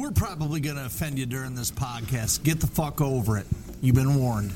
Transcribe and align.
We're 0.00 0.10
probably 0.10 0.60
going 0.60 0.76
to 0.76 0.86
offend 0.86 1.18
you 1.18 1.26
during 1.26 1.54
this 1.54 1.70
podcast. 1.70 2.42
Get 2.42 2.58
the 2.58 2.66
fuck 2.66 3.02
over 3.02 3.36
it. 3.36 3.44
You've 3.82 3.96
been 3.96 4.14
warned. 4.14 4.50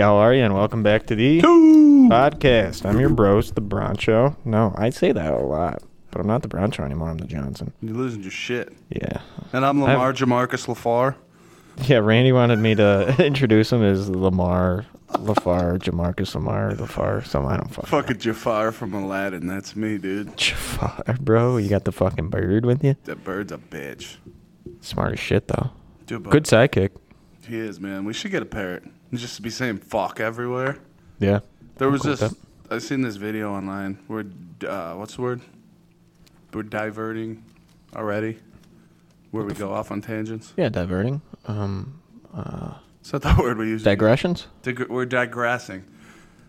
How 0.00 0.16
are 0.16 0.32
you? 0.34 0.42
And 0.42 0.54
welcome 0.54 0.82
back 0.82 1.06
to 1.06 1.14
the 1.14 1.40
podcast. 1.42 2.86
I'm 2.86 2.98
your 2.98 3.10
bros, 3.10 3.52
the 3.52 3.60
Broncho. 3.60 4.34
No, 4.44 4.72
I 4.76 4.90
say 4.90 5.12
that 5.12 5.32
a 5.32 5.38
lot, 5.38 5.82
but 6.10 6.20
I'm 6.20 6.26
not 6.26 6.42
the 6.42 6.48
Broncho 6.48 6.84
anymore. 6.84 7.10
I'm 7.10 7.18
the 7.18 7.26
Johnson. 7.26 7.72
You're 7.82 7.94
losing 7.96 8.22
your 8.22 8.30
shit. 8.30 8.72
Yeah. 8.88 9.20
And 9.52 9.64
I'm 9.64 9.82
I've- 9.82 9.92
Lamar 9.92 10.12
Jamarcus 10.14 10.66
LaFar. 10.66 11.16
Yeah, 11.86 11.98
Randy 11.98 12.32
wanted 12.32 12.58
me 12.58 12.74
to 12.74 13.14
introduce 13.24 13.72
him 13.72 13.82
as 13.82 14.08
Lamar, 14.10 14.84
Lafar, 15.12 15.78
Jamarcus 15.78 16.34
Lamar, 16.34 16.72
Lafar, 16.72 17.26
some 17.26 17.46
I 17.46 17.56
don't 17.56 17.68
fuck. 17.72 17.86
Fucking 17.86 18.18
Jafar 18.18 18.72
from 18.72 18.92
Aladdin. 18.94 19.46
That's 19.46 19.76
me, 19.76 19.96
dude. 19.98 20.36
Jafar, 20.36 21.16
bro. 21.20 21.56
You 21.58 21.68
got 21.68 21.84
the 21.84 21.92
fucking 21.92 22.28
bird 22.28 22.64
with 22.66 22.82
you? 22.84 22.96
That 23.04 23.22
bird's 23.24 23.52
a 23.52 23.58
bitch. 23.58 24.16
Smart 24.80 25.12
as 25.12 25.20
shit, 25.20 25.48
though. 25.48 25.70
Dude, 26.06 26.22
but 26.22 26.30
Good 26.30 26.44
sidekick. 26.44 26.90
He 27.46 27.56
is, 27.58 27.80
man. 27.80 28.04
We 28.04 28.12
should 28.12 28.30
get 28.30 28.42
a 28.42 28.46
parrot. 28.46 28.82
Just 29.12 29.42
be 29.42 29.50
saying 29.50 29.78
fuck 29.78 30.20
everywhere. 30.20 30.78
Yeah. 31.18 31.40
There 31.76 31.90
was 31.90 32.02
cool 32.02 32.14
this. 32.16 32.34
I 32.70 32.78
seen 32.78 33.02
this 33.02 33.16
video 33.16 33.52
online 33.52 33.98
where, 34.06 34.24
uh, 34.66 34.94
what's 34.94 35.16
the 35.16 35.22
word? 35.22 35.40
We're 36.52 36.62
diverting 36.62 37.44
already. 37.94 38.38
Where 39.32 39.44
we 39.44 39.54
go 39.54 39.72
off 39.72 39.90
on 39.90 40.00
tangents. 40.00 40.52
Yeah, 40.56 40.68
diverting. 40.68 41.22
Um, 41.46 42.00
uh, 42.34 42.74
Is 43.04 43.10
that 43.12 43.22
the 43.22 43.34
word 43.38 43.58
we 43.58 43.68
use? 43.68 43.82
digressions? 43.82 44.46
Dig- 44.62 44.88
we're 44.88 45.06
digressing. 45.06 45.84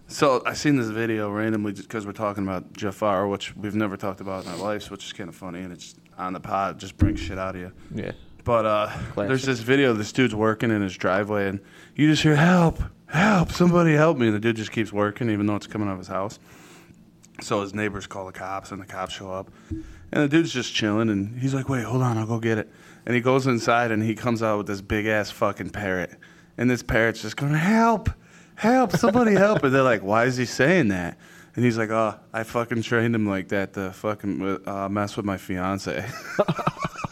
So 0.07 0.43
I 0.45 0.53
seen 0.53 0.75
this 0.77 0.87
video 0.89 1.31
randomly 1.31 1.73
just 1.73 1.87
because 1.87 2.05
we're 2.05 2.11
talking 2.11 2.43
about 2.43 2.73
Jafar, 2.73 3.27
which 3.27 3.55
we've 3.55 3.75
never 3.75 3.95
talked 3.97 4.19
about 4.19 4.45
in 4.45 4.51
our 4.51 4.57
lives, 4.57 4.89
which 4.91 5.05
is 5.05 5.13
kind 5.13 5.29
of 5.29 5.35
funny, 5.35 5.61
and 5.61 5.71
it's 5.71 5.95
on 6.17 6.33
the 6.33 6.39
pod, 6.39 6.79
just 6.79 6.97
brings 6.97 7.19
shit 7.19 7.37
out 7.37 7.55
of 7.55 7.61
you. 7.61 7.71
Yeah. 7.93 8.11
But 8.43 8.65
uh, 8.65 8.97
there's 9.15 9.43
this 9.43 9.59
video. 9.59 9.93
This 9.93 10.11
dude's 10.11 10.33
working 10.33 10.71
in 10.71 10.81
his 10.81 10.95
driveway, 10.97 11.47
and 11.47 11.59
you 11.95 12.07
just 12.07 12.23
hear 12.23 12.35
"Help! 12.35 12.79
Help! 13.07 13.51
Somebody 13.51 13.93
help 13.93 14.17
me!" 14.17 14.27
And 14.27 14.35
the 14.35 14.39
dude 14.39 14.55
just 14.55 14.71
keeps 14.71 14.91
working, 14.91 15.29
even 15.29 15.45
though 15.45 15.55
it's 15.55 15.67
coming 15.67 15.87
out 15.87 15.93
of 15.93 15.99
his 15.99 16.07
house. 16.07 16.39
So 17.41 17.61
his 17.61 17.73
neighbors 17.73 18.07
call 18.07 18.25
the 18.25 18.31
cops, 18.31 18.71
and 18.71 18.81
the 18.81 18.85
cops 18.85 19.13
show 19.13 19.31
up, 19.31 19.51
and 19.69 20.23
the 20.23 20.27
dude's 20.27 20.51
just 20.51 20.73
chilling, 20.73 21.09
and 21.09 21.39
he's 21.39 21.53
like, 21.53 21.69
"Wait, 21.69 21.83
hold 21.83 22.01
on, 22.01 22.17
I'll 22.17 22.25
go 22.25 22.39
get 22.39 22.57
it." 22.57 22.69
And 23.05 23.15
he 23.15 23.21
goes 23.21 23.47
inside, 23.47 23.91
and 23.91 24.01
he 24.01 24.15
comes 24.15 24.41
out 24.41 24.57
with 24.57 24.67
this 24.67 24.81
big 24.81 25.05
ass 25.05 25.29
fucking 25.31 25.69
parrot, 25.69 26.11
and 26.57 26.69
this 26.69 26.83
parrot's 26.83 27.21
just 27.21 27.37
going, 27.37 27.53
"Help! 27.53 28.09
Help! 28.55 28.91
Somebody 28.93 29.33
help!" 29.33 29.63
And 29.63 29.73
they're 29.73 29.83
like, 29.83 30.03
"Why 30.03 30.25
is 30.25 30.37
he 30.37 30.45
saying 30.45 30.87
that?" 30.89 31.17
And 31.55 31.65
he's 31.65 31.77
like, 31.77 31.89
"Oh, 31.89 32.19
I 32.33 32.43
fucking 32.43 32.81
trained 32.81 33.13
him 33.13 33.27
like 33.27 33.49
that 33.49 33.73
to 33.73 33.91
fucking 33.91 34.61
uh, 34.65 34.89
mess 34.89 35.15
with 35.15 35.25
my 35.25 35.37
fiance." 35.37 36.05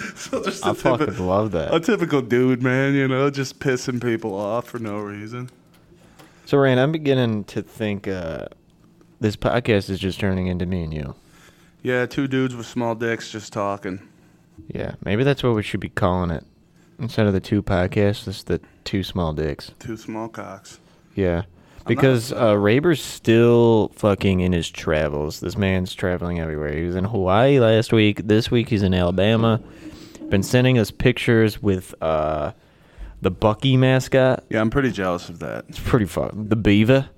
so 0.16 0.42
just 0.42 0.64
I 0.64 0.72
fucking 0.72 1.18
love 1.26 1.52
that. 1.52 1.74
a 1.74 1.80
typical 1.80 2.22
dude, 2.22 2.62
man, 2.62 2.94
you 2.94 3.08
know, 3.08 3.30
just 3.30 3.60
pissing 3.60 4.02
people 4.02 4.34
off 4.34 4.66
for 4.66 4.78
no 4.78 4.98
reason. 4.98 5.50
So, 6.46 6.58
Rain, 6.58 6.78
I'm 6.78 6.92
beginning 6.92 7.44
to 7.44 7.62
think 7.62 8.08
uh, 8.08 8.46
this 9.20 9.36
podcast 9.36 9.88
is 9.90 10.00
just 10.00 10.18
turning 10.18 10.48
into 10.48 10.66
me 10.66 10.82
and 10.82 10.92
you. 10.92 11.14
Yeah, 11.82 12.06
two 12.06 12.26
dudes 12.26 12.54
with 12.56 12.66
small 12.66 12.94
dicks 12.94 13.30
just 13.30 13.52
talking. 13.52 14.00
Yeah, 14.68 14.94
maybe 15.04 15.24
that's 15.24 15.42
what 15.42 15.54
we 15.54 15.62
should 15.62 15.80
be 15.80 15.88
calling 15.88 16.30
it. 16.30 16.44
Instead 16.98 17.26
of 17.26 17.32
the 17.32 17.40
two 17.40 17.62
podcasts, 17.62 18.28
it's 18.28 18.42
the 18.42 18.60
two 18.84 19.02
small 19.02 19.32
dicks. 19.32 19.72
Two 19.78 19.96
small 19.96 20.28
cocks. 20.28 20.80
Yeah. 21.14 21.42
Because 21.86 22.32
uh, 22.32 22.58
Raber's 22.58 23.02
still 23.02 23.90
fucking 23.94 24.40
in 24.40 24.52
his 24.52 24.68
travels. 24.70 25.40
This 25.40 25.56
man's 25.56 25.94
traveling 25.94 26.38
everywhere. 26.38 26.72
He 26.74 26.84
was 26.84 26.94
in 26.94 27.04
Hawaii 27.04 27.58
last 27.58 27.92
week. 27.92 28.20
This 28.26 28.50
week 28.50 28.68
he's 28.68 28.82
in 28.82 28.92
Alabama. 28.92 29.60
Been 30.30 30.42
sending 30.42 30.78
us 30.78 30.90
pictures 30.90 31.60
with 31.62 31.94
uh, 32.00 32.52
the 33.20 33.30
Buc-ee 33.30 33.76
mascot. 33.76 34.44
Yeah, 34.48 34.60
I'm 34.60 34.70
pretty 34.70 34.90
jealous 34.92 35.28
of 35.28 35.40
that. 35.40 35.64
It's 35.68 35.78
pretty 35.80 36.06
fun. 36.06 36.46
The 36.48 36.56
beaver. 36.56 37.08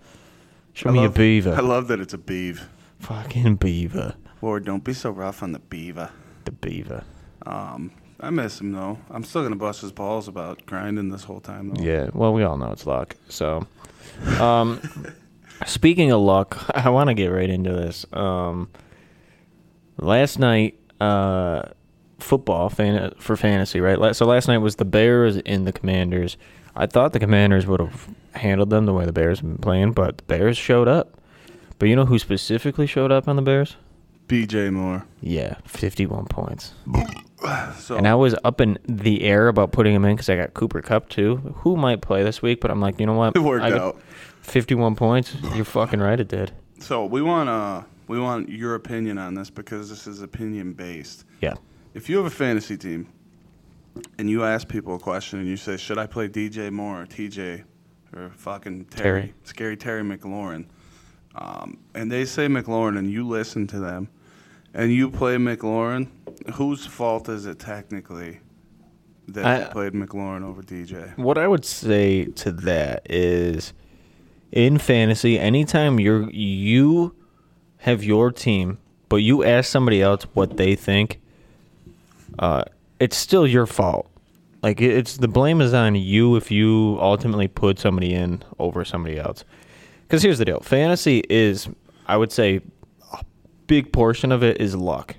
Show 0.73 0.89
I 0.89 0.93
me 0.93 1.01
love- 1.01 1.15
a 1.15 1.19
beaver. 1.19 1.55
I 1.55 1.61
love 1.61 1.89
that 1.89 2.01
it's 2.01 2.15
a 2.15 2.19
beaver. 2.19 2.67
fucking 3.01 3.57
beaver. 3.57 4.15
Lord, 4.41 4.65
don't 4.65 4.83
be 4.83 4.95
so 4.95 5.11
rough 5.11 5.43
on 5.43 5.53
the 5.53 5.59
beaver. 5.61 6.11
The 6.47 6.53
beaver. 6.53 7.05
Um, 7.47 7.93
I 8.21 8.31
miss 8.31 8.61
him 8.61 8.73
though. 8.73 8.99
I'm 9.11 9.23
still 9.25 9.43
gonna 9.43 9.57
bust 9.57 9.83
his 9.83 9.93
balls 9.93 10.27
about 10.29 10.65
grinding 10.67 11.11
this 11.11 11.25
whole 11.25 11.41
time 11.41 11.69
though. 11.75 11.83
Yeah, 11.83 12.09
well, 12.15 12.33
we 12.33 12.43
all 12.43 12.57
know 12.57 12.73
it's 12.73 12.87
luck. 12.87 13.15
So, 13.29 13.67
um, 14.41 14.81
speaking 15.67 16.11
of 16.13 16.21
luck, 16.23 16.65
I 16.75 16.89
want 16.91 17.09
to 17.09 17.15
get 17.15 17.27
right 17.29 17.51
into 17.51 17.73
this. 17.73 18.07
Um, 18.13 18.71
last 19.99 20.39
night, 20.39 20.79
uh, 21.01 21.63
football 22.23 22.69
fan- 22.69 23.13
for 23.19 23.37
fantasy, 23.37 23.81
right? 23.81 24.15
So 24.17 24.27
last 24.27 24.49
night 24.49 24.59
was 24.59 24.77
the 24.77 24.85
Bears 24.85 25.37
and 25.39 25.67
the 25.67 25.73
Commanders. 25.73 26.37
I 26.75 26.87
thought 26.87 27.13
the 27.13 27.21
Commanders 27.21 27.67
would 27.67 27.81
have 27.81 28.09
handled 28.35 28.71
them 28.71 28.87
the 28.87 28.95
way 28.95 29.05
the 29.05 29.13
Bears 29.13 29.41
have 29.41 29.49
been 29.49 29.59
playing, 29.59 29.93
but 29.93 30.19
the 30.19 30.25
Bears 30.25 30.57
showed 30.57 30.89
up. 30.89 31.21
But 31.79 31.89
you 31.89 31.97
know 31.97 32.07
who 32.07 32.19
specifically 32.19 32.87
showed 32.87 33.13
up 33.13 33.29
on 33.29 33.37
the 33.37 33.43
Bears? 33.43 33.77
DJ 34.29 34.73
Moore. 34.73 35.05
Yeah, 35.21 35.57
51 35.67 36.27
points. 36.27 36.73
So 37.77 37.97
And 37.97 38.07
I 38.07 38.15
was 38.15 38.37
up 38.45 38.61
in 38.61 38.79
the 38.87 39.25
air 39.25 39.49
about 39.49 39.73
putting 39.73 39.93
him 39.93 40.05
in 40.05 40.15
because 40.15 40.29
I 40.29 40.37
got 40.37 40.55
Cooper 40.55 40.81
Kupp 40.81 41.09
too, 41.09 41.39
who 41.57 41.77
might 41.77 42.01
play 42.01 42.23
this 42.23 42.41
week. 42.41 42.61
But 42.61 42.71
I'm 42.71 42.81
like, 42.81 43.01
you 43.01 43.07
know 43.07 43.15
what? 43.15 43.35
it 43.35 43.41
worked 43.41 43.65
I 43.65 43.77
out. 43.77 44.01
51 44.43 44.95
points. 44.95 45.35
You're 45.57 45.65
fucking 45.65 45.99
right. 45.99 46.21
It 46.21 46.29
did. 46.29 46.53
So 46.79 47.05
we 47.05 47.21
want 47.21 47.49
uh 47.49 47.83
we 48.07 48.21
want 48.21 48.49
your 48.49 48.77
opinion 48.77 49.19
on 49.19 49.35
this 49.35 49.51
because 49.51 49.91
this 49.91 50.07
is 50.07 50.23
opinion 50.23 50.73
based. 50.73 51.25
Yeah. 51.41 51.55
If 51.95 52.09
you 52.09 52.17
have 52.17 52.27
a 52.27 52.31
fantasy 52.31 52.77
team 52.77 53.09
and 54.19 54.29
you 54.31 54.45
ask 54.45 54.69
people 54.69 54.95
a 54.97 54.99
question 54.99 55.39
and 55.41 55.49
you 55.49 55.57
say, 55.57 55.77
Should 55.77 55.99
I 55.99 56.07
play 56.07 56.29
DJ 56.29 56.71
Moore 56.71 57.03
or 57.03 57.07
TJ 57.07 57.65
or 58.15 58.31
fucking 58.37 58.87
Terry, 58.87 59.21
Terry. 59.21 59.35
scary 59.45 59.77
Terry 59.77 60.03
McLaurin? 60.03 60.67
Um, 61.35 61.79
and 61.95 62.11
they 62.11 62.25
say 62.25 62.47
McLaurin 62.47 62.99
and 62.99 63.11
you 63.11 63.27
listen 63.27 63.67
to 63.69 63.79
them 63.79 64.09
and 64.75 64.91
you 64.93 65.11
play 65.11 65.37
McLaurin, 65.37 66.09
whose 66.55 66.87
fault 66.87 67.29
is 67.29 67.47
it 67.47 67.59
technically 67.59 68.41
that 69.29 69.45
I- 69.45 69.59
you 69.61 69.67
played 69.67 69.93
McLaurin 69.93 70.43
over 70.45 70.63
DJ? 70.63 71.13
What 71.17 71.37
I 71.39 71.47
would 71.47 71.65
say 71.65 72.25
to 72.27 72.53
that 72.53 73.07
is, 73.11 73.73
in 74.51 74.79
fantasy, 74.79 75.39
anytime 75.39 76.01
you're 76.01 76.29
you 76.31 77.15
have 77.79 78.03
your 78.05 78.31
team, 78.31 78.79
but 79.09 79.17
you 79.17 79.43
ask 79.45 79.71
somebody 79.71 80.01
else 80.03 80.25
what 80.35 80.57
they 80.57 80.75
think, 80.75 81.21
uh, 82.39 82.65
it's 83.01 83.17
still 83.17 83.47
your 83.47 83.67
fault. 83.67 84.11
Like 84.63 84.81
it's 84.81 85.17
the 85.17 85.29
blame 85.29 85.61
is 85.61 85.75
on 85.75 85.97
you 85.97 86.37
if 86.37 86.51
you 86.51 86.97
ultimately 87.01 87.49
put 87.49 87.79
somebody 87.79 88.15
in 88.15 88.43
over 88.59 88.85
somebody 88.85 89.19
else. 89.19 89.45
Because 90.03 90.23
here's 90.23 90.39
the 90.39 90.45
deal: 90.45 90.61
fantasy 90.61 91.25
is. 91.29 91.69
I 92.07 92.17
would 92.17 92.33
say 92.33 92.61
a 93.13 93.25
big 93.67 93.93
portion 93.93 94.33
of 94.33 94.43
it 94.43 94.61
is 94.61 94.75
luck. 94.77 95.17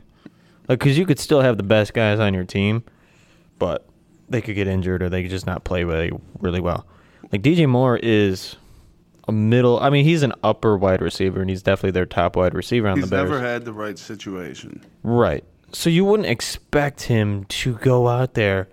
Like, 0.68 0.80
because 0.80 0.98
you 0.98 1.06
could 1.06 1.19
still 1.19 1.42
have 1.42 1.57
the 1.57 1.63
best 1.63 1.94
guys 1.94 2.19
on 2.19 2.33
your 2.33 2.45
team, 2.45 2.83
but 3.59 3.86
they 4.30 4.42
could 4.42 4.56
get 4.56 4.68
injured 4.68 5.01
or 5.04 5.09
they 5.09 5.21
could 5.21 5.31
just 5.31 5.45
not 5.45 5.63
play 5.63 5.83
really, 5.83 6.12
really 6.39 6.62
well. 6.62 6.86
Like, 7.31 7.42
DJ 7.42 7.68
Moore 7.68 7.98
is 8.01 8.56
a 9.27 9.31
middle. 9.31 9.80
I 9.80 9.89
mean, 9.89 10.06
he's 10.06 10.24
an 10.24 10.33
upper 10.44 10.77
wide 10.77 11.01
receiver, 11.01 11.42
and 11.42 11.50
he's 11.50 11.63
definitely 11.63 11.92
their 11.92 12.06
top 12.06 12.36
wide 12.36 12.54
receiver 12.54 12.88
on 12.88 12.98
He's 12.98 13.09
the 13.09 13.16
Bears. 13.16 13.30
He's 13.30 13.31
never 13.31 13.44
had 13.44 13.66
the 13.66 13.74
right 13.74 13.98
situation. 13.98 14.81
Right. 15.04 15.44
So 15.74 15.90
you 15.90 16.06
wouldn't 16.06 16.30
expect 16.30 17.02
him 17.04 17.46
to 17.46 17.74
go 17.75 18.08
out 18.08 18.36
there 18.36 18.70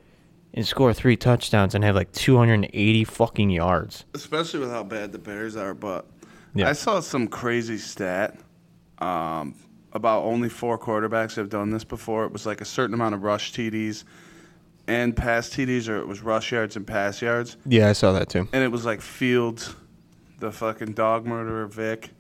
and 0.52 0.66
score 0.66 0.92
three 0.92 1.16
touchdowns 1.16 1.74
and 1.74 1.82
have 1.84 1.94
like 1.94 2.12
280 2.12 3.04
fucking 3.04 3.50
yards. 3.50 4.04
especially 4.14 4.60
with 4.60 4.70
how 4.70 4.82
bad 4.82 5.12
the 5.12 5.18
Bears 5.18 5.56
are. 5.56 5.74
But 5.74 6.06
Yeah. 6.54 6.68
I 6.68 6.72
saw 6.72 7.00
some 7.00 7.26
crazy 7.28 7.78
stat 7.78 8.38
um, 8.98 9.54
about 9.92 10.24
only 10.24 10.48
four 10.48 10.78
quarterbacks 10.78 11.36
have 11.36 11.48
done 11.48 11.70
this 11.70 11.84
before. 11.84 12.24
It 12.24 12.32
was 12.32 12.44
like 12.46 12.60
a 12.60 12.64
certain 12.66 12.94
amount 12.94 13.14
of 13.14 13.22
rush 13.22 13.52
TDs 13.52 14.04
and 14.86 15.16
pass 15.16 15.48
TDs, 15.48 15.88
or 15.88 15.98
it 16.00 16.06
was 16.08 16.20
rush 16.20 16.50
yards 16.52 16.74
and 16.76 16.84
pass 16.86 17.22
yards, 17.22 17.56
Yeah, 17.64 17.88
I 17.88 17.92
saw 17.92 18.12
that 18.12 18.28
too. 18.28 18.48
and 18.52 18.62
it 18.64 18.72
was 18.72 18.84
like 18.84 19.00
Fields, 19.00 19.74
the 20.40 20.50
fucking 20.50 20.94
dog 20.94 21.24
murderer 21.26 21.66
Vick, 21.66 22.10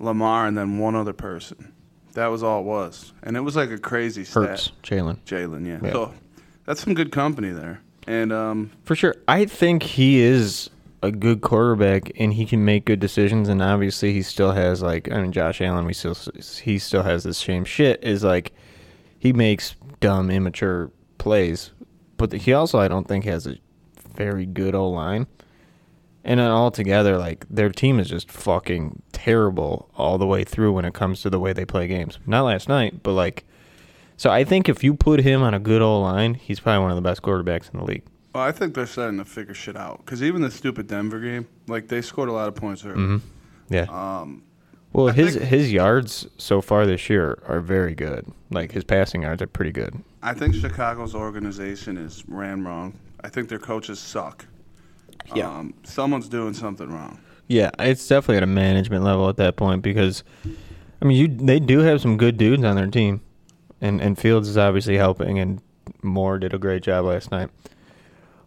Lamar, 0.00 0.46
and 0.46 0.58
then 0.58 0.78
one 0.78 0.96
other 0.96 1.12
person. 1.12 1.72
That 2.14 2.28
was 2.28 2.42
all 2.42 2.60
it 2.60 2.64
was, 2.64 3.12
and 3.22 3.36
it 3.36 3.40
was 3.40 3.56
like 3.56 3.70
a 3.70 3.78
crazy 3.78 4.24
stat. 4.24 4.48
Hurts, 4.48 4.72
Jalen. 4.82 5.18
Jalen, 5.26 5.66
yeah. 5.66 5.78
Yeah. 5.82 5.92
So 5.92 6.14
that's 6.64 6.80
some 6.82 6.94
good 6.94 7.12
company 7.12 7.50
there, 7.50 7.80
and 8.06 8.32
um, 8.32 8.70
For 8.84 8.94
sure. 8.96 9.14
I 9.28 9.44
think 9.44 9.82
he 9.82 10.20
is 10.20 10.70
a 11.02 11.10
good 11.10 11.40
quarterback 11.40 12.12
and 12.20 12.34
he 12.34 12.44
can 12.44 12.62
make 12.62 12.84
good 12.84 13.00
decisions 13.00 13.48
and 13.48 13.62
obviously 13.62 14.12
he 14.12 14.20
still 14.20 14.52
has 14.52 14.82
like 14.82 15.10
I 15.10 15.22
mean 15.22 15.32
Josh 15.32 15.62
Allen 15.62 15.86
we 15.86 15.94
still 15.94 16.14
he 16.62 16.78
still 16.78 17.02
has 17.02 17.24
this 17.24 17.38
same 17.38 17.64
shit 17.64 18.04
is 18.04 18.22
like 18.22 18.52
he 19.18 19.32
makes 19.32 19.76
dumb 20.00 20.30
immature 20.30 20.90
plays 21.16 21.70
but 22.18 22.32
he 22.32 22.52
also 22.52 22.78
I 22.78 22.86
don't 22.86 23.08
think 23.08 23.24
has 23.24 23.46
a 23.46 23.56
very 24.14 24.44
good 24.44 24.74
O 24.74 24.90
line. 24.90 25.26
And 26.24 26.38
then 26.38 26.50
altogether 26.50 27.16
like 27.16 27.46
their 27.48 27.70
team 27.70 27.98
is 27.98 28.08
just 28.08 28.30
fucking 28.30 29.02
terrible 29.12 29.88
all 29.96 30.18
the 30.18 30.26
way 30.26 30.44
through 30.44 30.72
when 30.72 30.84
it 30.84 30.92
comes 30.94 31.22
to 31.22 31.30
the 31.30 31.40
way 31.40 31.52
they 31.52 31.64
play 31.64 31.86
games. 31.86 32.18
Not 32.26 32.42
last 32.44 32.68
night, 32.68 33.02
but 33.02 33.12
like 33.12 33.44
so 34.16 34.30
I 34.30 34.44
think 34.44 34.68
if 34.68 34.84
you 34.84 34.92
put 34.94 35.20
him 35.20 35.42
on 35.42 35.54
a 35.54 35.58
good 35.58 35.80
old 35.80 36.02
line, 36.02 36.34
he's 36.34 36.60
probably 36.60 36.82
one 36.82 36.90
of 36.90 36.96
the 36.96 37.02
best 37.02 37.22
quarterbacks 37.22 37.72
in 37.72 37.78
the 37.80 37.84
league. 37.86 38.02
Well, 38.34 38.44
I 38.44 38.52
think 38.52 38.74
they're 38.74 38.86
starting 38.86 39.18
to 39.18 39.24
figure 39.24 39.54
shit 39.54 39.76
out 39.76 40.04
because 40.04 40.22
even 40.22 40.42
the 40.42 40.50
stupid 40.50 40.86
Denver 40.88 41.20
game, 41.20 41.48
like 41.68 41.88
they 41.88 42.02
scored 42.02 42.28
a 42.28 42.32
lot 42.32 42.48
of 42.48 42.54
points 42.54 42.84
early. 42.84 42.96
Mm-hmm. 42.98 43.74
Yeah. 43.74 43.86
Um, 43.88 44.42
Well, 44.92 45.08
I 45.08 45.12
his 45.12 45.36
think- 45.36 45.48
his 45.48 45.72
yards 45.72 46.26
so 46.36 46.60
far 46.60 46.84
this 46.84 47.08
year 47.08 47.38
are 47.48 47.60
very 47.60 47.94
good. 47.94 48.26
Like 48.50 48.72
his 48.72 48.84
passing 48.84 49.22
yards 49.22 49.40
are 49.40 49.46
pretty 49.46 49.72
good. 49.72 49.94
I 50.22 50.34
think 50.34 50.54
Chicago's 50.54 51.14
organization 51.14 51.96
is 51.96 52.24
ran 52.28 52.62
wrong. 52.64 52.98
I 53.24 53.30
think 53.30 53.48
their 53.48 53.58
coaches 53.58 53.98
suck. 53.98 54.44
Yeah. 55.34 55.48
Um, 55.50 55.74
someone's 55.82 56.28
doing 56.28 56.54
something 56.54 56.90
wrong. 56.90 57.18
Yeah, 57.46 57.70
it's 57.78 58.06
definitely 58.06 58.36
at 58.38 58.42
a 58.44 58.46
management 58.46 59.04
level 59.04 59.28
at 59.28 59.36
that 59.38 59.56
point 59.56 59.82
because, 59.82 60.22
I 61.02 61.04
mean, 61.04 61.16
you 61.16 61.28
they 61.28 61.58
do 61.58 61.80
have 61.80 62.00
some 62.00 62.16
good 62.16 62.36
dudes 62.36 62.62
on 62.62 62.76
their 62.76 62.86
team, 62.86 63.22
and 63.80 64.00
and 64.00 64.18
Fields 64.18 64.48
is 64.48 64.56
obviously 64.56 64.96
helping, 64.96 65.38
and 65.38 65.60
Moore 66.02 66.38
did 66.38 66.54
a 66.54 66.58
great 66.58 66.82
job 66.82 67.04
last 67.06 67.30
night. 67.30 67.50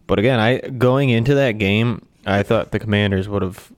But 0.06 0.18
again, 0.18 0.40
I 0.40 0.58
going 0.58 1.10
into 1.10 1.34
that 1.34 1.58
game, 1.58 2.06
I 2.26 2.42
thought 2.42 2.70
the 2.70 2.78
Commanders 2.78 3.28
would 3.28 3.42
have 3.42 3.72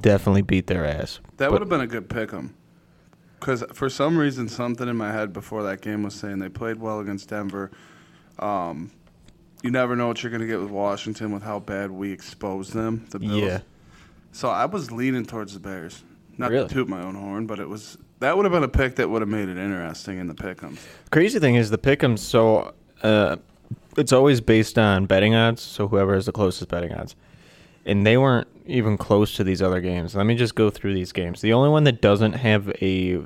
definitely 0.00 0.42
beat 0.42 0.68
their 0.68 0.86
ass. 0.86 1.20
That 1.36 1.50
would 1.52 1.60
have 1.60 1.68
been 1.68 1.80
a 1.80 1.86
good 1.86 2.08
pick 2.08 2.32
'em. 2.32 2.54
Because 3.40 3.64
for 3.72 3.90
some 3.90 4.16
reason, 4.16 4.48
something 4.48 4.88
in 4.88 4.96
my 4.96 5.10
head 5.10 5.32
before 5.32 5.64
that 5.64 5.80
game 5.80 6.04
was 6.04 6.14
saying 6.14 6.38
they 6.38 6.48
played 6.48 6.78
well 6.78 7.00
against 7.00 7.28
Denver. 7.28 7.72
Um, 8.38 8.92
you 9.62 9.70
never 9.70 9.96
know 9.96 10.08
what 10.08 10.22
you're 10.22 10.30
going 10.30 10.40
to 10.40 10.46
get 10.46 10.60
with 10.60 10.70
Washington 10.70 11.32
with 11.32 11.42
how 11.42 11.60
bad 11.60 11.90
we 11.90 12.12
exposed 12.12 12.72
them. 12.72 13.06
The 13.10 13.18
Bills. 13.18 13.40
Yeah. 13.42 13.60
So 14.32 14.48
I 14.48 14.64
was 14.66 14.90
leaning 14.90 15.24
towards 15.24 15.54
the 15.54 15.60
Bears. 15.60 16.02
Not 16.38 16.50
Really? 16.50 16.68
to 16.68 16.74
toot 16.74 16.88
my 16.88 17.02
own 17.02 17.14
horn, 17.14 17.46
but 17.46 17.58
it 17.60 17.68
was 17.68 17.98
that 18.20 18.36
would 18.36 18.44
have 18.44 18.52
been 18.52 18.62
a 18.62 18.68
pick 18.68 18.96
that 18.96 19.10
would 19.10 19.20
have 19.20 19.28
made 19.28 19.48
it 19.48 19.58
interesting 19.58 20.18
in 20.18 20.26
the 20.26 20.34
pick'ems. 20.34 20.78
Crazy 21.10 21.38
thing 21.38 21.56
is 21.56 21.70
the 21.70 21.78
pick'em. 21.78 22.18
So 22.18 22.72
uh, 23.02 23.36
it's 23.96 24.12
always 24.12 24.40
based 24.40 24.78
on 24.78 25.06
betting 25.06 25.34
odds. 25.34 25.60
So 25.60 25.88
whoever 25.88 26.14
has 26.14 26.26
the 26.26 26.32
closest 26.32 26.70
betting 26.70 26.92
odds, 26.94 27.14
and 27.84 28.06
they 28.06 28.16
weren't 28.16 28.48
even 28.66 28.96
close 28.96 29.34
to 29.34 29.44
these 29.44 29.60
other 29.60 29.80
games. 29.80 30.14
Let 30.14 30.24
me 30.24 30.34
just 30.34 30.54
go 30.54 30.70
through 30.70 30.94
these 30.94 31.12
games. 31.12 31.40
The 31.40 31.52
only 31.52 31.68
one 31.68 31.84
that 31.84 32.00
doesn't 32.00 32.32
have 32.34 32.68
a 32.80 33.22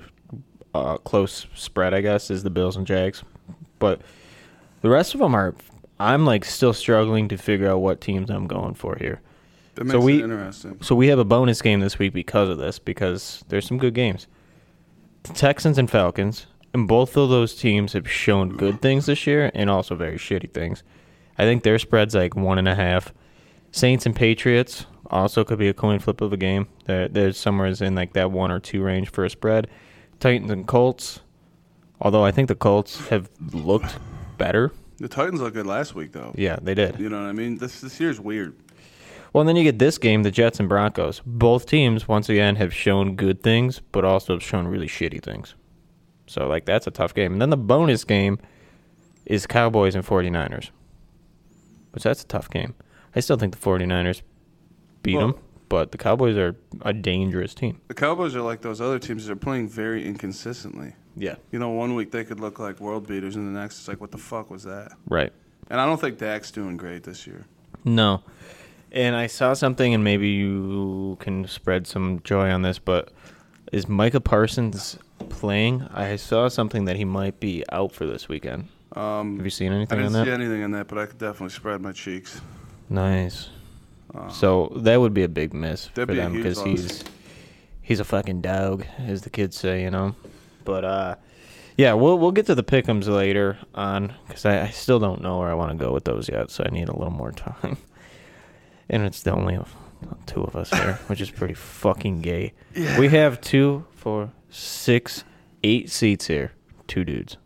uh, 0.75 0.97
close 0.99 1.47
spread, 1.55 1.95
I 1.95 2.01
guess, 2.01 2.31
is 2.31 2.43
the 2.43 2.51
Bills 2.51 2.77
and 2.77 2.87
Jags. 2.87 3.23
But 3.79 4.01
the 4.81 4.91
rest 4.91 5.15
of 5.15 5.21
them 5.21 5.35
are. 5.35 5.55
I'm 5.99 6.25
like 6.27 6.45
still 6.45 6.73
struggling 6.73 7.29
to 7.29 7.37
figure 7.39 7.69
out 7.71 7.79
what 7.79 8.01
teams 8.01 8.31
I'm 8.31 8.47
going 8.47 8.75
for 8.75 8.97
here. 8.97 9.21
That 9.77 9.85
makes 9.85 9.93
So 9.93 10.01
we- 10.01 10.21
it 10.21 10.25
interesting. 10.25 10.79
So 10.83 10.95
we 10.95 11.09
have 11.09 11.19
a 11.19 11.25
bonus 11.25 11.61
game 11.63 11.81
this 11.81 11.99
week 11.99 12.13
because 12.13 12.49
of 12.49 12.59
this, 12.59 12.79
because 12.79 13.45
there's 13.49 13.67
some 13.67 13.79
good 13.79 13.95
games. 13.95 14.27
The 15.25 15.33
Texans 15.33 15.79
and 15.79 15.91
Falcons, 15.91 16.47
and 16.73 16.87
both 16.87 17.17
of 17.17 17.29
those 17.31 17.55
teams 17.55 17.93
have 17.95 18.11
shown 18.11 18.51
good 18.57 18.81
things 18.81 19.07
this 19.07 19.27
year 19.27 19.51
and 19.55 19.69
also 19.71 19.95
very 19.95 20.17
shitty 20.19 20.53
things. 20.53 20.83
I 21.39 21.45
think 21.45 21.63
their 21.63 21.79
spread's 21.79 22.15
like 22.15 22.37
one 22.37 22.59
and 22.59 22.69
a 22.69 22.75
half. 22.75 23.13
Saints 23.73 24.07
and 24.07 24.15
Patriots 24.17 24.87
also 25.11 25.45
could 25.45 25.59
be 25.59 25.69
a 25.69 25.75
coin 25.75 25.99
flip 25.99 26.21
of 26.21 26.33
a 26.33 26.37
game. 26.37 26.69
There, 26.87 27.09
there's 27.09 27.37
somewhere 27.39 27.67
in 27.67 27.95
like 27.95 28.13
that 28.15 28.31
one 28.31 28.51
or 28.51 28.61
two 28.61 28.83
range 28.83 29.11
for 29.11 29.25
a 29.25 29.31
spread. 29.31 29.69
Titans 30.21 30.51
and 30.51 30.67
Colts, 30.67 31.21
although 32.01 32.25
I 32.25 32.31
think 32.31 32.49
the 32.49 32.55
Colts 32.55 33.09
have 33.09 33.29
looked 33.53 33.97
better. 34.39 34.73
The 34.99 35.09
Titans 35.09 35.41
looked 35.41 35.55
good 35.55 35.67
last 35.67 35.95
week, 35.95 36.13
though. 36.13 36.33
Yeah, 36.37 36.57
they 36.63 36.75
did. 36.75 36.99
You 36.99 37.09
know 37.09 37.21
what 37.21 37.29
I 37.29 37.33
mean? 37.33 37.59
This 37.59 37.81
this 37.81 38.01
year's 38.01 38.19
weird. 38.21 38.55
Well, 39.33 39.43
and 39.43 39.49
then 39.49 39.57
you 39.57 39.65
get 39.65 39.79
this 39.79 39.99
game, 39.99 40.23
the 40.23 40.31
Jets 40.31 40.59
and 40.61 40.69
Broncos. 40.69 41.21
Both 41.27 41.67
teams, 41.67 42.09
once 42.09 42.29
again, 42.31 42.57
have 42.57 42.73
shown 42.73 43.17
good 43.17 43.43
things, 43.43 43.81
but 43.93 44.05
also 44.05 44.33
have 44.35 44.43
shown 44.43 44.67
really 44.67 44.87
shitty 44.87 45.23
things. 45.23 45.55
So, 46.27 46.49
like, 46.49 46.65
that's 46.65 46.87
a 46.87 46.91
tough 46.91 47.13
game. 47.15 47.33
And 47.33 47.43
then 47.43 47.51
the 47.51 47.57
bonus 47.59 48.05
game 48.05 48.39
is 49.27 49.47
Cowboys 49.47 49.95
and 49.95 50.05
49ers, 50.07 50.71
which 51.93 52.05
that's 52.05 52.23
a 52.23 52.27
tough 52.27 52.49
game. 52.49 52.75
I 53.15 53.21
still 53.21 53.37
think 53.37 53.55
the 53.55 53.61
49ers 53.61 54.23
beat 55.03 55.17
Well- 55.17 55.33
them, 55.33 55.41
but 55.69 55.93
the 55.93 55.99
Cowboys 55.99 56.37
are 56.39 56.57
a 56.83 56.95
dangerous 56.95 57.53
team. 57.53 57.81
The 57.89 57.95
Cowboys 57.95 58.35
are 58.35 58.41
like 58.43 58.63
those 58.63 58.81
other 58.81 58.99
teams 58.99 59.27
that 59.27 59.33
are 59.33 59.37
playing 59.37 59.69
very 59.69 60.03
inconsistently. 60.05 60.95
Yeah. 61.17 61.37
You 61.51 61.59
know, 61.59 61.71
one 61.71 61.95
week 61.95 62.11
they 62.11 62.25
could 62.25 62.41
look 62.41 62.59
like 62.59 62.79
world 62.81 63.07
beaters, 63.07 63.37
and 63.37 63.47
the 63.55 63.59
next 63.59 63.79
it's 63.79 63.89
like, 63.89 64.01
what 64.01 64.11
the 64.11 64.19
fuck 64.19 64.51
was 64.51 64.65
that? 64.65 64.93
Right. 65.09 65.33
And 65.71 65.81
I 65.81 65.87
don't 65.87 66.01
think 66.01 66.19
Dak's 66.19 66.51
doing 66.51 66.77
great 66.77 67.03
this 67.05 67.27
year. 67.27 67.47
No. 67.85 68.23
And 68.93 69.17
I 69.17 69.27
saw 69.27 69.53
something, 69.55 69.95
and 69.95 70.05
maybe 70.05 70.29
you 70.29 71.17
can 71.21 71.47
spread 71.49 71.87
some 71.87 72.21
joy 72.23 72.51
on 72.51 72.63
this, 72.63 72.79
but 72.79 73.11
is 73.73 73.89
Micah 73.89 74.21
Parsons 74.21 74.99
playing? 75.29 75.83
I 75.93 76.17
saw 76.17 76.49
something 76.49 76.85
that 76.85 76.97
he 76.97 77.05
might 77.05 77.41
be 77.41 77.65
out 77.73 77.93
for 77.93 78.07
this 78.07 78.29
weekend. 78.29 78.69
Um, 78.93 79.37
Have 79.37 79.45
you 79.45 79.51
seen 79.51 79.73
anything 79.73 79.99
I 79.99 80.03
didn't 80.03 80.17
on 80.17 80.25
see 80.25 80.31
that? 80.31 80.41
anything 80.41 80.63
on 80.63 80.71
that, 80.73 80.87
but 80.89 80.99
I 80.99 81.07
could 81.07 81.19
definitely 81.19 81.51
spread 81.55 81.81
my 81.81 81.93
cheeks. 81.93 82.41
Nice. 82.89 83.49
Uh, 84.15 84.29
So 84.29 84.73
that 84.77 85.01
would 85.01 85.13
be 85.15 85.25
a 85.25 85.29
big 85.29 85.53
miss 85.53 85.87
for 85.89 86.07
them 86.07 86.33
because 86.35 86.63
he's 86.63 87.03
he's 87.83 88.01
a 88.01 88.05
fucking 88.05 88.41
dog, 88.41 88.85
as 88.99 89.23
the 89.23 89.31
kids 89.31 89.57
say, 89.59 89.83
you 89.83 89.91
know. 89.91 90.15
But 90.67 90.85
uh, 90.85 91.15
yeah, 91.79 91.95
we'll 91.95 92.19
we'll 92.19 92.33
get 92.33 92.45
to 92.47 92.55
the 92.55 92.63
pickums 92.63 93.07
later 93.07 93.59
on 93.75 94.13
because 94.29 94.45
I, 94.45 94.65
I 94.65 94.69
still 94.69 94.99
don't 94.99 95.23
know 95.23 95.39
where 95.39 95.49
I 95.49 95.55
want 95.55 95.73
to 95.73 95.83
go 95.83 95.93
with 95.93 96.05
those 96.05 96.29
yet, 96.29 96.51
so 96.51 96.65
I 96.67 96.71
need 96.71 96.89
a 96.89 96.97
little 96.97 97.15
more 97.15 97.33
time. 97.33 97.79
and 98.91 99.03
it's 99.05 99.23
the 99.23 99.33
only 99.33 99.59
two 100.27 100.43
of 100.43 100.55
us 100.57 100.71
here, 100.71 100.99
which 101.07 101.21
is 101.21 101.31
pretty 101.31 101.55
fucking 101.55 102.21
gay. 102.21 102.53
Yeah. 102.75 102.99
We 102.99 103.09
have 103.09 103.41
two, 103.41 103.87
four, 103.95 104.33
six, 104.51 105.25
eight 105.63 105.91
seats 105.91 106.27
here. 106.27 106.53
Two 106.87 107.05
dudes. 107.05 107.37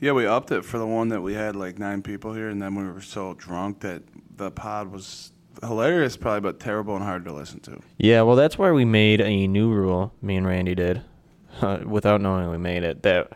Yeah, 0.00 0.12
we 0.12 0.26
upped 0.26 0.50
it 0.50 0.64
for 0.64 0.78
the 0.78 0.86
one 0.86 1.08
that 1.08 1.20
we 1.20 1.34
had 1.34 1.54
like 1.54 1.78
nine 1.78 2.02
people 2.02 2.32
here, 2.32 2.48
and 2.48 2.60
then 2.60 2.74
we 2.74 2.84
were 2.84 3.02
so 3.02 3.34
drunk 3.34 3.80
that 3.80 4.02
the 4.36 4.50
pod 4.50 4.90
was 4.90 5.32
hilarious, 5.62 6.16
probably, 6.16 6.40
but 6.40 6.58
terrible 6.58 6.96
and 6.96 7.04
hard 7.04 7.24
to 7.26 7.32
listen 7.32 7.60
to. 7.60 7.80
Yeah, 7.98 8.22
well, 8.22 8.36
that's 8.36 8.56
why 8.56 8.70
we 8.72 8.84
made 8.84 9.20
a 9.20 9.46
new 9.46 9.70
rule. 9.70 10.14
Me 10.22 10.36
and 10.36 10.46
Randy 10.46 10.74
did, 10.74 11.02
uh, 11.60 11.80
without 11.86 12.20
knowing 12.20 12.50
we 12.50 12.58
made 12.58 12.82
it. 12.82 13.02
That 13.02 13.32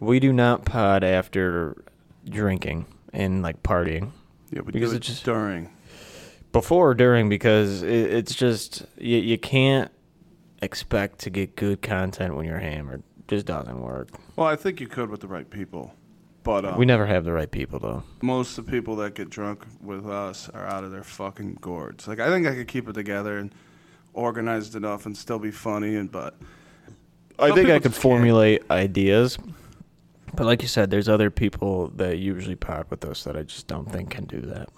we 0.00 0.20
do 0.20 0.32
not 0.32 0.64
pod 0.64 1.04
after 1.04 1.82
drinking 2.28 2.86
and 3.12 3.42
like 3.42 3.62
partying. 3.62 4.10
Yeah, 4.50 4.60
we 4.60 4.72
Because 4.72 4.90
do 4.90 4.96
it 4.96 4.98
it 4.98 5.02
just- 5.02 5.24
during. 5.24 5.70
Before 6.52 6.90
or 6.90 6.94
during, 6.94 7.28
because 7.28 7.82
it, 7.82 7.90
it's 8.14 8.34
just 8.34 8.86
you, 8.96 9.18
you 9.18 9.36
can't 9.36 9.90
expect 10.62 11.18
to 11.20 11.30
get 11.30 11.54
good 11.56 11.82
content 11.82 12.34
when 12.34 12.46
you're 12.46 12.58
hammered. 12.60 13.02
Just 13.28 13.44
doesn't 13.46 13.80
work. 13.80 14.08
Well, 14.36 14.46
I 14.46 14.56
think 14.56 14.80
you 14.80 14.86
could 14.86 15.10
with 15.10 15.20
the 15.20 15.26
right 15.26 15.50
people, 15.50 15.92
but 16.44 16.64
uh, 16.64 16.74
We 16.78 16.86
never 16.86 17.04
have 17.04 17.24
the 17.24 17.32
right 17.32 17.50
people 17.50 17.78
though. 17.78 18.04
most 18.22 18.56
of 18.56 18.64
the 18.64 18.72
people 18.72 18.96
that 18.96 19.14
get 19.14 19.28
drunk 19.28 19.66
with 19.82 20.06
us 20.06 20.48
are 20.50 20.64
out 20.66 20.82
of 20.84 20.92
their 20.92 21.02
fucking 21.02 21.58
gourds. 21.60 22.08
Like 22.08 22.20
I 22.20 22.28
think 22.28 22.46
I 22.46 22.54
could 22.54 22.68
keep 22.68 22.88
it 22.88 22.92
together 22.94 23.36
and 23.36 23.52
organized 24.14 24.74
enough 24.76 25.04
and 25.04 25.14
still 25.16 25.38
be 25.40 25.50
funny, 25.50 25.96
and 25.96 26.10
but 26.10 26.36
I 27.38 27.52
think 27.52 27.68
I 27.70 27.78
could 27.78 27.94
formulate 27.94 28.62
ideas, 28.70 29.38
but 30.34 30.46
like 30.46 30.62
you 30.62 30.68
said, 30.68 30.90
there's 30.90 31.08
other 31.08 31.30
people 31.30 31.88
that 31.96 32.18
usually 32.18 32.56
pod 32.56 32.86
with 32.90 33.04
us 33.04 33.24
that 33.24 33.36
I 33.36 33.42
just 33.42 33.66
don't 33.66 33.90
think 33.90 34.10
can 34.10 34.24
do 34.24 34.40
that. 34.42 34.68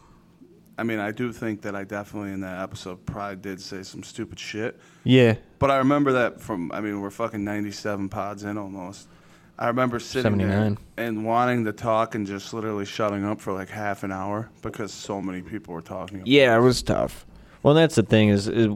I 0.77 0.85
mean, 0.85 1.01
I 1.01 1.11
do 1.11 1.33
think 1.33 1.63
that 1.63 1.75
I 1.75 1.83
definitely 1.83 2.31
in 2.31 2.41
that 2.43 2.63
episode 2.63 3.05
probably 3.05 3.37
did 3.37 3.61
say 3.61 3.83
some 3.83 4.05
stupid 4.05 4.39
shit. 4.39 4.79
Yeah, 5.03 5.35
But 5.59 5.73
I 5.73 5.79
remember 5.79 6.13
that 6.13 6.41
from, 6.41 6.71
I 6.73 6.81
mean, 6.81 7.01
we're 7.01 7.11
fucking 7.11 7.43
97 7.43 8.09
pods 8.09 8.45
in 8.45 8.57
almost. 8.57 9.09
I 9.59 9.67
remember 9.67 9.99
sitting 9.99 10.39
79. 10.39 10.49
there 10.97 11.05
and 11.05 11.25
wanting 11.25 11.65
to 11.65 11.73
talk 11.73 12.15
and 12.15 12.25
just 12.25 12.55
literally 12.55 12.85
shutting 12.85 13.25
up 13.25 13.41
for 13.41 13.53
like 13.53 13.69
half 13.69 14.05
an 14.05 14.13
hour 14.13 14.51
because 14.63 14.93
so 14.93 15.21
many 15.21 15.43
people 15.43 15.75
were 15.75 15.83
talking. 15.83 16.23
yeah, 16.25 16.57
it 16.57 16.61
was 16.61 16.81
tough. 16.81 17.27
Well, 17.65 17.75
that's 17.75 17.97
the 17.97 18.05
thing 18.05 18.29
is, 18.29 18.47
is 18.47 18.69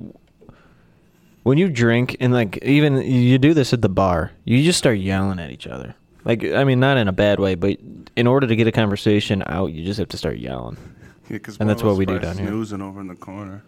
when 1.43 1.59
you 1.59 1.69
drink 1.69 2.17
and 2.21 2.33
like 2.33 2.59
even 2.63 2.97
you 3.03 3.39
do 3.39 3.55
this 3.55 3.73
at 3.73 3.83
the 3.83 3.89
bar, 3.89 4.33
you 4.45 4.63
just 4.63 4.79
start 4.79 4.99
yelling 4.99 5.39
at 5.39 5.51
each 5.51 5.67
other. 5.67 5.95
Like 6.25 6.45
I 6.45 6.65
mean, 6.65 6.81
not 6.81 6.97
in 6.97 7.09
a 7.09 7.13
bad 7.13 7.41
way, 7.41 7.55
but 7.55 7.79
in 8.17 8.27
order 8.27 8.47
to 8.47 8.55
get 8.57 8.67
a 8.67 8.73
conversation 8.73 9.43
out, 9.47 9.73
you 9.73 9.85
just 9.85 9.99
have 9.99 10.09
to 10.09 10.17
start 10.17 10.39
yelling. 10.39 10.77
Yeah, 11.31 11.39
'cause 11.39 11.57
And 11.61 11.71
that's 11.71 11.83
what 11.85 11.97
we 11.97 12.05
do 12.05 12.19
down 12.19 12.37
here. 12.37 12.49
Snoozing 12.49 12.83
over 12.83 13.01
in 13.01 13.07
the 13.07 13.15
corner. 13.15 13.63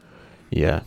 Yeah. 0.50 0.80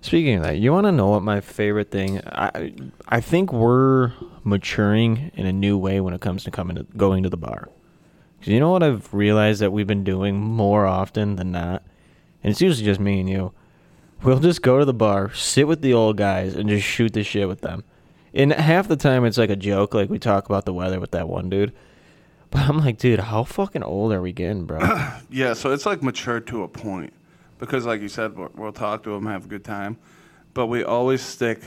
Speaking 0.00 0.36
of 0.36 0.42
that, 0.44 0.58
you 0.58 0.72
want 0.72 0.86
to 0.86 0.90
know 0.92 1.08
what 1.10 1.22
my 1.22 1.40
favorite 1.40 1.90
thing? 1.90 2.20
I 2.26 2.72
I 3.08 3.20
think 3.20 3.52
we're 3.52 4.12
maturing 4.42 5.30
in 5.34 5.46
a 5.46 5.52
new 5.52 5.76
way 5.76 6.00
when 6.00 6.14
it 6.14 6.20
comes 6.20 6.44
to 6.44 6.50
coming 6.50 6.76
to 6.76 6.84
going 6.96 7.22
to 7.24 7.28
the 7.28 7.36
bar. 7.36 7.68
'Cause 8.40 8.48
you 8.48 8.58
know 8.58 8.70
what 8.70 8.82
I've 8.82 9.12
realized 9.12 9.60
that 9.60 9.70
we've 9.70 9.86
been 9.86 10.02
doing 10.02 10.40
more 10.40 10.86
often 10.86 11.36
than 11.36 11.52
not, 11.52 11.82
and 12.42 12.50
it's 12.50 12.60
usually 12.62 12.84
just 12.86 12.98
me 13.00 13.20
and 13.20 13.28
you. 13.28 13.52
We'll 14.22 14.40
just 14.40 14.62
go 14.62 14.78
to 14.78 14.84
the 14.84 14.94
bar, 14.94 15.32
sit 15.34 15.68
with 15.68 15.80
the 15.80 15.94
old 15.94 16.16
guys, 16.16 16.54
and 16.56 16.68
just 16.68 16.86
shoot 16.86 17.12
the 17.12 17.22
shit 17.22 17.46
with 17.48 17.60
them. 17.60 17.84
And 18.34 18.52
half 18.52 18.88
the 18.88 18.96
time 18.96 19.24
it's 19.24 19.38
like 19.38 19.50
a 19.50 19.56
joke, 19.56 19.94
like 19.94 20.10
we 20.10 20.18
talk 20.18 20.46
about 20.46 20.64
the 20.64 20.72
weather 20.74 20.98
with 21.00 21.12
that 21.12 21.28
one 21.28 21.48
dude. 21.48 21.72
But 22.50 22.62
I'm 22.62 22.78
like, 22.78 22.98
dude, 22.98 23.20
how 23.20 23.44
fucking 23.44 23.82
old 23.82 24.12
are 24.12 24.20
we 24.22 24.32
getting, 24.32 24.64
bro? 24.64 24.80
Yeah, 25.30 25.52
so 25.52 25.72
it's 25.72 25.84
like 25.86 26.02
matured 26.02 26.46
to 26.48 26.62
a 26.62 26.68
point 26.68 27.12
because, 27.58 27.84
like 27.84 28.00
you 28.00 28.08
said, 28.08 28.36
we'll, 28.36 28.50
we'll 28.56 28.72
talk 28.72 29.02
to 29.04 29.10
them, 29.10 29.26
have 29.26 29.44
a 29.44 29.48
good 29.48 29.64
time, 29.64 29.98
but 30.54 30.66
we 30.66 30.82
always 30.82 31.20
stick 31.20 31.60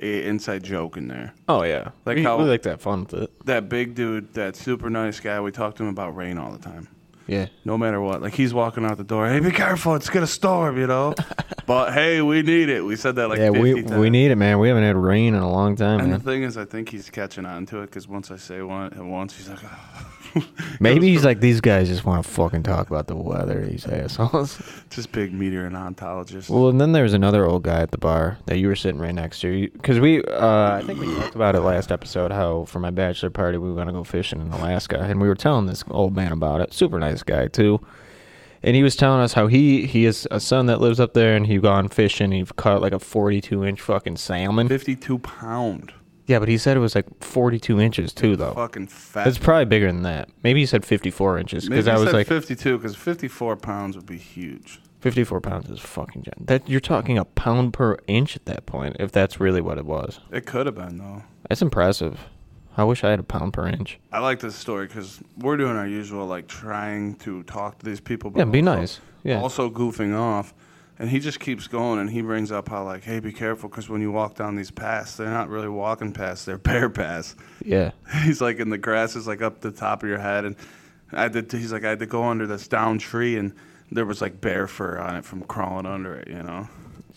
a 0.00 0.24
inside 0.26 0.62
joke 0.62 0.96
in 0.96 1.08
there. 1.08 1.34
oh 1.48 1.62
yeah, 1.64 1.90
Like 2.06 2.16
we, 2.18 2.22
how- 2.22 2.38
we 2.38 2.44
like 2.44 2.62
to 2.62 2.70
have 2.70 2.80
fun 2.80 3.00
with 3.00 3.14
it. 3.14 3.46
That 3.46 3.68
big 3.68 3.94
dude, 3.96 4.32
that 4.34 4.54
super 4.54 4.88
nice 4.88 5.18
guy, 5.18 5.40
we 5.40 5.50
talk 5.50 5.74
to 5.76 5.82
him 5.82 5.88
about 5.88 6.14
rain 6.16 6.38
all 6.38 6.52
the 6.52 6.58
time. 6.58 6.86
Yeah. 7.26 7.48
No 7.64 7.76
matter 7.76 8.00
what, 8.00 8.22
like 8.22 8.34
he's 8.34 8.54
walking 8.54 8.84
out 8.84 8.96
the 8.96 9.04
door. 9.04 9.28
Hey, 9.28 9.40
be 9.40 9.50
careful! 9.50 9.94
It's 9.96 10.08
gonna 10.08 10.26
storm, 10.26 10.78
you 10.78 10.86
know. 10.86 11.14
but 11.68 11.92
hey, 11.92 12.20
we 12.22 12.42
need 12.42 12.68
it. 12.68 12.84
We 12.84 12.96
said 12.96 13.14
that 13.16 13.28
like 13.28 13.38
yeah, 13.38 13.52
50 13.52 13.60
we 13.60 13.82
times. 13.82 13.96
we 13.96 14.10
need 14.10 14.32
it, 14.32 14.36
man. 14.36 14.58
We 14.58 14.66
haven't 14.66 14.82
had 14.82 14.96
rain 14.96 15.34
in 15.34 15.42
a 15.42 15.50
long 15.50 15.76
time, 15.76 16.00
And 16.00 16.10
man. 16.10 16.18
the 16.18 16.24
thing 16.24 16.42
is, 16.42 16.56
I 16.56 16.64
think 16.64 16.88
he's 16.88 17.08
catching 17.10 17.46
on 17.46 17.66
to 17.66 17.82
it 17.82 17.86
because 17.86 18.08
once 18.08 18.30
I 18.32 18.36
say 18.36 18.62
one 18.62 18.92
at 18.92 19.04
once, 19.04 19.36
he's 19.36 19.48
like, 19.48 19.60
Maybe 20.80 21.08
he's 21.08 21.24
like 21.24 21.40
these 21.40 21.60
guys 21.60 21.88
just 21.88 22.04
want 22.04 22.24
to 22.24 22.30
fucking 22.30 22.62
talk 22.62 22.88
about 22.88 23.06
the 23.06 23.16
weather. 23.16 23.64
These 23.66 23.86
assholes. 23.86 24.60
just 24.90 25.12
big 25.12 25.32
meteorologist. 25.32 26.50
well, 26.50 26.68
and 26.68 26.80
then 26.80 26.92
there's 26.92 27.14
another 27.14 27.46
old 27.46 27.62
guy 27.62 27.80
at 27.80 27.90
the 27.90 27.98
bar 27.98 28.38
that 28.46 28.58
you 28.58 28.68
were 28.68 28.76
sitting 28.76 29.00
right 29.00 29.14
next 29.14 29.40
to. 29.40 29.68
Because 29.70 30.00
we, 30.00 30.22
uh, 30.24 30.72
I 30.72 30.82
think 30.82 31.00
we 31.00 31.06
talked 31.14 31.34
about 31.34 31.54
it 31.54 31.60
last 31.60 31.90
episode. 31.92 32.30
How 32.32 32.64
for 32.64 32.78
my 32.78 32.90
bachelor 32.90 33.30
party 33.30 33.58
we 33.58 33.68
were 33.70 33.76
gonna 33.76 33.92
go 33.92 34.04
fishing 34.04 34.40
in 34.40 34.48
Alaska, 34.52 34.98
and 35.00 35.20
we 35.20 35.28
were 35.28 35.34
telling 35.34 35.66
this 35.66 35.84
old 35.90 36.14
man 36.14 36.32
about 36.32 36.60
it. 36.60 36.72
Super 36.72 36.98
nice 36.98 37.22
guy 37.22 37.48
too. 37.48 37.80
And 38.62 38.74
he 38.74 38.82
was 38.82 38.96
telling 38.96 39.20
us 39.20 39.34
how 39.34 39.46
he 39.46 39.86
he 39.86 40.04
has 40.04 40.26
a 40.30 40.40
son 40.40 40.66
that 40.66 40.80
lives 40.80 40.98
up 41.00 41.14
there, 41.14 41.36
and 41.36 41.46
he 41.46 41.58
gone 41.58 41.88
fishing. 41.88 42.32
He 42.32 42.44
caught 42.44 42.80
like 42.82 42.92
a 42.92 42.98
42 42.98 43.64
inch 43.64 43.80
fucking 43.80 44.16
salmon. 44.16 44.68
Fifty-two 44.68 45.18
pound, 45.20 45.92
Yeah, 46.26 46.38
but 46.40 46.48
he 46.48 46.58
said 46.58 46.76
it 46.76 46.80
was 46.80 46.94
like 46.94 47.06
42 47.22 47.80
inches 47.80 48.12
too, 48.12 48.34
though. 48.36 48.54
fucking 48.54 48.88
fat. 48.88 49.26
It's 49.28 49.38
probably 49.38 49.64
bigger 49.66 49.86
than 49.86 50.02
that. 50.02 50.28
Maybe 50.42 50.60
he 50.60 50.66
said 50.66 50.84
54 50.84 51.38
inches 51.38 51.68
Maybe 51.70 51.80
because 51.82 51.88
I 51.88 51.94
was 51.94 52.10
said 52.10 52.14
like, 52.14 52.26
52 52.26 52.78
because 52.78 52.96
54 52.96 53.56
pounds 53.56 53.96
would 53.96 54.06
be 54.06 54.18
huge. 54.18 54.80
54 55.00 55.40
pounds 55.40 55.70
is 55.70 55.78
fucking 55.78 56.22
giant. 56.24 56.48
That 56.48 56.68
you're 56.68 56.80
talking 56.80 57.16
a 57.18 57.24
pound 57.24 57.72
per 57.72 57.96
inch 58.08 58.34
at 58.34 58.46
that 58.46 58.66
point, 58.66 58.96
if 58.98 59.12
that's 59.12 59.38
really 59.38 59.60
what 59.60 59.78
it 59.78 59.86
was. 59.86 60.18
It 60.32 60.44
could 60.44 60.66
have 60.66 60.74
been 60.74 60.98
though. 60.98 61.22
That's 61.48 61.62
impressive. 61.62 62.18
I 62.78 62.84
wish 62.84 63.02
I 63.04 63.10
had 63.10 63.18
a 63.18 63.24
pound 63.24 63.52
per 63.52 63.66
inch. 63.66 63.98
I 64.12 64.20
like 64.20 64.38
this 64.40 64.54
story 64.54 64.86
because 64.86 65.20
we're 65.36 65.56
doing 65.56 65.76
our 65.76 65.86
usual 65.86 66.26
like 66.26 66.46
trying 66.46 67.16
to 67.16 67.42
talk 67.42 67.78
to 67.80 67.84
these 67.84 68.00
people, 68.00 68.30
but 68.30 68.38
Yeah, 68.38 68.44
be 68.46 68.60
also- 68.60 68.76
nice. 68.76 69.00
Yeah. 69.24 69.40
Also 69.42 69.68
goofing 69.68 70.16
off, 70.16 70.54
and 70.98 71.10
he 71.10 71.18
just 71.18 71.40
keeps 71.40 71.66
going, 71.66 71.98
and 71.98 72.08
he 72.08 72.22
brings 72.22 72.52
up 72.52 72.68
how 72.68 72.84
like, 72.84 73.02
hey, 73.02 73.18
be 73.18 73.32
careful 73.32 73.68
because 73.68 73.88
when 73.88 74.00
you 74.00 74.12
walk 74.12 74.36
down 74.36 74.54
these 74.54 74.70
paths, 74.70 75.16
they're 75.16 75.28
not 75.28 75.48
really 75.48 75.68
walking 75.68 76.12
paths; 76.12 76.44
they're 76.44 76.56
bear 76.56 76.88
paths. 76.88 77.34
Yeah. 77.64 77.90
He's 78.24 78.40
like, 78.40 78.60
and 78.60 78.72
the 78.72 78.78
grass 78.78 79.16
is 79.16 79.26
like 79.26 79.42
up 79.42 79.60
the 79.60 79.72
top 79.72 80.04
of 80.04 80.08
your 80.08 80.18
head, 80.18 80.44
and 80.44 80.54
I 81.12 81.22
had 81.22 81.50
to. 81.50 81.58
He's 81.58 81.72
like, 81.72 81.84
I 81.84 81.90
had 81.90 81.98
to 81.98 82.06
go 82.06 82.24
under 82.24 82.46
this 82.46 82.68
down 82.68 82.98
tree, 82.98 83.36
and 83.36 83.52
there 83.90 84.06
was 84.06 84.20
like 84.22 84.40
bear 84.40 84.68
fur 84.68 84.98
on 84.98 85.16
it 85.16 85.24
from 85.24 85.42
crawling 85.42 85.84
under 85.84 86.14
it. 86.14 86.28
You 86.28 86.42
know, 86.44 86.68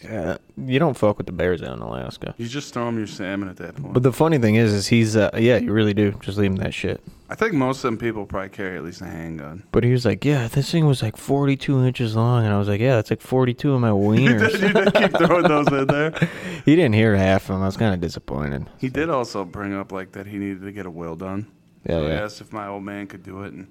Yeah. 0.04 0.38
You 0.58 0.80
don't 0.80 0.96
fuck 0.98 1.18
with 1.18 1.28
the 1.28 1.34
bears 1.34 1.62
out 1.62 1.76
in 1.76 1.82
Alaska. 1.82 2.34
you 2.38 2.48
just 2.48 2.74
throw 2.74 2.86
them 2.86 2.98
your 2.98 3.08
salmon 3.08 3.50
at 3.50 3.58
that 3.58 3.76
point. 3.76 3.94
But 3.94 4.04
the 4.04 4.12
funny 4.14 4.38
thing 4.38 4.56
is, 4.56 4.74
is 4.74 4.88
he's, 4.88 5.16
uh, 5.16 5.30
yeah, 5.38 5.58
you 5.58 5.72
really 5.72 5.94
do. 5.94 6.12
Just 6.22 6.38
leave 6.38 6.52
him 6.52 6.58
that 6.58 6.74
shit. 6.74 7.02
I 7.30 7.36
think 7.36 7.54
most 7.54 7.78
of 7.78 7.84
them 7.84 7.98
people 7.98 8.26
probably 8.26 8.50
carry 8.50 8.76
at 8.78 8.84
least 8.84 9.00
a 9.02 9.06
handgun. 9.06 9.64
But 9.72 9.86
he 9.86 9.92
was 9.92 10.06
like, 10.06 10.26
yeah, 10.26 10.48
this 10.50 10.70
thing 10.70 10.86
was 10.86 11.02
like 11.02 11.16
42 11.16 11.86
inches 11.86 12.16
long. 12.16 12.44
And 12.44 12.54
I 12.54 12.60
was 12.60 12.68
like, 12.68 12.82
yeah, 12.82 12.96
that's 12.96 13.10
like 13.10 13.22
42 13.22 13.74
of 13.74 13.80
my 13.80 13.90
wieners. 13.92 14.60
you 14.62 14.74
did 14.74 14.94
keep 14.94 15.18
throwing 15.18 15.48
those 15.48 15.68
in 15.68 15.88
there. 15.88 16.12
he 16.66 16.76
didn't 16.76 16.94
hear 16.94 17.16
half 17.16 17.44
of 17.44 17.56
them. 17.56 17.62
I 17.62 17.68
was 17.68 17.78
kind 17.78 17.94
of 17.94 18.02
disappointed. 18.02 18.70
He 18.80 18.90
did 18.90 19.10
also 19.10 19.46
bring 19.46 19.74
up 19.74 19.92
like 19.94 20.12
that 20.12 20.28
he 20.28 20.38
needed 20.38 20.62
to 20.64 20.72
get 20.72 20.86
a 20.86 20.92
will 20.92 21.16
done. 21.16 21.50
Yeah, 21.86 21.96
so 21.96 22.06
I 22.06 22.10
yeah. 22.10 22.24
asked 22.24 22.42
if 22.42 22.52
my 22.52 22.68
old 22.68 22.84
man 22.84 23.08
could 23.08 23.24
do 23.24 23.44
it, 23.44 23.54
and 23.54 23.68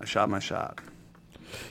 I 0.00 0.04
shot 0.04 0.28
my 0.28 0.38
shot. 0.38 0.78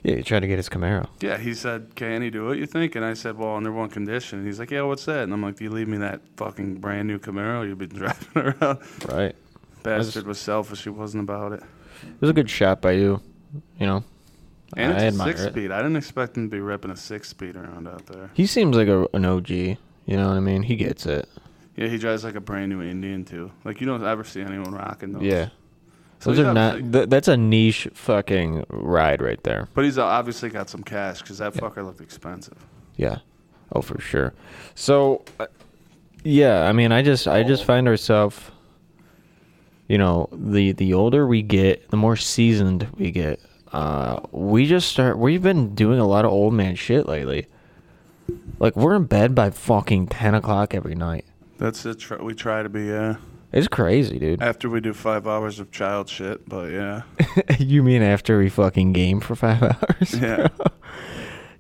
Yeah, 0.04 0.16
he 0.16 0.24
tried 0.24 0.42
to 0.42 0.48
get 0.48 0.58
his 0.58 0.70
Camaro. 0.70 1.08
Yeah, 1.22 1.38
he 1.38 1.54
said, 1.54 1.96
"Can 1.96 2.22
he 2.22 2.30
do 2.30 2.52
it? 2.52 2.60
You 2.60 2.66
think?" 2.66 2.96
And 2.96 3.04
I 3.06 3.14
said, 3.14 3.38
"Well, 3.38 3.56
under 3.56 3.72
one 3.72 3.90
condition." 3.90 4.40
And 4.40 4.48
he's 4.48 4.60
like, 4.60 4.72
"Yeah, 4.72 4.82
what's 4.84 5.06
that?" 5.06 5.24
And 5.24 5.34
I'm 5.34 5.42
like, 5.42 5.56
"Do 5.58 5.64
you 5.64 5.70
leave 5.70 5.88
me 5.88 5.98
that 5.98 6.22
fucking 6.38 6.76
brand 6.76 7.08
new 7.08 7.20
Camaro 7.20 7.68
you've 7.68 7.78
been 7.78 7.90
driving 7.98 8.28
around?" 8.62 8.80
Right. 9.08 9.36
Bastard 9.84 10.26
was 10.28 10.40
selfish. 10.40 10.84
He 10.84 10.90
wasn't 10.90 11.24
about 11.24 11.54
it. 11.54 11.62
It 12.04 12.22
was 12.22 12.30
a 12.30 12.34
good 12.34 12.50
shot 12.50 12.82
by 12.82 12.92
you. 12.94 13.22
You 13.80 13.86
know, 13.88 14.04
And 14.76 14.94
I 14.94 15.06
it's 15.06 15.18
a 15.18 15.24
six 15.24 15.42
it. 15.42 15.52
speed. 15.52 15.72
I 15.72 15.78
didn't 15.78 15.96
expect 15.96 16.36
him 16.38 16.50
to 16.50 16.52
be 16.56 16.60
ripping 16.60 16.92
a 16.92 16.98
six 16.98 17.30
speed 17.30 17.56
around 17.56 17.88
out 17.88 18.06
there. 18.08 18.30
He 18.34 18.46
seems 18.46 18.76
like 18.76 18.88
a, 18.90 19.08
an 19.14 19.26
OG. 19.26 19.50
You 19.50 19.78
know 20.08 20.28
what 20.28 20.38
I 20.38 20.42
mean? 20.42 20.64
He 20.64 20.76
gets 20.76 21.06
it. 21.06 21.28
Yeah, 21.76 21.88
he 21.88 21.98
drives 21.98 22.24
like 22.24 22.36
a 22.36 22.42
brand 22.42 22.70
new 22.70 22.82
Indian 22.82 23.24
too. 23.24 23.52
Like 23.64 23.80
you 23.80 23.88
don't 23.88 24.04
ever 24.04 24.24
see 24.24 24.42
anyone 24.42 24.74
rocking 24.74 25.14
those. 25.14 25.24
Yeah. 25.24 25.50
So 26.20 26.32
Those 26.32 26.46
are 26.46 26.54
not. 26.54 26.92
Th- 26.92 27.10
that's 27.10 27.28
a 27.28 27.38
niche 27.38 27.88
fucking 27.94 28.66
ride 28.70 29.22
right 29.22 29.42
there. 29.44 29.68
But 29.74 29.86
he's 29.86 29.98
obviously 29.98 30.50
got 30.50 30.70
some 30.70 30.84
cash 30.84 31.22
because 31.22 31.38
that 31.38 31.54
fucker 31.54 31.86
looked 31.86 32.02
expensive. 32.02 32.58
Yeah. 32.96 33.20
Oh, 33.72 33.82
for 33.82 34.00
sure. 34.00 34.34
So, 34.74 35.24
uh, 35.40 35.48
yeah. 36.24 36.68
I 36.68 36.72
mean, 36.72 36.92
I 36.92 37.04
just, 37.04 37.28
I 37.28 37.44
just 37.44 37.66
find 37.66 37.88
ourselves. 37.88 38.40
You 39.88 39.98
know, 39.98 40.28
the 40.34 40.74
the 40.74 40.94
older 40.94 41.26
we 41.28 41.42
get, 41.42 41.90
the 41.92 41.98
more 41.98 42.16
seasoned 42.18 42.88
we 42.98 43.12
get. 43.12 43.40
Uh, 43.72 44.20
we 44.32 44.66
just 44.66 44.90
start. 44.90 45.18
We've 45.18 45.42
been 45.44 45.76
doing 45.76 46.00
a 46.00 46.08
lot 46.08 46.26
of 46.26 46.32
old 46.32 46.54
man 46.54 46.76
shit 46.76 47.08
lately. 47.08 47.48
Like 48.60 48.76
we're 48.76 48.96
in 48.96 49.06
bed 49.06 49.36
by 49.36 49.52
fucking 49.52 50.08
ten 50.08 50.34
o'clock 50.36 50.74
every 50.74 50.96
night. 50.96 51.26
That's 51.58 51.86
it. 51.86 52.22
We 52.22 52.34
try 52.34 52.64
to 52.64 52.70
be 52.70 52.86
yeah. 52.86 53.16
It's 53.54 53.68
crazy, 53.68 54.20
dude. 54.20 54.42
After 54.42 54.70
we 54.70 54.82
do 54.82 54.94
five 54.94 55.26
hours 55.28 55.60
of 55.60 55.72
child 55.72 56.10
shit, 56.10 56.48
but 56.50 56.72
yeah, 56.72 57.04
you 57.60 57.82
mean 57.82 58.02
after 58.02 58.38
we 58.40 58.50
fucking 58.50 58.94
game 58.94 59.20
for 59.22 59.36
five 59.36 59.64
hours? 59.64 60.14
yeah. 60.20 60.48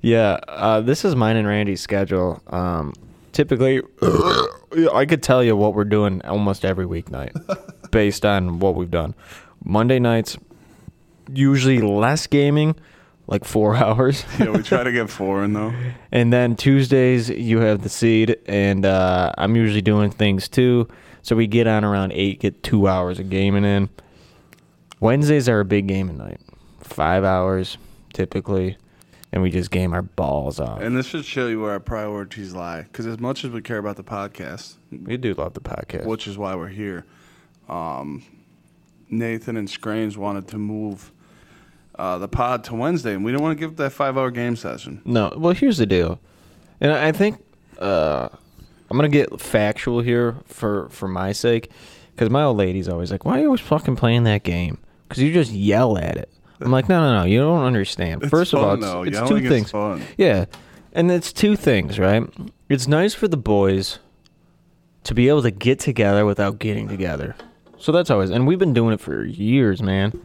Yeah, 0.02 0.40
uh, 0.48 0.82
this 0.82 1.04
is 1.04 1.16
mine 1.16 1.38
and 1.38 1.48
Randy's 1.48 1.82
schedule. 1.82 2.42
Um, 2.48 2.94
typically, 3.32 3.82
I 4.94 5.06
could 5.08 5.24
tell 5.24 5.44
you 5.44 5.56
what 5.56 5.74
we're 5.74 5.86
doing 5.86 6.22
almost 6.24 6.64
every 6.64 6.86
weeknight 6.86 7.32
based 7.92 8.24
on 8.26 8.60
what 8.60 8.76
we've 8.76 8.92
done. 8.92 9.16
Monday 9.66 9.98
nights, 9.98 10.38
usually 11.34 11.80
less 11.80 12.28
gaming, 12.28 12.76
like 13.26 13.44
four 13.44 13.76
hours. 13.76 14.24
yeah, 14.40 14.52
we 14.52 14.62
try 14.62 14.84
to 14.84 14.92
get 14.92 15.10
four 15.10 15.44
in 15.44 15.54
though. 15.54 15.74
And 16.12 16.32
then 16.32 16.56
Tuesdays, 16.56 17.30
you 17.30 17.60
have 17.62 17.82
the 17.82 17.90
seed, 17.90 18.38
and 18.46 18.86
uh, 18.86 19.32
I'm 19.38 19.56
usually 19.56 19.82
doing 19.82 20.12
things 20.12 20.48
too. 20.48 20.88
So 21.28 21.36
we 21.36 21.46
get 21.46 21.68
on 21.68 21.84
around 21.84 22.14
8, 22.14 22.40
get 22.40 22.64
two 22.64 22.88
hours 22.88 23.20
of 23.20 23.30
gaming 23.30 23.66
in. 23.66 23.90
Wednesdays 25.02 25.50
are 25.50 25.60
a 25.60 25.66
big 25.66 25.86
gaming 25.88 26.18
night. 26.18 26.40
Five 26.80 27.26
hours, 27.26 27.78
typically. 28.14 28.78
And 29.34 29.44
we 29.44 29.50
just 29.50 29.70
game 29.70 29.92
our 29.92 30.04
balls 30.04 30.58
off. 30.62 30.80
And 30.80 30.96
this 30.96 31.06
should 31.06 31.26
show 31.26 31.48
you 31.48 31.60
where 31.60 31.72
our 31.72 31.82
priorities 31.82 32.54
lie. 32.54 32.84
Because 32.84 33.06
as 33.06 33.20
much 33.20 33.44
as 33.44 33.52
we 33.52 33.62
care 33.62 33.78
about 33.78 33.98
the 33.98 34.06
podcast, 34.06 34.76
We 34.90 35.18
do 35.18 35.34
love 35.34 35.54
the 35.54 35.60
podcast. 35.60 36.06
which 36.06 36.28
is 36.28 36.38
why 36.38 36.56
we're 36.56 36.70
here, 36.70 37.04
um, 37.68 38.24
Nathan 39.10 39.58
and 39.58 39.68
Scranes 39.70 40.16
wanted 40.16 40.48
to 40.48 40.58
move 40.58 41.12
uh, 42.00 42.20
the 42.20 42.30
pod 42.30 42.64
to 42.64 42.74
Wednesday, 42.74 43.14
and 43.14 43.26
we 43.26 43.34
didn't 43.34 43.44
want 43.44 43.52
to 43.52 43.60
give 43.60 43.72
up 43.72 43.76
that 43.76 43.92
five-hour 43.92 44.32
game 44.32 44.56
session. 44.56 45.02
No, 45.04 45.34
well, 45.36 45.54
here's 45.54 45.78
the 45.78 45.86
deal, 45.86 46.22
and 46.80 46.94
I 46.94 47.12
think 47.12 47.44
uh, 47.80 48.30
I'm 48.90 48.98
gonna 48.98 49.10
get 49.10 49.40
factual 49.40 50.02
here 50.02 50.36
for 50.46 50.88
for 50.90 51.08
my 51.08 51.32
sake, 51.32 51.70
because 52.16 52.30
my 52.30 52.44
old 52.44 52.58
lady's 52.58 52.88
always 52.90 53.12
like, 53.12 53.26
"Why 53.26 53.38
are 53.38 53.40
you 53.42 53.46
always 53.48 53.62
fucking 53.62 53.96
playing 53.96 54.24
that 54.24 54.44
game? 54.44 54.78
Because 55.08 55.22
you 55.24 55.34
just 55.34 55.52
yell 55.52 55.98
at 55.98 56.18
it." 56.18 56.30
I'm 56.60 56.72
like, 56.72 56.90
"No, 56.90 57.00
no, 57.00 57.20
no, 57.20 57.26
you 57.26 57.40
don't 57.40 57.64
understand. 57.64 58.24
It's 58.24 58.30
First 58.32 58.54
of 58.54 58.60
all, 58.60 58.72
fun, 58.72 58.80
though. 58.80 59.04
it's, 59.04 59.10
it's 59.10 59.16
Yelling 59.30 59.30
two 59.42 59.46
is 59.46 59.52
things. 59.52 59.72
fun. 59.72 60.02
Yeah, 60.18 60.46
and 60.94 61.12
it's 61.12 61.32
two 61.34 61.56
things, 61.56 62.00
right? 62.00 62.24
It's 62.70 62.88
nice 62.88 63.14
for 63.14 63.28
the 63.28 63.38
boys 63.38 64.00
to 65.04 65.14
be 65.14 65.30
able 65.30 65.42
to 65.44 65.52
get 65.52 65.80
together 65.80 66.26
without 66.26 66.60
getting 66.60 66.88
together. 66.88 67.36
So 67.78 67.92
that's 67.92 68.10
always, 68.10 68.30
and 68.32 68.48
we've 68.48 68.58
been 68.60 68.74
doing 68.74 68.94
it 68.94 69.00
for 69.00 69.24
years, 69.24 69.82
man, 69.84 70.20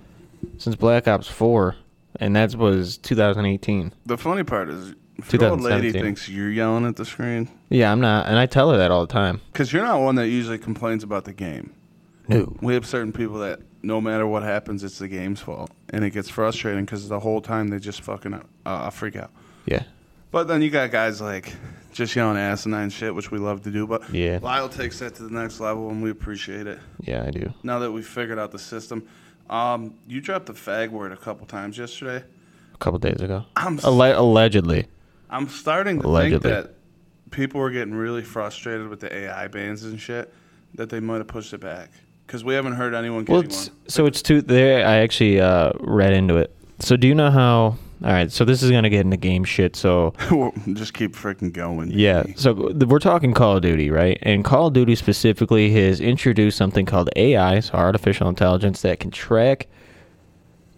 since 0.59 0.75
Black 0.75 1.07
Ops 1.07 1.29
Four, 1.29 1.77
and 2.19 2.35
that 2.35 2.55
was 2.57 2.97
2018. 2.99 3.93
The 4.07 4.17
funny 4.17 4.43
part 4.43 4.71
is, 4.71 4.95
if 5.23 5.33
your 5.33 5.45
old 5.51 5.61
lady 5.61 5.89
2017. 5.93 6.03
thinks 6.03 6.29
you're 6.29 6.51
yelling 6.51 6.87
at 6.87 6.97
the 6.97 7.05
screen, 7.05 7.49
Yeah, 7.71 7.91
I'm 7.93 8.01
not, 8.01 8.27
and 8.27 8.39
I 8.39 8.47
tell 8.47 8.71
her 8.71 8.77
that 8.79 8.91
all 8.91 9.07
the 9.07 9.13
time. 9.13 9.41
because 9.53 9.73
you're 9.73 9.85
not 9.85 10.01
one 10.01 10.15
that 10.17 10.29
usually 10.29 10.59
complains 10.59 11.03
about 11.05 11.25
the 11.25 11.33
game. 11.33 11.73
No. 12.29 12.57
We 12.61 12.75
have 12.75 12.87
certain 12.87 13.13
people 13.13 13.39
that 13.41 13.61
no 13.83 14.01
matter 14.01 14.27
what 14.27 14.43
happens, 14.45 14.85
it's 14.85 14.99
the 14.99 15.09
game's 15.09 15.41
fault, 15.41 15.71
and 15.91 16.05
it 16.05 16.11
gets 16.11 16.29
frustrating 16.29 16.85
because 16.85 17.09
the 17.09 17.19
whole 17.21 17.41
time 17.41 17.69
they 17.69 17.79
just 17.79 18.01
fucking 18.03 18.41
uh, 18.65 18.91
freak 18.91 19.17
out. 19.17 19.31
Yeah. 19.67 19.83
But 20.31 20.47
then 20.49 20.63
you 20.63 20.71
got 20.71 20.91
guys 20.93 21.21
like 21.21 21.53
just 21.93 22.15
yelling 22.17 22.39
asinine 22.39 22.91
shit, 22.91 23.15
which 23.15 23.31
we 23.31 23.39
love 23.39 23.63
to 23.63 23.71
do. 23.71 23.87
But 23.87 24.09
Yeah. 24.15 24.39
Lyle 24.41 24.69
takes 24.69 25.01
that 25.01 25.15
to 25.17 25.25
the 25.25 25.31
next 25.31 25.59
level, 25.61 25.91
and 25.91 26.03
we 26.03 26.11
appreciate 26.11 26.67
it. 26.67 26.79
Yeah, 27.01 27.25
I 27.27 27.31
do. 27.31 27.53
Now 27.65 27.81
that 27.81 27.91
we've 27.93 28.07
figured 28.07 28.39
out 28.39 28.51
the 28.53 28.59
system, 28.59 29.07
um, 29.51 29.95
you 30.07 30.21
dropped 30.21 30.47
the 30.47 30.55
fag 30.55 30.91
word 30.91 31.11
a 31.13 31.17
couple 31.17 31.47
times 31.47 31.77
yesterday. 31.77 32.25
A 32.75 32.79
couple 32.79 32.99
days 33.01 33.21
ago. 33.21 33.45
I'm 33.57 33.79
Alle- 33.85 34.19
allegedly. 34.19 34.87
I'm 35.33 35.49
starting 35.49 36.01
to 36.01 36.07
Allegedly. 36.07 36.51
think 36.51 36.67
that 36.67 36.75
people 37.31 37.61
were 37.61 37.71
getting 37.71 37.95
really 37.95 38.23
frustrated 38.23 38.89
with 38.89 39.01
the 39.01 39.13
AI 39.13 39.49
bans 39.49 39.83
and 39.83 39.99
shit 39.99 40.33
that 40.75 40.91
they 40.91 41.01
might 41.01 41.19
have 41.19 41.27
pushed 41.27 41.53
it 41.55 41.61
back 41.61 41.91
because 42.27 42.45
we 42.45 42.55
haven't 42.55 42.75
heard 42.75 42.95
anyone 42.95 43.25
Well, 43.27 43.41
it's, 43.41 43.71
so 43.89 44.07
it's 44.07 44.23
two. 44.23 44.43
There, 44.43 44.87
I 44.87 44.99
actually 44.99 45.41
uh, 45.41 45.73
read 45.81 46.13
into 46.13 46.37
it. 46.37 46.55
So 46.81 46.97
do 46.97 47.09
you 47.09 47.15
know 47.15 47.31
how? 47.31 47.77
All 48.05 48.11
right. 48.11 48.31
So 48.31 48.45
this 48.45 48.63
is 48.63 48.71
gonna 48.71 48.91
get 48.91 49.01
into 49.01 49.17
game 49.17 49.45
shit. 49.45 49.75
So. 49.75 50.13
Just 50.75 50.93
keep 50.93 51.15
freaking 51.15 51.53
going. 51.53 51.91
yeah. 51.93 52.25
baby. 52.25 52.35
So 52.37 52.55
th- 52.55 52.85
we're 52.85 52.99
talking 52.99 53.33
Call 53.33 53.57
of 53.57 53.63
Duty, 53.63 53.91
right? 53.91 54.19
And 54.23 54.45
Call 54.45 54.67
of 54.67 54.75
Duty 54.75 54.97
specifically 54.97 55.71
has 55.73 56.01
introduced 56.01 56.59
something 56.59 56.85
called 56.85 57.09
AI, 57.17 57.61
so 57.61 57.75
artificial 57.75 58.29
intelligence, 58.29 58.83
that 58.83 59.01
can 59.01 59.11
track 59.11 59.69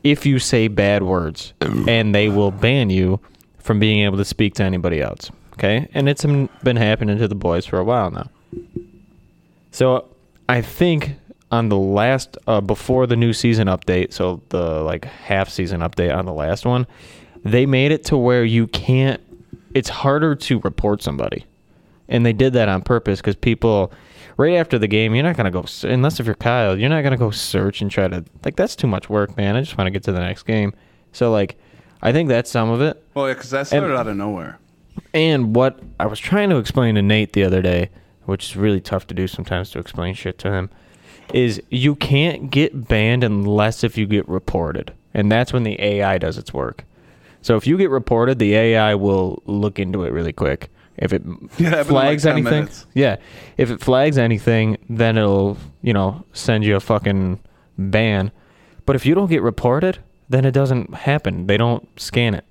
if 0.04 0.26
you 0.26 0.38
say 0.38 0.68
bad 0.68 1.02
words, 1.02 1.54
and 1.88 2.14
they 2.14 2.28
will 2.28 2.50
ban 2.50 2.90
you 2.90 3.18
from 3.64 3.80
being 3.80 4.04
able 4.04 4.18
to 4.18 4.24
speak 4.24 4.54
to 4.54 4.62
anybody 4.62 5.00
else. 5.00 5.30
Okay, 5.54 5.88
and 5.94 6.08
it's 6.08 6.24
been 6.24 6.76
happening 6.76 7.18
to 7.18 7.26
the 7.26 7.34
boys 7.34 7.64
for 7.64 7.78
a 7.78 7.84
while 7.84 8.10
now. 8.10 8.28
So 9.70 10.08
I 10.48 10.60
think 10.60 11.16
on 11.50 11.68
the 11.70 11.78
last 11.78 12.36
uh, 12.46 12.60
before 12.60 13.06
the 13.06 13.16
new 13.16 13.32
season 13.32 13.66
update, 13.68 14.12
so 14.12 14.42
the 14.50 14.82
like 14.82 15.04
half 15.04 15.48
season 15.48 15.80
update 15.80 16.14
on 16.14 16.26
the 16.26 16.32
last 16.32 16.66
one, 16.66 16.86
they 17.44 17.66
made 17.66 17.90
it 17.90 18.04
to 18.06 18.16
where 18.16 18.44
you 18.44 18.66
can't. 18.66 19.20
It's 19.72 19.88
harder 19.88 20.34
to 20.34 20.60
report 20.60 21.02
somebody, 21.02 21.46
and 22.08 22.26
they 22.26 22.32
did 22.32 22.52
that 22.52 22.68
on 22.68 22.82
purpose 22.82 23.20
because 23.20 23.34
people. 23.34 23.92
Right 24.36 24.54
after 24.54 24.80
the 24.80 24.88
game, 24.88 25.14
you're 25.14 25.22
not 25.22 25.36
gonna 25.36 25.52
go 25.52 25.64
unless 25.84 26.18
if 26.18 26.26
you're 26.26 26.34
Kyle. 26.34 26.76
You're 26.76 26.88
not 26.88 27.02
gonna 27.02 27.16
go 27.16 27.30
search 27.30 27.80
and 27.80 27.88
try 27.88 28.08
to 28.08 28.24
like 28.44 28.56
that's 28.56 28.74
too 28.74 28.88
much 28.88 29.08
work, 29.08 29.36
man. 29.36 29.54
I 29.54 29.60
just 29.60 29.78
want 29.78 29.86
to 29.86 29.92
get 29.92 30.02
to 30.04 30.12
the 30.12 30.18
next 30.18 30.42
game. 30.42 30.74
So 31.12 31.30
like, 31.30 31.56
I 32.04 32.12
think 32.12 32.28
that's 32.28 32.50
some 32.50 32.70
of 32.70 32.80
it. 32.80 33.02
Well, 33.14 33.26
yeah, 33.28 33.34
because 33.34 33.50
that 33.50 33.66
started 33.66 33.96
out 33.96 34.06
of 34.06 34.16
nowhere. 34.16 34.58
And 35.12 35.56
what 35.56 35.80
I 35.98 36.06
was 36.06 36.20
trying 36.20 36.50
to 36.50 36.56
explain 36.58 36.94
to 36.94 37.02
Nate 37.02 37.32
the 37.32 37.42
other 37.44 37.62
day, 37.62 37.90
which 38.26 38.44
is 38.50 38.56
really 38.56 38.80
tough 38.80 39.06
to 39.08 39.14
do 39.14 39.26
sometimes 39.26 39.70
to 39.70 39.78
explain 39.78 40.14
shit 40.14 40.38
to 40.40 40.52
him, 40.52 40.70
is 41.32 41.60
you 41.70 41.94
can't 41.96 42.50
get 42.50 42.86
banned 42.88 43.24
unless 43.24 43.82
if 43.82 43.96
you 43.98 44.06
get 44.06 44.28
reported. 44.28 44.92
And 45.14 45.32
that's 45.32 45.52
when 45.52 45.62
the 45.62 45.80
AI 45.82 46.18
does 46.18 46.36
its 46.38 46.52
work. 46.52 46.84
So 47.42 47.56
if 47.56 47.66
you 47.66 47.76
get 47.78 47.90
reported, 47.90 48.38
the 48.38 48.54
AI 48.54 48.94
will 48.94 49.42
look 49.46 49.78
into 49.78 50.04
it 50.04 50.12
really 50.12 50.32
quick. 50.32 50.70
If 50.96 51.12
it 51.12 51.22
Yeah, 51.58 51.68
in 51.68 51.72
like 51.72 51.86
flags 51.86 52.26
anything, 52.26 52.44
minutes. 52.52 52.86
yeah. 52.94 53.16
If 53.56 53.70
it 53.70 53.80
flags 53.80 54.18
anything, 54.18 54.76
then 54.88 55.16
it'll, 55.18 55.56
you 55.82 55.92
know, 55.92 56.24
send 56.32 56.64
you 56.64 56.76
a 56.76 56.80
fucking 56.80 57.40
ban. 57.78 58.30
But 58.86 58.94
if 58.96 59.04
you 59.06 59.14
don't 59.14 59.28
get 59.30 59.42
reported, 59.42 59.98
then 60.28 60.44
it 60.44 60.52
doesn't 60.52 60.94
happen. 60.94 61.46
They 61.46 61.56
don't 61.56 61.88
scan 62.00 62.34
it. 62.34 62.44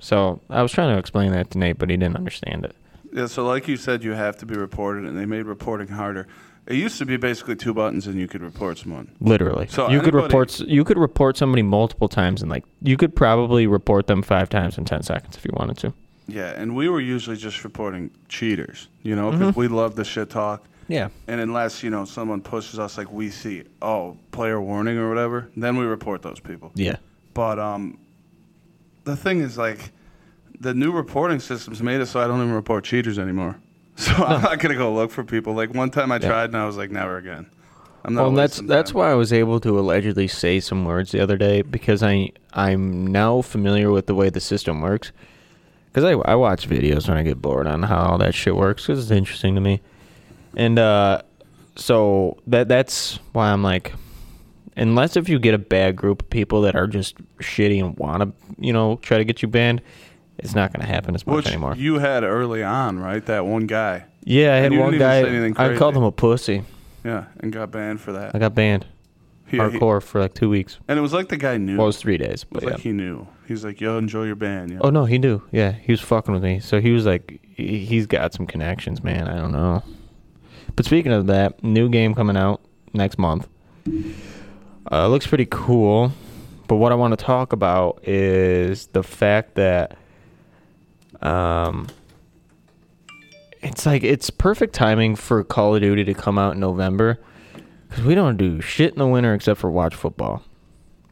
So 0.00 0.40
I 0.50 0.62
was 0.62 0.72
trying 0.72 0.94
to 0.94 0.98
explain 0.98 1.32
that 1.32 1.50
to 1.52 1.58
Nate, 1.58 1.78
but 1.78 1.90
he 1.90 1.96
didn't 1.96 2.16
understand 2.16 2.64
it. 2.64 2.76
Yeah, 3.12 3.26
so 3.26 3.46
like 3.46 3.66
you 3.66 3.76
said, 3.76 4.04
you 4.04 4.12
have 4.12 4.36
to 4.38 4.46
be 4.46 4.56
reported, 4.56 5.04
and 5.04 5.18
they 5.18 5.24
made 5.24 5.46
reporting 5.46 5.88
harder. 5.88 6.26
It 6.66 6.74
used 6.74 6.98
to 6.98 7.06
be 7.06 7.16
basically 7.16 7.56
two 7.56 7.72
buttons, 7.72 8.06
and 8.06 8.18
you 8.18 8.26
could 8.26 8.42
report 8.42 8.78
someone. 8.78 9.10
Literally, 9.20 9.68
So 9.68 9.88
you 9.88 10.00
could 10.00 10.14
report 10.14 10.58
you 10.60 10.84
could 10.84 10.98
report 10.98 11.36
somebody 11.36 11.62
multiple 11.62 12.08
times, 12.08 12.42
and 12.42 12.50
like 12.50 12.64
you 12.82 12.96
could 12.96 13.14
probably 13.14 13.66
report 13.66 14.08
them 14.08 14.22
five 14.22 14.50
times 14.50 14.76
in 14.76 14.84
ten 14.84 15.02
seconds 15.02 15.36
if 15.36 15.44
you 15.44 15.52
wanted 15.54 15.78
to. 15.78 15.94
Yeah, 16.26 16.52
and 16.56 16.74
we 16.74 16.88
were 16.88 17.00
usually 17.00 17.36
just 17.36 17.62
reporting 17.62 18.10
cheaters, 18.28 18.88
you 19.02 19.14
know, 19.14 19.30
mm-hmm. 19.30 19.38
because 19.38 19.56
we 19.56 19.68
love 19.68 19.94
the 19.94 20.04
shit 20.04 20.28
talk. 20.28 20.64
Yeah, 20.88 21.08
And 21.26 21.40
unless 21.40 21.82
you 21.82 21.90
know 21.90 22.04
someone 22.04 22.40
pushes 22.40 22.78
us, 22.78 22.96
like 22.96 23.10
we 23.10 23.30
see, 23.30 23.64
oh, 23.82 24.16
player 24.30 24.60
warning 24.60 24.98
or 24.98 25.08
whatever, 25.08 25.50
then 25.56 25.76
we 25.76 25.84
report 25.84 26.22
those 26.22 26.38
people. 26.40 26.70
yeah, 26.74 26.96
But 27.34 27.58
um, 27.58 27.98
the 29.04 29.16
thing 29.16 29.40
is, 29.40 29.58
like, 29.58 29.90
the 30.60 30.74
new 30.74 30.92
reporting 30.92 31.40
systems 31.40 31.82
made 31.82 32.00
it 32.00 32.06
so 32.06 32.20
I 32.20 32.26
don't 32.26 32.40
even 32.40 32.52
report 32.52 32.84
cheaters 32.84 33.18
anymore. 33.18 33.56
So 33.98 34.12
I'm 34.12 34.42
not 34.42 34.58
gonna 34.58 34.74
go 34.76 34.92
look 34.92 35.10
for 35.10 35.24
people. 35.24 35.54
Like 35.54 35.72
one 35.72 35.88
time 35.90 36.12
I 36.12 36.16
Yeah. 36.16 36.28
tried 36.28 36.44
and 36.50 36.56
I 36.58 36.66
was 36.66 36.76
like, 36.76 36.90
never 36.90 37.16
again. 37.16 37.46
I'm 38.04 38.12
not. 38.12 38.22
Well, 38.24 38.32
that's 38.32 38.60
that's 38.60 38.92
why 38.92 39.10
I 39.10 39.14
was 39.14 39.32
able 39.32 39.58
to 39.60 39.78
allegedly 39.78 40.28
say 40.28 40.60
some 40.60 40.84
words 40.84 41.12
the 41.12 41.20
other 41.20 41.38
day 41.38 41.62
because 41.62 42.02
I 42.02 42.30
I'm 42.52 43.06
now 43.06 43.40
familiar 43.40 43.90
with 43.90 44.06
the 44.06 44.14
way 44.14 44.28
the 44.28 44.38
system 44.40 44.82
works. 44.82 45.12
Because 45.86 46.04
I 46.04 46.12
I 46.30 46.34
watch 46.34 46.68
videos 46.68 47.08
when 47.08 47.16
I 47.16 47.22
get 47.22 47.40
bored 47.40 47.66
on 47.66 47.84
how 47.84 47.96
all 48.10 48.18
that 48.18 48.34
shit 48.34 48.54
works 48.54 48.86
because 48.86 49.02
it's 49.02 49.10
interesting 49.10 49.54
to 49.54 49.62
me, 49.62 49.80
and 50.56 50.78
uh, 50.78 51.22
so 51.76 52.38
that 52.46 52.68
that's 52.68 53.18
why 53.32 53.50
I'm 53.52 53.62
like, 53.62 53.92
unless 54.76 55.16
if 55.16 55.28
you 55.28 55.38
get 55.38 55.54
a 55.54 55.58
bad 55.58 55.94
group 55.96 56.22
of 56.22 56.30
people 56.30 56.62
that 56.62 56.74
are 56.74 56.86
just 56.86 57.16
shitty 57.38 57.78
and 57.84 57.96
want 57.98 58.22
to 58.22 58.32
you 58.58 58.72
know 58.72 58.96
try 59.02 59.18
to 59.18 59.24
get 59.24 59.42
you 59.42 59.48
banned, 59.48 59.82
it's 60.38 60.54
not 60.54 60.72
going 60.72 60.84
to 60.84 60.92
happen 60.92 61.14
as 61.14 61.26
much 61.26 61.36
Which 61.36 61.46
anymore. 61.48 61.74
you 61.76 61.98
had 61.98 62.24
early 62.24 62.62
on, 62.62 62.98
right? 62.98 63.24
That 63.26 63.46
one 63.46 63.66
guy. 63.66 64.04
yeah, 64.24 64.54
I 64.54 64.56
had 64.56 64.72
one 64.76 64.98
guy. 64.98 65.20
I 65.56 65.76
called 65.76 65.96
him 65.96 66.02
a 66.02 66.12
pussy. 66.12 66.62
Yeah, 67.04 67.26
and 67.40 67.52
got 67.52 67.70
banned 67.70 68.00
for 68.00 68.12
that. 68.12 68.34
I 68.34 68.38
got 68.40 68.54
banned 68.56 68.84
Yeah, 69.52 69.70
he- 69.70 69.78
hardcore 69.78 70.02
for 70.02 70.20
like 70.20 70.34
two 70.34 70.50
weeks. 70.50 70.78
and 70.88 70.98
it 70.98 71.02
was 71.02 71.12
like 71.12 71.28
the 71.28 71.36
guy 71.36 71.56
knew. 71.56 71.76
Well, 71.76 71.86
it 71.86 71.88
was 71.88 71.98
three 71.98 72.16
days, 72.18 72.42
It 72.42 72.48
but 72.50 72.62
was 72.62 72.64
yeah. 72.64 72.74
like 72.74 72.80
he 72.82 72.90
knew. 72.92 73.28
He's 73.46 73.64
like, 73.64 73.80
"Yo, 73.80 73.96
enjoy 73.96 74.24
your 74.24 74.34
ban." 74.34 74.72
Yeah. 74.72 74.78
Oh 74.80 74.90
no, 74.90 75.04
he 75.04 75.18
knew. 75.18 75.40
Yeah, 75.52 75.70
he 75.70 75.92
was 75.92 76.00
fucking 76.00 76.34
with 76.34 76.42
me. 76.42 76.58
So 76.58 76.80
he 76.80 76.90
was 76.90 77.06
like, 77.06 77.38
he's 77.54 78.06
got 78.08 78.34
some 78.34 78.44
connections, 78.44 79.04
man. 79.04 79.28
I 79.28 79.36
don't 79.36 79.52
know. 79.52 79.84
But 80.74 80.84
speaking 80.84 81.12
of 81.12 81.26
that, 81.28 81.62
new 81.62 81.88
game 81.88 82.14
coming 82.14 82.36
out 82.36 82.60
next 82.92 83.18
month. 83.18 83.48
Uh, 84.90 85.08
looks 85.08 85.26
pretty 85.26 85.46
cool. 85.50 86.12
But 86.68 86.76
what 86.76 86.90
I 86.90 86.96
want 86.96 87.16
to 87.16 87.24
talk 87.24 87.52
about 87.52 88.00
is 88.06 88.88
the 88.88 89.02
fact 89.02 89.54
that, 89.54 89.96
um, 91.22 91.86
it's 93.62 93.86
like 93.86 94.02
it's 94.02 94.30
perfect 94.30 94.74
timing 94.74 95.16
for 95.16 95.42
Call 95.44 95.74
of 95.74 95.80
Duty 95.80 96.04
to 96.04 96.14
come 96.14 96.38
out 96.38 96.54
in 96.54 96.60
November 96.60 97.18
because 97.88 98.04
we 98.04 98.14
don't 98.14 98.36
do 98.36 98.60
shit 98.60 98.92
in 98.92 98.98
the 98.98 99.06
winter 99.06 99.32
except 99.34 99.60
for 99.60 99.70
watch 99.70 99.94
football. 99.94 100.42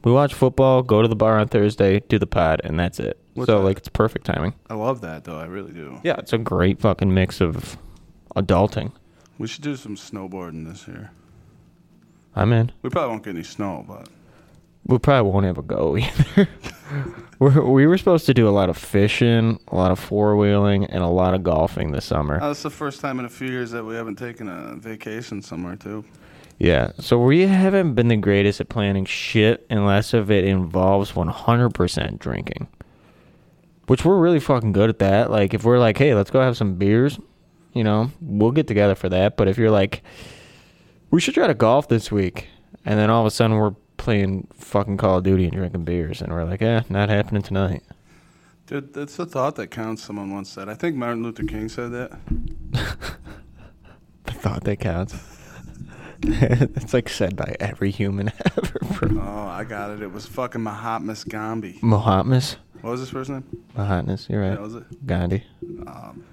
We 0.05 0.13
watch 0.13 0.35
football, 0.35 0.83
go 0.83 1.01
to 1.01 1.09
the 1.09 1.17
bar 1.17 1.39
on 1.39 1.49
Thursday, 1.49 2.01
do 2.01 2.19
the 2.19 2.27
pod, 2.27 2.61
and 2.63 2.79
that's 2.79 3.01
it. 3.01 3.19
What's 3.33 3.47
so 3.47 3.59
that? 3.59 3.65
like 3.65 3.79
it's 3.79 3.89
perfect 3.89 4.27
timing. 4.27 4.55
I 4.69 4.75
love 4.75 5.01
that 5.01 5.25
though. 5.25 5.39
I 5.39 5.47
really 5.47 5.73
do. 5.73 5.99
Yeah, 6.05 6.17
it's 6.19 6.33
a 6.33 6.39
great 6.39 6.81
fucking 6.81 7.13
mix 7.13 7.41
of 7.41 7.79
adulting. 8.37 8.93
We 9.39 9.49
should 9.49 9.63
do 9.63 9.77
some 9.77 9.97
snowboarding 9.97 10.67
this 10.71 10.87
year. 10.87 11.11
I'm 12.37 12.53
in. 12.53 12.73
We 12.83 12.91
probably 12.91 13.11
won't 13.11 13.25
get 13.25 13.35
any 13.35 13.43
snow, 13.45 13.85
but 13.87 14.09
We 14.87 14.99
probably 14.99 15.31
won't 15.31 15.47
ever 15.47 15.63
go 15.63 15.97
either. 15.97 16.49
we're, 17.39 17.63
we 17.65 17.87
were 17.87 17.99
supposed 17.99 18.27
to 18.27 18.35
do 18.35 18.49
a 18.49 18.51
lot 18.51 18.69
of 18.71 18.77
fishing, 18.77 19.59
a 19.69 19.77
lot 19.77 19.91
of 19.91 19.99
four 19.99 20.37
wheeling, 20.37 20.85
and 20.87 21.03
a 21.03 21.09
lot 21.09 21.35
of 21.35 21.43
golfing 21.43 21.93
this 21.93 22.05
summer. 22.05 22.43
uh, 22.43 22.51
it's 22.51 22.63
the 22.63 22.71
first 22.71 23.01
time 23.01 23.19
in 23.19 23.25
a 23.25 23.29
few 23.31 23.49
years 23.49 23.71
that 23.73 23.85
we 23.85 23.95
haven't 23.95 24.17
taken 24.17 24.49
a 24.49 24.75
vacation 24.77 25.43
somewhere 25.43 25.77
too. 25.77 26.05
Yeah, 26.59 26.93
so 27.01 27.19
we 27.19 27.47
haven't 27.47 27.95
been 27.95 28.07
the 28.09 28.17
greatest 28.17 28.61
at 28.61 28.69
planning 28.69 29.05
shit 29.05 29.67
unless 29.71 30.15
if 30.15 30.31
it 30.31 30.45
involves 30.45 31.13
100% 31.13 32.19
drinking. 32.21 32.69
Which 33.89 34.05
we're 34.05 34.19
really 34.19 34.41
fucking 34.41 34.73
good 34.73 34.89
at 34.89 34.99
that. 35.01 35.31
Like 35.31 35.53
if 35.53 35.65
we're 35.65 35.79
like, 35.79 35.99
"Hey, 35.99 36.15
let's 36.15 36.31
go 36.31 36.41
have 36.41 36.57
some 36.57 36.77
beers," 36.77 37.19
you 37.75 37.85
know, 37.85 38.11
we'll 38.21 38.53
get 38.53 38.67
together 38.67 38.95
for 38.95 39.09
that. 39.11 39.37
But 39.37 39.49
if 39.49 39.59
you're 39.59 39.71
like, 39.71 40.03
"We 41.11 41.21
should 41.21 41.35
try 41.35 41.47
to 41.47 41.55
golf 41.55 41.89
this 41.89 42.11
week." 42.11 42.49
And 42.87 42.99
then 42.99 43.11
all 43.11 43.21
of 43.21 43.27
a 43.27 43.31
sudden 43.31 43.57
we're 43.57 43.75
playing 43.97 44.49
fucking 44.55 44.97
Call 44.99 45.19
of 45.19 45.25
Duty 45.25 45.45
and 45.45 45.53
drinking 45.53 45.85
beers 45.85 46.21
and 46.23 46.33
we're 46.33 46.45
like, 46.45 46.63
"Eh, 46.63 46.83
not 46.89 47.09
happening 47.09 47.43
tonight." 47.43 47.83
Dude, 48.67 48.95
that's 48.95 49.17
the 49.17 49.27
thought 49.27 49.57
that 49.57 49.69
counts. 49.71 50.03
Someone 50.03 50.33
once 50.33 50.49
said. 50.49 50.69
I 50.71 50.75
think 50.75 50.97
Martin 50.97 51.23
Luther 51.23 51.45
King 51.45 51.69
said 51.69 51.93
that. 51.93 52.19
The 54.25 54.33
thought 54.33 54.65
that 54.65 54.81
counts. 54.81 55.15
it's 56.23 56.95
like 56.95 57.11
said 57.11 57.37
by 57.37 57.55
every 57.61 57.91
human 57.91 58.33
ever. 58.57 58.79
Bro. 59.07 59.21
Oh, 59.23 59.47
I 59.49 59.65
got 59.65 59.91
it. 59.91 60.01
It 60.01 60.11
was 60.13 60.25
fucking 60.27 60.63
Mahatma 60.63 61.15
Gandhi. 61.29 61.79
Mahatmas. 61.83 62.57
What 62.81 62.93
was 62.93 63.01
his 63.01 63.11
first 63.11 63.29
name? 63.29 63.45
Mahatmas. 63.77 64.27
You're 64.31 64.41
right. 64.41 64.53
Yeah, 64.55 64.61
was 64.61 64.77
it? 64.77 65.07
Gandhi. 65.07 65.45
Um, 65.87 66.25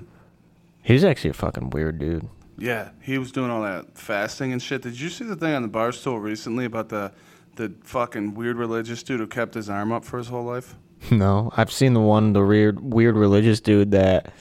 He's 0.82 1.04
actually 1.04 1.30
a 1.32 1.34
fucking 1.34 1.70
weird 1.72 2.00
dude. 2.00 2.28
yeah, 2.58 2.90
he 3.02 3.18
was 3.18 3.32
doing 3.32 3.50
all 3.52 3.62
that 3.64 3.98
fasting 3.98 4.52
and 4.52 4.62
shit. 4.62 4.82
Did 4.82 5.00
you 5.00 5.10
see 5.10 5.26
the 5.26 5.36
thing 5.36 5.54
on 5.54 5.62
the 5.62 5.68
bar 5.68 5.92
stool 5.92 6.20
recently 6.20 6.66
about 6.66 6.90
the 6.90 7.12
the 7.58 7.74
fucking 7.84 8.34
weird 8.34 8.58
religious 8.58 9.04
dude 9.04 9.20
who 9.20 9.28
kept 9.28 9.54
his 9.56 9.70
arm 9.70 9.92
up 9.92 10.06
for 10.06 10.18
his 10.18 10.28
whole 10.28 10.44
life? 10.44 10.76
No, 11.12 11.52
I've 11.58 11.72
seen 11.72 11.94
the 11.94 12.00
one, 12.00 12.34
the 12.34 12.46
weird, 12.46 12.80
weird 12.80 13.16
religious 13.18 13.60
dude 13.60 13.90
that 13.92 14.32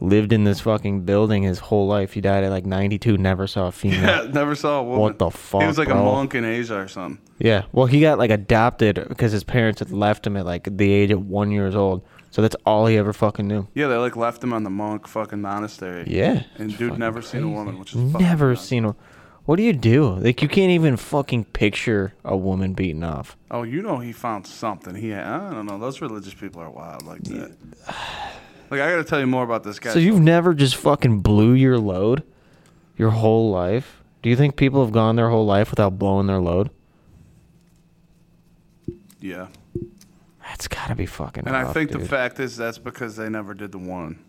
lived 0.00 0.32
in 0.32 0.44
this 0.44 0.60
fucking 0.60 1.02
building 1.02 1.42
his 1.42 1.58
whole 1.58 1.86
life. 1.86 2.14
He 2.14 2.22
died 2.22 2.42
at 2.42 2.50
like 2.50 2.64
92, 2.64 3.18
never 3.18 3.46
saw 3.46 3.66
a 3.68 3.72
female. 3.80 4.00
Yeah, 4.24 4.30
never 4.32 4.54
saw 4.54 4.80
a 4.80 4.82
woman. 4.82 5.00
What 5.00 5.18
the 5.18 5.30
fuck, 5.30 5.60
He 5.60 5.66
was 5.66 5.76
like 5.76 5.88
bro? 5.88 5.98
a 6.00 6.02
monk 6.02 6.34
in 6.34 6.42
Asia 6.44 6.78
or 6.78 6.88
something. 6.88 7.20
Yeah. 7.38 7.64
Well, 7.72 7.84
he 7.86 8.00
got 8.00 8.18
like 8.18 8.30
adopted 8.30 9.04
because 9.08 9.30
his 9.32 9.44
parents 9.44 9.80
had 9.80 9.90
left 9.90 10.26
him 10.26 10.38
at 10.38 10.46
like 10.46 10.74
the 10.78 10.90
age 10.90 11.10
of 11.10 11.26
one 11.28 11.50
years 11.50 11.76
old. 11.76 12.02
So 12.36 12.42
that's 12.42 12.56
all 12.66 12.84
he 12.84 12.98
ever 12.98 13.14
fucking 13.14 13.48
knew. 13.48 13.66
Yeah, 13.72 13.86
they 13.86 13.96
like 13.96 14.14
left 14.14 14.44
him 14.44 14.52
on 14.52 14.62
the 14.62 14.68
monk 14.68 15.08
fucking 15.08 15.40
monastery. 15.40 16.04
Yeah. 16.06 16.42
And 16.58 16.68
dude 16.68 16.90
fucking 16.90 16.98
never 16.98 17.22
seen 17.22 17.42
a 17.42 17.48
woman, 17.48 17.78
which 17.78 17.94
is 17.94 17.96
never 17.96 18.50
nuts. 18.50 18.60
seen 18.60 18.84
a. 18.84 18.94
What 19.46 19.56
do 19.56 19.62
you 19.62 19.72
do? 19.72 20.10
Like 20.16 20.42
you 20.42 20.48
can't 20.48 20.70
even 20.72 20.98
fucking 20.98 21.46
picture 21.46 22.12
a 22.26 22.36
woman 22.36 22.74
beaten 22.74 23.02
off. 23.02 23.38
Oh, 23.50 23.62
you 23.62 23.80
know 23.80 24.00
he 24.00 24.12
found 24.12 24.46
something. 24.46 24.94
He 24.94 25.14
I 25.14 25.50
don't 25.50 25.64
know. 25.64 25.78
Those 25.78 26.02
religious 26.02 26.34
people 26.34 26.60
are 26.60 26.68
wild 26.68 27.06
like 27.06 27.22
that. 27.22 27.56
Like 28.68 28.80
I 28.82 28.90
got 28.90 28.96
to 28.96 29.04
tell 29.04 29.20
you 29.20 29.26
more 29.26 29.44
about 29.44 29.62
this 29.62 29.78
guy. 29.78 29.94
So 29.94 29.98
you've 29.98 30.20
never 30.20 30.52
just 30.52 30.76
fucking 30.76 31.20
blew 31.20 31.54
your 31.54 31.78
load, 31.78 32.22
your 32.98 33.12
whole 33.12 33.50
life? 33.50 34.02
Do 34.22 34.28
you 34.28 34.36
think 34.36 34.56
people 34.56 34.84
have 34.84 34.92
gone 34.92 35.16
their 35.16 35.30
whole 35.30 35.46
life 35.46 35.70
without 35.70 35.98
blowing 35.98 36.26
their 36.26 36.40
load? 36.40 36.68
yeah. 39.20 39.46
That's 40.56 40.68
gotta 40.68 40.94
be 40.94 41.04
fucking. 41.04 41.46
And 41.46 41.54
I 41.54 41.64
rough, 41.64 41.74
think 41.74 41.90
the 41.90 41.98
fact 41.98 42.40
is 42.40 42.56
that's 42.56 42.78
because 42.78 43.16
they 43.16 43.28
never 43.28 43.52
did 43.52 43.72
the 43.72 43.78
one. 43.78 44.24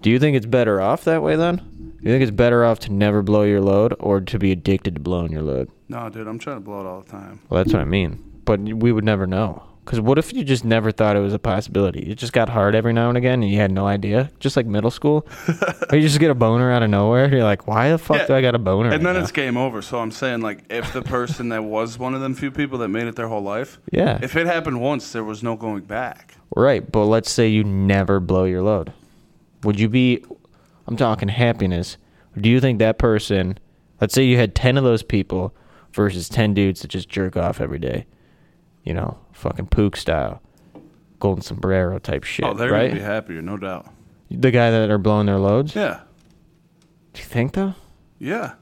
Do 0.00 0.10
you 0.10 0.20
think 0.20 0.36
it's 0.36 0.46
better 0.46 0.80
off 0.80 1.02
that 1.04 1.24
way 1.24 1.34
then? 1.34 1.56
Do 1.56 2.08
you 2.08 2.12
think 2.12 2.22
it's 2.22 2.30
better 2.30 2.64
off 2.64 2.78
to 2.80 2.92
never 2.92 3.20
blow 3.20 3.42
your 3.42 3.60
load 3.60 3.92
or 3.98 4.20
to 4.20 4.38
be 4.38 4.52
addicted 4.52 4.94
to 4.94 5.00
blowing 5.00 5.32
your 5.32 5.42
load? 5.42 5.70
No, 5.88 6.08
dude, 6.08 6.28
I'm 6.28 6.38
trying 6.38 6.58
to 6.58 6.60
blow 6.60 6.82
it 6.82 6.86
all 6.86 7.00
the 7.00 7.10
time. 7.10 7.40
Well, 7.50 7.64
that's 7.64 7.72
what 7.72 7.82
I 7.82 7.84
mean. 7.84 8.22
But 8.44 8.60
we 8.60 8.92
would 8.92 9.02
never 9.02 9.26
know. 9.26 9.64
Because 9.84 10.00
what 10.00 10.16
if 10.16 10.32
you 10.32 10.44
just 10.44 10.64
never 10.64 10.92
thought 10.92 11.16
it 11.16 11.20
was 11.20 11.34
a 11.34 11.38
possibility? 11.40 12.00
It 12.10 12.14
just 12.14 12.32
got 12.32 12.48
hard 12.48 12.74
every 12.76 12.92
now 12.92 13.08
and 13.08 13.18
again 13.18 13.42
and 13.42 13.50
you 13.50 13.58
had 13.58 13.72
no 13.72 13.86
idea? 13.86 14.30
Just 14.38 14.56
like 14.56 14.64
middle 14.64 14.92
school? 14.92 15.26
or 15.90 15.96
you 15.96 16.02
just 16.02 16.20
get 16.20 16.30
a 16.30 16.34
boner 16.36 16.70
out 16.70 16.84
of 16.84 16.90
nowhere? 16.90 17.28
You're 17.28 17.42
like, 17.42 17.66
why 17.66 17.90
the 17.90 17.98
fuck 17.98 18.18
Yeah. 18.18 18.26
do 18.26 18.34
I 18.34 18.42
got 18.42 18.54
a 18.54 18.60
boner? 18.60 18.90
And 18.90 19.02
right 19.02 19.02
then 19.02 19.14
now? 19.14 19.20
it's 19.22 19.32
game 19.32 19.56
over. 19.56 19.82
So 19.82 19.98
I'm 19.98 20.12
saying, 20.12 20.40
like, 20.40 20.60
if 20.70 20.92
the 20.92 21.02
person 21.02 21.48
that 21.48 21.64
was 21.64 21.98
one 21.98 22.14
of 22.14 22.20
them 22.20 22.34
few 22.34 22.52
people 22.52 22.78
that 22.78 22.88
made 22.88 23.08
it 23.08 23.16
their 23.16 23.26
whole 23.28 23.42
life, 23.42 23.80
Yeah. 23.90 24.20
if 24.22 24.36
it 24.36 24.46
happened 24.46 24.80
once, 24.80 25.10
there 25.12 25.24
was 25.24 25.42
no 25.42 25.56
going 25.56 25.82
back. 25.82 26.36
Right, 26.54 26.90
but 26.90 27.06
let's 27.06 27.30
say 27.30 27.48
you 27.48 27.64
never 27.64 28.20
blow 28.20 28.44
your 28.44 28.62
load. 28.62 28.92
Would 29.64 29.80
you 29.80 29.88
be 29.88 30.24
I'm 30.86 30.96
talking 30.96 31.28
happiness. 31.28 31.96
Do 32.40 32.48
you 32.48 32.60
think 32.60 32.78
that 32.78 32.98
person 32.98 33.58
let's 34.00 34.14
say 34.14 34.24
you 34.24 34.36
had 34.36 34.54
10 34.54 34.76
of 34.76 34.84
those 34.84 35.02
people 35.02 35.54
versus 35.92 36.28
10 36.28 36.54
dudes 36.54 36.82
that 36.82 36.88
just 36.88 37.08
jerk 37.08 37.36
off 37.36 37.60
every 37.60 37.78
day. 37.78 38.06
You 38.82 38.94
know, 38.94 39.16
fucking 39.42 39.66
pook 39.66 39.96
style. 39.96 40.40
Golden 41.20 41.42
sombrero 41.42 41.98
type 41.98 42.24
shit, 42.24 42.44
oh, 42.44 42.54
they're 42.54 42.70
right? 42.72 42.88
gonna 42.88 43.00
be 43.00 43.04
happier, 43.04 43.42
no 43.42 43.56
doubt. 43.56 43.86
the 44.30 44.50
guy 44.50 44.70
that 44.70 44.90
are 44.90 44.98
blowing 44.98 45.26
their 45.26 45.38
loads? 45.38 45.74
Yeah, 45.76 46.00
Do 47.12 47.20
you 47.20 47.26
think 47.26 47.52
though? 47.52 47.74
yeah. 48.18 48.54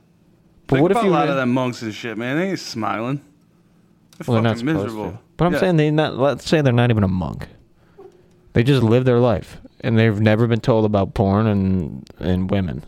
But 0.67 0.77
Think 0.77 0.83
what 0.83 0.93
if 0.93 1.03
you 1.03 1.09
a 1.09 1.11
lot 1.11 1.25
re- 1.25 1.31
of 1.31 1.37
them 1.37 1.53
monks 1.53 1.83
and 1.83 1.93
shit, 1.95 2.17
man? 2.19 2.37
They 2.39 2.51
ain't 2.51 2.59
smiling. 2.61 3.17
They're 4.19 4.25
Well, 4.29 4.43
they're 4.43 4.53
not 4.55 4.63
miserable. 4.63 5.13
to. 5.13 5.19
But 5.37 5.47
I'm 5.47 5.53
Yeah. 5.55 5.59
saying 5.61 5.77
they 5.79 5.91
not. 5.91 6.17
Let's 6.19 6.47
say 6.49 6.61
they're 6.61 6.73
not 6.73 6.91
even 6.91 7.03
a 7.03 7.09
monk. 7.09 7.49
They 8.53 8.63
just 8.63 8.83
live 8.83 9.05
their 9.05 9.19
life, 9.21 9.59
and 9.81 9.99
they've 9.99 10.21
never 10.21 10.47
been 10.47 10.61
told 10.61 10.85
about 10.85 11.15
porn 11.15 11.47
and 11.47 12.09
and 12.21 12.51
women, 12.51 12.85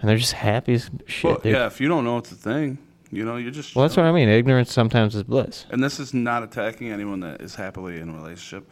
and 0.00 0.08
they're 0.10 0.16
just 0.18 0.32
happy 0.32 0.74
as 0.74 0.90
shit. 1.06 1.24
Well, 1.24 1.40
yeah, 1.44 1.66
if 1.66 1.80
you 1.80 1.86
don't 1.88 2.04
know 2.04 2.18
it's 2.18 2.32
a 2.32 2.34
thing, 2.34 2.78
you 3.10 3.24
know, 3.24 3.36
you're 3.36 3.50
just. 3.50 3.74
Well, 3.74 3.84
that's 3.86 3.96
what 3.96 4.06
I 4.06 4.12
mean. 4.12 4.28
Ignorance 4.28 4.72
sometimes 4.72 5.14
is 5.14 5.22
bliss. 5.22 5.66
And 5.70 5.82
this 5.82 5.98
is 6.00 6.12
not 6.14 6.42
attacking 6.42 6.90
anyone 6.90 7.20
that 7.20 7.40
is 7.40 7.54
happily 7.54 8.00
in 8.00 8.08
a 8.10 8.12
relationship, 8.14 8.68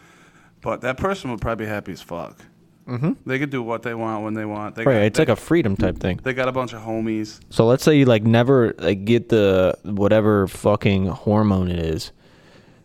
but 0.61 0.81
that 0.83 0.97
person 0.99 1.31
would 1.31 1.41
probably 1.41 1.65
be 1.67 1.69
happy 1.69 1.93
as 1.93 2.03
fuck. 2.03 2.39
Mm-hmm. 2.87 3.13
They 3.27 3.39
could 3.41 3.51
do 3.51 3.63
what 3.63 3.83
they 3.83 3.95
want 3.95 4.23
when 4.23 4.35
they 4.35 4.45
want. 4.45 4.77
They 4.77 4.85
Right. 4.85 4.95
got, 4.95 5.03
It's 5.03 5.17
they, 5.19 5.23
like 5.23 5.29
a 5.31 5.37
freedom 5.37 5.77
type 5.77 5.99
thing. 5.99 6.21
They 6.23 6.33
got 6.35 6.47
a 6.49 6.53
bunch 6.53 6.73
of 6.73 6.83
homies. 6.83 7.41
So 7.51 7.67
let's 7.67 7.83
say 7.83 7.97
you 7.99 8.05
like 8.05 8.23
never 8.23 8.75
like 8.79 9.05
get 9.05 9.29
the 9.29 9.77
whatever 9.83 10.47
fucking 10.47 11.07
hormone 11.07 11.69
it 11.69 11.81
is, 11.81 12.13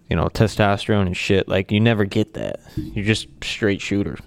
you 0.09 0.15
know, 0.15 0.25
testosterone 0.27 1.05
and 1.05 1.15
shit. 1.15 1.47
Like 1.47 1.71
you 1.71 1.79
never 1.79 2.05
get 2.05 2.33
that. 2.33 2.61
You're 2.75 3.05
just 3.05 3.27
straight 3.43 3.79
shooter. 3.79 4.17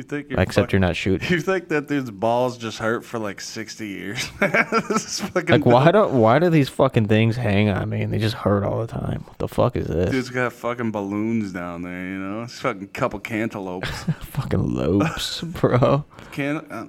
You 0.00 0.04
think 0.04 0.30
you're 0.30 0.40
Except 0.40 0.68
fuck- 0.68 0.72
you're 0.72 0.80
not 0.80 0.96
shooting. 0.96 1.28
You 1.30 1.42
think 1.42 1.68
that 1.68 1.86
dude's 1.86 2.10
balls 2.10 2.56
just 2.56 2.78
hurt 2.78 3.04
for 3.04 3.18
like 3.18 3.38
sixty 3.38 3.88
years? 3.88 4.30
This 4.40 5.04
is 5.04 5.20
fucking 5.28 5.60
Like 5.60 5.66
why 5.66 5.92
do 5.92 6.08
why 6.08 6.38
do 6.38 6.48
these 6.48 6.70
fucking 6.70 7.06
things 7.06 7.36
hang 7.36 7.68
on 7.68 7.90
me 7.90 8.00
and 8.00 8.10
they 8.10 8.16
just 8.16 8.34
hurt 8.34 8.64
all 8.64 8.80
the 8.80 8.86
time? 8.86 9.24
What 9.26 9.36
the 9.36 9.46
fuck 9.46 9.76
is 9.76 9.88
this? 9.88 10.10
Dude's 10.10 10.30
got 10.30 10.54
fucking 10.54 10.90
balloons 10.90 11.52
down 11.52 11.82
there, 11.82 12.06
you 12.06 12.16
know. 12.18 12.44
It's 12.44 12.58
fucking 12.60 12.88
couple 12.88 13.20
cantaloupes. 13.20 13.90
fucking 14.20 14.74
lopes, 14.74 15.42
bro. 15.42 16.06
Can 16.32 16.56
uh, 16.70 16.86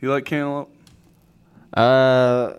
you 0.00 0.10
like 0.10 0.24
cantaloupe? 0.24 0.74
Uh, 1.74 2.54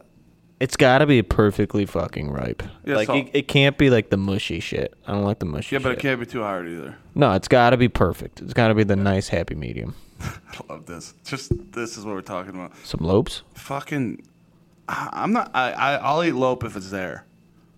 it's 0.60 0.76
got 0.76 1.00
to 1.00 1.06
be 1.06 1.22
perfectly 1.22 1.86
fucking 1.86 2.32
ripe. 2.32 2.64
Yeah, 2.86 2.96
like 2.96 3.08
so- 3.08 3.16
it, 3.16 3.30
it 3.34 3.48
can't 3.48 3.78
be 3.78 3.90
like 3.90 4.10
the 4.10 4.18
mushy 4.18 4.60
shit. 4.60 4.94
I 5.06 5.12
don't 5.14 5.24
like 5.24 5.40
the 5.40 5.46
mushy. 5.46 5.76
Yeah, 5.76 5.82
but 5.84 5.92
it 5.92 6.00
can't 6.00 6.20
be 6.20 6.26
too 6.26 6.42
hard 6.42 6.68
either. 6.68 6.96
No, 7.16 7.34
it's 7.34 7.48
got 7.48 7.72
to 7.72 7.78
be 7.78 7.88
perfect. 7.90 8.42
It's 8.42 8.54
got 8.54 8.70
to 8.70 8.76
be 8.76 8.84
the 8.84 8.96
nice 8.96 9.28
happy 9.28 9.56
medium. 9.56 9.96
I 10.20 10.32
love 10.70 10.86
this. 10.88 11.14
Just 11.26 11.52
this 11.74 11.98
is 11.98 12.06
what 12.06 12.16
we're 12.16 12.22
talking 12.22 12.56
about. 12.56 12.72
Some 12.84 13.02
lopes. 13.02 13.44
Fucking, 13.54 14.24
I- 14.90 15.10
I'm 15.14 15.32
not. 15.34 15.52
I, 15.54 15.72
I 15.72 15.94
I'll 15.98 16.24
eat 16.24 16.32
lope 16.34 16.64
if 16.64 16.76
it's 16.76 16.90
there, 16.90 17.26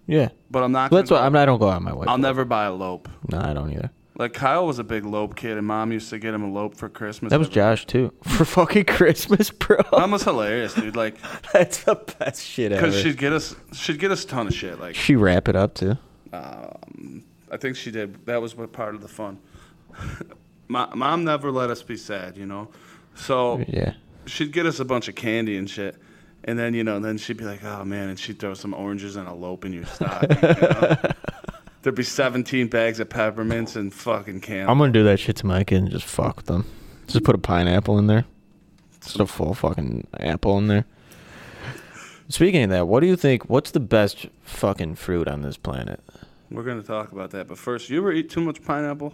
Yeah, 0.08 0.30
but 0.50 0.64
I'm 0.64 0.72
not. 0.72 0.90
Gonna 0.90 1.02
that's 1.02 1.12
why 1.12 1.18
go- 1.20 1.24
I'm. 1.26 1.36
I 1.36 1.46
don't 1.46 1.60
go 1.60 1.70
out 1.70 1.82
my 1.82 1.94
way. 1.94 2.08
I'll 2.08 2.16
for 2.16 2.20
it. 2.20 2.24
never 2.24 2.46
buy 2.46 2.66
a 2.66 2.74
lope. 2.74 3.10
No, 3.30 3.40
I 3.40 3.54
don't 3.54 3.72
either. 3.74 3.92
Like 4.20 4.34
Kyle 4.34 4.68
was 4.68 4.78
a 4.80 4.84
big 4.84 5.06
lope 5.06 5.36
kid, 5.38 5.58
and 5.58 5.66
mom 5.66 5.92
used 5.94 6.10
to 6.10 6.20
get 6.20 6.34
him 6.34 6.44
a 6.44 6.52
lope 6.52 6.76
for 6.76 6.90
Christmas. 6.90 7.30
That 7.32 7.40
was 7.40 7.48
Josh 7.50 7.86
too 7.86 8.14
for 8.24 8.44
fucking 8.44 8.84
Christmas, 8.86 9.50
bro. 9.50 9.78
Mom 9.94 10.12
was 10.12 10.24
hilarious, 10.24 10.74
dude. 10.74 10.96
Like, 10.98 11.16
That's 11.54 11.86
the 11.86 11.96
best 12.20 12.46
shit 12.46 12.74
ever. 12.74 12.82
because 12.86 13.02
she'd 13.02 13.18
get 13.18 13.32
us, 13.32 13.56
she'd 13.72 13.98
get 13.98 14.12
us 14.12 14.26
a 14.26 14.28
ton 14.28 14.48
of 14.48 14.54
shit. 14.54 14.78
Like, 14.80 14.96
she 14.96 15.16
wrap 15.16 15.48
it 15.48 15.56
up 15.56 15.74
too. 15.74 15.98
um, 16.34 17.24
I 17.50 17.56
think 17.58 17.78
she 17.78 17.92
did. 17.92 18.26
That 18.26 18.42
was 18.42 18.56
what 18.58 18.72
part 18.74 18.94
of 18.94 19.02
the 19.02 19.08
fun. 19.08 19.40
My, 20.68 20.94
mom 20.94 21.24
never 21.24 21.50
let 21.52 21.70
us 21.72 21.82
be 21.82 21.96
sad, 21.98 22.38
you 22.38 22.46
know. 22.46 22.68
So 23.16 23.64
Yeah. 23.70 23.94
she'd 24.28 24.52
get 24.52 24.66
us 24.66 24.80
a 24.80 24.86
bunch 24.86 25.08
of 25.08 25.16
candy 25.16 25.58
and 25.58 25.68
shit. 25.70 25.96
And 26.44 26.60
then, 26.60 26.74
you 26.74 26.84
know, 26.84 27.00
then 27.00 27.18
she'd 27.18 27.38
be 27.38 27.44
like, 27.46 27.64
oh, 27.64 27.84
man, 27.84 28.10
and 28.10 28.20
she'd 28.20 28.38
throw 28.40 28.54
some 28.54 28.74
oranges 28.74 29.16
and 29.16 29.28
a 29.28 29.34
lope 29.34 29.66
in 29.66 29.74
your 29.74 29.86
stocking. 29.86 30.38
you 30.42 30.42
know? 30.42 30.98
There'd 31.82 31.96
be 31.96 32.04
17 32.04 32.68
bags 32.68 33.00
of 33.00 33.10
peppermints 33.10 33.76
and 33.76 33.94
fucking 33.94 34.42
candy. 34.42 34.70
I'm 34.70 34.78
gonna 34.78 34.92
do 34.92 35.04
that 35.06 35.20
shit 35.20 35.38
to 35.38 35.46
my 35.46 35.64
kid 35.64 35.78
and 35.84 35.92
just 35.92 36.06
fuck 36.06 36.38
with 36.38 36.46
them. 36.48 36.66
Just 37.08 37.24
put 37.24 37.36
a 37.36 37.40
pineapple 37.40 37.98
in 37.98 38.08
there. 38.08 38.26
Just 39.02 39.20
a 39.20 39.26
full 39.26 39.54
fucking 39.54 40.08
apple 40.20 40.58
in 40.58 40.68
there. 40.68 40.86
Speaking 42.28 42.64
of 42.64 42.70
that, 42.70 42.88
what 42.88 43.00
do 43.00 43.08
you 43.08 43.16
think? 43.16 43.50
What's 43.50 43.72
the 43.72 43.80
best 43.80 44.28
fucking 44.44 44.96
fruit 44.96 45.28
on 45.28 45.42
this 45.42 45.58
planet? 45.58 46.00
We're 46.52 46.64
going 46.64 46.80
to 46.80 46.88
talk 46.88 47.12
about 47.12 47.32
that. 47.32 47.48
But 47.48 47.58
first, 47.58 47.90
you 47.90 47.98
ever 47.98 48.12
eat 48.12 48.30
too 48.30 48.42
much 48.42 48.64
pineapple? 48.64 49.14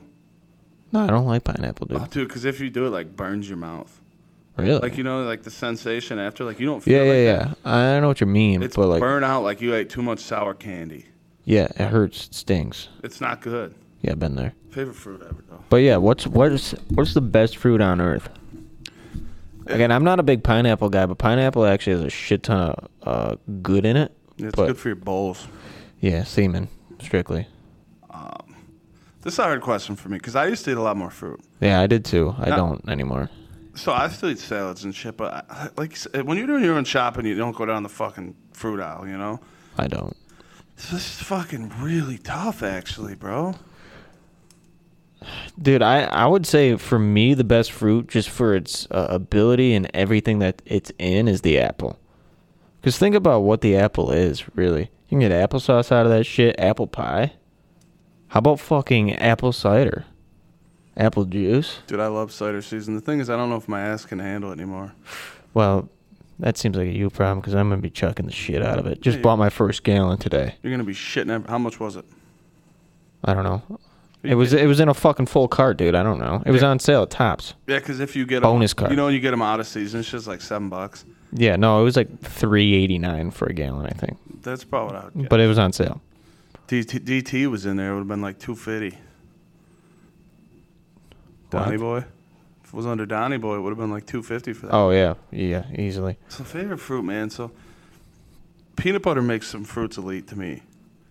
No, 0.91 1.01
I 1.01 1.07
don't 1.07 1.25
like 1.25 1.43
pineapple, 1.45 1.87
dude. 1.87 1.97
Oh, 1.97 2.07
dude, 2.09 2.27
because 2.27 2.45
if 2.45 2.59
you 2.59 2.69
do, 2.69 2.85
it 2.87 2.89
like 2.89 3.15
burns 3.15 3.47
your 3.47 3.57
mouth. 3.57 4.01
Really? 4.57 4.79
Like, 4.79 4.97
you 4.97 5.03
know, 5.03 5.23
like 5.23 5.43
the 5.43 5.51
sensation 5.51 6.19
after, 6.19 6.43
like, 6.43 6.59
you 6.59 6.65
don't 6.65 6.81
feel 6.81 6.93
yeah, 6.93 7.11
like 7.11 7.17
yeah, 7.17 7.37
that. 7.37 7.57
yeah. 7.65 7.95
I 7.95 7.99
know 7.99 8.07
what 8.07 8.21
you 8.21 8.27
mean, 8.27 8.63
It's 8.63 8.75
but 8.75 8.87
like, 8.87 8.99
burn 9.01 9.23
out 9.23 9.43
like 9.43 9.61
you 9.61 9.75
ate 9.75 9.89
too 9.89 10.01
much 10.01 10.19
sour 10.19 10.53
candy. 10.53 11.05
Yeah, 11.45 11.65
it 11.75 11.87
hurts, 11.89 12.27
it 12.27 12.33
stings. 12.35 12.89
It's 13.03 13.21
not 13.21 13.41
good. 13.41 13.73
Yeah, 14.01 14.11
I've 14.11 14.19
been 14.19 14.35
there. 14.35 14.53
Favorite 14.71 14.95
fruit 14.95 15.21
ever, 15.23 15.43
though. 15.49 15.63
But 15.69 15.77
yeah, 15.77 15.97
what's 15.97 16.27
what's 16.27 16.71
what's 16.89 17.13
the 17.13 17.21
best 17.21 17.57
fruit 17.57 17.81
on 17.81 18.01
earth? 18.01 18.29
Again, 19.67 19.91
I'm 19.91 20.03
not 20.03 20.19
a 20.19 20.23
big 20.23 20.43
pineapple 20.43 20.89
guy, 20.89 21.05
but 21.07 21.17
pineapple 21.17 21.65
actually 21.65 21.93
has 21.93 22.03
a 22.03 22.09
shit 22.09 22.43
ton 22.43 22.69
of 22.71 22.89
uh, 23.03 23.35
good 23.63 23.85
in 23.85 23.97
it. 23.97 24.11
It's 24.37 24.55
but 24.55 24.67
good 24.67 24.77
for 24.77 24.89
your 24.89 24.95
bowls. 24.95 25.47
yeah, 26.01 26.23
semen 26.23 26.67
strictly. 27.01 27.47
Um, 28.11 28.55
This 29.21 29.33
is 29.33 29.39
a 29.39 29.43
hard 29.43 29.61
question 29.61 29.95
for 29.95 30.09
me 30.09 30.17
because 30.17 30.35
I 30.35 30.45
used 30.47 30.65
to 30.65 30.71
eat 30.71 30.77
a 30.77 30.81
lot 30.81 30.97
more 30.97 31.09
fruit. 31.09 31.39
Yeah, 31.61 31.81
I 31.81 31.87
did 31.87 32.05
too. 32.05 32.35
I 32.37 32.49
No. 32.49 32.55
don't 32.57 32.89
anymore. 32.89 33.29
So 33.73 33.91
I 33.91 34.07
still 34.09 34.29
eat 34.29 34.39
salads 34.39 34.83
and 34.83 34.93
shit, 34.93 35.17
but 35.17 35.45
I, 35.49 35.69
like 35.77 35.91
you 35.91 35.95
said, 35.97 36.23
when 36.27 36.37
you're 36.37 36.47
doing 36.47 36.63
your 36.63 36.75
own 36.75 36.85
shopping, 36.85 37.25
you 37.25 37.35
don't 37.35 37.55
go 37.55 37.65
down 37.65 37.81
the 37.83 37.89
fucking 37.89 38.35
fruit 38.53 38.79
aisle, 38.79 39.07
you 39.07 39.17
know? 39.17 39.39
I 39.77 39.87
don't. 39.87 40.15
This 40.75 40.93
is 40.93 41.23
fucking 41.23 41.73
really 41.79 42.17
tough, 42.17 42.61
actually, 42.61 43.15
bro. 43.15 43.55
Dude, 45.59 45.81
I, 45.81 46.03
I 46.03 46.27
would 46.27 46.45
say 46.45 46.75
for 46.75 46.99
me 46.99 47.33
the 47.33 47.43
best 47.43 47.71
fruit, 47.71 48.07
just 48.07 48.29
for 48.29 48.53
its 48.53 48.87
uh, 48.91 49.07
ability 49.09 49.73
and 49.73 49.89
everything 49.93 50.39
that 50.39 50.61
it's 50.65 50.91
in, 50.99 51.27
is 51.27 51.41
the 51.41 51.59
apple. 51.59 51.97
Because 52.79 52.97
think 52.97 53.15
about 53.15 53.39
what 53.39 53.61
the 53.61 53.75
apple 53.75 54.11
is, 54.11 54.43
really. 54.55 54.91
You 55.09 55.09
can 55.09 55.19
get 55.19 55.31
applesauce 55.31 55.91
out 55.91 56.05
of 56.05 56.11
that 56.11 56.25
shit, 56.25 56.59
apple 56.59 56.87
pie. 56.87 57.33
How 58.27 58.39
about 58.39 58.59
fucking 58.59 59.13
apple 59.13 59.51
cider? 59.51 60.05
Apple 60.97 61.25
juice? 61.25 61.79
Dude, 61.87 61.99
I 61.99 62.07
love 62.07 62.31
cider 62.31 62.61
season. 62.61 62.95
The 62.95 63.01
thing 63.01 63.19
is, 63.19 63.29
I 63.29 63.35
don't 63.35 63.49
know 63.49 63.55
if 63.55 63.67
my 63.67 63.81
ass 63.81 64.05
can 64.05 64.19
handle 64.19 64.51
it 64.51 64.53
anymore. 64.53 64.93
Well, 65.53 65.89
that 66.39 66.57
seems 66.57 66.77
like 66.77 66.87
a 66.87 66.91
you 66.91 67.09
problem 67.09 67.39
because 67.39 67.55
I'm 67.55 67.69
going 67.69 67.79
to 67.79 67.83
be 67.83 67.89
chucking 67.89 68.25
the 68.25 68.31
shit 68.31 68.61
out 68.61 68.79
of 68.79 68.87
it. 68.87 69.01
Just 69.01 69.17
Yeah, 69.17 69.23
bought 69.23 69.37
my 69.37 69.49
first 69.49 69.83
gallon 69.83 70.17
today. 70.17 70.55
You're 70.63 70.71
gonna 70.73 70.83
be 70.83 70.93
shitting. 70.93 71.47
How 71.47 71.57
much 71.57 71.79
was 71.79 71.95
it? 71.95 72.05
I 73.23 73.33
don't 73.33 73.43
know. 73.43 73.61
It 74.23 74.35
was 74.35 74.53
it 74.53 74.65
was 74.67 74.79
in 74.79 74.89
a 74.89 74.93
fucking 74.93 75.27
full 75.27 75.47
cart, 75.47 75.77
dude. 75.77 75.93
I 75.95 76.01
don't 76.03 76.19
know. 76.19 76.41
It 76.45 76.51
was 76.51 76.63
on 76.63 76.79
sale 76.79 77.03
at 77.03 77.11
Tops. 77.11 77.53
Yeah, 77.67 77.77
because 77.79 77.99
if 77.99 78.15
you 78.15 78.25
get 78.25 78.41
Bonus 78.41 78.73
card. 78.73 78.91
you 78.91 78.97
know, 78.97 79.05
when 79.05 79.13
you 79.13 79.19
get 79.19 79.31
them 79.31 79.41
out 79.41 79.59
of 79.59 79.67
season, 79.67 79.99
it's 79.99 80.09
just 80.09 80.27
like 80.27 80.41
seven 80.41 80.67
bucks. 80.69 81.05
Yeah, 81.31 81.55
no, 81.57 81.79
it 81.81 81.83
was 81.83 81.95
like 81.95 82.19
three 82.21 82.73
eighty 82.73 82.97
nine 82.97 83.29
for 83.31 83.45
a 83.45 83.53
gallon, 83.53 83.85
I 83.85 83.91
think. 83.91 84.17
That's 84.41 84.63
probably 84.63 84.95
what 84.95 85.01
I 85.01 85.05
would 85.05 85.21
get. 85.21 85.29
But 85.29 85.39
it 85.41 85.47
was 85.47 85.57
on 85.59 85.73
sale. 85.73 86.01
DT, 86.67 86.99
DT 87.01 87.47
was 87.51 87.65
in 87.67 87.77
there. 87.77 87.91
It 87.91 87.93
would 87.93 87.99
have 87.99 88.07
been 88.07 88.21
like 88.21 88.39
two 88.39 88.55
fifty. 88.55 88.97
Donny 91.51 91.77
Boy. 91.77 92.03
Was 92.75 92.85
under 92.85 93.05
Donny 93.05 93.37
Boy, 93.37 93.55
it 93.55 93.61
would 93.61 93.69
have 93.69 93.77
been 93.77 93.89
like 93.89 94.05
two 94.05 94.21
fifty 94.21 94.51
for 94.51 94.65
that. 94.65 94.73
Oh 94.73 94.91
yeah, 94.91 95.13
yeah, 95.31 95.63
easily. 95.77 96.17
It's 96.27 96.39
a 96.41 96.43
favorite 96.43 96.79
fruit, 96.79 97.03
man. 97.03 97.29
So 97.29 97.51
peanut 98.75 99.01
butter 99.01 99.21
makes 99.21 99.47
some 99.47 99.63
fruits 99.63 99.97
elite 99.97 100.27
to 100.27 100.37
me. 100.37 100.61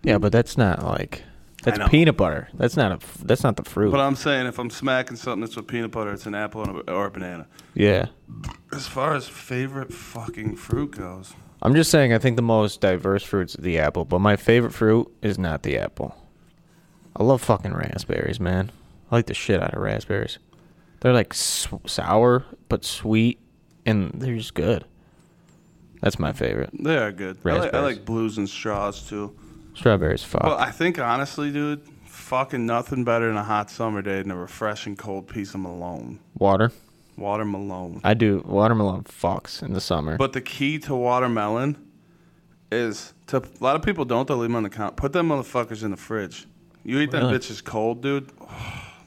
Yeah, 0.03 0.19
but 0.19 0.31
that's 0.31 0.57
not 0.57 0.83
like 0.83 1.23
that's 1.63 1.89
peanut 1.89 2.15
butter. 2.17 2.49
That's 2.53 2.77
not 2.77 2.91
a 2.91 3.25
that's 3.25 3.43
not 3.43 3.55
the 3.55 3.63
fruit. 3.63 3.89
But 3.89 3.99
I'm 3.99 4.15
saying 4.15 4.45
if 4.45 4.59
I'm 4.59 4.69
smacking 4.69 5.17
something 5.17 5.41
that's 5.41 5.55
with 5.55 5.65
peanut 5.65 5.89
butter, 5.89 6.11
it's 6.13 6.27
an 6.27 6.35
apple 6.35 6.63
and 6.63 6.77
a, 6.87 6.91
or 6.91 7.07
a 7.07 7.11
banana. 7.11 7.47
yeah, 7.73 8.05
As 8.71 8.85
far 8.85 9.15
as 9.15 9.27
favorite 9.27 9.91
fucking 9.91 10.57
fruit 10.57 10.91
goes, 10.91 11.33
I'm 11.63 11.73
just 11.73 11.89
saying. 11.89 12.13
I 12.13 12.19
think 12.19 12.35
the 12.35 12.43
most 12.43 12.79
diverse 12.81 13.23
fruit's 13.23 13.55
the 13.55 13.79
apple, 13.79 14.05
but 14.05 14.19
my 14.19 14.35
favorite 14.35 14.73
fruit 14.73 15.11
is 15.23 15.39
not 15.39 15.63
the 15.63 15.79
apple. 15.79 16.15
I 17.15 17.23
love 17.23 17.41
fucking 17.41 17.73
raspberries, 17.73 18.39
man. 18.39 18.71
I 19.09 19.15
like 19.15 19.25
the 19.25 19.33
shit 19.33 19.61
out 19.63 19.73
of 19.73 19.81
raspberries. 19.81 20.37
They're 21.05 21.13
like 21.13 21.33
s- 21.35 21.67
sour 21.85 22.45
but 22.67 22.83
sweet, 22.83 23.39
and 23.85 24.09
they're 24.15 24.35
just 24.37 24.55
good. 24.55 24.85
That's 26.01 26.17
my 26.17 26.33
favorite. 26.33 26.71
they 26.73 26.97
are 26.97 27.11
good. 27.11 27.37
I 27.45 27.57
like, 27.57 27.73
I 27.75 27.79
like 27.81 28.05
blues 28.05 28.39
and 28.39 28.49
straws 28.49 29.07
too. 29.07 29.37
Strawberries, 29.75 30.23
fuck. 30.23 30.41
Well, 30.41 30.57
I 30.57 30.71
think 30.71 30.97
honestly, 30.97 31.51
dude, 31.51 31.81
fucking 32.07 32.65
nothing 32.65 33.03
better 33.03 33.27
than 33.27 33.37
a 33.37 33.43
hot 33.43 33.69
summer 33.69 34.01
day 34.01 34.23
than 34.23 34.31
a 34.31 34.35
refreshing 34.35 34.95
cold 34.95 35.27
piece 35.27 35.53
of 35.53 35.59
Malone. 35.59 36.21
Water. 36.39 36.71
Watermelon. 37.17 38.01
I 38.03 38.15
do 38.15 38.41
watermelon 38.43 39.03
fucks 39.03 39.61
in 39.61 39.73
the 39.73 39.81
summer. 39.81 40.17
But 40.17 40.33
the 40.33 40.41
key 40.41 40.79
to 40.79 40.95
watermelon 40.95 41.77
is 42.71 43.13
to 43.27 43.37
a 43.37 43.43
lot 43.63 43.75
of 43.75 43.83
people 43.83 44.05
don't. 44.05 44.27
They 44.27 44.33
leave 44.33 44.49
them 44.49 44.55
on 44.55 44.63
the 44.63 44.71
counter. 44.71 44.95
Put 44.95 45.13
them 45.13 45.29
motherfuckers 45.29 45.83
in 45.83 45.91
the 45.91 45.97
fridge. 45.97 46.47
You 46.83 46.99
eat 46.99 47.11
them 47.11 47.27
Really? 47.27 47.37
bitches 47.37 47.63
cold, 47.63 48.01
dude. 48.01 48.31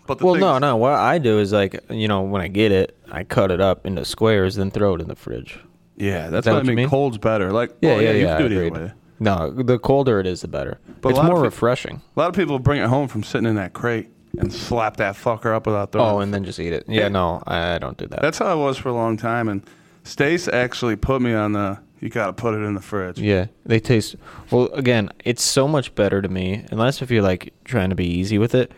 But 0.09 0.21
well, 0.23 0.35
no, 0.35 0.59
no. 0.59 0.77
What 0.77 0.94
I 0.94 1.18
do 1.18 1.38
is 1.38 1.53
like, 1.53 1.79
you 1.90 2.09
know, 2.09 2.23
when 2.23 2.42
I 2.42 2.49
get 2.49 2.73
it, 2.73 2.97
I 3.12 3.23
cut 3.23 3.51
it 3.53 3.61
up 3.61 3.87
into 3.87 4.05
squares, 4.05 4.57
then 4.57 4.71
throw 4.73 4.94
it 4.97 5.01
in 5.01 5.07
the 5.09 5.14
fridge. 5.14 5.61
Yeah, 5.97 6.31
that's 6.31 6.44
that 6.47 6.51
what 6.53 6.57
I 6.57 6.59
what 6.61 6.64
you 6.64 6.68
mean. 6.71 6.77
mean? 6.77 6.88
Cold's 6.88 7.18
better. 7.18 7.53
Like, 7.53 7.71
Yeah, 7.81 7.90
oh, 7.90 7.94
well, 7.94 8.03
yeah, 8.03 8.11
you 8.12 8.27
yeah. 8.27 8.38
can 8.38 8.51
do 8.51 8.61
it 8.62 8.73
way. 8.73 8.92
No, 9.21 9.51
the 9.51 9.79
colder 9.79 10.18
it 10.21 10.27
is, 10.27 10.40
the 10.42 10.49
better. 10.49 10.79
But 11.01 11.11
it's 11.11 11.23
more 11.23 11.40
refreshing. 11.42 12.01
A 12.16 12.21
lot 12.21 12.29
of 12.29 12.35
people 12.35 12.59
bring 12.59 12.81
it 12.81 12.88
home 12.88 13.07
from 13.09 13.23
sitting 13.23 13.47
in 13.49 13.57
that 13.57 13.73
crate 13.73 14.09
and 14.38 14.53
slap 14.53 14.97
that 14.99 15.14
fucker 15.16 15.55
up 15.55 15.66
without 15.66 15.90
throwing. 15.92 16.14
Oh, 16.14 16.21
and 16.21 16.33
then 16.33 16.44
just 16.44 16.61
eat 16.61 16.73
it. 16.73 16.85
Yeah, 16.87 17.03
Yeah. 17.03 17.09
no, 17.09 17.42
I 17.47 17.75
I 17.75 17.79
don't 17.79 17.97
do 17.99 18.07
that. 18.07 18.23
that's 18.23 18.38
how 18.38 18.47
I 18.47 18.55
was 18.55 18.79
for 18.79 18.88
a 18.90 18.94
long 18.94 19.16
time. 19.16 19.49
And 19.49 19.62
Stace 20.05 20.47
actually 20.49 20.97
put 20.97 21.21
me 21.21 21.35
on 21.35 21.53
the. 21.53 21.79
You 22.01 22.11
got 22.11 22.27
to 22.27 22.33
put 22.33 22.55
it 22.55 22.59
in 22.59 22.75
the 22.75 22.81
fridge. 22.81 23.18
yeah, 23.18 23.47
they 23.66 23.81
taste. 23.81 24.14
Well, 24.53 24.66
again, 24.73 25.11
it's 25.25 25.42
so 25.42 25.66
much 25.66 25.92
better 25.97 26.23
to 26.23 26.29
me, 26.29 26.64
unless 26.71 27.03
if 27.03 27.11
you're 27.11 27.25
like 27.25 27.53
trying 27.64 27.90
to 27.90 27.97
be 27.97 28.07
easy 28.07 28.38
with 28.38 28.55
it. 28.55 28.71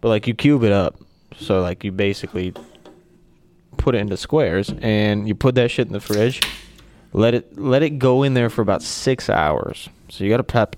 But 0.00 0.08
like 0.08 0.26
you 0.26 0.34
cube 0.34 0.62
it 0.64 0.72
up, 0.72 0.96
so 1.38 1.60
like 1.60 1.84
you 1.84 1.92
basically 1.92 2.54
put 3.76 3.94
it 3.94 3.98
into 3.98 4.16
squares, 4.16 4.72
and 4.80 5.26
you 5.26 5.34
put 5.34 5.54
that 5.56 5.70
shit 5.70 5.86
in 5.86 5.92
the 5.92 6.00
fridge. 6.00 6.40
Let 7.12 7.34
it 7.34 7.58
let 7.58 7.82
it 7.82 7.98
go 7.98 8.22
in 8.22 8.34
there 8.34 8.50
for 8.50 8.62
about 8.62 8.82
six 8.82 9.28
hours. 9.30 9.88
So 10.08 10.24
you 10.24 10.30
got 10.30 10.38
to 10.38 10.44
prep 10.44 10.76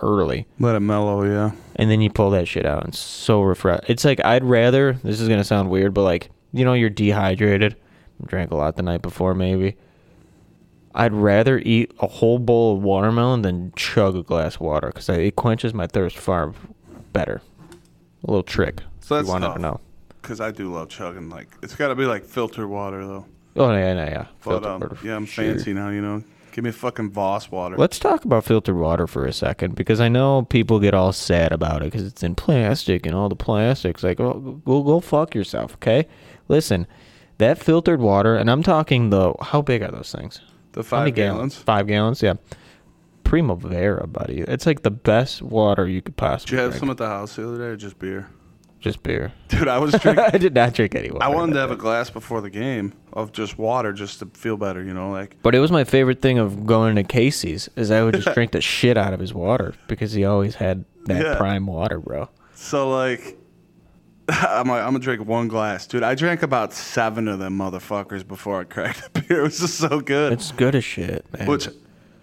early. 0.00 0.46
Let 0.58 0.76
it 0.76 0.80
mellow. 0.80 1.24
Yeah. 1.24 1.52
and 1.76 1.90
then 1.90 2.00
you 2.00 2.10
pull 2.10 2.30
that 2.30 2.46
shit 2.48 2.66
out. 2.66 2.84
And 2.84 2.88
it's 2.90 2.98
so 2.98 3.42
refresh. 3.42 3.80
It's 3.88 4.04
like 4.04 4.24
I'd 4.24 4.44
rather. 4.44 4.94
This 5.04 5.20
is 5.20 5.28
gonna 5.28 5.44
sound 5.44 5.70
weird, 5.70 5.94
but 5.94 6.02
like 6.02 6.30
you 6.52 6.64
know, 6.64 6.74
you're 6.74 6.90
dehydrated. 6.90 7.76
Drank 8.26 8.50
a 8.50 8.56
lot 8.56 8.74
the 8.76 8.82
night 8.82 9.02
before, 9.02 9.34
maybe. 9.34 9.76
I'd 10.94 11.12
rather 11.12 11.58
eat 11.58 11.92
a 12.00 12.08
whole 12.08 12.38
bowl 12.40 12.76
of 12.76 12.82
watermelon 12.82 13.42
than 13.42 13.72
chug 13.76 14.16
a 14.16 14.22
glass 14.22 14.56
of 14.56 14.62
water 14.62 14.88
because 14.88 15.08
it 15.08 15.36
quenches 15.36 15.72
my 15.72 15.86
thirst 15.86 16.16
far 16.16 16.52
better. 17.12 17.40
A 18.24 18.30
little 18.30 18.42
trick. 18.42 18.82
So 19.00 19.16
that's 19.16 19.28
you 19.28 19.38
tough. 19.38 19.56
to 19.56 19.60
know. 19.60 19.80
Because 20.20 20.40
I 20.40 20.50
do 20.50 20.72
love 20.72 20.88
chugging. 20.88 21.30
Like 21.30 21.48
it's 21.62 21.74
got 21.74 21.88
to 21.88 21.94
be 21.94 22.04
like 22.04 22.24
filtered 22.24 22.68
water 22.68 23.06
though. 23.06 23.26
Oh 23.56 23.72
yeah, 23.72 23.94
yeah, 23.94 24.10
yeah. 24.10 24.26
But 24.44 24.50
Filtered 24.50 24.66
um, 24.66 24.80
water, 24.80 24.98
yeah, 25.04 25.16
I'm 25.16 25.26
sure. 25.26 25.44
fancy 25.44 25.72
now. 25.72 25.90
You 25.90 26.00
know, 26.00 26.24
give 26.52 26.64
me 26.64 26.70
fucking 26.70 27.10
Voss 27.10 27.50
water. 27.50 27.76
Let's 27.76 27.98
talk 27.98 28.24
about 28.24 28.44
filtered 28.44 28.76
water 28.76 29.06
for 29.06 29.24
a 29.24 29.32
second 29.32 29.74
because 29.74 30.00
I 30.00 30.08
know 30.08 30.42
people 30.42 30.80
get 30.80 30.94
all 30.94 31.12
sad 31.12 31.52
about 31.52 31.82
it 31.82 31.86
because 31.86 32.06
it's 32.06 32.22
in 32.22 32.34
plastic 32.34 33.06
and 33.06 33.14
all 33.14 33.28
the 33.28 33.36
plastics. 33.36 34.02
Like, 34.02 34.20
oh, 34.20 34.60
go 34.64 34.82
go 34.82 35.00
fuck 35.00 35.34
yourself, 35.34 35.74
okay? 35.74 36.06
Listen, 36.48 36.86
that 37.38 37.58
filtered 37.58 38.00
water, 38.00 38.36
and 38.36 38.50
I'm 38.50 38.62
talking 38.62 39.10
the 39.10 39.34
how 39.40 39.62
big 39.62 39.82
are 39.82 39.90
those 39.90 40.12
things? 40.12 40.40
the 40.72 40.84
five 40.84 41.14
gallons. 41.14 41.56
Five 41.56 41.86
gallons, 41.86 42.22
yeah. 42.22 42.34
Primavera, 43.28 44.06
buddy. 44.06 44.40
It's 44.40 44.64
like 44.66 44.82
the 44.82 44.90
best 44.90 45.42
water 45.42 45.86
you 45.86 46.00
could 46.02 46.16
possibly. 46.16 46.50
Did 46.50 46.56
you 46.56 46.62
have 46.62 46.70
drink. 46.72 46.80
some 46.80 46.90
at 46.90 46.96
the 46.96 47.06
house 47.06 47.36
the 47.36 47.46
other 47.46 47.58
day, 47.58 47.64
or 47.64 47.76
just 47.76 47.98
beer? 47.98 48.28
Just 48.80 49.02
beer. 49.02 49.32
Dude, 49.48 49.68
I 49.68 49.78
was 49.78 49.92
drinking. 50.00 50.24
I 50.32 50.38
did 50.38 50.54
not 50.54 50.72
drink 50.72 50.94
any 50.94 51.10
water. 51.10 51.24
I 51.24 51.28
wanted 51.28 51.52
to 51.54 51.58
have 51.60 51.70
a 51.70 51.76
glass 51.76 52.08
before 52.10 52.40
the 52.40 52.48
game 52.48 52.94
of 53.12 53.32
just 53.32 53.58
water, 53.58 53.92
just 53.92 54.20
to 54.20 54.26
feel 54.32 54.56
better. 54.56 54.82
You 54.82 54.94
know, 54.94 55.10
like 55.10 55.36
But 55.42 55.54
it 55.54 55.58
was 55.58 55.70
my 55.70 55.84
favorite 55.84 56.22
thing 56.22 56.38
of 56.38 56.64
going 56.64 56.96
to 56.96 57.02
Casey's 57.04 57.68
is 57.76 57.90
I 57.90 58.02
would 58.02 58.14
just 58.14 58.28
drink 58.34 58.52
the 58.52 58.60
shit 58.62 58.96
out 58.96 59.12
of 59.12 59.20
his 59.20 59.34
water 59.34 59.74
because 59.88 60.12
he 60.12 60.24
always 60.24 60.54
had 60.54 60.84
that 61.04 61.22
Yeah. 61.22 61.36
prime 61.36 61.66
water, 61.66 61.98
bro. 61.98 62.28
so. 62.54 62.88
Like 62.90 63.36
I'm 64.30 64.68
like 64.68 64.80
I'm 64.82 64.88
gonna 64.92 64.98
drink 65.00 65.26
one 65.26 65.48
glass, 65.48 65.86
dude. 65.86 66.02
I 66.02 66.14
drank 66.14 66.42
about 66.42 66.72
seven 66.72 67.28
of 67.28 67.38
them 67.38 67.58
motherfuckers 67.58 68.26
before 68.26 68.60
I 68.60 68.64
cracked 68.64 69.12
the 69.12 69.22
beer. 69.22 69.40
It 69.40 69.42
was 69.42 69.58
just 69.58 69.74
so 69.76 70.00
good. 70.00 70.32
It's 70.34 70.52
good 70.52 70.74
as 70.74 70.84
shit, 70.84 71.24
man. 71.36 71.46
Which, 71.48 71.68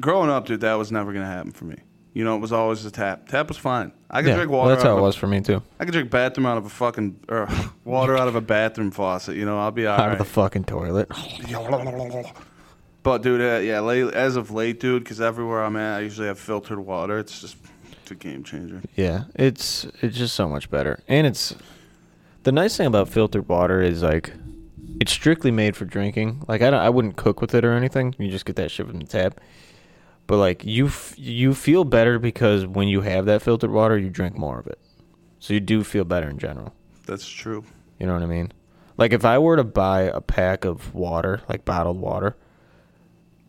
growing 0.01 0.29
up, 0.29 0.45
dude, 0.45 0.61
that 0.61 0.73
was 0.75 0.91
never 0.91 1.13
gonna 1.13 1.25
happen 1.25 1.51
for 1.51 1.65
me. 1.65 1.75
You 2.13 2.23
know, 2.23 2.35
it 2.35 2.39
was 2.39 2.53
always 2.53 2.83
the 2.83 2.91
tap. 2.91 3.27
Tap 3.27 3.49
was 3.49 3.57
fine. 3.57 3.91
I 4.09 4.21
could 4.21 4.29
yeah, 4.29 4.35
drink 4.35 4.49
well, 4.51 4.61
water. 4.61 4.75
that's 4.75 4.85
out 4.85 4.87
how 4.87 4.93
of 4.93 4.97
it 4.99 5.01
a- 5.01 5.03
was 5.05 5.15
for 5.17 5.27
me 5.27 5.41
too. 5.41 5.61
I 5.79 5.83
could 5.85 5.91
drink 5.91 6.09
bathroom 6.09 6.45
out 6.45 6.57
of 6.57 6.65
a 6.65 6.69
fucking 6.69 7.19
or 7.27 7.49
water 7.83 8.15
out 8.17 8.27
of 8.29 8.35
a 8.35 8.41
bathroom 8.41 8.91
faucet. 8.91 9.35
You 9.35 9.45
know, 9.45 9.59
I'll 9.59 9.71
be 9.71 9.85
Out 9.85 9.99
alright. 9.99 10.13
of 10.13 10.19
the 10.19 10.25
fucking 10.25 10.63
toilet. 10.65 11.11
But 13.03 13.21
dude, 13.21 13.39
uh, 13.39 13.59
yeah, 13.59 13.81
late, 13.81 14.11
as 14.15 14.35
of 14.35 14.49
late, 14.49 14.79
dude, 14.79 15.03
because 15.03 15.21
everywhere 15.21 15.63
I'm 15.63 15.75
at, 15.75 15.97
I 15.97 16.01
usually 16.01 16.25
have 16.27 16.39
filtered 16.39 16.79
water. 16.79 17.19
It's 17.19 17.39
just 17.39 17.55
it's 18.01 18.09
a 18.09 18.15
game 18.15 18.43
changer. 18.43 18.81
Yeah, 18.95 19.25
it's 19.35 19.85
it's 20.01 20.17
just 20.17 20.33
so 20.33 20.49
much 20.49 20.71
better, 20.71 20.99
and 21.07 21.27
it's 21.27 21.53
the 22.43 22.51
nice 22.51 22.75
thing 22.77 22.87
about 22.87 23.07
filtered 23.09 23.47
water 23.47 23.79
is 23.79 24.01
like 24.01 24.33
it's 24.99 25.11
strictly 25.11 25.51
made 25.51 25.75
for 25.75 25.85
drinking. 25.85 26.43
Like 26.47 26.63
I 26.63 26.71
don't, 26.71 26.79
I 26.81 26.89
wouldn't 26.89 27.15
cook 27.15 27.41
with 27.41 27.53
it 27.53 27.63
or 27.63 27.73
anything. 27.73 28.15
You 28.17 28.31
just 28.31 28.45
get 28.45 28.55
that 28.55 28.71
shit 28.71 28.87
from 28.87 28.97
the 28.97 29.05
tap. 29.05 29.39
But 30.27 30.37
like 30.37 30.65
you 30.65 30.87
f- 30.87 31.13
you 31.17 31.53
feel 31.53 31.83
better 31.83 32.17
because 32.19 32.65
when 32.65 32.87
you 32.87 33.01
have 33.01 33.25
that 33.25 33.41
filtered 33.41 33.71
water, 33.71 33.97
you 33.97 34.09
drink 34.09 34.37
more 34.37 34.59
of 34.59 34.67
it. 34.67 34.79
So 35.39 35.53
you 35.53 35.59
do 35.59 35.83
feel 35.83 36.03
better 36.03 36.29
in 36.29 36.39
general. 36.39 36.73
That's 37.05 37.27
true. 37.27 37.63
You 37.99 38.07
know 38.07 38.13
what 38.13 38.23
I 38.23 38.27
mean? 38.27 38.51
Like 38.97 39.13
if 39.13 39.25
I 39.25 39.37
were 39.37 39.55
to 39.57 39.63
buy 39.63 40.01
a 40.01 40.21
pack 40.21 40.65
of 40.65 40.95
water, 40.95 41.41
like 41.47 41.65
bottled 41.65 41.99
water, 41.99 42.35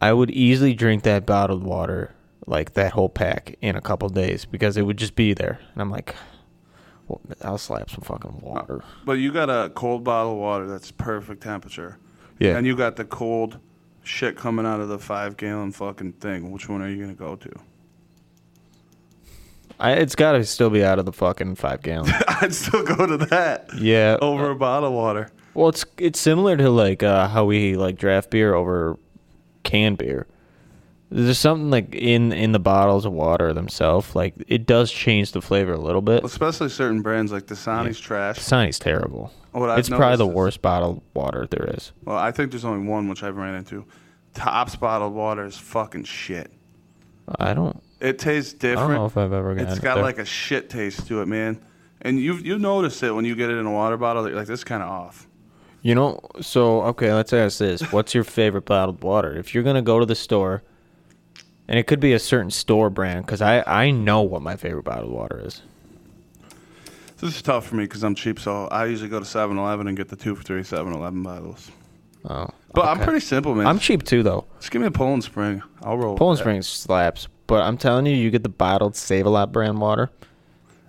I 0.00 0.12
would 0.12 0.30
easily 0.30 0.74
drink 0.74 1.04
that 1.04 1.24
bottled 1.24 1.62
water, 1.62 2.14
like 2.46 2.74
that 2.74 2.92
whole 2.92 3.08
pack, 3.08 3.56
in 3.60 3.76
a 3.76 3.80
couple 3.80 4.08
days 4.08 4.44
because 4.44 4.76
it 4.76 4.82
would 4.82 4.98
just 4.98 5.14
be 5.14 5.32
there. 5.32 5.58
And 5.72 5.80
I'm 5.80 5.90
like, 5.90 6.14
well, 7.08 7.20
I'll 7.42 7.58
slap 7.58 7.88
some 7.88 8.02
fucking 8.02 8.40
water. 8.42 8.82
But 9.04 9.14
you 9.14 9.32
got 9.32 9.48
a 9.48 9.70
cold 9.70 10.04
bottle 10.04 10.32
of 10.32 10.38
water 10.38 10.66
that's 10.66 10.90
perfect 10.90 11.42
temperature. 11.42 11.98
Yeah. 12.38 12.56
And 12.58 12.66
you 12.66 12.76
got 12.76 12.96
the 12.96 13.04
cold 13.04 13.58
shit 14.06 14.36
coming 14.36 14.64
out 14.64 14.80
of 14.80 14.88
the 14.88 14.98
five 14.98 15.36
gallon 15.36 15.72
fucking 15.72 16.12
thing. 16.14 16.50
Which 16.50 16.68
one 16.68 16.82
are 16.82 16.88
you 16.88 17.00
gonna 17.00 17.14
go 17.14 17.36
to? 17.36 17.52
I, 19.78 19.92
it's 19.92 20.14
got 20.14 20.32
to 20.32 20.44
still 20.44 20.70
be 20.70 20.82
out 20.82 20.98
of 20.98 21.04
the 21.04 21.12
fucking 21.12 21.56
five 21.56 21.82
gallon. 21.82 22.10
I'd 22.28 22.54
still 22.54 22.82
go 22.82 23.06
to 23.06 23.18
that 23.26 23.68
yeah. 23.76 24.16
over 24.22 24.50
a 24.50 24.56
bottle 24.56 24.88
of 24.88 24.94
water. 24.94 25.30
Well, 25.52 25.68
it's 25.68 25.84
it's 25.98 26.20
similar 26.20 26.56
to 26.56 26.70
like 26.70 27.02
uh, 27.02 27.28
how 27.28 27.44
we 27.44 27.76
like 27.76 27.96
draft 27.96 28.30
beer 28.30 28.54
over 28.54 28.98
canned 29.64 29.98
beer. 29.98 30.26
There's 31.08 31.38
something 31.38 31.70
like 31.70 31.94
in 31.94 32.32
in 32.32 32.50
the 32.52 32.58
bottles 32.58 33.04
of 33.04 33.12
water 33.12 33.52
themselves, 33.52 34.14
like 34.16 34.34
it 34.48 34.66
does 34.66 34.90
change 34.90 35.32
the 35.32 35.40
flavor 35.40 35.72
a 35.72 35.78
little 35.80 36.02
bit. 36.02 36.24
Especially 36.24 36.68
certain 36.68 37.00
brands 37.02 37.30
like 37.30 37.46
Dasani's 37.46 38.00
trash. 38.00 38.38
Dasani's 38.38 38.78
terrible. 38.80 39.32
What 39.52 39.70
I've 39.70 39.78
it's 39.78 39.88
probably 39.88 40.04
noticed 40.06 40.18
the 40.18 40.28
is- 40.28 40.34
worst 40.34 40.62
bottled 40.62 41.02
water 41.14 41.46
there 41.48 41.70
is. 41.74 41.92
Well, 42.04 42.16
I 42.18 42.32
think 42.32 42.50
there's 42.50 42.64
only 42.64 42.86
one 42.88 43.08
which 43.08 43.22
I've 43.22 43.36
ran 43.36 43.54
into. 43.54 43.84
Tops 44.34 44.74
bottled 44.76 45.14
water 45.14 45.44
is 45.46 45.56
fucking 45.56 46.04
shit. 46.04 46.50
I 47.38 47.54
don't. 47.54 47.80
It 48.00 48.18
tastes 48.18 48.52
different. 48.52 48.78
I 48.78 48.82
different. 48.82 48.90
don't 48.90 49.00
know 49.00 49.06
if 49.06 49.16
I've 49.16 49.32
ever 49.32 49.54
gotten 49.54 49.68
It's 49.70 49.78
it 49.78 49.82
got 49.82 49.94
there. 49.94 50.04
like 50.04 50.18
a 50.18 50.24
shit 50.24 50.68
taste 50.68 51.06
to 51.06 51.22
it, 51.22 51.26
man. 51.26 51.60
And 52.02 52.18
you 52.20 52.34
you 52.34 52.58
notice 52.58 53.02
it 53.02 53.14
when 53.14 53.24
you 53.24 53.34
get 53.36 53.48
it 53.48 53.56
in 53.56 53.64
a 53.66 53.72
water 53.72 53.96
bottle. 53.96 54.24
that 54.24 54.30
you're 54.30 54.38
Like 54.38 54.48
this 54.48 54.64
kind 54.64 54.82
of 54.82 54.88
off. 54.88 55.28
You 55.82 55.94
know, 55.94 56.20
so 56.40 56.82
okay, 56.82 57.14
let's 57.14 57.32
ask 57.32 57.58
this: 57.58 57.80
What's 57.92 58.12
your 58.12 58.24
favorite 58.24 58.64
bottled 58.66 59.02
water? 59.04 59.32
If 59.36 59.54
you're 59.54 59.62
gonna 59.64 59.82
go 59.82 60.00
to 60.00 60.04
the 60.06 60.14
store, 60.16 60.62
and 61.68 61.78
it 61.78 61.86
could 61.86 62.00
be 62.00 62.12
a 62.12 62.18
certain 62.18 62.50
store 62.50 62.90
brand, 62.90 63.26
because 63.26 63.40
I 63.42 63.62
I 63.66 63.90
know 63.90 64.22
what 64.22 64.42
my 64.42 64.56
favorite 64.56 64.84
bottled 64.84 65.12
water 65.12 65.40
is. 65.44 65.62
This 67.18 67.34
is 67.36 67.42
tough 67.42 67.66
for 67.66 67.76
me 67.76 67.84
because 67.84 68.04
I'm 68.04 68.14
cheap. 68.14 68.38
So 68.38 68.66
I 68.66 68.84
usually 68.86 69.08
go 69.08 69.18
to 69.18 69.24
7-Eleven 69.24 69.88
and 69.88 69.96
get 69.96 70.08
the 70.08 70.16
two 70.16 70.34
for 70.34 70.42
three 70.42 70.60
7-Eleven 70.60 71.22
bottles. 71.22 71.70
Oh, 72.28 72.48
But 72.74 72.86
I'm 72.88 73.00
pretty 73.00 73.20
simple, 73.20 73.54
man. 73.54 73.66
I'm 73.66 73.78
cheap 73.78 74.02
too, 74.02 74.22
though. 74.22 74.44
Just 74.58 74.70
give 74.70 74.82
me 74.82 74.88
a 74.88 74.90
Poland 74.90 75.24
Spring. 75.24 75.62
I'll 75.82 75.96
roll. 75.96 76.16
Poland. 76.16 76.38
Spring 76.40 76.60
slaps, 76.60 77.28
but 77.46 77.62
I'm 77.62 77.78
telling 77.78 78.04
you, 78.04 78.14
you 78.14 78.30
get 78.30 78.42
the 78.42 78.48
bottled 78.50 78.96
Save 78.96 79.24
a 79.26 79.30
Lot 79.30 79.50
brand 79.52 79.80
water. 79.80 80.10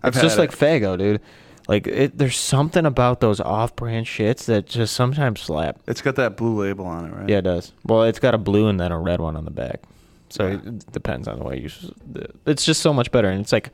I've 0.03 0.13
It's 0.13 0.21
just 0.21 0.35
had 0.37 0.41
like 0.41 0.51
it. 0.53 0.59
Fago, 0.59 0.97
dude. 0.97 1.21
Like 1.69 1.85
it, 1.87 2.17
there's 2.17 2.37
something 2.37 2.85
about 2.85 3.19
those 3.19 3.39
off-brand 3.39 4.05
shits 4.05 4.45
that 4.45 4.65
just 4.67 4.95
sometimes 4.95 5.41
slap. 5.41 5.79
It's 5.87 6.01
got 6.01 6.15
that 6.15 6.35
blue 6.37 6.59
label 6.61 6.85
on 6.85 7.05
it, 7.05 7.13
right? 7.13 7.29
Yeah, 7.29 7.37
it 7.37 7.41
does. 7.43 7.71
Well, 7.85 8.03
it's 8.03 8.19
got 8.19 8.33
a 8.33 8.37
blue 8.37 8.67
and 8.67 8.79
then 8.79 8.91
a 8.91 8.99
red 8.99 9.19
one 9.21 9.35
on 9.35 9.45
the 9.45 9.51
back. 9.51 9.81
So 10.29 10.47
it 10.47 10.91
depends 10.91 11.27
on 11.27 11.39
the 11.39 11.45
way 11.45 11.59
you. 11.59 11.69
It's 12.45 12.65
just 12.65 12.81
so 12.81 12.93
much 12.93 13.11
better, 13.11 13.29
and 13.29 13.39
it's 13.41 13.51
like 13.53 13.69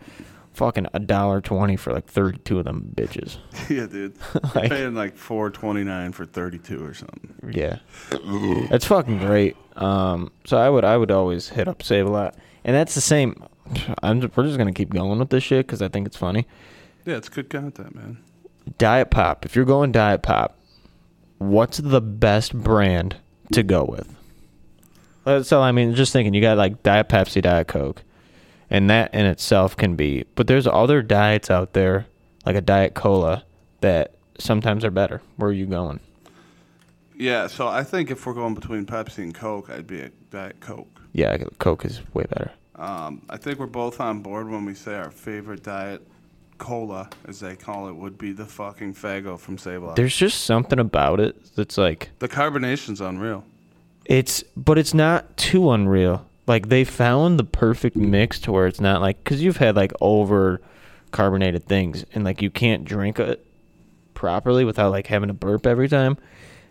fucking 0.54 0.86
a 0.94 1.00
dollar 1.00 1.42
twenty 1.42 1.76
for 1.76 1.92
like 1.94 2.06
thirty-two 2.06 2.60
of 2.60 2.66
them 2.66 2.92
bitches. 2.96 3.38
yeah, 3.70 3.86
dude. 3.88 4.16
Like- 4.56 4.70
You're 4.70 4.78
paying 4.78 4.94
like 4.96 5.18
four 5.18 5.50
twenty 5.50 5.84
nine 5.84 6.12
for 6.12 6.26
thirty 6.26 6.60
two 6.60 6.86
or 6.86 6.94
something. 6.94 7.34
Yeah, 7.52 7.80
it's 8.12 8.86
fucking 8.86 9.18
great. 9.20 9.58
Um, 9.76 10.32
so 10.46 10.58
I 10.58 10.70
would 10.70 10.86
I 10.86 10.96
would 10.98 11.10
always 11.12 11.50
hit 11.50 11.68
up 11.68 11.82
Save 11.82 12.06
a 12.06 12.10
Lot, 12.12 12.36
and 12.63 12.76
that's 12.76 12.94
the 12.96 13.02
same. 13.02 13.36
I'm 14.04 14.22
just, 14.22 14.38
we're 14.38 14.44
just 14.46 14.58
gonna 14.58 14.74
keep 14.74 14.94
going 14.94 15.18
with 15.20 15.30
this 15.30 15.44
shit 15.44 15.66
because 15.66 15.82
I 15.82 15.88
think 15.88 16.06
it's 16.06 16.18
funny. 16.18 16.46
Yeah, 17.06 17.16
it's 17.18 17.30
good 17.30 17.50
content, 17.50 17.96
man. 17.96 18.20
Diet 18.78 19.10
Pop. 19.10 19.46
If 19.46 19.56
you're 19.56 19.66
going 19.66 19.92
Diet 19.92 20.22
Pop, 20.22 20.56
what's 21.39 21.78
the 21.80 22.00
best 22.02 22.54
brand 22.54 23.16
to 23.54 23.63
go 23.63 23.84
with? 23.86 24.08
So 25.26 25.62
I 25.62 25.72
mean, 25.72 25.96
just 25.96 26.14
thinking, 26.14 26.34
you 26.34 26.42
got 26.42 26.58
like 26.58 26.84
Diet 26.84 27.10
Pepsi, 27.10 27.42
Diet 27.42 27.68
Coke, 27.68 28.04
and 28.70 28.90
that 28.90 29.14
in 29.14 29.26
itself 29.26 29.78
can 29.78 29.96
be. 29.96 30.26
But 30.36 30.48
there's 30.48 30.68
other 30.68 31.02
diets 31.02 31.50
out 31.50 31.74
there, 31.74 32.08
like 32.46 32.56
a 32.56 32.62
Diet 32.62 32.94
Cola, 32.94 33.44
that 33.82 34.16
sometimes 34.38 34.84
are 34.84 34.92
better. 34.92 35.22
Where 35.38 35.50
are 35.50 35.54
you 35.54 35.66
going? 35.66 36.00
Yeah, 37.16 37.48
so 37.48 37.68
I 37.68 37.84
think 37.84 38.12
if 38.12 38.26
we're 38.26 38.34
going 38.34 38.54
between 38.54 38.86
Pepsi 38.86 39.20
and 39.20 39.34
Coke, 39.34 39.70
I'd 39.70 39.88
be 39.88 40.02
a 40.02 40.10
Diet 40.32 40.60
Coke. 40.60 41.02
Yeah, 41.14 41.38
Coke 41.60 41.86
is 41.86 42.02
way 42.14 42.26
better. 42.28 42.52
Um, 42.76 43.22
I 43.30 43.38
think 43.38 43.60
we're 43.60 43.68
both 43.68 44.02
on 44.02 44.22
board 44.22 44.50
when 44.50 44.66
we 44.66 44.74
say 44.74 44.96
our 44.96 45.12
favorite 45.12 45.64
diet 45.64 46.06
cola, 46.58 47.10
as 47.26 47.40
they 47.40 47.56
call 47.56 47.88
it, 47.88 47.96
would 47.96 48.18
be 48.18 48.32
the 48.32 48.46
fucking 48.46 48.96
Fago 48.96 49.40
from 49.40 49.58
Save 49.58 49.84
Lot. 49.84 49.96
There's 49.96 50.16
just 50.16 50.46
something 50.46 50.80
about 50.80 51.20
it 51.20 51.36
that's 51.56 51.78
like 51.78 52.10
The 52.20 52.28
carbonation's 52.28 53.00
unreal. 53.00 53.44
It's 54.06 54.44
but 54.56 54.78
it's 54.78 54.94
not 54.94 55.38
too 55.38 55.72
unreal. 55.72 56.26
Like 56.46 56.70
they 56.70 56.84
found 56.84 57.39
the 57.39 57.44
perfect 57.44 57.96
mix 57.96 58.39
to 58.39 58.52
where 58.52 58.68
it's 58.68 58.82
not 58.82 59.02
like 59.02 59.24
cuz 59.24 59.42
you've 59.42 59.58
had 59.58 59.76
like 59.76 59.94
over 60.02 60.62
carbonated 61.12 61.66
things 61.68 62.06
and 62.13 62.24
like 62.24 62.42
you 62.42 62.50
can't 62.50 62.84
drink 62.86 63.20
it 63.20 63.46
properly 64.13 64.66
without 64.66 64.92
like 64.92 65.08
having 65.08 65.28
to 65.28 65.34
burp 65.34 65.66
every 65.66 65.88
time. 65.88 66.18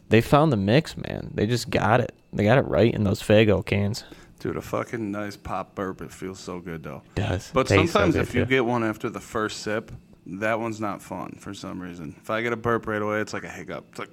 They 0.09 0.21
found 0.21 0.53
the 0.53 0.57
mix, 0.59 0.97
man. 0.97 1.31
They 1.33 1.47
just 1.47 1.71
got 1.71 2.01
it. 2.01 2.15
They 2.35 2.45
got 2.45 2.59
it 2.59 2.67
right 2.67 2.93
in 2.93 3.05
those 3.05 3.23
Fago 3.23 3.65
cans. 3.65 4.05
Dude, 4.41 4.57
a 4.57 4.61
fucking 4.61 5.11
nice 5.11 5.37
pop 5.37 5.75
burp. 5.75 6.03
It 6.03 6.11
feels 6.13 6.39
so 6.41 6.59
good 6.61 6.83
though. 6.83 7.03
does. 7.15 7.51
But 7.55 7.67
Tastes 7.69 7.93
sometimes 7.93 8.15
good, 8.15 8.23
if 8.23 8.35
you 8.35 8.43
too. 8.45 8.49
get 8.51 8.65
one 8.67 8.85
after 8.85 9.09
the 9.09 9.21
first 9.21 9.61
sip, 9.61 9.91
that 10.27 10.61
one's 10.61 10.81
not 10.81 11.01
fun 11.01 11.37
for 11.39 11.55
some 11.55 11.81
reason. 11.81 12.15
If 12.21 12.29
I 12.29 12.43
get 12.43 12.53
a 12.53 12.57
burp 12.57 12.87
right 12.87 13.01
away, 13.01 13.21
it's 13.21 13.33
like 13.33 13.45
a 13.45 13.49
hiccup. 13.49 13.87
It's 13.91 14.01
like. 14.01 14.11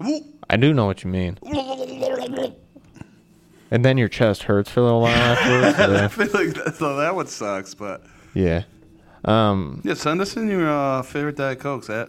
I 0.00 0.56
do 0.56 0.72
know 0.72 0.86
what 0.86 1.04
you 1.04 1.10
mean. 1.10 1.38
And 3.70 3.84
then 3.84 3.98
your 3.98 4.08
chest 4.08 4.44
hurts 4.44 4.70
for 4.70 4.80
a 4.80 4.84
little 4.84 5.00
while 5.02 5.14
afterwards. 5.14 5.78
I 5.78 6.08
feel 6.08 6.46
like 6.46 6.54
that, 6.64 6.76
so 6.76 6.96
that 6.96 7.14
one 7.14 7.26
sucks. 7.26 7.74
But 7.74 8.02
yeah. 8.34 8.62
Um, 9.24 9.82
yeah, 9.84 9.94
send 9.94 10.20
us 10.22 10.36
in 10.36 10.48
your 10.48 10.68
uh, 10.68 11.02
favorite 11.02 11.36
Diet 11.36 11.60
Cokes. 11.60 11.90
At 11.90 12.08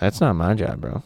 that's 0.00 0.20
not 0.20 0.32
my 0.34 0.54
job, 0.54 0.80
bro. 0.80 1.02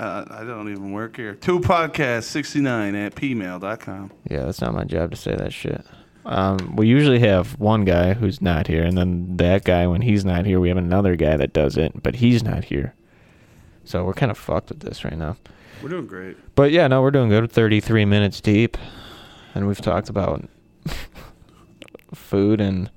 uh, 0.00 0.24
I 0.30 0.44
don't 0.44 0.70
even 0.70 0.92
work 0.92 1.16
here. 1.16 1.34
Two 1.34 1.60
podcast 1.60 2.22
sixty 2.24 2.60
nine 2.60 2.94
at 2.94 3.14
pmail.com. 3.14 4.12
Yeah, 4.30 4.44
that's 4.44 4.60
not 4.60 4.72
my 4.74 4.84
job 4.84 5.10
to 5.10 5.16
say 5.16 5.34
that 5.34 5.52
shit. 5.52 5.84
Um, 6.24 6.76
we 6.76 6.86
usually 6.86 7.20
have 7.20 7.58
one 7.58 7.84
guy 7.84 8.12
who's 8.14 8.40
not 8.40 8.66
here, 8.66 8.82
and 8.84 8.96
then 8.96 9.36
that 9.38 9.64
guy, 9.64 9.86
when 9.86 10.02
he's 10.02 10.24
not 10.24 10.46
here, 10.46 10.60
we 10.60 10.68
have 10.68 10.76
another 10.76 11.16
guy 11.16 11.36
that 11.36 11.52
does 11.52 11.76
it, 11.76 12.02
but 12.02 12.16
he's 12.16 12.42
not 12.42 12.64
here. 12.64 12.94
So 13.88 14.04
we're 14.04 14.12
kind 14.12 14.30
of 14.30 14.36
fucked 14.36 14.68
with 14.68 14.80
this 14.80 15.02
right 15.02 15.16
now. 15.16 15.38
We're 15.82 15.88
doing 15.88 16.06
great. 16.06 16.36
But 16.54 16.72
yeah, 16.72 16.86
no, 16.88 17.00
we're 17.00 17.10
doing 17.10 17.30
good. 17.30 17.50
33 17.50 18.04
minutes 18.04 18.38
deep, 18.42 18.76
and 19.54 19.66
we've 19.66 19.80
talked 19.80 20.10
about 20.10 20.46
food 22.14 22.60
and 22.60 22.90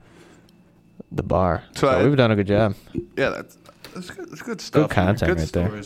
the 1.10 1.23
bar. 1.23 1.63
So 1.75 1.82
So, 1.82 1.88
I- 1.88 2.04
we've 2.04 2.17
done 2.17 2.32
a 2.32 2.36
good 2.36 2.47
job. 2.47 2.75
Yeah, 3.15 3.30
that's 3.30 3.58
that's 3.93 4.10
good, 4.10 4.30
that's 4.32 4.41
good 4.41 4.60
stuff. 4.60 4.82
man. 4.82 4.89
content 4.89 5.38
good 5.54 5.65
right 5.65 5.71
there. 5.71 5.82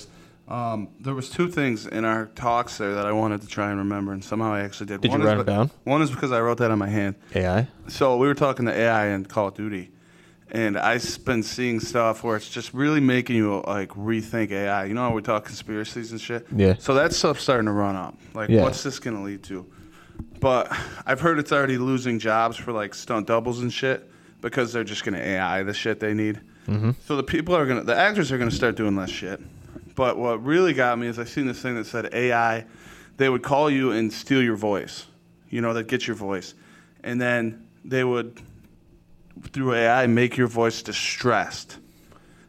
Um, 0.47 0.89
there 0.99 1.13
was 1.13 1.29
two 1.29 1.49
things 1.49 1.85
in 1.85 2.03
our 2.03 2.27
talks 2.27 2.77
there 2.79 2.93
that 2.95 3.05
I 3.05 3.11
wanted 3.11 3.41
to 3.41 3.47
try 3.47 3.69
and 3.69 3.77
remember, 3.79 4.11
and 4.11 4.23
somehow 4.23 4.53
I 4.53 4.61
actually 4.61 4.87
did. 4.87 5.01
Did 5.01 5.11
one 5.11 5.21
you 5.21 5.27
write 5.27 5.39
it 5.39 5.45
down? 5.45 5.69
One 5.83 6.01
is 6.01 6.09
because 6.09 6.31
I 6.31 6.39
wrote 6.41 6.57
that 6.59 6.71
on 6.71 6.79
my 6.79 6.89
hand. 6.89 7.15
AI. 7.35 7.67
So 7.89 8.17
we 8.17 8.25
were 8.27 8.33
talking 8.35 8.65
to 8.65 8.71
AI 8.73 9.05
and 9.05 9.27
Call 9.29 9.49
of 9.49 9.53
Duty, 9.55 9.91
and 10.51 10.77
I've 10.77 11.25
been 11.25 11.43
seeing 11.43 11.79
stuff 11.79 12.23
where 12.23 12.35
it's 12.37 12.49
just 12.49 12.73
really 12.73 12.99
making 12.99 13.35
you 13.35 13.63
like 13.65 13.89
rethink 13.89 14.51
AI. 14.51 14.85
You 14.85 14.93
know 14.93 15.01
how 15.01 15.13
we 15.13 15.21
talk 15.21 15.45
conspiracies 15.45 16.11
and 16.11 16.21
shit. 16.21 16.45
Yeah. 16.55 16.75
So 16.79 16.93
that 16.93 17.13
stuff's 17.13 17.41
starting 17.41 17.65
to 17.65 17.71
run 17.71 17.95
up. 17.95 18.15
Like, 18.33 18.49
Yeah. 18.49 18.61
what's 18.61 18.83
this 18.83 18.99
gonna 18.99 19.23
lead 19.23 19.43
to? 19.43 19.65
But 20.39 20.71
I've 21.05 21.19
heard 21.19 21.39
it's 21.39 21.51
already 21.51 21.77
losing 21.77 22.19
jobs 22.19 22.57
for 22.57 22.71
like 22.71 22.93
stunt 22.93 23.27
doubles 23.27 23.59
and 23.61 23.73
shit 23.73 24.09
because 24.41 24.71
they're 24.71 24.83
just 24.83 25.03
gonna 25.03 25.17
AI 25.19 25.63
the 25.63 25.73
shit 25.73 25.99
they 25.99 26.13
need. 26.13 26.39
Mm-hmm. 26.67 26.91
So 27.05 27.15
the 27.17 27.23
people 27.23 27.55
are 27.55 27.65
gonna, 27.65 27.83
the 27.83 27.95
actors 27.95 28.31
are 28.31 28.37
gonna 28.37 28.51
start 28.51 28.75
doing 28.75 28.95
less 28.95 29.09
shit. 29.09 29.41
But 29.95 30.17
what 30.17 30.43
really 30.43 30.73
got 30.73 30.99
me 30.99 31.07
is 31.07 31.17
I 31.19 31.23
seen 31.23 31.47
this 31.47 31.61
thing 31.61 31.75
that 31.75 31.85
said 31.85 32.13
AI, 32.13 32.65
they 33.17 33.29
would 33.29 33.43
call 33.43 33.69
you 33.69 33.91
and 33.91 34.11
steal 34.11 34.41
your 34.43 34.57
voice. 34.57 35.05
You 35.49 35.61
know, 35.61 35.73
they'd 35.73 35.87
get 35.87 36.05
your 36.05 36.15
voice, 36.17 36.53
and 37.03 37.19
then 37.21 37.65
they 37.85 38.03
would 38.03 38.41
through 39.43 39.73
AI 39.73 40.07
make 40.07 40.37
your 40.37 40.47
voice 40.47 40.81
distressed, 40.81 41.77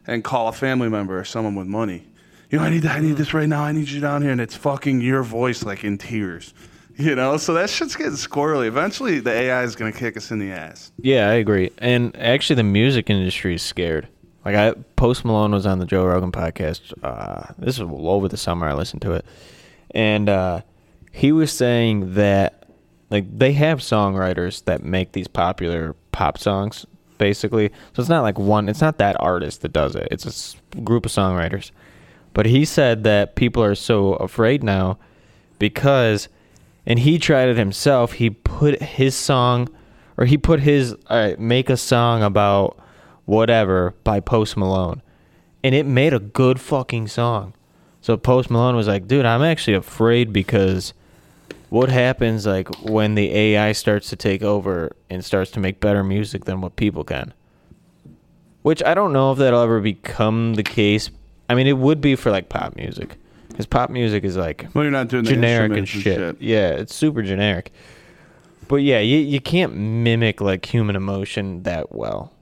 and 0.05 0.23
call 0.23 0.47
a 0.47 0.53
family 0.53 0.89
member 0.89 1.19
or 1.19 1.25
someone 1.25 1.55
with 1.55 1.67
money. 1.67 2.07
You 2.49 2.59
know, 2.59 2.63
I 2.63 2.69
need 2.69 2.85
I 2.85 2.99
need 2.99 3.17
this 3.17 3.33
right 3.33 3.47
now. 3.49 3.63
I 3.63 3.71
need 3.71 3.89
you 3.89 3.99
down 3.99 4.21
here, 4.21 4.31
and 4.31 4.41
it's 4.41 4.55
fucking 4.55 5.01
your 5.01 5.23
voice 5.23 5.63
like 5.63 5.83
in 5.83 5.97
tears. 5.97 6.53
You 6.95 7.13
know, 7.13 7.37
so 7.37 7.53
that 7.53 7.69
shit's 7.69 7.95
getting 7.95 8.13
squirrely. 8.13 8.65
Eventually, 8.65 9.19
the 9.19 9.31
AI 9.31 9.63
is 9.63 9.75
gonna 9.75 9.91
kick 9.91 10.17
us 10.17 10.31
in 10.31 10.39
the 10.39 10.51
ass. 10.51 10.91
Yeah, 10.97 11.29
I 11.29 11.33
agree. 11.33 11.69
And 11.77 12.15
actually, 12.17 12.55
the 12.55 12.63
music 12.63 13.09
industry 13.09 13.55
is 13.55 13.61
scared. 13.61 14.07
Like, 14.43 14.55
I 14.55 14.71
Post 14.95 15.23
Malone 15.25 15.51
was 15.51 15.65
on 15.65 15.79
the 15.79 15.85
Joe 15.85 16.05
Rogan 16.05 16.31
podcast. 16.31 16.93
Uh, 17.03 17.53
this 17.59 17.77
was 17.77 17.89
over 17.91 18.27
the 18.27 18.37
summer. 18.37 18.67
I 18.67 18.73
listened 18.73 19.01
to 19.03 19.11
it, 19.11 19.25
and 19.91 20.27
uh, 20.27 20.61
he 21.11 21.31
was 21.31 21.51
saying 21.51 22.13
that 22.15 22.67
like 23.09 23.25
they 23.37 23.53
have 23.53 23.79
songwriters 23.79 24.63
that 24.65 24.83
make 24.83 25.11
these 25.11 25.27
popular 25.27 25.93
pop 26.17 26.39
songs, 26.39 26.83
basically. 27.19 27.69
So 27.93 28.01
it's 28.01 28.09
not 28.09 28.23
like 28.23 28.39
one. 28.39 28.67
It's 28.69 28.81
not 28.81 28.97
that 28.97 29.15
artist 29.19 29.61
that 29.61 29.71
does 29.71 29.95
it. 29.95 30.07
It's 30.09 30.55
a 30.75 30.81
group 30.81 31.05
of 31.05 31.11
songwriters. 31.11 31.69
But 32.33 32.47
he 32.47 32.65
said 32.65 33.03
that 33.03 33.35
people 33.35 33.63
are 33.63 33.75
so 33.75 34.13
afraid 34.13 34.63
now 34.63 34.97
because 35.59 36.27
and 36.87 36.97
he 36.97 37.19
tried 37.19 37.49
it 37.49 37.57
himself. 37.57 38.13
He 38.13 38.31
put 38.31 38.81
his 38.81 39.13
song, 39.13 39.69
or 40.17 40.25
he 40.25 40.37
put 40.37 40.61
his 40.61 40.95
right, 41.07 41.39
make 41.39 41.69
a 41.69 41.77
song 41.77 42.23
about 42.23 42.79
whatever 43.25 43.93
by 44.03 44.19
Post 44.19 44.57
Malone, 44.57 45.03
and 45.63 45.75
it 45.75 45.85
made 45.85 46.13
a 46.13 46.19
good 46.19 46.59
fucking 46.59 47.09
song. 47.09 47.53
So 48.01 48.17
Post 48.17 48.49
Malone 48.49 48.75
was 48.75 48.87
like, 48.87 49.07
"Dude, 49.07 49.25
I'm 49.25 49.43
actually 49.43 49.75
afraid 49.75 50.33
because 50.33 50.93
what 51.69 51.89
happens 51.89 52.45
like 52.45 52.69
when 52.81 53.15
the 53.15 53.33
AI 53.33 53.71
starts 53.71 54.09
to 54.09 54.15
take 54.15 54.41
over 54.41 54.95
and 55.09 55.23
starts 55.23 55.51
to 55.51 55.59
make 55.59 55.79
better 55.79 56.03
music 56.03 56.45
than 56.45 56.61
what 56.61 56.75
people 56.75 57.03
can." 57.03 57.33
Which 58.61 58.83
I 58.83 58.93
don't 58.93 59.13
know 59.13 59.31
if 59.31 59.37
that'll 59.37 59.61
ever 59.61 59.79
become 59.79 60.55
the 60.55 60.63
case. 60.63 61.09
I 61.49 61.55
mean, 61.55 61.67
it 61.67 61.77
would 61.77 62.01
be 62.01 62.15
for 62.15 62.31
like 62.31 62.49
pop 62.49 62.75
music, 62.75 63.15
because 63.47 63.65
pop 63.65 63.89
music 63.89 64.23
is 64.23 64.35
like 64.35 64.67
Well, 64.73 64.83
you're 64.83 64.91
not 64.91 65.07
doing 65.07 65.23
the 65.23 65.29
generic 65.31 65.71
and 65.71 65.79
instruments 65.79 66.37
shit. 66.37 66.41
Yeah, 66.41 66.69
it's 66.69 66.93
super 66.93 67.21
generic. 67.21 67.71
But 68.67 68.77
yeah, 68.77 68.99
you 68.99 69.19
you 69.19 69.39
can't 69.39 69.73
mimic 69.75 70.41
like 70.41 70.65
human 70.65 70.97
emotion 70.97 71.63
that 71.63 71.95
well, 71.95 72.33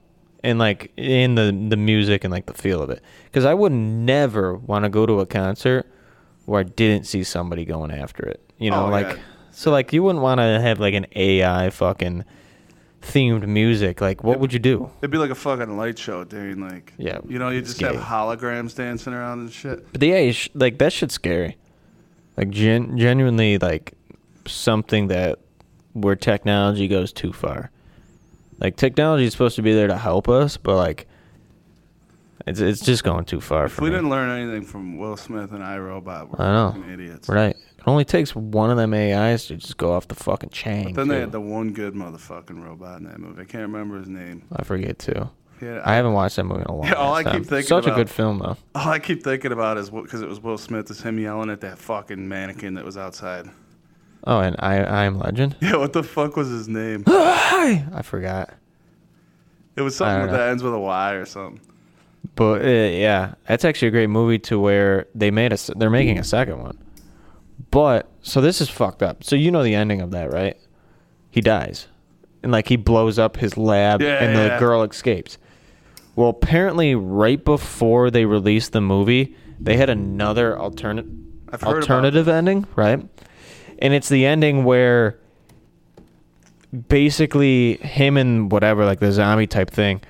and 0.42 0.58
like 0.58 0.90
in 0.96 1.36
the 1.36 1.56
the 1.68 1.76
music 1.76 2.24
and 2.24 2.32
like 2.32 2.46
the 2.46 2.54
feel 2.54 2.82
of 2.82 2.90
it. 2.90 3.00
Because 3.26 3.44
I 3.44 3.54
would 3.54 3.72
never 3.72 4.56
want 4.56 4.84
to 4.84 4.88
go 4.88 5.06
to 5.06 5.20
a 5.20 5.26
concert 5.26 5.86
where 6.44 6.60
I 6.60 6.64
didn't 6.64 7.06
see 7.06 7.22
somebody 7.22 7.64
going 7.64 7.92
after 7.92 8.24
it. 8.24 8.40
You 8.58 8.70
know, 8.70 8.86
Oh, 8.86 8.88
like 8.90 9.16
yeah. 9.16 9.22
so 9.50 9.70
like 9.70 9.92
you 9.92 10.02
wouldn't 10.02 10.22
want 10.22 10.38
to 10.38 10.60
have 10.60 10.80
like 10.80 10.94
an 10.94 11.06
AI 11.14 11.70
fucking 11.70 12.24
themed 13.02 13.46
music. 13.46 14.00
Like 14.00 14.24
what 14.24 14.40
would 14.40 14.52
you 14.52 14.58
do? 14.58 14.90
It'd 15.00 15.10
be 15.10 15.18
like 15.18 15.30
a 15.30 15.34
fucking 15.34 15.76
light 15.76 15.98
show, 15.98 16.24
dude. 16.24 16.58
Like, 16.58 16.92
Yeah, 16.96 17.18
you 17.28 17.38
know, 17.38 17.50
you 17.50 17.60
just 17.62 17.80
have 17.80 17.96
holograms 17.96 18.74
dancing 18.74 19.12
around 19.12 19.40
and 19.40 19.52
shit. 19.52 19.90
But 19.92 20.00
the 20.00 20.12
AI, 20.12 20.34
like 20.54 20.78
that 20.78 20.92
shit's 20.92 21.14
scary. 21.14 21.56
Like 22.36 22.50
gen- 22.50 22.98
genuinely, 22.98 23.58
like 23.58 23.92
something 24.46 25.08
that 25.08 25.38
where 25.92 26.16
technology 26.16 26.88
goes 26.88 27.12
too 27.12 27.32
far. 27.32 27.70
Like 28.58 28.76
technology 28.76 29.24
is 29.24 29.32
supposed 29.32 29.56
to 29.56 29.62
be 29.62 29.74
there 29.74 29.86
to 29.88 29.96
help 29.98 30.28
us, 30.28 30.56
but 30.56 30.76
like 30.76 31.06
it's 32.46 32.60
it's 32.60 32.80
just 32.80 33.04
going 33.04 33.24
too 33.24 33.40
far 33.40 33.66
If 33.66 33.72
for 33.72 33.82
we 33.82 33.90
me. 33.90 33.96
didn't 33.96 34.10
learn 34.10 34.30
anything 34.30 34.62
from 34.64 34.96
Will 34.98 35.16
Smith 35.16 35.52
and 35.52 35.60
iRobot, 35.62 36.30
we're 36.30 36.44
I 36.44 36.52
know. 36.52 36.84
idiots. 36.92 37.28
Right. 37.28 37.56
It 37.86 37.90
only 37.90 38.04
takes 38.04 38.34
one 38.34 38.70
of 38.70 38.76
them 38.76 38.92
AIs 38.92 39.46
to 39.46 39.56
just 39.56 39.76
go 39.76 39.92
off 39.92 40.08
the 40.08 40.16
fucking 40.16 40.50
chain. 40.50 40.86
But 40.86 40.94
then 40.96 41.08
they 41.08 41.14
too. 41.16 41.20
had 41.20 41.32
the 41.32 41.40
one 41.40 41.72
good 41.72 41.94
motherfucking 41.94 42.60
robot 42.64 42.98
in 42.98 43.04
that 43.04 43.20
movie. 43.20 43.42
I 43.42 43.44
can't 43.44 43.62
remember 43.62 43.96
his 43.98 44.08
name. 44.08 44.42
I 44.54 44.64
forget 44.64 44.98
too. 44.98 45.30
Yeah, 45.62 45.80
I 45.84 45.94
haven't 45.94 46.12
watched 46.12 46.34
that 46.36 46.44
movie 46.44 46.62
in 46.62 46.66
a 46.66 46.74
long 46.74 46.84
Yeah, 46.86 46.94
all 46.96 47.14
I 47.14 47.22
time. 47.22 47.32
keep 47.42 47.48
thinking 47.48 47.66
Such 47.68 47.86
a 47.86 47.92
good 47.92 48.10
film 48.10 48.40
though. 48.40 48.56
All 48.74 48.88
I 48.88 48.98
keep 48.98 49.22
thinking 49.22 49.52
about 49.52 49.78
is 49.78 49.88
because 49.90 50.20
it 50.20 50.28
was 50.28 50.40
Will 50.40 50.58
Smith, 50.58 50.90
is 50.90 51.00
him 51.00 51.18
yelling 51.18 51.48
at 51.48 51.60
that 51.60 51.78
fucking 51.78 52.28
mannequin 52.28 52.74
that 52.74 52.84
was 52.84 52.96
outside. 52.96 53.48
Oh, 54.24 54.40
and 54.40 54.56
I 54.58 54.78
I 54.82 55.04
am 55.04 55.18
Legend. 55.20 55.54
Yeah, 55.62 55.76
what 55.76 55.92
the 55.92 56.02
fuck 56.02 56.34
was 56.36 56.48
his 56.48 56.68
name? 56.68 57.04
I 57.06 58.00
forgot. 58.02 58.52
It 59.76 59.82
was 59.82 59.94
something 59.94 60.30
that 60.32 60.48
ends 60.48 60.62
with 60.62 60.74
a 60.74 60.78
Y 60.78 61.12
or 61.12 61.24
something. 61.24 61.60
But 62.34 62.62
uh, 62.64 62.68
yeah, 62.68 63.34
that's 63.46 63.64
actually 63.64 63.88
a 63.88 63.92
great 63.92 64.08
movie 64.08 64.40
to 64.40 64.58
where 64.58 65.06
they 65.14 65.30
made 65.30 65.52
a 65.52 65.58
they're 65.76 65.88
making 65.88 66.18
a 66.18 66.24
second 66.24 66.58
one. 66.60 66.78
But 67.70 68.08
so 68.22 68.40
this 68.40 68.60
is 68.60 68.68
fucked 68.68 69.02
up. 69.02 69.24
So 69.24 69.36
you 69.36 69.50
know 69.50 69.62
the 69.62 69.74
ending 69.74 70.00
of 70.00 70.10
that, 70.12 70.32
right? 70.32 70.56
He 71.30 71.40
dies. 71.40 71.88
And 72.42 72.52
like 72.52 72.68
he 72.68 72.76
blows 72.76 73.18
up 73.18 73.36
his 73.36 73.56
lab 73.56 74.00
Yeah, 74.02 74.22
and 74.22 74.34
yeah. 74.34 74.48
the 74.48 74.58
girl 74.58 74.82
escapes. 74.82 75.38
Well, 76.14 76.30
apparently 76.30 76.94
right 76.94 77.44
before 77.44 78.10
they 78.10 78.24
released 78.24 78.72
the 78.72 78.80
movie, 78.80 79.36
they 79.60 79.76
had 79.76 79.90
another 79.90 80.56
alternate 80.56 81.06
I've 81.50 81.60
heard 81.60 81.68
about 81.68 81.76
alternative 81.82 82.28
ending, 82.28 82.66
right? 82.74 83.06
And 83.78 83.92
it's 83.92 84.08
the 84.08 84.24
ending 84.24 84.64
where 84.64 85.18
basically 86.88 87.74
him 87.76 88.16
and 88.16 88.50
whatever, 88.50 88.84
like 88.84 89.00
the 89.00 89.12
zombie 89.12 89.46
type 89.46 89.70
thing, 89.70 90.00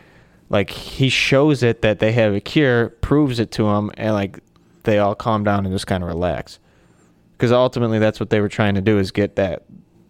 like 0.48 0.70
he 0.70 1.08
shows 1.08 1.62
it 1.62 1.82
that 1.82 1.98
they 1.98 2.12
have 2.12 2.34
a 2.34 2.40
cure, 2.40 2.90
proves 3.00 3.40
it 3.40 3.50
to 3.52 3.66
him, 3.68 3.90
and 3.96 4.14
like 4.14 4.38
they 4.84 4.98
all 4.98 5.14
calm 5.14 5.44
down 5.44 5.66
and 5.66 5.74
just 5.74 5.86
kind 5.86 6.02
of 6.02 6.08
relax. 6.08 6.58
Because 7.36 7.52
ultimately, 7.52 7.98
that's 7.98 8.18
what 8.18 8.30
they 8.30 8.40
were 8.40 8.48
trying 8.48 8.74
to 8.76 8.80
do 8.80 8.98
is 8.98 9.10
get 9.10 9.36
that 9.36 9.64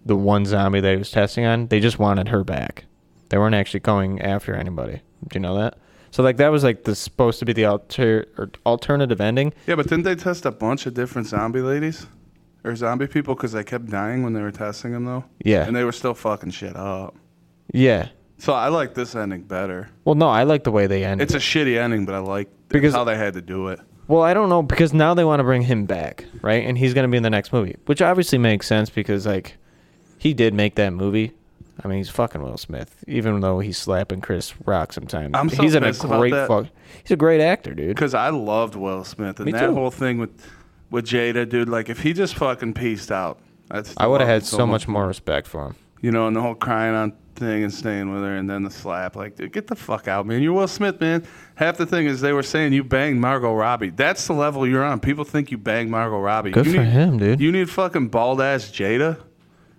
the 0.05 0.15
one 0.17 0.45
zombie 0.47 0.81
that 0.81 0.91
he 0.93 0.97
was 0.97 1.11
testing 1.11 1.45
on. 1.45 1.67
They 1.67 1.81
just 1.81 1.99
wanted 1.99 2.29
her 2.29 2.45
back. 2.45 2.85
They 3.31 3.39
weren't 3.39 3.55
actually 3.57 3.81
going 3.81 4.23
after 4.23 4.55
anybody. 4.55 5.01
Do 5.29 5.35
you 5.35 5.41
know 5.41 5.57
that? 5.59 5.79
So 6.13 6.23
like 6.23 6.37
that 6.37 6.49
was 6.53 6.63
like 6.63 6.85
the 6.85 6.95
supposed 6.95 7.41
to 7.41 7.45
be 7.45 7.53
the 7.53 7.65
alter 7.65 8.27
or 8.39 8.51
alternative 8.65 9.21
ending. 9.21 9.53
Yeah, 9.67 9.75
but 9.75 9.89
didn't 9.89 10.05
they 10.05 10.15
test 10.15 10.47
a 10.47 10.53
bunch 10.53 10.87
of 10.87 10.95
different 10.95 11.27
zombie 11.27 11.61
ladies? 11.61 12.07
Or 12.65 12.75
zombie 12.77 13.07
people 13.07 13.35
because 13.35 13.53
they 13.53 13.65
kept 13.65 13.87
dying 13.91 14.23
when 14.23 14.33
they 14.33 14.41
were 14.43 14.51
testing 14.53 14.93
them, 14.93 15.05
though? 15.05 15.25
Yeah. 15.45 15.67
And 15.67 15.75
they 15.77 15.85
were 15.85 15.93
still 15.93 16.15
fucking 16.15 16.51
shit 16.51 16.75
up. 16.75 17.15
Yeah. 17.73 18.09
So 18.39 18.53
I 18.53 18.69
like 18.69 18.95
this 18.95 19.15
ending 19.15 19.43
better. 19.43 19.89
Well, 20.05 20.15
no, 20.15 20.29
I 20.29 20.43
like 20.45 20.65
the 20.65 20.73
way 20.73 20.87
they 20.87 21.05
ended. 21.05 21.25
It's 21.27 21.35
a 21.35 21.39
shitty 21.39 21.79
ending, 21.79 22.07
but 22.07 22.15
I 22.15 22.19
like 22.19 22.49
Because- 22.69 22.95
how 22.95 23.05
they 23.05 23.17
had 23.17 23.35
to 23.35 23.43
do 23.43 23.69
it. 23.69 23.81
Well, 24.09 24.23
I 24.23 24.35
don't 24.35 24.49
know 24.49 24.63
because 24.63 24.93
now 24.93 25.15
they 25.15 25.25
want 25.25 25.41
to 25.41 25.45
bring 25.45 25.63
him 25.63 25.85
back, 25.85 26.25
right? 26.43 26.65
And 26.65 26.79
he's 26.79 26.95
going 26.95 27.05
to 27.05 27.11
be 27.11 27.17
in 27.17 27.23
the 27.23 27.31
next 27.31 27.53
movie, 27.53 27.77
which 27.87 28.01
obviously 28.01 28.39
makes 28.39 28.67
sense 28.67 28.89
because 28.91 29.27
like 29.27 29.57
he 30.19 30.33
did 30.35 30.55
make 30.55 30.77
that 30.77 30.91
movie. 30.91 31.33
I 31.85 31.89
mean, 31.89 31.99
he's 31.99 32.09
fucking 32.09 32.43
Will 32.43 32.57
Smith, 32.57 33.05
even 33.07 33.41
though 33.41 33.59
he's 33.59 33.77
slapping 33.77 34.23
Chris 34.23 34.55
Rock 34.65 34.93
sometimes. 34.93 35.33
I'm 35.35 35.51
so 35.51 35.63
he's 35.63 35.75
in 35.75 35.85
a 35.85 35.93
great 35.93 36.33
fuck. 36.47 36.67
He's 37.03 37.11
a 37.11 37.17
great 37.17 37.41
actor, 37.41 37.75
dude. 37.75 37.89
Because 37.89 38.15
I 38.15 38.31
loved 38.31 38.77
Will 38.77 39.05
Smith 39.05 39.39
and 39.41 39.47
Me 39.47 39.53
that 39.53 39.67
too. 39.67 39.75
whole 39.75 39.91
thing 39.91 40.19
with 40.19 40.31
with 40.91 41.07
Jada, 41.07 41.49
dude. 41.49 41.69
Like 41.69 41.89
if 41.91 42.01
he 42.01 42.13
just 42.13 42.35
fucking 42.37 42.75
pieced 42.75 43.13
out, 43.13 43.41
I 43.97 44.07
would 44.07 44.21
have 44.21 44.29
had 44.29 44.47
so 44.47 44.67
much 44.67 44.89
more 44.89 45.07
respect 45.07 45.47
for 45.47 45.67
him. 45.67 45.77
You 46.01 46.13
know, 46.13 46.27
and 46.27 46.37
the 46.37 46.41
whole 46.41 46.55
crying 46.55 46.95
on 46.95 47.13
thing 47.37 47.63
and 47.63 47.73
staying 47.73 48.13
with 48.13 48.23
her, 48.23 48.37
and 48.37 48.49
then 48.51 48.63
the 48.63 48.71
slap. 48.71 49.15
Like, 49.17 49.37
dude, 49.37 49.53
get 49.53 49.67
the 49.67 49.77
fuck 49.77 50.09
out, 50.09 50.27
man. 50.27 50.43
You're 50.43 50.53
Will 50.53 50.67
Smith, 50.69 51.01
man. 51.01 51.25
Half 51.55 51.77
the 51.77 51.87
thing 51.87 52.07
is 52.07 52.21
they 52.21 52.33
were 52.33 52.43
saying 52.43 52.73
you 52.73 52.83
banged 52.83 53.21
Margot 53.21 53.55
Robbie. 53.55 53.91
That's 53.91 54.27
the 54.27 54.33
level 54.33 54.67
you're 54.67 54.83
on. 54.85 55.01
People 55.01 55.25
think 55.25 55.51
you 55.51 55.59
banged 55.59 55.91
Margot 55.91 56.19
Robbie. 56.19 56.51
Good 56.51 56.67
you 56.67 56.73
for 56.73 56.79
need, 56.85 56.89
him, 56.91 57.19
dude. 57.19 57.41
You 57.41 57.53
need 57.53 57.71
fucking 57.71 58.09
bald 58.09 58.41
ass 58.41 58.65
Jada. 58.71 59.21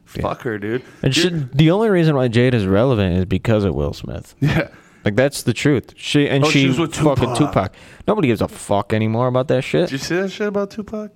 Fuck 0.06 0.42
her, 0.44 0.58
dude. 0.58 0.84
And 1.02 1.16
You're- 1.18 1.48
the 1.54 1.72
only 1.72 1.90
reason 1.90 2.16
why 2.16 2.30
Jade 2.30 2.54
is 2.54 2.66
relevant 2.66 3.18
is 3.18 3.26
because 3.26 3.66
of 3.66 3.76
Will 3.76 3.92
Smith. 3.94 4.36
yeah. 4.40 4.70
Like 5.04 5.16
that's 5.16 5.44
the 5.44 5.54
truth. 5.54 5.94
She 5.98 6.28
and 6.30 6.44
Oh, 6.46 6.50
she 6.50 6.72
she 6.74 6.80
with 6.82 6.96
fucking 6.96 7.36
Tupac. 7.36 7.38
Tupac. 7.38 7.74
Nobody 8.08 8.28
gives 8.30 8.42
a 8.42 8.48
fuck 8.48 8.94
anymore 8.94 9.28
about 9.28 9.48
that 9.50 9.64
shit. 9.64 9.90
Did 9.90 9.92
you 9.94 9.98
see 10.00 10.16
that 10.16 10.30
shit 10.32 10.48
about 10.48 10.72
Tupac? 10.72 11.12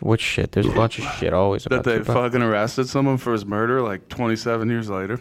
Which 0.00 0.20
shit? 0.20 0.52
There's 0.52 0.66
a 0.66 0.70
bunch 0.72 0.98
of 0.98 1.04
shit 1.14 1.32
always 1.32 1.64
That 1.64 1.84
they 1.84 1.98
Tupac. 1.98 2.14
fucking 2.14 2.42
arrested 2.42 2.88
someone 2.88 3.16
for 3.16 3.32
his 3.32 3.46
murder 3.46 3.80
like 3.80 4.08
27 4.08 4.68
years 4.68 4.90
later. 4.90 5.18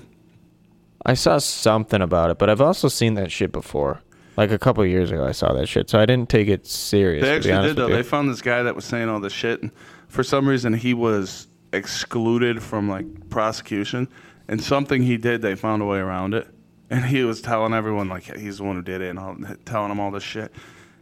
I 1.06 1.14
saw 1.16 1.38
something 1.38 2.02
about 2.02 2.30
it, 2.30 2.38
but 2.38 2.50
I've 2.50 2.62
also 2.62 2.88
seen 2.88 3.16
that 3.16 3.32
shit 3.32 3.52
before. 3.52 4.02
Like 4.36 4.52
a 4.52 4.58
couple 4.58 4.84
of 4.84 4.90
years 4.90 5.12
ago, 5.12 5.26
I 5.26 5.32
saw 5.32 5.54
that 5.54 5.68
shit, 5.68 5.90
so 5.90 6.00
I 6.00 6.06
didn't 6.08 6.30
take 6.30 6.48
it 6.48 6.66
serious. 6.66 7.24
They 7.24 7.36
actually 7.36 7.68
did 7.68 7.76
though. 7.76 7.88
They 7.88 8.02
found 8.02 8.30
this 8.30 8.42
guy 8.42 8.64
that 8.64 8.76
was 8.76 8.84
saying 8.86 9.10
all 9.10 9.20
this 9.20 9.34
shit, 9.34 9.62
and 9.62 9.72
for 10.08 10.24
some 10.24 10.48
reason 10.48 10.74
he 10.74 10.94
was 10.94 11.48
excluded 11.72 12.64
from 12.64 12.90
like 12.90 13.30
prosecution. 13.30 14.08
And 14.48 14.62
something 14.62 15.04
he 15.04 15.18
did, 15.18 15.42
they 15.42 15.56
found 15.56 15.82
a 15.82 15.86
way 15.86 16.00
around 16.00 16.34
it. 16.34 16.48
And 16.90 17.06
he 17.06 17.24
was 17.24 17.42
telling 17.42 17.74
everyone 17.74 18.10
like 18.10 18.24
he's 18.24 18.58
the 18.58 18.64
one 18.64 18.76
who 18.76 18.82
did 18.82 19.02
it, 19.02 19.10
and 19.10 19.20
all, 19.20 19.38
telling 19.66 19.90
them 19.90 20.00
all 20.00 20.12
this 20.12 20.24
shit. 20.24 20.52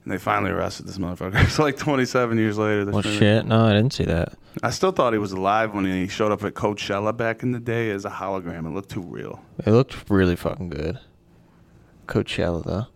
And 0.04 0.12
they 0.12 0.18
finally 0.18 0.52
arrested 0.52 0.88
this 0.88 0.98
motherfucker. 0.98 1.36
It's 1.44 1.60
like 1.60 1.78
27 1.78 2.38
years 2.38 2.58
later. 2.58 2.90
Well, 2.90 3.04
shit. 3.04 3.46
No, 3.46 3.66
I 3.66 3.74
didn't 3.74 3.94
see 3.94 4.06
that. 4.06 4.34
I 4.64 4.72
still 4.72 4.92
thought 4.92 5.14
he 5.14 5.20
was 5.20 5.32
alive 5.32 5.74
when 5.74 5.86
he 5.86 6.08
showed 6.08 6.32
up 6.32 6.44
at 6.44 6.56
Coachella 6.56 7.16
back 7.16 7.44
in 7.44 7.52
the 7.52 7.60
day 7.60 7.92
as 7.92 8.04
a 8.06 8.10
hologram. 8.10 8.66
It 8.66 8.72
looked 8.72 8.90
too 8.90 9.02
real. 9.02 9.44
It 9.66 9.72
looked 9.72 10.10
really 10.10 10.36
fucking 10.36 10.70
good. 10.70 11.00
Coachella 12.08 12.64
though. 12.64 12.88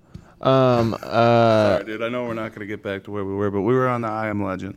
Um. 0.47 0.93
Uh. 1.03 1.77
Sorry, 1.77 1.85
dude. 1.85 2.03
I 2.03 2.09
know 2.09 2.25
we're 2.25 2.33
not 2.33 2.53
gonna 2.53 2.65
get 2.65 2.83
back 2.83 3.03
to 3.05 3.11
where 3.11 3.23
we 3.23 3.33
were, 3.33 3.51
but 3.51 3.61
we 3.61 3.73
were 3.73 3.87
on 3.87 4.01
the 4.01 4.07
I 4.07 4.27
Am 4.27 4.43
Legend. 4.43 4.75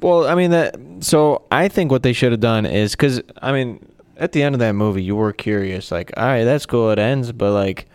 Well, 0.00 0.26
I 0.26 0.34
mean 0.34 0.50
that. 0.50 0.76
So 1.00 1.42
I 1.50 1.68
think 1.68 1.90
what 1.90 2.02
they 2.02 2.12
should 2.12 2.32
have 2.32 2.40
done 2.40 2.66
is 2.66 2.92
because 2.92 3.22
I 3.40 3.52
mean, 3.52 3.86
at 4.16 4.32
the 4.32 4.42
end 4.42 4.54
of 4.54 4.58
that 4.60 4.72
movie, 4.72 5.02
you 5.02 5.14
were 5.16 5.32
curious, 5.32 5.90
like, 5.90 6.12
all 6.16 6.24
right, 6.24 6.44
that's 6.44 6.66
cool, 6.66 6.90
it 6.90 6.98
ends, 6.98 7.32
but 7.32 7.52
like, 7.52 7.86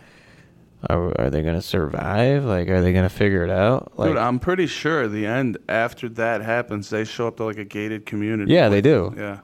are, 0.90 1.20
are 1.20 1.30
they 1.30 1.42
gonna 1.42 1.62
survive? 1.62 2.44
Like, 2.44 2.68
are 2.68 2.80
they 2.82 2.92
gonna 2.92 3.08
figure 3.08 3.44
it 3.44 3.50
out? 3.50 3.92
Like, 3.98 4.10
Dude, 4.10 4.18
I'm 4.18 4.38
pretty 4.38 4.66
sure 4.66 5.08
the 5.08 5.26
end 5.26 5.58
after 5.68 6.08
that 6.10 6.40
happens, 6.42 6.90
they 6.90 7.04
show 7.04 7.28
up 7.28 7.36
to 7.38 7.44
like 7.44 7.58
a 7.58 7.64
gated 7.64 8.06
community. 8.06 8.52
Yeah, 8.52 8.68
they 8.68 8.80
do. 8.80 9.14
Yeah. 9.16 9.38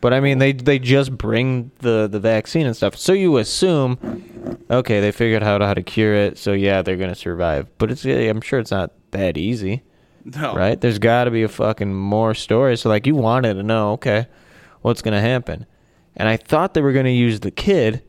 But 0.00 0.12
I 0.12 0.20
mean, 0.20 0.38
they 0.38 0.52
they 0.52 0.78
just 0.78 1.16
bring 1.16 1.70
the 1.78 2.06
the 2.10 2.20
vaccine 2.20 2.66
and 2.66 2.76
stuff, 2.76 2.94
so 2.96 3.12
you 3.14 3.38
assume, 3.38 3.98
okay, 4.70 5.00
they 5.00 5.10
figured 5.12 5.42
out 5.42 5.62
how 5.62 5.72
to 5.74 5.82
cure 5.82 6.14
it, 6.14 6.36
so 6.38 6.52
yeah, 6.52 6.82
they're 6.82 6.96
gonna 6.96 7.14
survive. 7.14 7.68
But 7.78 7.90
it's 7.90 8.04
I'm 8.04 8.40
sure 8.42 8.58
it's 8.58 8.70
not 8.70 8.92
that 9.12 9.36
easy, 9.38 9.82
No. 10.24 10.54
right? 10.54 10.78
There's 10.80 10.98
got 10.98 11.24
to 11.24 11.30
be 11.30 11.42
a 11.42 11.48
fucking 11.48 11.94
more 11.94 12.34
story. 12.34 12.76
So 12.76 12.88
like, 12.90 13.06
you 13.06 13.14
wanted 13.14 13.54
to 13.54 13.62
know, 13.62 13.92
okay, 13.92 14.26
what's 14.82 15.00
gonna 15.02 15.20
happen? 15.22 15.64
And 16.16 16.28
I 16.28 16.36
thought 16.36 16.74
they 16.74 16.82
were 16.82 16.92
gonna 16.92 17.08
use 17.08 17.40
the 17.40 17.50
kid 17.50 18.02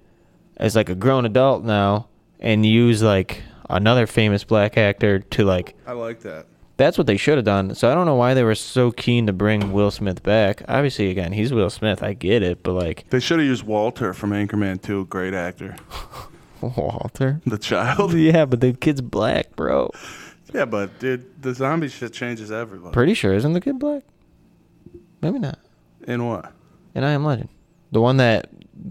as 0.58 0.76
like 0.76 0.90
a 0.90 0.96
grown 0.96 1.26
adult 1.26 1.64
now, 1.64 2.08
and 2.46 2.66
use 2.66 3.04
like 3.04 3.42
another 3.70 4.08
famous 4.08 4.46
black 4.46 4.78
actor 4.78 5.20
to 5.20 5.44
like 5.44 5.76
I 5.86 5.92
like 5.94 6.22
that. 6.22 6.46
that's 6.78 6.98
what 6.98 7.08
they 7.08 7.18
should 7.18 7.38
have 7.38 7.46
done. 7.46 7.74
So 7.76 7.92
I 7.92 7.96
don't 7.96 8.06
know 8.06 8.16
why 8.16 8.34
they 8.34 8.44
were 8.44 8.56
so 8.56 8.92
keen 8.92 9.26
to 9.28 9.34
bring 9.34 9.74
Will 9.74 9.92
Smith 9.92 10.22
back. 10.24 10.62
Obviously, 10.70 11.10
again, 11.10 11.34
he's 11.34 11.52
Will 11.52 11.70
Smith. 11.70 12.04
I 12.04 12.14
get 12.14 12.44
it, 12.44 12.64
but 12.64 12.74
like 12.74 13.10
They 13.10 13.20
should 13.20 13.40
have 13.40 13.48
used 13.48 13.64
Walter 13.64 14.14
from 14.14 14.30
Anchorman 14.32 14.82
2. 14.82 15.06
Great 15.08 15.34
actor. 15.34 15.76
Walter. 16.62 17.42
The 17.46 17.58
child. 17.58 18.14
Yeah, 18.18 18.46
but 18.46 18.62
the 18.62 18.74
kid's 18.74 19.02
black, 19.02 19.56
bro. 19.56 19.92
yeah, 20.54 20.66
but 20.66 20.98
dude, 21.00 21.42
the 21.42 21.54
zombie 21.54 21.90
shit 21.90 22.14
changes 22.14 22.52
everybody. 22.52 22.94
Pretty 22.94 23.14
sure 23.14 23.34
isn't 23.34 23.54
the 23.54 23.62
kid 23.62 23.78
black? 23.80 24.04
Maybe 25.22 25.40
not. 25.40 25.60
In 26.08 26.26
what? 26.26 26.54
In 26.94 27.04
I 27.04 27.12
Am 27.12 27.26
Legend, 27.26 27.50
the 27.92 28.00
one 28.02 28.18
that 28.18 28.50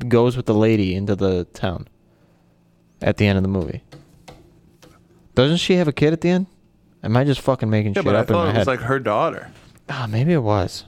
goes 0.08 0.36
with 0.36 0.46
the 0.46 0.54
lady 0.54 0.94
into 0.94 1.14
the 1.14 1.44
town 1.54 1.86
at 3.04 3.18
the 3.18 3.26
end 3.26 3.36
of 3.36 3.42
the 3.44 3.48
movie. 3.48 3.82
Doesn't 5.36 5.58
she 5.58 5.74
have 5.76 5.86
a 5.88 5.92
kid 5.92 6.12
at 6.12 6.20
the 6.20 6.30
end? 6.30 6.46
Am 7.02 7.16
I 7.16 7.22
just 7.24 7.40
fucking 7.40 7.68
making 7.70 7.92
Yeah, 7.94 8.00
shit 8.00 8.04
but 8.06 8.16
I 8.16 8.20
up 8.20 8.28
in 8.30 8.34
thought 8.34 8.44
my 8.46 8.50
it 8.50 8.52
was 8.52 8.56
head? 8.58 8.66
like 8.66 8.80
her 8.80 8.98
daughter. 8.98 9.50
Ah, 9.88 10.06
maybe 10.08 10.32
it 10.32 10.42
was. 10.42 10.84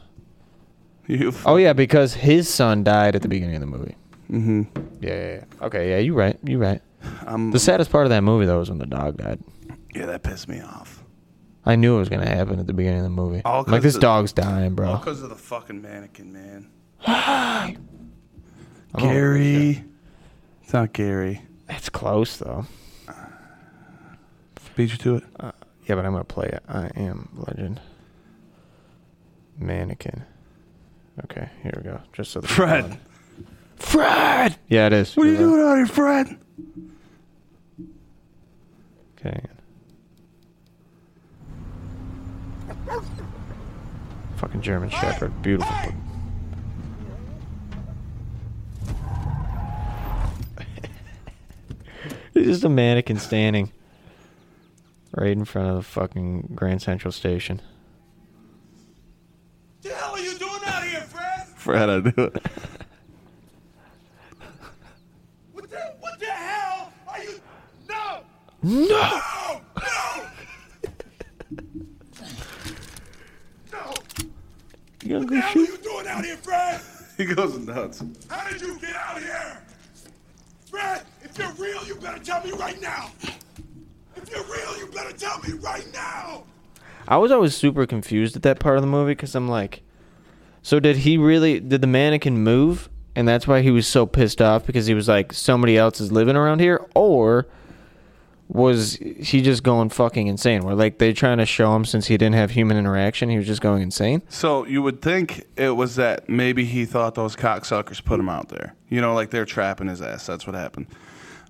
You. 1.07 1.33
Oh 1.45 1.57
yeah, 1.57 1.73
because 1.73 2.15
his 2.15 2.49
son 2.53 2.83
died 2.83 3.15
at 3.15 3.23
the 3.23 3.29
beginning 3.29 3.55
of 3.57 3.61
the 3.61 3.67
movie. 3.67 3.95
Mm-hmm. 4.31 4.63
Yeah, 5.01 5.11
yeah, 5.11 5.35
yeah. 5.35 5.45
Okay, 5.67 5.91
yeah, 5.91 5.99
you're 5.99 6.15
right. 6.17 6.37
You're 6.43 6.59
right. 6.59 6.81
I'm, 7.27 7.53
The 7.53 7.61
saddest 7.61 7.93
part 7.93 8.07
of 8.07 8.11
that 8.11 8.23
movie 8.23 8.47
though 8.47 8.59
was 8.59 8.71
when 8.71 8.79
the 8.79 8.87
dog 8.87 9.19
died. 9.19 9.39
yeah, 9.95 10.07
that 10.07 10.23
pissed 10.25 10.49
me 10.49 10.61
off. 10.61 11.05
I 11.65 11.77
knew 11.77 11.97
it 11.97 11.99
was 11.99 12.09
gonna 12.09 12.29
happen 12.29 12.59
at 12.59 12.67
the 12.67 12.73
beginning 12.73 12.99
of 13.01 13.05
the 13.05 13.11
movie. 13.11 13.43
All 13.45 13.65
like 13.69 13.83
this 13.83 13.99
dog's 13.99 14.33
dying, 14.33 14.75
bro. 14.75 14.89
All 14.93 14.99
Because 14.99 15.23
of 15.23 15.29
the 15.29 15.37
fucking 15.37 15.83
mannequin, 15.83 16.33
man. 16.33 16.71
Gary. 18.97 19.85
It's 20.63 20.73
not 20.73 20.93
Gary. 20.93 21.43
It's 21.77 21.89
close 21.89 22.39
though. 22.39 22.67
Beat 24.75 24.93
you 24.93 24.99
to 24.99 25.17
it. 25.17 25.25
Uh, 25.41 25.53
yeah, 25.87 25.95
but 25.95 26.05
I'm 26.05 26.13
gonna 26.13 26.25
play 26.25 26.49
it. 26.49 26.63
I 26.69 26.91
am 26.97 27.29
legend. 27.35 27.81
Mannequin. 29.59 30.23
Okay, 31.25 31.49
here 31.63 31.73
we 31.77 31.83
go. 31.83 32.01
Just 32.13 32.33
so 32.33 32.41
the 32.41 32.49
Fred. 32.49 32.99
Fred. 33.77 34.57
Yeah, 34.69 34.87
it 34.87 34.93
is. 34.93 35.17
What 35.17 35.27
are 35.27 35.31
you 35.31 35.37
doing 35.39 35.63
out 35.63 35.77
here, 35.77 35.87
Fred? 35.87 36.39
Okay. 39.19 39.41
Fucking 44.37 44.61
German 44.61 44.91
Shepherd, 44.91 45.41
beautiful. 45.43 45.75
It's 52.37 52.47
just 52.49 52.65
a 52.65 52.69
mannequin 52.69 53.19
standing 53.19 53.73
right 55.13 55.31
in 55.31 55.47
front 55.47 55.71
of 55.71 55.77
the 55.77 55.83
fucking 55.83 56.53
Grand 56.55 56.83
Central 56.83 57.11
Station. 57.11 57.63
the 59.81 59.89
hell 59.95 60.13
are 60.13 60.19
you 60.19 60.37
doing 60.37 60.61
out 60.67 60.85
here, 60.85 61.01
Fred? 61.01 61.47
Fred, 61.57 61.89
I 61.89 62.01
do 62.01 62.13
it. 62.25 62.47
What 65.53 65.71
the, 65.71 65.95
what 65.99 66.21
the 66.21 66.27
hell 66.27 66.93
are 67.09 67.25
you? 67.25 67.41
No! 67.89 68.23
No! 68.63 68.83
No! 68.85 69.23
No! 69.81 71.55
No! 73.73 73.95
You 75.03 75.19
What 75.21 75.29
the 75.29 75.35
go 75.35 75.41
hell 75.41 75.53
are 75.55 75.59
you 75.59 75.77
doing 75.79 76.07
out 76.07 76.23
here, 76.23 76.37
Fred? 76.37 76.83
He 77.17 77.25
goes 77.25 77.59
nuts. 77.61 78.03
How 78.29 78.47
did 78.51 78.61
you 78.61 78.79
get 78.79 78.95
out 78.95 79.23
here? 79.23 79.63
Fred, 80.71 81.03
if 81.39 81.59
you're 81.59 81.67
real, 81.67 81.87
you 81.87 81.95
better 81.97 82.23
tell 82.23 82.43
me 82.43 82.53
right 82.53 82.81
now. 82.81 83.11
If 84.17 84.31
you're 84.31 84.45
real, 84.45 84.79
you 84.79 84.87
better 84.93 85.13
tell 85.13 85.39
me 85.41 85.53
right 85.55 85.87
now. 85.93 86.45
I 87.07 87.19
was 87.19 87.31
always 87.31 87.55
super 87.55 87.87
confused 87.87 88.37
at 88.37 88.43
that 88.43 88.59
part 88.59 88.77
of 88.77 88.83
the 88.83 88.89
movie 88.89 89.13
because 89.13 89.35
I'm 89.35 89.49
like, 89.49 89.83
so 90.63 90.81
did 90.81 90.99
he 90.99 91.19
really? 91.19 91.61
Did 91.61 91.81
the 91.81 91.87
mannequin 91.87 92.43
move, 92.43 92.89
and 93.15 93.29
that's 93.29 93.47
why 93.47 93.61
he 93.61 93.71
was 93.71 93.87
so 93.87 94.07
pissed 94.07 94.41
off 94.41 94.67
because 94.67 94.87
he 94.87 94.95
was 94.95 95.09
like, 95.09 95.33
somebody 95.33 95.77
else 95.77 96.01
is 96.01 96.11
living 96.11 96.37
around 96.37 96.61
here, 96.61 96.85
or 96.95 97.47
was 98.49 98.95
he 98.95 99.43
just 99.43 99.63
going 99.63 99.91
fucking 99.91 100.27
insane? 100.27 100.65
Where 100.65 100.75
like 100.75 100.99
they're 100.99 101.13
trying 101.13 101.39
to 101.39 101.47
show 101.47 101.77
him 101.77 101.85
since 101.85 102.07
he 102.07 102.17
didn't 102.17 102.37
have 102.37 102.53
human 102.53 102.77
interaction, 102.77 103.29
he 103.29 103.37
was 103.37 103.47
just 103.47 103.61
going 103.61 103.83
insane. 103.83 104.23
So 104.29 104.65
you 104.67 104.83
would 104.83 105.03
think 105.03 105.47
it 105.57 105.77
was 105.77 105.97
that 105.97 106.29
maybe 106.29 106.65
he 106.65 106.87
thought 106.87 107.15
those 107.15 107.37
cocksuckers 107.37 108.03
put 108.03 108.19
him 108.19 108.29
out 108.29 108.49
there. 108.49 108.75
You 108.89 109.01
know, 109.01 109.15
like 109.15 109.31
they're 109.31 109.45
trapping 109.45 109.89
his 109.89 110.01
ass. 110.01 110.27
That's 110.27 110.47
what 110.47 110.57
happened. 110.57 110.87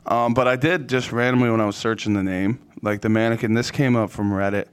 Um, 0.06 0.34
but 0.34 0.46
I 0.46 0.56
did 0.56 0.88
just 0.88 1.10
randomly 1.10 1.50
when 1.50 1.60
I 1.60 1.66
was 1.66 1.76
searching 1.76 2.14
the 2.14 2.22
name, 2.22 2.60
like 2.82 3.00
the 3.00 3.08
mannequin. 3.08 3.54
This 3.54 3.70
came 3.70 3.96
up 3.96 4.10
from 4.10 4.30
Reddit, 4.30 4.66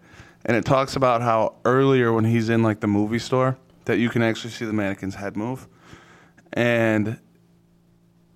and 0.45 0.55
it 0.55 0.63
talks 0.63 0.95
about 0.95 1.21
how 1.21 1.55
earlier 1.65 2.13
when 2.13 2.25
he's 2.25 2.49
in 2.49 2.61
like 2.61 2.79
the 2.79 2.87
movie 2.87 3.19
store 3.19 3.57
that 3.85 3.97
you 3.97 4.09
can 4.09 4.21
actually 4.21 4.51
see 4.51 4.65
the 4.65 4.73
mannequin's 4.73 5.15
head 5.15 5.35
move, 5.35 5.67
and 6.53 7.19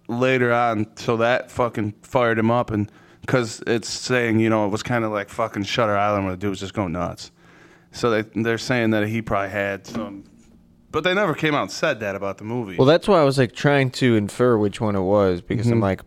later 0.08 0.52
on, 0.52 0.88
so 0.96 1.18
that 1.18 1.52
fucking 1.52 1.94
fired 2.02 2.40
him 2.40 2.50
up, 2.50 2.72
and 2.72 2.92
because 3.22 3.62
it's 3.68 3.90
saying 3.90 4.40
you 4.40 4.50
know 4.50 4.66
it 4.66 4.70
was 4.70 4.82
kind 4.82 5.06
of 5.06 5.12
like 5.12 5.30
fucking 5.30 5.64
Shutter 5.64 5.96
Island 5.96 6.26
where 6.26 6.34
the 6.34 6.40
dude 6.40 6.50
was 6.50 6.60
just 6.60 6.74
going 6.74 6.94
nuts. 6.94 7.32
So 7.92 8.10
they 8.10 8.22
they're 8.42 8.58
saying 8.58 8.90
that 8.92 9.08
he 9.08 9.22
probably 9.22 9.50
had 9.50 9.86
some, 9.86 10.24
but 10.90 11.04
they 11.04 11.14
never 11.14 11.36
came 11.36 11.54
out 11.54 11.64
and 11.64 11.72
said 11.72 12.00
that 12.00 12.16
about 12.16 12.40
the 12.40 12.44
movie. 12.44 12.78
Well, 12.78 12.88
that's 12.88 13.08
why 13.08 13.20
I 13.20 13.24
was 13.24 13.38
like 13.38 13.54
trying 13.54 13.92
to 13.92 14.16
infer 14.16 14.58
which 14.58 14.82
one 14.82 14.96
it 14.96 15.02
was 15.02 15.42
because 15.42 15.68
I'm 15.68 15.80
like, 15.80 16.02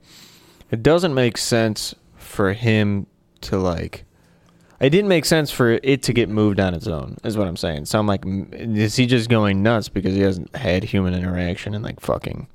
it 0.71 0.83
doesn't 0.83 1.15
make 1.15 1.37
sense 1.39 1.95
for 2.17 2.53
him 2.53 3.07
to 3.43 3.59
like. 3.59 4.05
It 4.81 4.91
didn't 4.91 5.09
make 5.09 5.27
sense 5.27 5.51
for 5.51 5.79
it 5.83 6.03
to 6.05 6.13
get 6.15 6.29
moved 6.31 6.59
on 6.59 6.73
its 6.73 6.87
own, 6.87 7.17
is 7.23 7.37
what 7.37 7.47
I'm 7.47 7.57
saying. 7.57 7.85
So 7.85 7.99
I'm 7.99 8.07
like, 8.07 8.23
is 8.27 8.97
he 8.97 9.05
just 9.07 9.29
going 9.29 9.63
nuts 9.63 9.91
because 9.91 10.15
he 10.15 10.21
hasn't 10.23 10.55
had 10.57 10.85
human 10.85 11.13
interaction 11.13 11.75
in 11.75 11.83
like 11.83 12.01
fucking, 12.01 12.47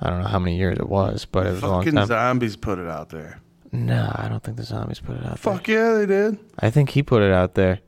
I 0.00 0.08
don't 0.10 0.22
know 0.22 0.28
how 0.28 0.38
many 0.38 0.56
years 0.56 0.78
it 0.78 0.88
was, 0.88 1.24
but 1.24 1.46
it 1.46 1.50
was 1.52 1.62
a 1.62 1.66
long 1.68 1.80
fucking 1.82 1.96
time. 1.96 2.06
zombies 2.06 2.54
put 2.54 2.78
it 2.78 2.86
out 2.86 3.08
there. 3.08 3.40
No, 3.72 4.10
I 4.14 4.28
don't 4.28 4.42
think 4.42 4.56
the 4.56 4.62
zombies 4.62 5.00
put 5.00 5.16
it 5.16 5.26
out 5.26 5.38
Fuck 5.38 5.64
there. 5.66 5.92
yeah, 5.94 5.98
they 5.98 6.06
did, 6.06 6.38
I 6.60 6.70
think 6.70 6.90
he 6.90 7.02
put 7.02 7.22
it 7.22 7.32
out 7.32 7.54
there, 7.54 7.80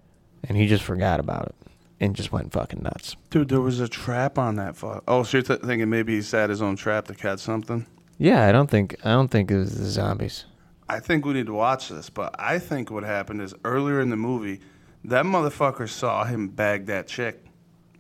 and 0.44 0.56
he 0.58 0.66
just 0.66 0.82
forgot 0.82 1.20
about 1.20 1.46
it 1.46 1.54
and 2.00 2.16
just 2.16 2.32
went 2.32 2.52
fucking 2.52 2.82
nuts. 2.82 3.14
dude. 3.30 3.48
There 3.50 3.60
was 3.60 3.78
a 3.78 3.86
trap 3.88 4.36
on 4.36 4.56
that. 4.56 4.74
Fuck. 4.76 5.04
Oh, 5.06 5.22
so 5.22 5.36
you're 5.38 5.42
th- 5.44 5.60
thinking 5.60 5.88
maybe 5.88 6.16
he 6.16 6.22
set 6.22 6.50
his 6.50 6.60
own 6.60 6.74
trap 6.74 7.06
to 7.06 7.14
catch 7.14 7.38
something? 7.38 7.86
Yeah, 8.20 8.46
I 8.46 8.52
don't 8.52 8.70
think 8.70 8.96
I 9.02 9.12
don't 9.12 9.28
think 9.28 9.50
it 9.50 9.56
was 9.56 9.78
the 9.78 9.86
zombies. 9.86 10.44
I 10.90 11.00
think 11.00 11.24
we 11.24 11.32
need 11.32 11.46
to 11.46 11.54
watch 11.54 11.88
this, 11.88 12.10
but 12.10 12.34
I 12.38 12.58
think 12.58 12.90
what 12.90 13.02
happened 13.02 13.40
is 13.40 13.54
earlier 13.64 13.98
in 14.02 14.10
the 14.10 14.16
movie, 14.16 14.60
that 15.04 15.24
motherfucker 15.24 15.88
saw 15.88 16.24
him 16.24 16.48
bag 16.48 16.84
that 16.86 17.06
chick, 17.06 17.42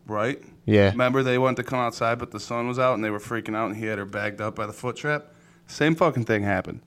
right? 0.06 0.38
Yeah. 0.66 0.90
Remember 0.90 1.22
they 1.22 1.38
went 1.38 1.56
to 1.56 1.62
come 1.62 1.78
outside, 1.78 2.18
but 2.18 2.32
the 2.32 2.40
sun 2.40 2.68
was 2.68 2.78
out 2.78 2.94
and 2.94 3.02
they 3.02 3.08
were 3.08 3.18
freaking 3.18 3.56
out, 3.56 3.70
and 3.70 3.76
he 3.76 3.86
had 3.86 3.96
her 3.96 4.04
bagged 4.04 4.42
up 4.42 4.56
by 4.56 4.66
the 4.66 4.74
foot 4.74 4.96
trap. 4.96 5.28
Same 5.68 5.94
fucking 5.94 6.26
thing 6.26 6.42
happened. 6.42 6.80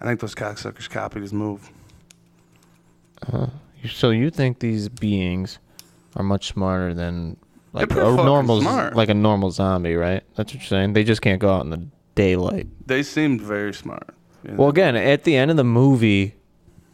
I 0.00 0.04
think 0.04 0.18
those 0.18 0.34
cocksuckers 0.34 0.90
copied 0.90 1.22
his 1.22 1.32
move. 1.32 1.70
Uh-huh. 3.22 3.46
So 3.88 4.10
you 4.10 4.28
think 4.30 4.58
these 4.58 4.88
beings 4.88 5.60
are 6.16 6.24
much 6.24 6.48
smarter 6.48 6.94
than 6.94 7.36
like 7.72 7.92
a 7.92 7.94
normal, 7.94 8.60
smart. 8.60 8.96
like 8.96 9.08
a 9.08 9.14
normal 9.14 9.52
zombie, 9.52 9.94
right? 9.94 10.24
That's 10.34 10.52
what 10.52 10.54
you're 10.54 10.68
saying. 10.68 10.94
They 10.94 11.04
just 11.04 11.22
can't 11.22 11.40
go 11.40 11.54
out 11.54 11.64
in 11.64 11.70
the 11.70 11.86
daylight. 12.16 12.66
They 12.84 13.04
seemed 13.04 13.40
very 13.40 13.72
smart. 13.72 14.12
Well, 14.44 14.68
again, 14.68 14.96
at 14.96 15.24
the 15.24 15.36
end 15.36 15.50
of 15.50 15.56
the 15.56 15.64
movie, 15.64 16.34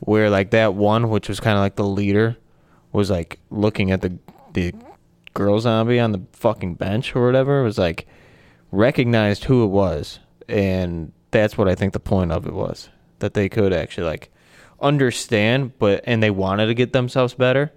where 0.01 0.29
like 0.31 0.51
that 0.51 0.75
one, 0.75 1.09
which 1.11 1.29
was 1.29 1.41
kind 1.41 1.57
of 1.57 1.61
like 1.61 1.77
the 1.77 1.85
leader, 1.85 2.37
was 2.93 3.11
like 3.11 3.39
looking 3.51 3.91
at 3.91 4.03
the 4.03 4.19
the 4.53 4.75
girl 5.35 5.59
zombie 5.61 5.99
on 5.99 6.13
the 6.13 6.23
fucking 6.33 6.75
bench 6.75 7.17
or 7.17 7.25
whatever, 7.25 7.63
was 7.63 7.79
like 7.79 8.07
recognized 8.71 9.45
who 9.45 9.65
it 9.65 9.69
was, 9.69 10.19
and 10.49 11.13
that's 11.31 11.57
what 11.57 11.69
I 11.69 11.75
think 11.75 11.93
the 11.93 12.01
point 12.01 12.33
of 12.33 12.47
it 12.47 12.53
was 12.53 12.89
that 13.19 13.35
they 13.35 13.49
could 13.49 13.73
actually 13.73 14.07
like 14.07 14.31
understand, 14.81 15.79
but 15.79 16.03
and 16.05 16.23
they 16.23 16.31
wanted 16.31 16.67
to 16.67 16.75
get 16.75 16.93
themselves 16.93 17.35
better, 17.35 17.71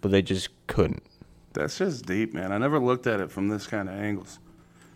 but 0.00 0.10
they 0.10 0.22
just 0.22 0.48
couldn't. 0.66 1.02
That's 1.52 1.78
just 1.78 2.06
deep, 2.06 2.32
man. 2.32 2.52
I 2.52 2.58
never 2.58 2.78
looked 2.78 3.06
at 3.06 3.20
it 3.20 3.30
from 3.30 3.48
this 3.48 3.66
kind 3.66 3.88
of 3.88 3.94
angles. 3.94 4.38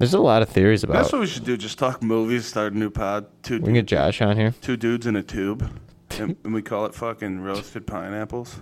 There's 0.05 0.13
a 0.13 0.21
lot 0.21 0.43
of 0.43 0.51
theories 0.51 0.85
about. 0.85 0.95
That's 0.99 1.13
what 1.13 1.23
we 1.23 1.27
should 1.27 1.45
do. 1.45 1.57
Just 1.57 1.79
talk 1.79 2.03
movies, 2.03 2.45
start 2.45 2.75
a 2.75 2.79
new 2.79 2.91
pod. 2.91 3.25
Two, 3.43 3.59
we 3.59 3.65
can 3.65 3.73
get 3.73 3.87
Josh 3.87 4.21
on 4.21 4.37
here. 4.37 4.55
two 4.61 4.77
dudes 4.77 5.07
in 5.07 5.17
a 5.17 5.23
tube, 5.23 5.67
and, 6.19 6.37
and 6.45 6.53
we 6.53 6.61
call 6.61 6.85
it 6.85 6.95
fucking 6.95 7.41
roasted 7.41 7.87
pineapples. 7.87 8.57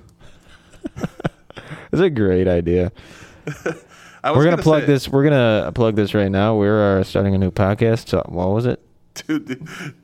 It's 1.90 2.01
a 2.01 2.09
great 2.11 2.47
idea. 2.47 2.93
I 4.22 4.30
was 4.30 4.38
We're 4.38 4.45
gonna, 4.51 4.62
plug 4.62 4.82
say, 4.82 4.86
this. 4.86 5.09
We're 5.09 5.24
gonna 5.24 5.72
plug 5.74 5.97
this 5.97 6.14
right 6.14 6.30
now. 6.30 6.55
We're 6.55 7.01
uh, 7.01 7.03
starting 7.03 7.34
a 7.34 7.38
new 7.38 7.51
podcast. 7.51 8.09
So, 8.09 8.24
what 8.28 8.51
was 8.51 8.66
it? 8.66 8.80
Two, 9.14 9.44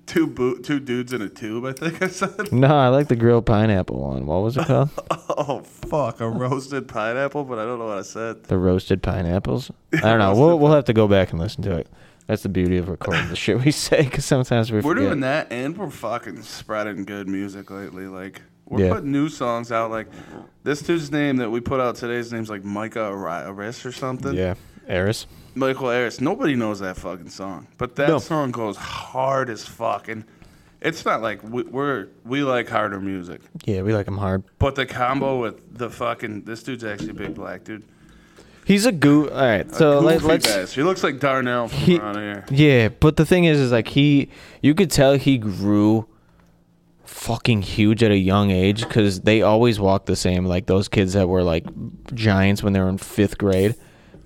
two, 0.07 0.27
bo- 0.27 0.59
two 0.59 0.81
dudes 0.81 1.15
in 1.15 1.23
a 1.23 1.31
tube. 1.31 1.65
I 1.65 1.73
think 1.73 2.03
I 2.03 2.09
said. 2.09 2.53
No, 2.53 2.77
I 2.77 2.89
like 2.89 3.09
the 3.09 3.17
grilled 3.17 3.47
pineapple 3.47 3.99
one. 3.99 4.27
What 4.27 4.43
was 4.43 4.57
it 4.59 4.67
called? 4.67 4.91
Oh 5.41 5.61
fuck, 5.61 6.21
a 6.21 6.29
roasted 6.29 6.89
pineapple, 6.89 7.45
but 7.45 7.59
I 7.59 7.65
don't 7.65 7.79
know 7.79 7.87
what 7.87 7.99
I 7.99 8.03
said. 8.03 8.45
the 8.45 8.59
roasted 8.59 9.03
pineapples. 9.03 9.71
I 9.95 10.01
don't 10.01 10.19
know. 10.19 10.35
We'll 10.35 10.59
we'll 10.59 10.73
have 10.73 10.85
to 10.87 10.93
go 10.93 11.07
back 11.09 11.31
and 11.31 11.41
listen 11.41 11.63
to 11.65 11.77
it. 11.77 11.87
That's 12.27 12.43
the 12.43 12.49
beauty 12.51 12.77
of 12.77 12.89
recording 12.91 13.29
the 13.29 13.37
shit 13.37 13.65
we 13.65 13.71
say 13.71 14.03
because 14.03 14.25
sometimes 14.27 14.71
we 14.71 14.77
We're 14.79 14.95
forget. 14.95 15.05
doing 15.05 15.21
that, 15.21 15.51
and 15.51 15.77
we're 15.79 15.89
fucking 15.91 16.43
spreading 16.43 17.05
good 17.05 17.29
music 17.29 17.71
lately. 17.71 18.07
Like 18.07 18.43
we're 18.67 18.85
Yeah. 18.87 18.93
putting 18.95 19.13
new 19.13 19.29
songs 19.31 19.73
out. 19.73 19.91
Like 19.91 20.09
this 20.65 20.83
dude's 20.83 21.11
name 21.11 21.37
that 21.39 21.51
we 21.51 21.61
put 21.61 21.81
out 21.81 21.95
today's 21.95 22.31
name's 22.33 22.51
like 22.51 22.65
Micah 22.65 23.05
Ari- 23.05 23.47
Aris 23.49 23.87
or 23.87 23.93
something. 23.93 24.35
Yeah, 24.35 24.55
Eris. 24.89 25.27
Michael 25.55 25.91
Harris. 25.91 26.21
Nobody 26.21 26.55
knows 26.55 26.81
that 26.81 26.97
fucking 26.97 27.31
song, 27.31 27.67
but 27.79 27.97
that 27.97 28.09
No. 28.09 28.19
song 28.19 28.51
goes 28.51 28.77
hard 28.77 29.51
as 29.51 29.65
fuck, 29.65 30.09
and 30.09 30.25
it's 30.81 31.05
not 31.05 31.21
like 31.21 31.43
we, 31.43 31.63
we're 31.65 32.07
we 32.25 32.43
like 32.43 32.69
harder 32.69 33.01
music, 33.01 33.41
Yeah, 33.65 33.83
we 33.83 33.93
like 33.93 34.07
him 34.07 34.19
hard. 34.19 34.45
but 34.59 34.75
the 34.77 34.87
combo 34.87 35.41
with 35.41 35.77
the 35.77 35.91
fucking 35.91 36.43
this 36.45 36.63
dude's 36.63 36.85
actually 36.85 37.11
a 37.11 37.15
big 37.15 37.35
black 37.35 37.65
dude. 37.65 37.83
He's 38.65 38.85
a 38.87 38.93
goo. 38.93 39.29
All 39.31 39.37
right, 39.41 39.75
so 39.75 40.01
Goofy 40.01 40.07
let, 40.07 40.23
let's. 40.23 40.47
bastard. 40.47 40.75
He 40.77 40.83
looks 40.83 41.03
like 41.03 41.19
Darnell 41.21 41.69
from 41.69 41.79
He- 41.79 41.99
around 41.99 42.17
here. 42.17 42.45
Yeah, 42.51 42.89
but 42.89 43.17
the 43.17 43.25
thing 43.27 43.45
is, 43.45 43.59
is 43.59 43.73
like 43.73 43.89
he, 43.89 44.29
you 44.63 44.75
could 44.75 44.91
tell 44.91 45.15
he 45.15 45.39
grew 45.39 46.07
fucking 47.05 47.63
huge 47.63 48.03
at 48.03 48.11
a 48.11 48.17
young 48.17 48.51
age 48.51 48.83
because 48.87 49.23
they 49.23 49.41
always 49.43 49.81
walk 49.81 50.05
the 50.07 50.15
same. 50.17 50.45
Like 50.45 50.67
those 50.67 50.87
kids 50.89 51.15
that 51.15 51.29
were 51.29 51.43
like 51.43 51.65
giants 52.15 52.63
when 52.63 52.75
they 52.75 52.81
were 52.81 52.89
in 52.91 52.99
fifth 52.99 53.39
grade, 53.39 53.75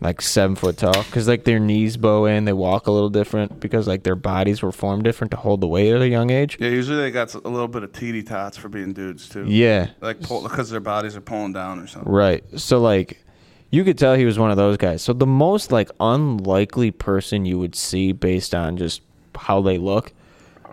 like 0.03 0.21
seven 0.21 0.57
foot 0.57 0.77
tall 0.77 1.03
because 1.05 1.29
like 1.29 1.45
their 1.45 1.61
knees 1.61 1.97
bow 1.97 2.27
in, 2.27 2.45
they 2.45 2.53
walk 2.53 2.87
a 2.87 2.91
little 2.91 3.11
different 3.11 3.61
because 3.61 3.87
like 3.87 4.03
their 4.03 4.17
bodies 4.17 4.63
were 4.63 4.73
formed 4.73 5.05
different 5.05 5.31
to 5.31 5.37
hold 5.37 5.61
the 5.61 5.69
weight 5.69 5.93
at 5.93 6.03
a 6.03 6.09
young 6.09 6.31
age. 6.31 6.57
Yeah, 6.61 6.69
usually 6.69 6.99
they 6.99 7.11
got 7.11 7.33
a 7.35 7.39
little 7.49 7.69
bit 7.69 7.83
of 7.85 7.93
teety 7.93 8.27
tots 8.27 8.57
for 8.57 8.69
being 8.69 8.93
dudes 8.93 9.29
too. 9.29 9.45
Yeah, 9.47 9.91
like 10.01 10.21
pull, 10.21 10.43
because 10.43 10.71
their 10.71 10.81
bodies 10.81 11.17
are 11.17 11.21
pulling 11.21 11.53
down 11.53 11.79
or 11.79 11.87
something. 11.87 12.13
right. 12.13 12.45
So 12.59 12.81
like 12.81 13.25
you 13.71 13.85
could 13.85 13.97
tell 13.97 14.15
he 14.15 14.25
was 14.25 14.39
one 14.39 14.51
of 14.51 14.57
those 14.57 14.77
guys. 14.77 15.03
So 15.03 15.13
the 15.13 15.27
most 15.27 15.71
like 15.71 15.91
unlikely 16.01 16.91
person 16.91 17.47
you 17.47 17.59
would 17.59 17.75
see 17.75 18.13
based 18.13 18.55
on 18.55 18.77
just 18.77 19.03
how 19.37 19.63
they 19.63 19.79
look 19.79 20.13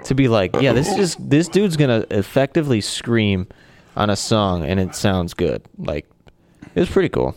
to 0.06 0.16
be 0.16 0.28
like, 0.28 0.56
yeah, 0.60 0.74
this 0.74 0.92
is 0.98 1.16
this 1.20 1.48
dude's 1.48 1.78
gonna 1.78 2.06
effectively 2.10 2.82
scream 2.82 3.48
on 3.96 4.10
a 4.10 4.16
song 4.16 4.64
and 4.64 4.80
it 4.80 4.96
sounds 4.96 5.34
good. 5.34 5.62
Like 5.78 6.10
it's 6.76 6.92
pretty 6.92 7.10
cool. 7.10 7.36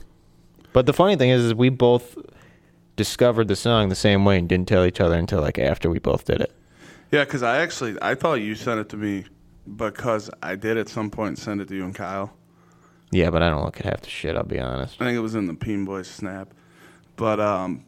But 0.72 0.86
the 0.86 0.92
funny 0.92 1.16
thing 1.16 1.30
is, 1.30 1.44
is 1.44 1.54
we 1.54 1.68
both 1.68 2.16
discovered 2.96 3.48
the 3.48 3.56
song 3.56 3.88
the 3.88 3.94
same 3.94 4.24
way 4.24 4.38
and 4.38 4.48
didn't 4.48 4.68
tell 4.68 4.84
each 4.84 5.00
other 5.00 5.14
until 5.14 5.40
like 5.40 5.58
after 5.58 5.90
we 5.90 5.98
both 5.98 6.24
did 6.24 6.40
it. 6.40 6.52
Yeah, 7.10 7.24
because 7.24 7.42
I 7.42 7.58
actually 7.58 7.96
I 8.00 8.14
thought 8.14 8.34
you 8.34 8.54
sent 8.54 8.80
it 8.80 8.88
to 8.90 8.96
me 8.96 9.24
because 9.76 10.30
I 10.42 10.56
did 10.56 10.76
at 10.76 10.88
some 10.88 11.10
point 11.10 11.38
send 11.38 11.60
it 11.60 11.68
to 11.68 11.74
you 11.74 11.84
and 11.84 11.94
Kyle. 11.94 12.32
Yeah, 13.10 13.30
but 13.30 13.42
I 13.42 13.50
don't 13.50 13.62
look 13.64 13.78
at 13.78 13.84
half 13.84 14.00
the 14.00 14.08
shit. 14.08 14.36
I'll 14.36 14.44
be 14.44 14.58
honest. 14.58 14.96
I 15.00 15.04
think 15.04 15.16
it 15.16 15.20
was 15.20 15.34
in 15.34 15.46
the 15.46 15.54
Peen 15.54 15.84
Boys 15.84 16.08
snap, 16.08 16.54
but 17.16 17.38
um, 17.38 17.84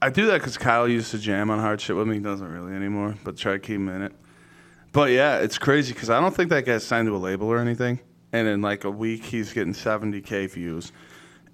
I 0.00 0.10
do 0.10 0.26
that 0.26 0.38
because 0.38 0.56
Kyle 0.56 0.86
used 0.86 1.10
to 1.10 1.18
jam 1.18 1.50
on 1.50 1.58
hard 1.58 1.80
shit 1.80 1.96
with 1.96 2.06
me. 2.06 2.14
He 2.16 2.20
doesn't 2.20 2.46
really 2.46 2.74
anymore, 2.74 3.16
but 3.24 3.36
try 3.36 3.52
to 3.52 3.58
keep 3.58 3.76
him 3.76 3.88
in 3.88 4.02
it. 4.02 4.12
But 4.92 5.10
yeah, 5.10 5.38
it's 5.38 5.58
crazy 5.58 5.92
because 5.92 6.10
I 6.10 6.20
don't 6.20 6.34
think 6.34 6.50
that 6.50 6.64
guy's 6.64 6.84
signed 6.84 7.08
to 7.08 7.16
a 7.16 7.18
label 7.18 7.48
or 7.48 7.58
anything. 7.58 8.00
And 8.32 8.46
in 8.46 8.62
like 8.62 8.84
a 8.84 8.90
week, 8.90 9.24
he's 9.24 9.52
getting 9.52 9.72
70k 9.72 10.50
views. 10.50 10.92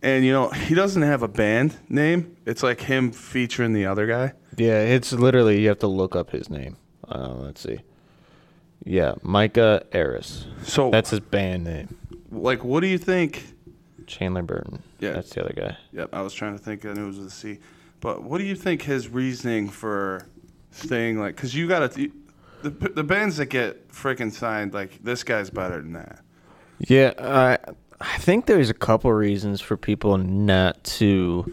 And 0.03 0.25
you 0.25 0.33
know, 0.33 0.49
he 0.49 0.75
doesn't 0.75 1.03
have 1.03 1.23
a 1.23 1.29
band 1.29 1.77
name. 1.89 2.37
It's 2.45 2.63
like 2.63 2.81
him 2.81 3.13
featuring 3.13 3.73
the 3.73 3.87
other 3.87 4.07
guy. 4.07 4.33
Yeah, 4.57 4.81
it's 4.81 5.13
literally 5.13 5.61
you 5.61 5.69
have 5.69 5.79
to 5.81 5.87
look 5.87 6.17
up 6.17 6.31
his 6.31 6.51
name. 6.51 6.77
Uh, 7.09 7.35
let's 7.35 7.61
see. 7.61 7.81
Yeah, 8.85 9.15
Micah 9.23 9.85
Eris. 9.93 10.47
So 10.65 10.91
That's 10.91 11.11
his 11.11 11.21
band 11.21 11.65
name. 11.65 11.97
like, 12.31 12.65
what 12.65 12.81
do 12.81 12.89
you 12.89 12.99
think? 12.99 13.45
Chandler 14.07 14.43
Burton. 14.43 14.83
Yeah. 14.99 15.13
that's 15.13 15.31
the 15.31 15.45
other 15.45 15.55
guy. 15.55 15.77
Yep, 15.93 16.11
I 16.13 16.21
was 16.23 16.35
trying 16.35 16.59
to 16.59 16.63
think. 16.63 16.85
I 16.85 16.93
knew 16.93 17.05
it 17.05 17.07
was 17.07 17.19
with 17.19 17.29
a 17.29 17.31
C. 17.31 17.59
But 18.01 18.25
what 18.25 18.39
do 18.39 18.45
you 18.45 18.57
think 18.57 18.83
his 18.83 19.09
reasoning 19.09 19.69
for 19.69 20.27
staying 20.73 21.21
like? 21.21 21.37
Because 21.37 21.55
you 21.55 21.69
got 21.69 21.93
to 21.93 22.11
the 22.63 22.71
the 22.71 23.05
bands 23.05 23.37
that 23.37 23.47
get 23.47 23.89
freaking 23.91 24.33
signed 24.33 24.75
like 24.75 25.03
this 25.03 25.23
guy's 25.23 25.51
better 25.51 25.77
than 25.77 25.93
that. 25.93 26.21
Yeah, 26.81 27.13
I 27.19 27.59
I 28.03 28.19
think 28.19 28.47
there's 28.47 28.71
a 28.71 28.75
couple 28.75 29.13
reasons 29.13 29.61
for 29.61 29.77
people 29.77 30.19
not 30.19 30.83
to 30.85 31.53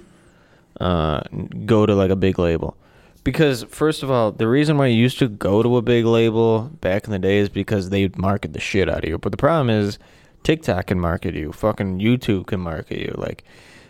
uh, 0.80 1.22
go 1.66 1.86
to 1.86 1.94
like 1.94 2.10
a 2.10 2.16
big 2.16 2.40
label. 2.40 2.76
Because 3.24 3.64
first 3.64 4.02
of 4.02 4.10
all, 4.10 4.32
the 4.32 4.48
reason 4.48 4.78
why 4.78 4.88
you 4.88 5.00
used 5.00 5.20
to 5.20 5.28
go 5.28 5.62
to 5.62 5.78
a 5.78 5.82
big 5.82 6.06
label 6.06 6.72
back 6.82 7.06
in 7.06 7.12
the 7.12 7.20
day 7.20 7.38
is 7.38 7.50
because 7.50 7.90
they 7.90 8.08
market 8.18 8.54
the 8.54 8.60
shit 8.60 8.90
out 8.90 9.04
of 9.04 9.10
you. 9.10 9.18
But 9.18 9.32
the 9.32 9.38
problem 9.38 9.70
is 9.70 10.00
TikTok 10.44 10.88
can 10.88 11.00
market 11.00 11.36
you, 11.36 11.52
fucking 11.52 12.00
YouTube 12.00 12.48
can 12.48 12.62
market 12.62 13.00
you. 13.00 13.14
Like 13.18 13.44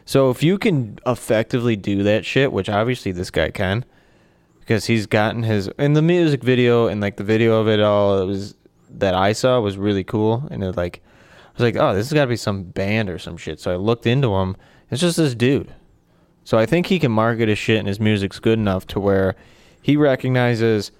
so 0.09 0.31
if 0.31 0.41
you 0.41 0.57
can 0.57 0.97
effectively 1.05 1.75
do 1.75 2.01
that 2.01 2.25
shit, 2.25 2.51
which 2.51 2.67
obviously 2.67 3.11
this 3.11 3.29
guy 3.29 3.51
can, 3.51 3.85
because 4.59 4.87
he's 4.87 5.05
gotten 5.05 5.43
his 5.43 5.69
in 5.77 5.93
the 5.93 6.01
music 6.01 6.43
video 6.43 6.87
and 6.87 6.99
like 6.99 7.17
the 7.17 7.23
video 7.23 7.61
of 7.61 7.67
it 7.67 7.79
all 7.79 8.19
it 8.19 8.25
was 8.25 8.55
that 8.89 9.13
I 9.13 9.33
saw 9.33 9.59
was 9.59 9.77
really 9.77 10.03
cool 10.03 10.47
and 10.49 10.63
it 10.63 10.75
like 10.75 11.03
was 11.59 11.73
like, 11.73 11.81
oh, 11.81 11.93
this 11.93 12.07
has 12.07 12.13
got 12.13 12.25
to 12.25 12.29
be 12.29 12.35
some 12.35 12.63
band 12.63 13.09
or 13.09 13.19
some 13.19 13.37
shit. 13.37 13.59
So 13.59 13.71
I 13.71 13.75
looked 13.75 14.07
into 14.07 14.35
him. 14.35 14.55
It's 14.89 15.01
just 15.01 15.17
this 15.17 15.35
dude. 15.35 15.73
So 16.43 16.57
I 16.57 16.65
think 16.65 16.87
he 16.87 16.99
can 16.99 17.11
market 17.11 17.49
his 17.49 17.59
shit 17.59 17.77
and 17.77 17.87
his 17.87 17.99
music's 17.99 18.39
good 18.39 18.57
enough 18.57 18.87
to 18.87 18.99
where 18.99 19.35
he 19.81 19.97
recognizes 19.97 20.91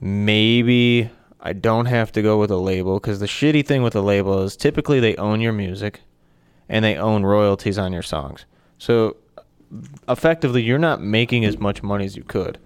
maybe 0.00 1.10
I 1.40 1.52
don't 1.54 1.86
have 1.86 2.12
to 2.12 2.22
go 2.22 2.38
with 2.38 2.50
a 2.50 2.56
label 2.56 3.00
because 3.00 3.20
the 3.20 3.26
shitty 3.26 3.66
thing 3.66 3.82
with 3.82 3.96
a 3.96 4.00
label 4.00 4.42
is 4.42 4.56
typically 4.56 5.00
they 5.00 5.16
own 5.16 5.40
your 5.40 5.52
music 5.52 6.00
and 6.68 6.84
they 6.84 6.96
own 6.96 7.24
royalties 7.24 7.78
on 7.78 7.92
your 7.92 8.02
songs. 8.02 8.44
So 8.78 9.16
effectively, 10.08 10.62
you're 10.62 10.78
not 10.78 11.00
making 11.00 11.44
as 11.44 11.58
much 11.58 11.82
money 11.82 12.04
as 12.04 12.16
you 12.16 12.22
could. 12.22 12.58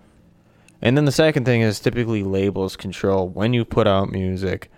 And 0.82 0.96
then 0.96 1.06
the 1.06 1.12
second 1.12 1.44
thing 1.44 1.62
is 1.62 1.80
typically 1.80 2.22
labels 2.22 2.76
control 2.76 3.28
when 3.28 3.52
you 3.54 3.64
put 3.64 3.86
out 3.86 4.10
music. 4.10 4.70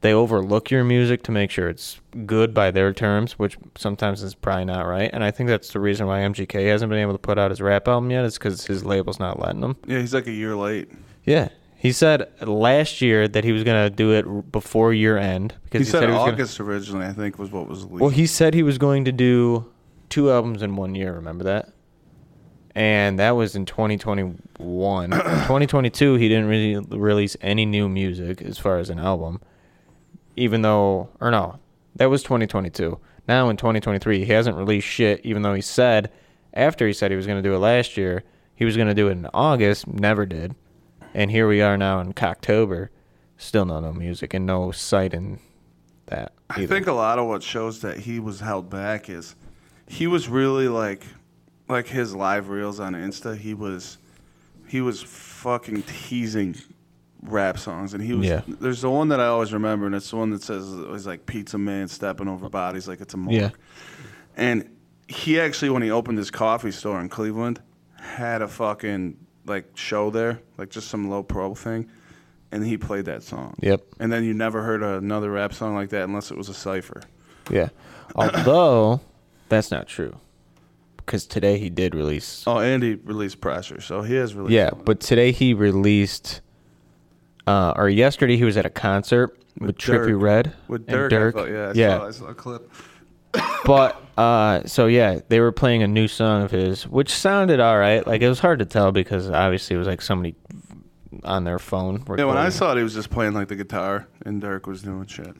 They 0.00 0.12
overlook 0.12 0.70
your 0.70 0.84
music 0.84 1.24
to 1.24 1.32
make 1.32 1.50
sure 1.50 1.68
it's 1.68 2.00
good 2.24 2.54
by 2.54 2.70
their 2.70 2.92
terms, 2.92 3.32
which 3.32 3.56
sometimes 3.76 4.22
is 4.22 4.34
probably 4.34 4.64
not 4.66 4.82
right. 4.86 5.10
And 5.12 5.24
I 5.24 5.32
think 5.32 5.48
that's 5.48 5.72
the 5.72 5.80
reason 5.80 6.06
why 6.06 6.20
MGK 6.20 6.68
hasn't 6.68 6.88
been 6.88 7.00
able 7.00 7.12
to 7.14 7.18
put 7.18 7.36
out 7.36 7.50
his 7.50 7.60
rap 7.60 7.88
album 7.88 8.10
yet, 8.12 8.24
is 8.24 8.38
because 8.38 8.64
his 8.66 8.84
label's 8.84 9.18
not 9.18 9.40
letting 9.40 9.60
him. 9.62 9.76
Yeah, 9.86 9.98
he's 9.98 10.14
like 10.14 10.28
a 10.28 10.32
year 10.32 10.54
late. 10.54 10.88
Yeah. 11.24 11.48
He 11.74 11.90
said 11.92 12.28
last 12.40 13.00
year 13.00 13.26
that 13.28 13.42
he 13.44 13.50
was 13.52 13.64
going 13.64 13.90
to 13.90 13.94
do 13.94 14.12
it 14.12 14.52
before 14.52 14.92
year 14.94 15.16
end. 15.16 15.54
Because 15.64 15.86
He, 15.86 15.90
said, 15.90 16.02
he 16.04 16.06
was 16.08 16.16
gonna- 16.18 16.32
August 16.32 16.60
originally. 16.60 17.06
I 17.06 17.12
think 17.12 17.38
was 17.38 17.50
what 17.50 17.66
was 17.68 17.84
leaked. 17.84 18.00
well, 18.00 18.10
he 18.10 18.26
said 18.26 18.54
he 18.54 18.62
was 18.62 18.78
going 18.78 19.04
to 19.04 19.12
do 19.12 19.64
two 20.10 20.30
albums 20.30 20.62
in 20.62 20.76
one 20.76 20.94
year. 20.94 21.12
Remember 21.14 21.42
that? 21.44 21.70
And 22.74 23.18
that 23.18 23.32
was 23.32 23.56
in 23.56 23.66
2021. 23.66 25.12
in 25.12 25.18
2022, 25.20 26.14
he 26.14 26.28
didn't 26.28 26.46
really 26.46 26.76
release 26.96 27.36
any 27.40 27.66
new 27.66 27.88
music 27.88 28.40
as 28.42 28.58
far 28.58 28.78
as 28.78 28.90
an 28.90 28.98
album. 29.00 29.40
Even 30.38 30.62
though, 30.62 31.10
or 31.20 31.30
no, 31.30 31.58
that 31.96 32.10
was 32.10 32.22
2022. 32.22 32.98
Now 33.26 33.48
in 33.48 33.56
2023, 33.56 34.24
he 34.24 34.32
hasn't 34.32 34.56
released 34.56 34.86
shit. 34.86 35.20
Even 35.24 35.42
though 35.42 35.54
he 35.54 35.60
said 35.60 36.10
after 36.54 36.86
he 36.86 36.92
said 36.92 37.10
he 37.10 37.16
was 37.16 37.26
going 37.26 37.42
to 37.42 37.48
do 37.48 37.54
it 37.54 37.58
last 37.58 37.96
year, 37.96 38.24
he 38.54 38.64
was 38.64 38.76
going 38.76 38.88
to 38.88 38.94
do 38.94 39.08
it 39.08 39.12
in 39.12 39.26
August. 39.34 39.86
Never 39.86 40.26
did. 40.26 40.54
And 41.14 41.30
here 41.30 41.48
we 41.48 41.60
are 41.60 41.76
now 41.76 42.00
in 42.00 42.12
October, 42.20 42.90
still 43.36 43.64
no 43.64 43.80
no 43.80 43.92
music 43.92 44.34
and 44.34 44.46
no 44.46 44.70
sight 44.72 45.14
in 45.14 45.38
that. 46.06 46.32
I 46.50 46.66
think 46.66 46.86
a 46.86 46.92
lot 46.92 47.18
of 47.18 47.26
what 47.26 47.42
shows 47.42 47.80
that 47.80 47.98
he 47.98 48.20
was 48.20 48.40
held 48.40 48.68
back 48.70 49.08
is 49.08 49.34
he 49.86 50.06
was 50.06 50.28
really 50.28 50.68
like 50.68 51.04
like 51.68 51.86
his 51.88 52.14
live 52.14 52.48
reels 52.48 52.80
on 52.80 52.94
Insta. 52.94 53.36
He 53.36 53.54
was 53.54 53.98
he 54.66 54.80
was 54.80 55.02
fucking 55.02 55.82
teasing 55.82 56.56
rap 57.22 57.58
songs, 57.58 57.94
and 57.94 58.02
he 58.02 58.14
was. 58.14 58.26
Yeah. 58.26 58.42
There's 58.46 58.82
the 58.82 58.90
one 58.90 59.08
that 59.08 59.20
I 59.20 59.26
always 59.26 59.52
remember, 59.52 59.86
and 59.86 59.94
it's 59.94 60.10
the 60.10 60.16
one 60.16 60.30
that 60.30 60.42
says 60.42 60.72
it 60.72 60.88
was 60.88 61.06
like 61.06 61.26
Pizza 61.26 61.58
Man 61.58 61.88
stepping 61.88 62.28
over 62.28 62.48
bodies 62.48 62.88
like 62.88 63.00
it's 63.00 63.14
a 63.14 63.16
morgue. 63.16 63.34
Yeah. 63.34 63.50
And 64.36 64.70
he 65.08 65.40
actually, 65.40 65.70
when 65.70 65.82
he 65.82 65.90
opened 65.90 66.18
his 66.18 66.30
coffee 66.30 66.70
store 66.70 67.00
in 67.00 67.08
Cleveland, 67.08 67.60
had 68.00 68.42
a 68.42 68.48
fucking 68.48 69.16
like 69.46 69.76
show 69.76 70.10
there, 70.10 70.40
like 70.58 70.70
just 70.70 70.88
some 70.88 71.08
low 71.10 71.22
pro 71.22 71.54
thing, 71.54 71.90
and 72.52 72.64
he 72.64 72.76
played 72.76 73.06
that 73.06 73.22
song. 73.22 73.54
Yep. 73.60 73.82
And 73.98 74.12
then 74.12 74.24
you 74.24 74.34
never 74.34 74.62
heard 74.62 74.82
another 74.82 75.30
rap 75.30 75.52
song 75.54 75.74
like 75.74 75.90
that 75.90 76.02
unless 76.02 76.30
it 76.30 76.36
was 76.36 76.48
a 76.48 76.54
cipher. 76.54 77.00
Yeah. 77.50 77.70
Although 78.14 79.00
that's 79.48 79.70
not 79.70 79.86
true. 79.88 80.16
Because 80.96 81.26
today 81.26 81.58
he 81.58 81.70
did 81.70 81.94
release. 81.94 82.44
Oh, 82.46 82.58
and 82.58 82.82
he 82.82 82.94
released 82.94 83.40
Pressure, 83.40 83.80
so 83.80 84.02
he 84.02 84.14
has 84.16 84.34
released. 84.34 84.52
yeah, 84.52 84.68
something. 84.68 84.84
but 84.84 85.00
today 85.00 85.32
he 85.32 85.54
released. 85.54 86.42
Uh, 87.48 87.72
or 87.76 87.88
yesterday 87.88 88.36
he 88.36 88.44
was 88.44 88.58
at 88.58 88.66
a 88.66 88.70
concert 88.70 89.38
with, 89.58 89.68
With 89.68 89.78
Trippie 89.78 90.20
Redd 90.20 90.52
with 90.68 90.82
and 90.86 90.96
Durk, 90.98 91.10
Durk. 91.10 91.32
Thought, 91.32 91.50
yeah, 91.50 91.68
I 91.68 91.72
yeah. 91.72 91.98
Saw, 91.98 92.06
I 92.06 92.10
saw 92.10 92.26
a 92.26 92.34
clip. 92.34 92.70
but 93.64 94.02
uh, 94.18 94.66
so 94.66 94.86
yeah, 94.86 95.20
they 95.28 95.40
were 95.40 95.50
playing 95.50 95.82
a 95.82 95.88
new 95.88 96.08
song 96.08 96.42
of 96.42 96.50
his, 96.50 96.86
which 96.86 97.08
sounded 97.08 97.58
all 97.58 97.78
right. 97.78 98.06
Like 98.06 98.20
it 98.20 98.28
was 98.28 98.38
hard 98.38 98.58
to 98.58 98.66
tell 98.66 98.92
because 98.92 99.30
obviously 99.30 99.76
it 99.76 99.78
was 99.78 99.88
like 99.88 100.02
somebody 100.02 100.34
on 101.24 101.44
their 101.44 101.58
phone. 101.58 102.04
Yeah, 102.18 102.26
when 102.26 102.36
I 102.36 102.50
saw 102.50 102.72
it, 102.72 102.76
he 102.76 102.82
was 102.82 102.92
just 102.92 103.08
playing 103.08 103.32
like 103.32 103.48
the 103.48 103.56
guitar, 103.56 104.06
and 104.26 104.42
Durk 104.42 104.66
was 104.66 104.82
doing 104.82 105.06
shit. 105.06 105.34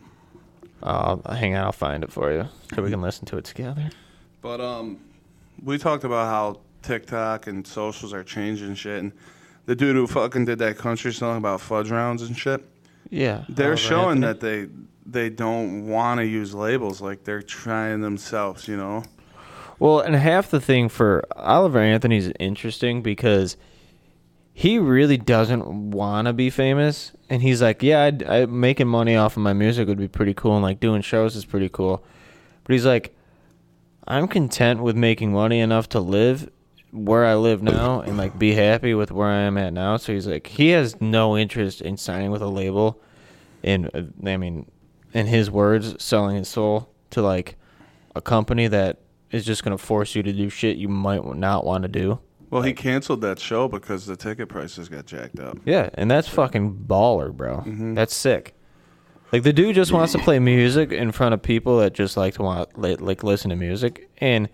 I'll 0.82 1.20
hang 1.28 1.56
on, 1.56 1.66
I'll 1.66 1.72
find 1.72 2.02
it 2.02 2.10
for 2.10 2.32
you 2.32 2.48
so 2.74 2.82
we 2.82 2.88
can 2.88 3.02
listen 3.02 3.26
to 3.26 3.36
it 3.36 3.44
together. 3.44 3.90
But 4.40 4.62
um, 4.62 4.98
we 5.62 5.76
talked 5.76 6.04
about 6.04 6.26
how 6.26 6.60
TikTok 6.80 7.48
and 7.48 7.66
socials 7.66 8.14
are 8.14 8.24
changing 8.24 8.76
shit, 8.76 9.02
and 9.02 9.12
the 9.68 9.76
dude 9.76 9.96
who 9.96 10.06
fucking 10.06 10.46
did 10.46 10.58
that 10.60 10.78
country 10.78 11.12
song 11.12 11.36
about 11.36 11.60
fudge 11.60 11.90
rounds 11.90 12.22
and 12.22 12.36
shit, 12.36 12.64
Yeah, 13.10 13.44
they're 13.50 13.72
oh, 13.72 13.76
showing 13.76 14.20
that 14.20 14.40
they 14.40 14.68
they 15.04 15.28
don't 15.28 15.86
want 15.86 16.20
to 16.20 16.26
use 16.26 16.54
labels, 16.54 17.02
like 17.02 17.24
they're 17.24 17.42
trying 17.42 18.00
themselves, 18.00 18.66
you 18.66 18.78
know. 18.78 19.04
Well, 19.78 20.00
and 20.00 20.16
half 20.16 20.50
the 20.50 20.60
thing 20.60 20.88
for 20.88 21.22
Oliver 21.36 21.80
Anthony 21.80 22.16
is 22.16 22.32
interesting 22.40 23.02
because 23.02 23.58
he 24.54 24.78
really 24.78 25.18
doesn't 25.18 25.90
want 25.90 26.28
to 26.28 26.32
be 26.32 26.48
famous, 26.48 27.12
and 27.28 27.42
he's 27.42 27.60
like, 27.60 27.82
"Yeah, 27.82 28.04
I'd, 28.04 28.22
I, 28.22 28.46
making 28.46 28.88
money 28.88 29.16
off 29.16 29.36
of 29.36 29.42
my 29.42 29.52
music 29.52 29.86
would 29.86 29.98
be 29.98 30.08
pretty 30.08 30.32
cool, 30.32 30.54
and 30.54 30.62
like 30.62 30.80
doing 30.80 31.02
shows 31.02 31.36
is 31.36 31.44
pretty 31.44 31.68
cool," 31.68 32.02
but 32.64 32.72
he's 32.72 32.86
like, 32.86 33.14
"I'm 34.06 34.28
content 34.28 34.80
with 34.82 34.96
making 34.96 35.30
money 35.30 35.60
enough 35.60 35.90
to 35.90 36.00
live 36.00 36.48
where 36.90 37.24
I 37.24 37.34
live 37.34 37.62
now 37.62 38.00
and 38.00 38.16
like 38.16 38.38
be 38.38 38.54
happy 38.54 38.94
with 38.94 39.10
where 39.10 39.28
I 39.28 39.40
am 39.40 39.58
at 39.58 39.72
now." 39.72 39.96
So 39.96 40.12
he's 40.12 40.26
like, 40.26 40.46
he 40.46 40.68
has 40.70 41.00
no 41.00 41.36
interest 41.36 41.80
in 41.80 41.96
signing 41.96 42.30
with 42.30 42.42
a 42.42 42.48
label, 42.48 43.00
in 43.62 43.86
uh, 43.86 44.04
I 44.28 44.36
mean, 44.36 44.70
in 45.12 45.26
his 45.26 45.50
words, 45.50 46.02
selling 46.02 46.36
his 46.36 46.48
soul 46.48 46.90
to 47.10 47.22
like 47.22 47.56
a 48.14 48.20
company 48.20 48.66
that 48.68 48.98
is 49.30 49.44
just 49.44 49.62
gonna 49.64 49.78
force 49.78 50.14
you 50.14 50.22
to 50.22 50.32
do 50.32 50.48
shit 50.48 50.76
you 50.76 50.88
might 50.88 51.24
not 51.36 51.64
want 51.64 51.82
to 51.82 51.88
do. 51.88 52.18
Well, 52.50 52.62
he 52.62 52.72
canceled 52.72 53.20
that 53.20 53.38
show 53.38 53.68
because 53.68 54.06
the 54.06 54.16
ticket 54.16 54.48
prices 54.48 54.88
got 54.88 55.04
jacked 55.04 55.38
up. 55.38 55.58
Yeah, 55.66 55.90
and 55.94 56.10
that's 56.10 56.28
fucking 56.28 56.84
baller, 56.86 57.30
bro. 57.30 57.62
That's 57.94 58.14
sick. 58.14 58.54
Like 59.32 59.42
the 59.42 59.52
dude 59.52 59.74
just 59.74 59.92
wants 59.92 60.12
to 60.12 60.18
play 60.18 60.38
music 60.38 60.90
in 60.90 61.12
front 61.12 61.34
of 61.34 61.42
people 61.42 61.78
that 61.80 61.92
just 61.92 62.16
like 62.16 62.34
to 62.34 62.42
want 62.42 62.78
like 62.78 63.22
listen 63.22 63.50
to 63.50 63.56
music, 63.56 64.08
and 64.18 64.48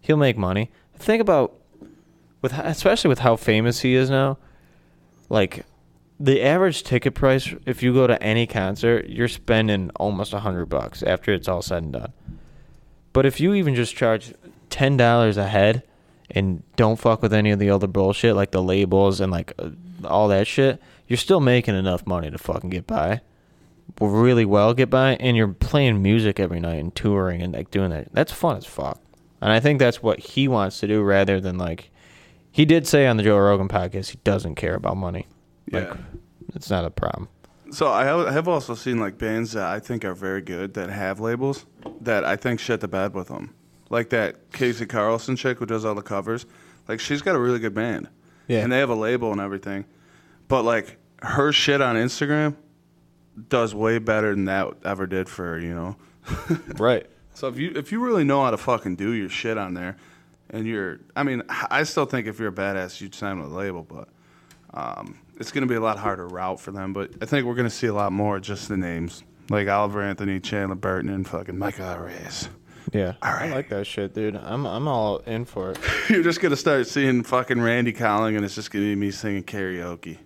he'll 0.00 0.16
make 0.16 0.38
money. 0.38 0.70
Think 0.96 1.20
about 1.20 1.54
with 2.42 2.52
especially 2.52 3.08
with 3.08 3.20
how 3.20 3.36
famous 3.36 3.80
he 3.80 3.94
is 3.94 4.10
now. 4.10 4.36
Like 5.30 5.64
the 6.20 6.42
average 6.42 6.82
ticket 6.82 7.14
price, 7.14 7.54
if 7.64 7.82
you 7.82 7.94
go 7.94 8.06
to 8.06 8.22
any 8.22 8.46
concert, 8.46 9.08
you're 9.08 9.28
spending 9.28 9.90
almost 9.96 10.32
a 10.32 10.40
hundred 10.40 10.66
bucks 10.66 11.02
after 11.02 11.32
it's 11.32 11.48
all 11.48 11.62
said 11.62 11.82
and 11.84 11.92
done. 11.94 12.12
But 13.12 13.26
if 13.26 13.40
you 13.40 13.54
even 13.54 13.74
just 13.74 13.96
charge 13.96 14.34
ten 14.68 14.96
dollars 14.96 15.36
a 15.36 15.48
head 15.48 15.82
and 16.30 16.62
don't 16.76 16.98
fuck 16.98 17.22
with 17.22 17.32
any 17.32 17.50
of 17.50 17.58
the 17.58 17.70
other 17.70 17.86
bullshit 17.86 18.36
like 18.36 18.50
the 18.50 18.62
labels 18.62 19.20
and 19.20 19.30
like 19.30 19.52
uh, 19.58 19.70
all 20.04 20.28
that 20.28 20.46
shit, 20.46 20.80
you're 21.06 21.16
still 21.16 21.40
making 21.40 21.76
enough 21.76 22.06
money 22.06 22.30
to 22.30 22.38
fucking 22.38 22.70
get 22.70 22.86
by, 22.86 23.20
really 24.00 24.44
well 24.44 24.74
get 24.74 24.90
by, 24.90 25.14
and 25.16 25.36
you're 25.36 25.48
playing 25.48 26.02
music 26.02 26.40
every 26.40 26.60
night 26.60 26.80
and 26.80 26.94
touring 26.94 27.42
and 27.42 27.52
like 27.54 27.70
doing 27.70 27.90
that. 27.90 28.12
That's 28.12 28.32
fun 28.32 28.56
as 28.56 28.66
fuck. 28.66 29.00
And 29.40 29.52
I 29.52 29.60
think 29.60 29.78
that's 29.78 30.02
what 30.02 30.20
he 30.20 30.48
wants 30.48 30.80
to 30.80 30.86
do 30.86 31.02
rather 31.02 31.40
than 31.40 31.58
like 31.58 31.90
he 32.52 32.64
did 32.64 32.86
say 32.86 33.06
on 33.06 33.16
the 33.16 33.22
Joe 33.22 33.38
Rogan 33.38 33.68
podcast 33.68 34.10
he 34.10 34.18
doesn't 34.24 34.54
care 34.56 34.74
about 34.74 34.96
money. 34.96 35.26
Like 35.70 35.84
Yeah. 35.88 35.96
it's 36.54 36.70
not 36.70 36.84
a 36.84 36.90
problem. 36.90 37.28
So 37.70 37.88
I 37.90 38.04
have, 38.04 38.26
I 38.26 38.32
have 38.32 38.48
also 38.48 38.74
seen 38.74 39.00
like 39.00 39.16
bands 39.16 39.52
that 39.52 39.64
I 39.66 39.80
think 39.80 40.04
are 40.04 40.14
very 40.14 40.42
good 40.42 40.74
that 40.74 40.90
have 40.90 41.20
labels 41.20 41.64
that 42.02 42.24
I 42.24 42.36
think 42.36 42.60
shit 42.60 42.80
the 42.80 42.88
bed 42.88 43.14
with 43.14 43.28
them. 43.28 43.54
Like 43.88 44.10
that 44.10 44.52
Casey 44.52 44.84
Carlson 44.86 45.36
chick 45.36 45.58
who 45.58 45.66
does 45.66 45.84
all 45.84 45.94
the 45.94 46.02
covers. 46.02 46.44
Like 46.88 47.00
she's 47.00 47.22
got 47.22 47.34
a 47.34 47.38
really 47.38 47.58
good 47.58 47.74
band. 47.74 48.08
Yeah. 48.48 48.60
And 48.60 48.70
they 48.70 48.78
have 48.78 48.90
a 48.90 48.94
label 48.94 49.32
and 49.32 49.40
everything. 49.40 49.86
But 50.48 50.64
like 50.64 50.98
her 51.22 51.52
shit 51.52 51.80
on 51.80 51.96
Instagram 51.96 52.56
does 53.48 53.74
way 53.74 53.98
better 53.98 54.34
than 54.34 54.44
that 54.44 54.74
ever 54.84 55.06
did 55.06 55.28
for 55.28 55.44
her, 55.44 55.58
you 55.58 55.74
know. 55.74 55.96
Right. 56.78 57.06
So 57.34 57.48
if 57.48 57.56
you 57.56 57.72
if 57.74 57.90
you 57.92 58.00
really 58.00 58.24
know 58.24 58.44
how 58.44 58.50
to 58.50 58.58
fucking 58.58 58.96
do 58.96 59.12
your 59.12 59.30
shit 59.30 59.56
on 59.56 59.72
there, 59.72 59.96
and 60.52 60.66
you're, 60.66 61.00
I 61.16 61.22
mean, 61.22 61.42
I 61.48 61.82
still 61.84 62.04
think 62.04 62.26
if 62.26 62.38
you're 62.38 62.50
a 62.50 62.52
badass, 62.52 63.00
you'd 63.00 63.14
sign 63.14 63.40
with 63.40 63.50
a 63.50 63.54
label, 63.54 63.82
but 63.82 64.08
um, 64.74 65.18
it's 65.38 65.50
gonna 65.50 65.66
be 65.66 65.74
a 65.74 65.80
lot 65.80 65.98
harder 65.98 66.26
route 66.28 66.60
for 66.60 66.70
them. 66.70 66.92
But 66.92 67.10
I 67.20 67.26
think 67.26 67.46
we're 67.46 67.54
gonna 67.54 67.70
see 67.70 67.86
a 67.88 67.94
lot 67.94 68.12
more 68.12 68.38
just 68.38 68.68
the 68.68 68.76
names, 68.76 69.24
like 69.50 69.68
Oliver 69.68 70.02
Anthony, 70.02 70.40
Chandler 70.40 70.76
Burton, 70.76 71.10
and 71.10 71.26
fucking 71.26 71.58
Michael 71.58 71.96
Reyes. 71.96 72.48
Yeah. 72.92 73.14
All 73.22 73.32
I 73.32 73.48
like 73.48 73.68
that 73.70 73.86
shit, 73.86 74.14
dude. 74.14 74.36
I'm 74.36 74.66
I'm 74.66 74.86
all 74.88 75.18
in 75.18 75.44
for 75.44 75.72
it. 75.72 75.78
you're 76.10 76.22
just 76.22 76.40
gonna 76.40 76.56
start 76.56 76.86
seeing 76.86 77.22
fucking 77.22 77.60
Randy 77.60 77.92
Colling, 77.92 78.36
and 78.36 78.44
it's 78.44 78.54
just 78.54 78.70
gonna 78.70 78.84
be 78.84 78.94
me 78.96 79.10
singing 79.10 79.44
karaoke. 79.44 80.18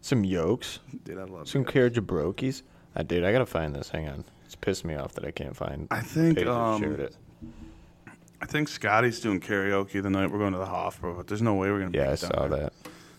Some 0.00 0.24
yokes. 0.24 0.80
Dude, 1.04 1.18
I 1.18 1.24
love 1.24 1.48
Some 1.48 1.62
that. 1.62 1.72
Karajabrokis. 1.72 2.62
Uh, 2.96 3.02
dude, 3.04 3.24
I 3.24 3.32
gotta 3.32 3.46
find 3.46 3.74
this. 3.74 3.88
Hang 3.88 4.08
on. 4.08 4.24
It's 4.44 4.56
pissed 4.56 4.84
me 4.84 4.96
off 4.96 5.14
that 5.14 5.24
I 5.24 5.30
can't 5.30 5.56
find. 5.56 5.86
I 5.90 6.00
think, 6.00 6.44
um, 6.46 6.80
shared 6.80 7.00
it. 7.00 7.16
I 8.42 8.44
think 8.44 8.66
Scotty's 8.66 9.20
doing 9.20 9.38
karaoke 9.40 10.02
the 10.02 10.10
night 10.10 10.32
we're 10.32 10.40
going 10.40 10.52
to 10.52 10.58
the 10.58 10.66
Hofbräu, 10.66 11.16
but 11.16 11.28
there's 11.28 11.40
no 11.40 11.54
way 11.54 11.70
we're 11.70 11.78
gonna. 11.78 11.92
Yeah, 11.96 12.10
make 12.10 12.24
I 12.24 12.26
down 12.26 12.30
saw 12.32 12.48
there. 12.48 12.58
that. 12.64 12.72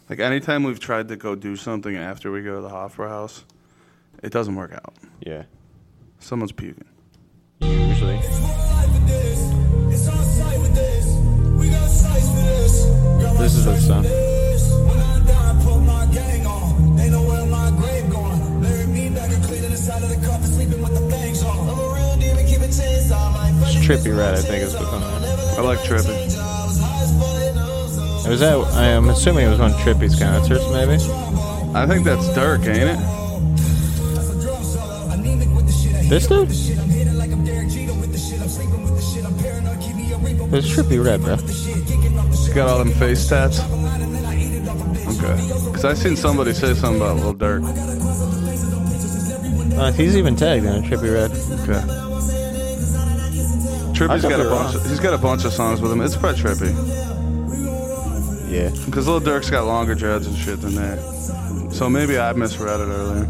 Like 0.09 0.19
anytime 0.19 0.63
we've 0.63 0.81
tried 0.81 1.07
to 1.07 1.15
go 1.15 1.33
do 1.33 1.55
something 1.55 1.95
after 1.95 2.29
we 2.29 2.41
go 2.41 2.57
to 2.57 2.61
the 2.61 2.69
Hofbräu 2.69 3.07
house, 3.07 3.45
it 4.21 4.33
doesn't 4.33 4.53
work 4.55 4.73
out. 4.73 4.93
Yeah. 5.21 5.43
Someone's 6.19 6.51
puking. 6.51 6.83
Usually. 7.61 8.17
This 13.37 13.55
is 13.55 13.65
the 13.65 13.77
song. 13.79 14.42
Trippie 23.83 24.17
Redd, 24.17 24.35
I 24.35 24.41
think 24.41 24.63
is 24.63 24.73
what's 24.75 24.87
on 24.87 25.21
there. 25.21 25.59
I 25.59 25.61
like 25.61 25.79
Trippie. 25.79 26.15
It 28.25 28.29
was 28.29 28.39
that. 28.39 28.57
I'm 28.77 29.09
assuming 29.09 29.45
it 29.45 29.49
was 29.49 29.59
one 29.59 29.71
of 29.71 29.77
Trippie's 29.77 30.17
concerts, 30.17 30.65
maybe. 30.71 30.93
I 31.75 31.85
think 31.85 32.05
that's 32.05 32.25
Durk, 32.29 32.65
ain't 32.65 32.91
it? 32.91 32.99
This 36.09 36.27
dude? 36.27 36.49
It's 40.53 40.69
Trippie 40.69 41.03
Redd, 41.03 41.21
bro. 41.21 41.35
He's 41.35 42.53
got 42.53 42.69
all 42.69 42.79
them 42.79 42.91
face 42.91 43.27
tats. 43.27 43.59
Okay. 45.19 45.35
Because 45.65 45.83
I 45.83 45.93
seen 45.93 46.15
somebody 46.15 46.53
say 46.53 46.73
something 46.73 47.01
about 47.01 47.17
Lil 47.17 47.33
Durk. 47.35 47.63
Uh, 49.77 49.91
he's 49.91 50.15
even 50.15 50.37
tagged 50.37 50.63
in 50.63 50.71
a 50.73 50.87
Trippie 50.87 51.11
Redd. 51.13 51.31
Okay. 51.67 52.02
I 54.09 54.17
Trippie's 54.17 54.21
could 54.21 54.29
got 54.31 54.39
a 54.45 54.49
bunch. 54.49 54.75
Of, 54.75 54.85
he's 54.89 54.99
got 54.99 55.13
a 55.13 55.17
bunch 55.17 55.45
of 55.45 55.53
songs 55.53 55.81
with 55.81 55.91
him. 55.91 56.01
It's 56.01 56.15
probably 56.15 56.41
Trippie. 56.41 56.73
Yeah. 58.51 58.69
Because 58.85 59.07
Lil 59.07 59.19
Durk's 59.19 59.49
got 59.49 59.65
longer 59.65 59.95
dreads 59.95 60.27
and 60.27 60.37
shit 60.37 60.61
than 60.61 60.75
that. 60.75 60.99
So 61.71 61.89
maybe 61.89 62.19
I 62.19 62.33
misread 62.33 62.79
it 62.79 62.83
earlier. 62.83 63.27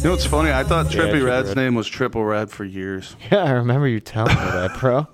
You 0.00 0.04
know 0.04 0.10
what's 0.12 0.24
funny? 0.24 0.50
I 0.50 0.64
thought 0.64 0.86
Trippie 0.86 1.12
Trippie 1.12 1.26
Redd's 1.26 1.48
Red. 1.48 1.56
name 1.56 1.74
was 1.74 1.86
Triple 1.88 2.24
Red 2.24 2.50
for 2.50 2.64
years. 2.64 3.16
Yeah, 3.30 3.44
I 3.44 3.50
remember 3.50 3.86
you 3.88 4.00
telling 4.00 4.34
me 4.34 4.40
that, 4.40 4.78
bro. 4.78 5.06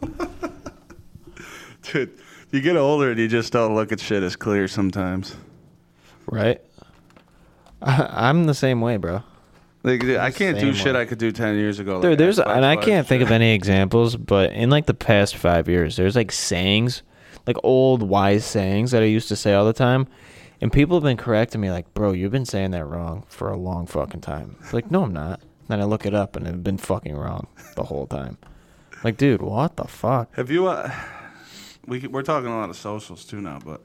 Dude, 1.83 2.19
you 2.51 2.61
get 2.61 2.77
older 2.77 3.11
and 3.11 3.19
you 3.19 3.29
just 3.29 3.53
don't 3.53 3.75
look 3.75 3.91
at 3.93 3.99
shit 4.01 4.23
as 4.23 4.37
clear 4.37 4.69
sometimes. 4.69 5.35
right? 6.27 6.61
I, 7.83 8.09
I'm 8.29 8.45
the 8.45 8.55
same 8.55 8.81
way, 8.81 8.97
bro. 8.97 9.23
Like 9.87 10.01
dude, 10.01 10.17
I 10.17 10.33
can't 10.33 10.59
do 10.59 10.73
Same 10.73 10.75
shit 10.75 10.95
way. 10.95 11.03
I 11.03 11.05
could 11.05 11.19
do 11.19 11.31
ten 11.31 11.57
years 11.57 11.79
ago. 11.79 12.03
Dude, 12.03 12.11
like 12.11 12.19
there's 12.19 12.39
Xbox 12.41 12.57
and 12.57 12.65
I 12.67 12.75
Live 12.75 12.85
can't 12.85 13.07
think 13.07 13.21
shit. 13.21 13.29
of 13.29 13.33
any 13.33 13.55
examples, 13.55 14.17
but 14.17 14.53
in 14.53 14.69
like 14.69 14.87
the 14.87 14.95
past 14.95 15.37
five 15.37 15.69
years, 15.69 15.95
there's 15.97 16.17
like 16.17 16.33
sayings, 16.33 17.03
like 17.47 17.57
old 17.63 18.03
wise 18.03 18.45
sayings 18.45 18.91
that 18.91 19.03
I 19.03 19.07
used 19.07 19.29
to 19.29 19.37
say 19.37 19.55
all 19.55 19.65
the 19.65 19.73
time, 19.73 20.09
and 20.61 20.73
people 20.73 20.97
have 20.97 21.05
been 21.05 21.17
correcting 21.17 21.61
me, 21.61 21.71
like, 21.71 21.95
"Bro, 21.95 22.13
you've 22.13 22.33
been 22.33 22.45
saying 22.45 22.73
that 22.73 22.85
wrong 22.85 23.25
for 23.29 23.49
a 23.49 23.57
long 23.57 23.87
fucking 23.87 24.23
time." 24.23 24.57
It's 24.61 24.73
like, 24.73 24.91
no, 24.91 25.05
I'm 25.05 25.13
not. 25.13 25.41
Then 25.69 25.81
I 25.81 25.85
look 25.85 26.05
it 26.05 26.15
up, 26.15 26.35
and 26.35 26.49
I've 26.49 26.65
been 26.65 26.79
fucking 26.79 27.15
wrong 27.15 27.47
the 27.77 27.85
whole 27.85 28.09
time. 28.09 28.39
Like, 29.05 29.17
dude, 29.17 29.41
what 29.41 29.77
the 29.77 29.85
fuck? 29.85 30.35
Have 30.35 30.51
you? 30.51 30.67
Uh, 30.67 30.91
we 31.87 32.01
we're 32.09 32.23
talking 32.23 32.51
a 32.51 32.57
lot 32.57 32.71
of 32.71 32.77
socials 32.77 33.25
too 33.25 33.41
now, 33.41 33.61
but 33.65 33.83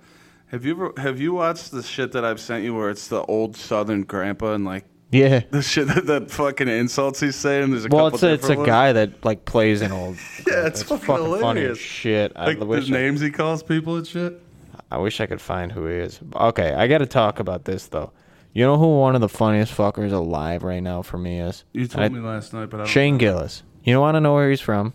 have 0.47 0.65
you 0.65 0.71
ever 0.71 0.93
have 0.97 1.19
you 1.19 1.33
watched 1.33 1.69
the 1.69 1.83
shit 1.83 2.11
that 2.13 2.25
I've 2.25 2.39
sent 2.39 2.63
you 2.63 2.73
where 2.75 2.89
it's 2.89 3.07
the 3.07 3.21
old 3.21 3.55
Southern 3.55 4.01
grandpa 4.01 4.53
and 4.53 4.65
like 4.65 4.85
Yeah. 5.11 5.41
the 5.51 5.61
shit 5.61 5.87
that, 5.89 6.05
that 6.07 6.31
fucking 6.31 6.67
insults 6.69 7.19
he's 7.19 7.35
saying? 7.35 7.71
There's 7.71 7.85
a 7.85 7.89
Well, 7.89 8.09
couple 8.11 8.15
it's 8.15 8.23
a, 8.23 8.33
it's 8.33 8.49
a 8.49 8.55
ones. 8.55 8.65
guy 8.67 8.93
that 8.93 9.23
like 9.25 9.45
plays 9.45 9.81
an 9.81 9.91
old. 9.91 10.17
Yeah, 10.47 10.67
it's 10.67 10.83
fucking 10.83 11.05
funny 11.05 11.23
as 11.25 11.39
hilarious. 11.39 11.77
shit. 11.77 12.31
I 12.35 12.45
Like 12.45 12.59
the 12.59 12.65
wish 12.65 12.89
I- 12.89 12.93
names 12.93 13.21
he 13.21 13.29
calls 13.29 13.61
people 13.63 13.97
and 13.97 14.07
shit. 14.07 14.41
I 14.89 14.97
wish 14.97 15.21
I 15.21 15.25
could 15.25 15.39
find 15.41 15.71
who 15.71 15.85
he 15.85 15.95
is. 15.95 16.19
Okay, 16.35 16.73
I 16.73 16.87
got 16.87 16.97
to 16.99 17.05
talk 17.05 17.39
about 17.39 17.63
this 17.65 17.87
though. 17.87 18.11
You 18.53 18.65
know 18.65 18.77
who 18.77 18.99
one 18.99 19.15
of 19.15 19.21
the 19.21 19.29
funniest 19.29 19.73
fuckers 19.73 20.11
alive 20.11 20.63
right 20.63 20.81
now 20.83 21.01
for 21.01 21.17
me 21.17 21.39
is? 21.39 21.63
You 21.73 21.87
told 21.87 22.03
I- 22.05 22.09
me 22.09 22.19
last 22.19 22.53
night, 22.53 22.69
but 22.69 22.81
I 22.81 22.85
Shane 22.85 23.17
Gillis. 23.17 23.63
You 23.83 23.93
don't 23.93 24.01
want 24.01 24.15
to 24.15 24.19
know 24.21 24.33
where 24.33 24.49
he's 24.49 24.61
from? 24.61 24.93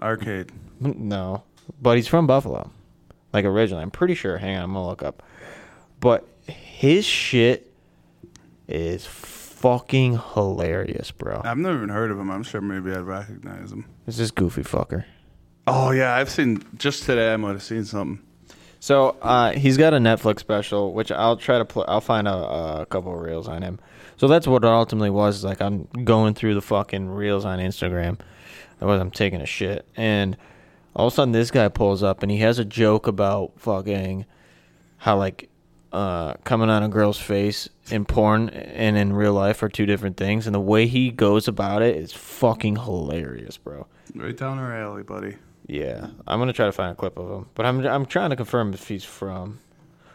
Arcade. 0.00 0.50
No, 0.80 1.44
but 1.80 1.96
he's 1.96 2.08
from 2.08 2.26
Buffalo, 2.26 2.70
like 3.32 3.44
originally. 3.44 3.82
I'm 3.82 3.90
pretty 3.92 4.14
sure. 4.16 4.36
Hang 4.38 4.56
on, 4.56 4.64
I'm 4.64 4.72
gonna 4.72 4.86
look 4.88 5.02
up. 5.04 5.22
But 6.00 6.26
his 6.48 7.04
shit 7.04 7.72
is 8.66 9.06
fucking 9.62 10.20
hilarious, 10.34 11.12
bro. 11.12 11.40
I've 11.44 11.56
never 11.56 11.76
even 11.76 11.88
heard 11.88 12.10
of 12.10 12.18
him. 12.18 12.30
I'm 12.30 12.42
sure 12.42 12.60
maybe 12.60 12.90
I'd 12.90 13.02
recognize 13.02 13.72
him. 13.72 13.86
It's 14.06 14.18
this 14.18 14.32
goofy 14.32 14.62
fucker. 14.62 15.04
Oh 15.66 15.92
yeah, 15.92 16.14
I've 16.14 16.28
seen 16.28 16.62
just 16.76 17.04
today. 17.04 17.32
I 17.32 17.36
might 17.36 17.52
have 17.52 17.62
seen 17.62 17.84
something. 17.84 18.24
So 18.80 19.16
uh, 19.22 19.52
he's 19.52 19.76
got 19.76 19.94
a 19.94 19.98
Netflix 19.98 20.40
special, 20.40 20.92
which 20.92 21.12
I'll 21.12 21.36
try 21.36 21.58
to 21.58 21.64
put. 21.64 21.88
I'll 21.88 22.00
find 22.00 22.26
a, 22.26 22.80
a 22.80 22.86
couple 22.86 23.14
of 23.14 23.20
reels 23.20 23.46
on 23.46 23.62
him. 23.62 23.78
So 24.16 24.26
that's 24.26 24.48
what 24.48 24.64
it 24.64 24.68
ultimately 24.68 25.10
was. 25.10 25.38
is 25.38 25.44
Like 25.44 25.62
I'm 25.62 25.84
going 26.04 26.34
through 26.34 26.54
the 26.54 26.62
fucking 26.62 27.08
reels 27.08 27.44
on 27.44 27.60
Instagram. 27.60 28.18
That 28.80 28.86
was 28.86 29.00
I'm 29.00 29.12
taking 29.12 29.40
a 29.40 29.46
shit, 29.46 29.86
and 29.96 30.36
all 30.96 31.06
of 31.06 31.12
a 31.12 31.16
sudden 31.16 31.30
this 31.30 31.52
guy 31.52 31.68
pulls 31.68 32.02
up 32.02 32.24
and 32.24 32.32
he 32.32 32.38
has 32.38 32.58
a 32.58 32.64
joke 32.64 33.06
about 33.06 33.52
fucking 33.56 34.26
how 34.98 35.16
like 35.16 35.48
uh, 35.92 36.34
coming 36.44 36.70
on 36.70 36.82
a 36.82 36.88
girl's 36.88 37.18
face 37.18 37.68
in 37.90 38.04
porn 38.04 38.48
and 38.48 38.96
in 38.96 39.12
real 39.12 39.34
life 39.34 39.62
are 39.62 39.68
two 39.68 39.86
different 39.86 40.16
things, 40.16 40.46
and 40.46 40.54
the 40.54 40.60
way 40.60 40.86
he 40.86 41.10
goes 41.10 41.46
about 41.48 41.82
it 41.82 41.96
is 41.96 42.12
fucking 42.12 42.76
hilarious, 42.76 43.56
bro. 43.58 43.86
Right 44.14 44.36
down 44.36 44.58
our 44.58 44.74
alley, 44.76 45.02
buddy. 45.02 45.36
Yeah, 45.66 46.08
I'm 46.26 46.38
gonna 46.38 46.52
try 46.52 46.66
to 46.66 46.72
find 46.72 46.92
a 46.92 46.94
clip 46.94 47.18
of 47.18 47.30
him, 47.30 47.46
but 47.54 47.66
I'm 47.66 47.84
I'm 47.86 48.06
trying 48.06 48.30
to 48.30 48.36
confirm 48.36 48.72
if 48.74 48.88
he's 48.88 49.04
from. 49.04 49.58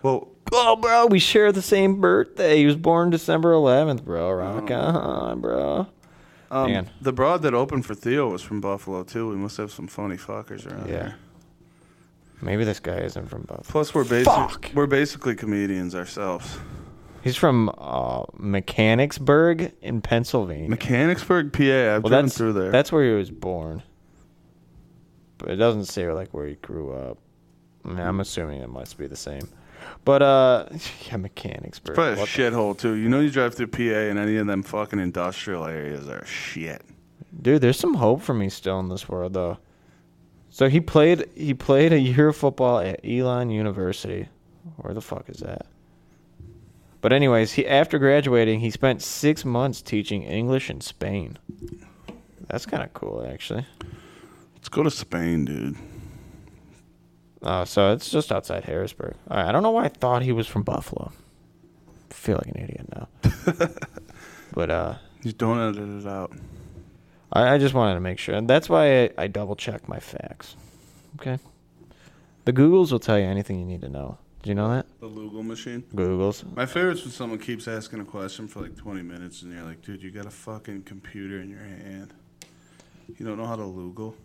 Well, 0.03 0.29
Oh, 0.53 0.77
bro, 0.77 1.07
we 1.07 1.19
share 1.19 1.51
the 1.51 1.61
same 1.61 1.99
birthday. 1.99 2.59
He 2.59 2.65
was 2.65 2.77
born 2.77 3.09
December 3.09 3.51
11th, 3.51 4.05
bro. 4.05 4.31
Rock 4.31 4.71
Oh. 4.71 4.75
on, 4.75 5.41
bro. 5.41 5.87
Um, 6.49 6.71
Man. 6.71 6.89
the 7.01 7.11
broad 7.11 7.41
that 7.41 7.53
opened 7.53 7.85
for 7.85 7.93
Theo 7.93 8.29
was 8.29 8.41
from 8.41 8.61
Buffalo 8.61 9.03
too. 9.03 9.27
We 9.29 9.35
must 9.35 9.57
have 9.57 9.71
some 9.73 9.87
funny 9.87 10.15
fuckers 10.15 10.65
around 10.65 10.87
Yeah. 10.87 10.93
here. 10.93 11.15
Maybe 12.41 12.63
this 12.63 12.79
guy 12.79 12.97
isn't 12.97 13.29
from 13.29 13.43
Buffalo. 13.43 13.63
Plus, 13.67 13.93
we're 13.95 14.03
Fuck. 14.23 14.71
We're 14.73 14.85
basically 14.85 15.35
comedians 15.35 15.95
ourselves. 15.95 16.57
He's 17.23 17.35
from 17.35 17.69
uh, 17.77 18.23
Mechanicsburg 18.37 19.73
in 19.81 20.01
Pennsylvania. 20.01 20.69
Mechanicsburg, 20.69 21.51
PA. 21.51 21.63
I've 21.63 22.03
well, 22.03 22.09
driven 22.09 22.25
that's 22.25 22.37
through 22.37 22.53
there. 22.53 22.71
that's 22.71 22.91
where 22.91 23.03
he 23.03 23.11
was 23.11 23.31
born, 23.31 23.83
but 25.39 25.49
it 25.49 25.55
doesn't 25.57 25.85
say 25.85 26.09
like 26.11 26.33
where 26.33 26.47
he 26.47 26.55
grew 26.55 26.93
up. 26.93 27.17
I 27.83 27.89
mean, 27.89 27.99
I'm 27.99 28.19
assuming 28.19 28.61
it 28.61 28.69
must 28.69 28.97
be 28.97 29.07
the 29.07 29.15
same. 29.15 29.49
But 30.05 30.21
uh, 30.21 30.67
yeah, 31.07 31.17
Mechanicsburg. 31.17 31.95
Probably 31.95 32.13
a 32.13 32.17
What 32.17 32.29
the- 32.29 32.41
shithole 32.43 32.77
too. 32.77 32.93
You 32.93 33.09
know, 33.09 33.19
you 33.19 33.29
drive 33.31 33.55
through 33.55 33.67
PA 33.67 33.81
and 33.81 34.19
any 34.19 34.37
of 34.37 34.47
them 34.47 34.63
fucking 34.63 34.99
industrial 34.99 35.65
areas 35.65 36.07
are 36.07 36.25
shit. 36.25 36.81
Dude, 37.41 37.61
there's 37.61 37.79
some 37.79 37.95
hope 37.95 38.21
for 38.21 38.33
me 38.33 38.47
still 38.49 38.79
in 38.79 38.89
this 38.89 39.09
world 39.09 39.33
though. 39.33 39.57
So 40.57 40.69
he 40.69 40.81
played 40.81 41.29
he 41.35 41.53
played 41.53 41.93
a 41.93 41.99
year 41.99 42.29
of 42.29 42.35
football 42.35 42.79
at 42.79 43.01
Elon 43.05 43.51
University. 43.51 44.27
Where 44.77 44.91
the 44.91 45.01
fuck 45.01 45.29
is 45.29 45.37
that? 45.41 45.67
But 46.99 47.13
anyways, 47.13 47.53
he 47.53 47.67
after 47.67 47.99
graduating, 47.99 48.61
he 48.61 48.71
spent 48.71 49.03
6 49.03 49.45
months 49.45 49.83
teaching 49.83 50.23
English 50.23 50.71
in 50.71 50.81
Spain. 50.81 51.37
That's 52.47 52.65
kind 52.65 52.81
of 52.81 52.91
cool 52.95 53.23
actually. 53.31 53.67
Let's 54.55 54.67
go 54.67 54.81
to 54.81 54.89
Spain, 54.89 55.45
dude. 55.45 55.75
Oh, 57.43 57.63
so 57.63 57.93
it's 57.93 58.09
just 58.09 58.31
outside 58.31 58.63
Harrisburg. 58.63 59.13
All 59.29 59.37
right, 59.37 59.47
I 59.47 59.51
don't 59.51 59.61
know 59.61 59.69
why 59.69 59.85
I 59.85 59.89
thought 59.89 60.23
he 60.23 60.31
was 60.31 60.47
from 60.47 60.63
Buffalo. 60.63 61.11
I 62.09 62.13
feel 62.15 62.37
like 62.37 62.47
an 62.47 62.63
idiot 62.63 62.87
now. 62.95 63.07
but 64.55 64.71
uh 64.71 64.95
don't 65.37 65.59
edit 65.59 66.03
it 66.03 66.07
out. 66.07 66.31
I, 67.37 67.53
I 67.53 67.57
just 67.57 67.73
wanted 67.73 67.93
to 67.95 67.99
make 67.99 68.17
sure. 68.19 68.35
And 68.35 68.47
that's 68.49 68.67
why 68.67 69.03
I, 69.03 69.09
I 69.17 69.27
double 69.27 69.55
check 69.55 69.87
my 69.87 69.99
facts. 69.99 70.55
Okay. 71.19 71.37
The 72.45 72.53
Googles 72.53 72.91
will 72.91 72.99
tell 72.99 73.19
you 73.19 73.25
anything 73.25 73.59
you 73.59 73.65
need 73.65 73.81
to 73.81 73.89
know. 73.89 74.17
Do 74.41 74.49
you 74.49 74.55
know 74.55 74.69
that? 74.69 74.85
The 75.01 75.07
Google 75.09 75.43
machine. 75.43 75.83
Googles. 75.93 76.43
My 76.55 76.65
favorite's 76.65 77.03
when 77.03 77.11
someone 77.11 77.39
keeps 77.39 77.67
asking 77.67 77.99
a 77.99 78.05
question 78.05 78.47
for 78.47 78.61
like 78.61 78.75
20 78.77 79.01
minutes 79.01 79.41
and 79.41 79.53
you're 79.53 79.63
like, 79.63 79.81
dude, 79.81 80.01
you 80.01 80.11
got 80.11 80.25
a 80.25 80.31
fucking 80.31 80.83
computer 80.83 81.41
in 81.41 81.49
your 81.49 81.59
hand. 81.59 82.13
You 83.17 83.25
don't 83.25 83.37
know 83.37 83.45
how 83.45 83.55
to 83.55 83.63
Google." 83.63 84.15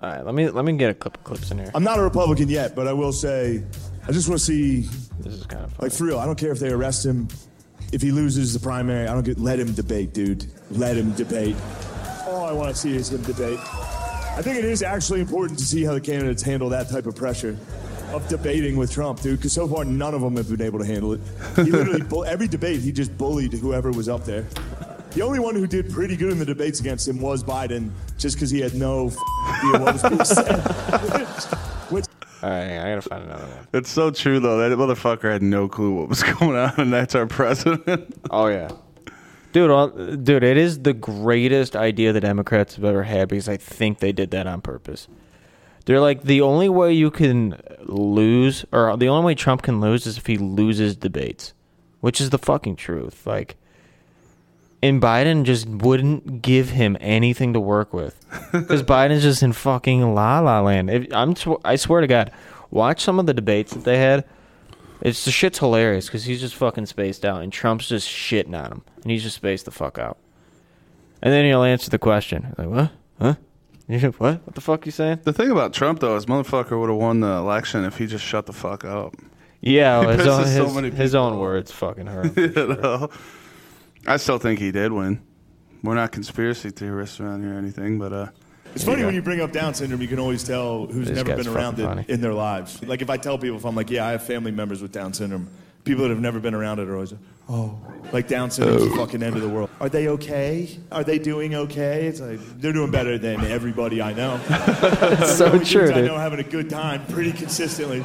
All 0.00 0.10
right, 0.10 0.24
let 0.24 0.34
me 0.34 0.48
let 0.48 0.64
me 0.64 0.72
get 0.76 0.90
a 0.90 0.94
couple 0.94 1.20
clips 1.24 1.50
in 1.50 1.58
here. 1.58 1.70
I'm 1.74 1.82
not 1.82 1.98
a 1.98 2.02
Republican 2.02 2.48
yet, 2.48 2.76
but 2.76 2.86
I 2.86 2.92
will 2.92 3.12
say, 3.12 3.64
I 4.06 4.12
just 4.12 4.28
want 4.28 4.38
to 4.38 4.44
see, 4.44 4.82
This 5.18 5.34
is 5.34 5.46
kind 5.46 5.64
of 5.64 5.72
funny. 5.72 5.88
like, 5.88 5.92
for 5.98 6.04
real. 6.04 6.18
I 6.20 6.26
don't 6.26 6.38
care 6.38 6.52
if 6.52 6.60
they 6.60 6.70
arrest 6.70 7.04
him. 7.04 7.26
If 7.92 8.00
he 8.02 8.12
loses 8.12 8.52
the 8.52 8.60
primary, 8.60 9.08
I 9.08 9.14
don't 9.14 9.24
get. 9.24 9.38
Let 9.40 9.58
him 9.58 9.72
debate, 9.72 10.12
dude. 10.14 10.46
Let 10.70 10.96
him 10.96 11.12
debate. 11.14 11.56
All 12.28 12.44
I 12.44 12.52
want 12.52 12.68
to 12.68 12.74
see 12.74 12.94
is 12.94 13.10
him 13.10 13.22
debate. 13.22 13.58
I 13.58 14.42
think 14.42 14.58
it 14.58 14.64
is 14.64 14.82
actually 14.82 15.20
important 15.20 15.58
to 15.58 15.64
see 15.64 15.82
how 15.82 15.94
the 15.94 16.00
candidates 16.00 16.42
handle 16.42 16.68
that 16.68 16.88
type 16.90 17.06
of 17.06 17.16
pressure 17.16 17.56
of 18.12 18.26
debating 18.28 18.76
with 18.76 18.90
Trump, 18.92 19.20
dude. 19.20 19.38
Because 19.38 19.52
so 19.52 19.66
far, 19.66 19.84
none 19.84 20.14
of 20.14 20.20
them 20.20 20.36
have 20.36 20.48
been 20.48 20.62
able 20.62 20.78
to 20.78 20.84
handle 20.84 21.12
it. 21.14 21.20
He 21.56 21.62
literally, 21.72 22.02
bu- 22.02 22.24
every 22.24 22.46
debate, 22.48 22.80
he 22.80 22.92
just 22.92 23.16
bullied 23.18 23.52
whoever 23.54 23.90
was 23.90 24.08
up 24.08 24.24
there. 24.24 24.46
The 25.12 25.22
only 25.22 25.38
one 25.40 25.54
who 25.54 25.66
did 25.66 25.90
pretty 25.90 26.16
good 26.16 26.30
in 26.30 26.38
the 26.38 26.44
debates 26.44 26.80
against 26.80 27.08
him 27.08 27.20
was 27.20 27.42
Biden, 27.42 27.90
just 28.18 28.36
because 28.36 28.50
he 28.50 28.60
had 28.60 28.74
no 28.74 29.06
f- 29.08 29.16
idea 29.48 29.80
what 29.80 29.92
was 29.94 30.02
being 30.02 30.24
said. 30.24 30.58
Which 31.90 32.04
All 32.42 32.50
right, 32.50 32.78
I 32.78 32.90
gotta 32.90 33.02
find 33.02 33.24
another 33.24 33.46
one. 33.46 33.66
It's 33.72 33.90
so 33.90 34.10
true, 34.10 34.38
though. 34.38 34.58
That 34.68 34.76
motherfucker 34.78 35.32
had 35.32 35.42
no 35.42 35.66
clue 35.66 35.94
what 35.94 36.08
was 36.10 36.22
going 36.38 36.56
on, 36.56 36.74
and 36.76 36.92
that's 36.92 37.14
our 37.14 37.26
president. 37.26 38.14
Oh 38.30 38.46
yeah, 38.46 38.70
dude, 39.52 39.70
all, 39.70 39.88
dude, 39.88 40.44
it 40.44 40.56
is 40.56 40.80
the 40.80 40.92
greatest 40.92 41.76
idea 41.76 42.12
the 42.12 42.20
Democrats 42.20 42.76
have 42.76 42.84
ever 42.84 43.04
had 43.04 43.28
because 43.28 43.48
I 43.48 43.56
think 43.56 43.98
they 43.98 44.12
did 44.12 44.30
that 44.30 44.46
on 44.46 44.60
purpose. 44.60 45.08
They're 45.84 46.00
like 46.00 46.22
the 46.24 46.42
only 46.42 46.68
way 46.68 46.92
you 46.92 47.10
can 47.10 47.60
lose, 47.80 48.66
or 48.72 48.96
the 48.96 49.08
only 49.08 49.24
way 49.24 49.34
Trump 49.34 49.62
can 49.62 49.80
lose 49.80 50.06
is 50.06 50.18
if 50.18 50.26
he 50.26 50.36
loses 50.36 50.96
debates, 50.96 51.54
which 52.00 52.20
is 52.20 52.28
the 52.28 52.38
fucking 52.38 52.76
truth. 52.76 53.26
Like, 53.26 53.56
and 54.82 55.00
Biden 55.00 55.44
just 55.44 55.66
wouldn't 55.66 56.42
give 56.42 56.70
him 56.70 56.96
anything 57.00 57.54
to 57.54 57.60
work 57.60 57.94
with 57.94 58.22
because 58.52 58.82
Biden's 58.82 59.22
just 59.22 59.42
in 59.42 59.52
fucking 59.52 60.14
la 60.14 60.40
la 60.40 60.60
land. 60.60 60.90
If, 60.90 61.06
I'm, 61.12 61.34
I 61.64 61.76
swear 61.76 62.02
to 62.02 62.06
God, 62.06 62.32
watch 62.70 63.02
some 63.02 63.18
of 63.18 63.26
the 63.26 63.34
debates 63.34 63.72
that 63.72 63.84
they 63.84 63.98
had. 63.98 64.24
It's 65.00 65.24
the 65.24 65.30
shit's 65.30 65.58
hilarious 65.58 66.06
because 66.06 66.24
he's 66.24 66.40
just 66.40 66.54
fucking 66.54 66.86
spaced 66.86 67.24
out, 67.24 67.42
and 67.42 67.52
Trump's 67.52 67.88
just 67.88 68.08
shitting 68.08 68.58
on 68.58 68.72
him, 68.72 68.82
and 69.02 69.10
he's 69.10 69.22
just 69.22 69.36
spaced 69.36 69.64
the 69.64 69.70
fuck 69.70 69.98
out. 69.98 70.18
And 71.22 71.32
then 71.32 71.44
he'll 71.44 71.62
answer 71.62 71.90
the 71.90 71.98
question 71.98 72.54
like, 72.58 72.68
"What? 72.68 72.92
Huh? 73.20 73.34
You 73.90 73.98
said, 73.98 74.20
what? 74.20 74.46
What 74.46 74.54
the 74.54 74.60
fuck 74.60 74.84
you 74.84 74.92
saying?" 74.92 75.20
the 75.22 75.32
thing 75.32 75.50
about 75.50 75.72
Trump, 75.72 76.00
though, 76.00 76.14
is 76.16 76.26
motherfucker 76.26 76.78
would 76.78 76.90
have 76.90 76.98
won 76.98 77.20
the 77.20 77.28
election 77.28 77.84
if 77.84 77.96
he 77.96 78.06
just 78.06 78.22
shut 78.24 78.44
the 78.44 78.52
fuck 78.52 78.84
up. 78.84 79.14
Yeah, 79.60 80.00
well, 80.00 80.10
his, 80.18 80.26
own, 80.26 80.44
so 80.44 80.64
his, 80.66 80.74
many 80.74 80.90
his 80.90 81.14
own 81.14 81.38
words 81.38 81.72
fucking 81.72 82.06
hurt. 82.06 82.36
you 82.36 82.52
know? 82.54 83.08
I 84.06 84.18
still 84.18 84.38
think 84.38 84.58
he 84.58 84.72
did 84.72 84.92
win. 84.92 85.22
We're 85.82 85.94
not 85.94 86.12
conspiracy 86.12 86.70
theorists 86.70 87.18
around 87.18 87.42
here 87.42 87.54
or 87.54 87.58
anything, 87.58 87.98
but 87.98 88.12
uh, 88.12 88.26
It's 88.74 88.84
funny 88.84 89.04
when 89.04 89.14
you 89.14 89.22
bring 89.22 89.40
up 89.40 89.52
Down 89.52 89.74
syndrome, 89.74 90.00
you 90.00 90.08
can 90.08 90.18
always 90.18 90.44
tell 90.44 90.86
who's 90.86 91.08
This 91.08 91.16
never 91.16 91.30
guy's 91.30 91.44
been 91.44 91.54
around 91.54 91.72
fucking 91.72 91.86
funny. 91.86 92.02
it 92.02 92.10
in 92.10 92.20
their 92.20 92.34
lives. 92.34 92.82
Like 92.82 93.02
if 93.02 93.10
I 93.10 93.16
tell 93.16 93.38
people, 93.38 93.56
if 93.56 93.64
I'm 93.64 93.74
like, 93.74 93.90
yeah, 93.90 94.06
I 94.06 94.12
have 94.12 94.22
family 94.22 94.50
members 94.52 94.82
with 94.82 94.92
Down 94.92 95.12
syndrome, 95.12 95.48
people 95.84 96.02
that 96.02 96.10
have 96.10 96.20
never 96.20 96.38
been 96.38 96.54
around 96.54 96.78
it 96.78 96.88
are 96.88 96.94
always, 96.94 97.14
oh, 97.48 97.78
like 98.12 98.28
Down 98.28 98.50
syndrome's 98.50 98.84
the 98.84 98.90
oh. 98.90 98.96
fucking 98.96 99.22
end 99.22 99.36
of 99.36 99.42
the 99.42 99.48
world. 99.48 99.70
Are 99.80 99.88
they 99.88 100.08
okay? 100.08 100.78
Are 100.92 101.02
they 101.04 101.18
doing 101.18 101.54
okay? 101.54 102.06
It's 102.06 102.20
like 102.20 102.40
they're 102.58 102.72
doing 102.72 102.90
better 102.90 103.18
than 103.18 103.40
everybody 103.44 104.00
I 104.02 104.12
know. 104.12 104.38
so 105.26 105.58
true, 105.58 105.90
I 105.90 105.94
dude. 105.94 106.04
know 106.06 106.16
having 106.16 106.40
a 106.40 106.44
good 106.44 106.70
time 106.70 107.04
pretty 107.06 107.32
consistently. 107.32 108.04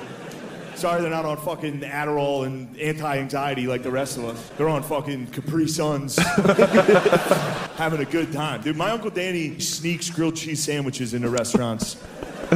Sorry 0.75 1.01
they're 1.01 1.09
not 1.09 1.25
on 1.25 1.37
fucking 1.37 1.81
Adderall 1.81 2.45
and 2.45 2.77
anti-anxiety 2.79 3.67
like 3.67 3.83
the 3.83 3.91
rest 3.91 4.17
of 4.17 4.25
us. 4.25 4.49
They're 4.57 4.69
on 4.69 4.83
fucking 4.83 5.27
Capri 5.27 5.67
Suns. 5.67 6.17
having 7.75 8.01
a 8.01 8.05
good 8.05 8.31
time. 8.31 8.61
Dude, 8.61 8.77
my 8.77 8.91
Uncle 8.91 9.09
Danny 9.09 9.59
sneaks 9.59 10.09
grilled 10.09 10.35
cheese 10.35 10.63
sandwiches 10.63 11.13
into 11.13 11.29
restaurants 11.29 11.97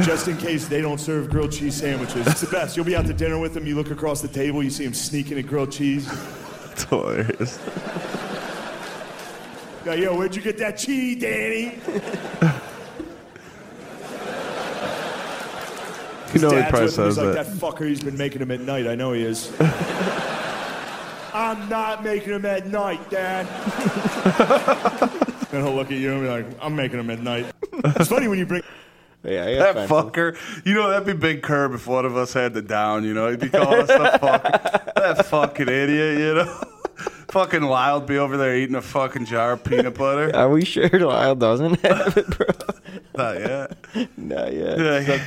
just 0.02 0.28
in 0.28 0.36
case 0.36 0.68
they 0.68 0.80
don't 0.80 0.98
serve 0.98 1.30
grilled 1.30 1.52
cheese 1.52 1.74
sandwiches. 1.74 2.26
It's 2.26 2.40
the 2.40 2.46
best. 2.46 2.76
You'll 2.76 2.86
be 2.86 2.96
out 2.96 3.06
to 3.06 3.12
dinner 3.12 3.38
with 3.38 3.56
him, 3.56 3.66
you 3.66 3.74
look 3.74 3.90
across 3.90 4.20
the 4.20 4.28
table, 4.28 4.62
you 4.62 4.70
see 4.70 4.84
him 4.84 4.94
sneaking 4.94 5.38
a 5.38 5.42
grilled 5.42 5.72
cheese. 5.72 6.08
it's 6.72 6.84
hilarious. 6.84 7.58
Yo, 9.84 10.16
where'd 10.16 10.36
you 10.36 10.42
get 10.42 10.58
that 10.58 10.76
cheese, 10.76 11.20
Danny? 11.20 11.78
You 16.34 16.40
know 16.40 16.50
he 16.50 16.56
Dad's 16.56 16.70
probably 16.70 16.86
with 16.86 16.98
him, 16.98 17.00
says 17.04 17.16
he's 17.16 17.24
like, 17.24 17.34
that. 17.34 17.46
that 17.46 17.56
fucker, 17.56 17.88
he's 17.88 18.02
been 18.02 18.16
making 18.16 18.40
them 18.40 18.50
at 18.50 18.60
night. 18.60 18.86
I 18.86 18.94
know 18.94 19.12
he 19.12 19.22
is. 19.22 19.52
I'm 21.32 21.68
not 21.68 22.02
making 22.02 22.32
them 22.32 22.46
at 22.46 22.66
night, 22.66 23.10
Dad. 23.10 23.46
and 25.52 25.64
he'll 25.64 25.74
look 25.74 25.90
at 25.90 25.98
you 25.98 26.12
and 26.12 26.22
be 26.22 26.28
like, 26.28 26.46
I'm 26.60 26.74
making 26.74 26.98
them 26.98 27.10
at 27.10 27.20
night. 27.20 27.46
It's 27.72 28.08
funny 28.08 28.28
when 28.28 28.38
you 28.38 28.46
bring. 28.46 28.62
Yeah, 29.24 29.44
I 29.44 29.54
That 29.56 29.88
find 29.88 29.90
fucker. 29.90 30.36
You 30.64 30.74
know, 30.74 30.90
that'd 30.90 31.06
be 31.06 31.12
Big 31.12 31.42
Curb 31.42 31.74
if 31.74 31.86
one 31.86 32.04
of 32.04 32.16
us 32.16 32.32
had 32.32 32.54
the 32.54 32.62
down, 32.62 33.04
you 33.04 33.14
know? 33.14 33.30
He'd 33.30 33.40
be 33.40 33.50
calling 33.50 33.80
us 33.80 33.88
the 33.88 33.96
fuck. 34.20 34.94
That 34.94 35.26
fucking 35.26 35.68
idiot, 35.68 36.18
you 36.18 36.34
know? 36.34 36.64
fucking 37.28 37.62
Lyle 37.62 38.00
would 38.00 38.08
be 38.08 38.18
over 38.18 38.36
there 38.36 38.56
eating 38.56 38.74
a 38.74 38.82
fucking 38.82 39.26
jar 39.26 39.52
of 39.52 39.64
peanut 39.64 39.94
butter. 39.94 40.34
Are 40.34 40.48
we 40.48 40.64
sure 40.64 40.88
Lyle 40.88 41.34
doesn't 41.34 41.80
have 41.80 42.16
it, 42.16 42.26
bro? 42.30 42.46
Not 43.16 43.40
yet. 43.40 43.76
Not 44.16 44.52
yet. 44.52 44.78
Yeah, 44.78 45.20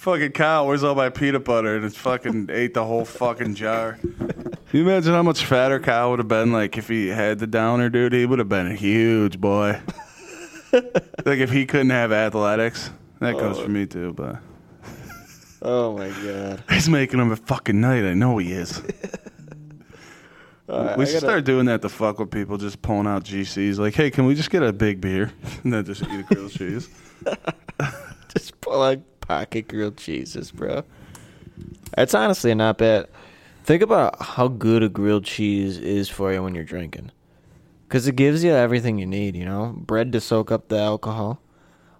fucking 0.00 0.32
cow, 0.32 0.64
where's 0.66 0.82
all 0.82 0.94
my 0.94 1.10
peanut 1.10 1.44
butter? 1.44 1.76
And 1.76 1.84
it's 1.84 1.96
fucking 1.96 2.48
ate 2.52 2.74
the 2.74 2.84
whole 2.84 3.04
fucking 3.04 3.54
jar. 3.54 3.98
Can 4.00 4.58
you 4.72 4.82
imagine 4.82 5.12
how 5.12 5.22
much 5.22 5.44
fatter 5.44 5.78
Kyle 5.78 6.10
would 6.10 6.18
have 6.18 6.28
been 6.28 6.52
like 6.52 6.78
if 6.78 6.88
he 6.88 7.08
had 7.08 7.38
the 7.38 7.46
downer, 7.46 7.90
dude? 7.90 8.12
He 8.12 8.24
would 8.24 8.38
have 8.38 8.48
been 8.48 8.66
a 8.66 8.74
huge 8.74 9.40
boy. 9.40 9.78
like 10.72 11.38
if 11.38 11.50
he 11.50 11.66
couldn't 11.66 11.90
have 11.90 12.12
athletics. 12.12 12.90
That 13.18 13.32
goes 13.32 13.58
for 13.58 13.66
oh. 13.66 13.68
me 13.68 13.86
too, 13.86 14.14
but 14.14 14.38
Oh 15.62 15.98
my 15.98 16.08
god. 16.08 16.64
he's 16.70 16.88
making 16.88 17.20
him 17.20 17.30
a 17.30 17.36
fucking 17.36 17.78
night. 17.78 18.04
I 18.04 18.14
know 18.14 18.38
he 18.38 18.52
is. 18.52 18.80
We 20.66 20.76
I 20.76 20.88
should 20.88 20.96
gotta- 20.96 21.18
start 21.18 21.44
doing 21.44 21.66
that 21.66 21.82
to 21.82 21.90
fuck 21.90 22.18
with 22.18 22.30
people, 22.30 22.56
just 22.56 22.80
pulling 22.80 23.06
out 23.06 23.24
GCs. 23.24 23.78
Like, 23.78 23.94
hey, 23.94 24.10
can 24.10 24.24
we 24.24 24.34
just 24.34 24.50
get 24.50 24.62
a 24.62 24.72
big 24.72 25.00
beer 25.00 25.32
and 25.64 25.74
then 25.74 25.84
just 25.84 26.02
eat 26.02 26.20
a 26.20 26.22
grilled 26.22 26.52
cheese? 26.52 26.88
Just 28.32 28.60
pull 28.60 28.80
out 28.80 28.98
pocket 29.30 29.68
grilled 29.68 29.96
cheeses, 29.96 30.50
bro. 30.50 30.82
That's 31.96 32.14
honestly 32.14 32.52
not 32.52 32.78
bad. 32.78 33.06
Think 33.62 33.80
about 33.80 34.20
how 34.20 34.48
good 34.48 34.82
a 34.82 34.88
grilled 34.88 35.24
cheese 35.24 35.78
is 35.78 36.08
for 36.08 36.32
you 36.32 36.42
when 36.42 36.56
you're 36.56 36.64
drinking. 36.64 37.12
Because 37.86 38.08
it 38.08 38.16
gives 38.16 38.42
you 38.42 38.50
everything 38.50 38.98
you 38.98 39.06
need, 39.06 39.36
you 39.36 39.44
know? 39.44 39.72
Bread 39.76 40.10
to 40.12 40.20
soak 40.20 40.50
up 40.50 40.66
the 40.66 40.80
alcohol, 40.80 41.40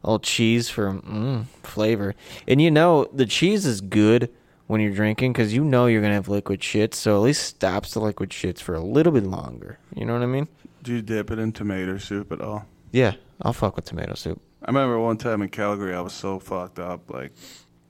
all 0.02 0.18
cheese 0.18 0.70
for 0.70 0.94
mm, 0.94 1.44
flavor. 1.62 2.16
And 2.48 2.60
you 2.60 2.68
know, 2.68 3.08
the 3.12 3.26
cheese 3.26 3.64
is 3.64 3.80
good 3.80 4.28
when 4.66 4.80
you're 4.80 4.90
drinking 4.90 5.32
because 5.32 5.54
you 5.54 5.62
know 5.62 5.86
you're 5.86 6.00
going 6.00 6.10
to 6.10 6.16
have 6.16 6.28
liquid 6.28 6.58
shits, 6.60 6.94
so 6.94 7.14
at 7.14 7.22
least 7.22 7.44
stops 7.44 7.94
the 7.94 8.00
liquid 8.00 8.30
shits 8.30 8.58
for 8.58 8.74
a 8.74 8.80
little 8.80 9.12
bit 9.12 9.24
longer. 9.24 9.78
You 9.94 10.04
know 10.04 10.14
what 10.14 10.22
I 10.22 10.26
mean? 10.26 10.48
Do 10.82 10.92
you 10.92 11.02
dip 11.02 11.30
it 11.30 11.38
in 11.38 11.52
tomato 11.52 11.96
soup 11.98 12.32
at 12.32 12.40
all? 12.40 12.66
Yeah, 12.90 13.12
I'll 13.40 13.52
fuck 13.52 13.76
with 13.76 13.84
tomato 13.84 14.14
soup. 14.14 14.42
I 14.62 14.70
remember 14.70 14.98
one 14.98 15.16
time 15.16 15.42
in 15.42 15.48
Calgary, 15.48 15.94
I 15.94 16.00
was 16.00 16.12
so 16.12 16.38
fucked 16.38 16.78
up, 16.78 17.10
like 17.10 17.32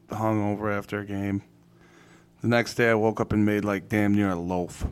hungover 0.09 0.77
after 0.77 1.01
a 1.01 1.05
game. 1.05 1.43
The 2.43 2.49
next 2.49 2.75
day, 2.75 2.91
I 2.91 2.95
woke 2.95 3.21
up 3.21 3.33
and 3.33 3.45
made 3.45 3.65
like 3.65 3.89
damn 3.89 4.15
near 4.15 4.31
a 4.31 4.37
loaf 4.37 4.87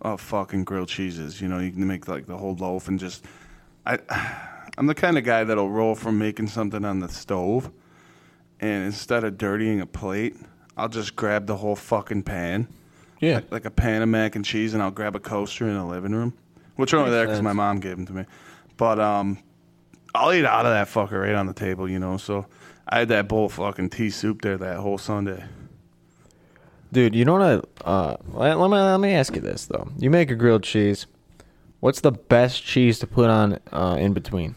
of 0.00 0.20
fucking 0.20 0.64
grilled 0.64 0.88
cheeses. 0.88 1.40
You 1.40 1.48
know, 1.48 1.58
you 1.58 1.70
can 1.70 1.86
make 1.86 2.08
like 2.08 2.26
the 2.26 2.36
whole 2.36 2.54
loaf 2.54 2.88
and 2.88 2.98
just. 2.98 3.24
I, 3.86 3.98
I'm 4.78 4.86
the 4.86 4.94
kind 4.94 5.18
of 5.18 5.24
guy 5.24 5.42
that'll 5.42 5.70
roll 5.70 5.96
from 5.96 6.18
making 6.18 6.46
something 6.48 6.84
on 6.84 7.00
the 7.00 7.08
stove, 7.08 7.70
and 8.60 8.84
instead 8.84 9.24
of 9.24 9.36
dirtying 9.36 9.80
a 9.80 9.86
plate, 9.86 10.36
I'll 10.76 10.88
just 10.88 11.16
grab 11.16 11.46
the 11.46 11.56
whole 11.56 11.74
fucking 11.74 12.22
pan. 12.22 12.68
Yeah. 13.20 13.36
Like, 13.36 13.52
like 13.52 13.64
a 13.64 13.70
pan 13.72 14.02
of 14.02 14.08
mac 14.08 14.36
and 14.36 14.44
cheese, 14.44 14.74
and 14.74 14.82
I'll 14.82 14.92
grab 14.92 15.16
a 15.16 15.20
coaster 15.20 15.66
in 15.68 15.74
the 15.74 15.84
living 15.84 16.14
room, 16.14 16.32
which 16.76 16.94
are 16.94 16.98
only 16.98 17.10
there 17.10 17.26
because 17.26 17.42
my 17.42 17.52
mom 17.52 17.80
gave 17.80 17.96
them 17.96 18.06
to 18.06 18.12
me. 18.12 18.24
But 18.76 19.00
um, 19.00 19.38
I'll 20.18 20.32
eat 20.32 20.44
out 20.44 20.66
of 20.66 20.72
that 20.72 20.88
fucker 20.88 21.22
right 21.22 21.34
on 21.34 21.46
the 21.46 21.54
table, 21.54 21.88
you 21.88 21.98
know. 21.98 22.16
So 22.16 22.46
I 22.88 23.00
had 23.00 23.08
that 23.08 23.28
bowl 23.28 23.46
of 23.46 23.52
fucking 23.52 23.90
tea 23.90 24.10
soup 24.10 24.42
there 24.42 24.58
that 24.58 24.78
whole 24.78 24.98
Sunday. 24.98 25.44
Dude, 26.92 27.14
you 27.14 27.24
know 27.24 27.34
what 27.34 27.42
I 27.42 27.88
uh 27.88 28.16
let, 28.32 28.58
let 28.58 28.70
me 28.70 28.76
let 28.76 28.98
me 28.98 29.12
ask 29.12 29.34
you 29.34 29.40
this 29.40 29.66
though. 29.66 29.88
You 29.98 30.10
make 30.10 30.30
a 30.30 30.34
grilled 30.34 30.64
cheese. 30.64 31.06
What's 31.80 32.00
the 32.00 32.10
best 32.10 32.64
cheese 32.64 32.98
to 32.98 33.06
put 33.06 33.30
on 33.30 33.60
uh, 33.70 33.96
in 34.00 34.12
between? 34.12 34.56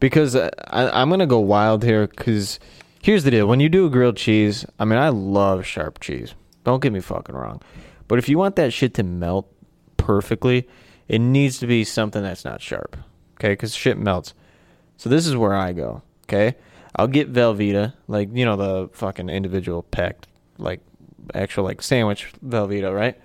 Because 0.00 0.34
uh, 0.34 0.50
I, 0.66 0.88
I'm 1.00 1.08
gonna 1.08 1.26
go 1.26 1.38
wild 1.38 1.84
here. 1.84 2.08
Because 2.08 2.58
here's 3.00 3.22
the 3.22 3.30
deal: 3.30 3.46
when 3.46 3.60
you 3.60 3.68
do 3.68 3.86
a 3.86 3.90
grilled 3.90 4.16
cheese, 4.16 4.66
I 4.80 4.84
mean, 4.84 4.98
I 4.98 5.10
love 5.10 5.64
sharp 5.64 6.00
cheese. 6.00 6.34
Don't 6.64 6.82
get 6.82 6.92
me 6.92 7.00
fucking 7.00 7.34
wrong. 7.34 7.62
But 8.08 8.18
if 8.18 8.28
you 8.28 8.38
want 8.38 8.56
that 8.56 8.72
shit 8.72 8.94
to 8.94 9.04
melt 9.04 9.48
perfectly, 9.98 10.68
it 11.06 11.20
needs 11.20 11.58
to 11.58 11.68
be 11.68 11.84
something 11.84 12.22
that's 12.22 12.44
not 12.44 12.60
sharp. 12.60 12.96
Okay, 13.36 13.50
because 13.50 13.74
shit 13.74 13.98
melts. 13.98 14.34
So 14.96 15.08
this 15.10 15.26
is 15.26 15.36
where 15.36 15.54
I 15.54 15.72
go. 15.72 16.02
Okay, 16.24 16.56
I'll 16.96 17.06
get 17.06 17.32
Velveeta, 17.32 17.92
like 18.08 18.30
you 18.32 18.44
know 18.44 18.56
the 18.56 18.88
fucking 18.92 19.28
individual 19.28 19.82
packed, 19.82 20.26
like 20.58 20.80
actual 21.34 21.64
like 21.64 21.82
sandwich 21.82 22.32
Velveeta, 22.44 22.94
right? 22.94 23.20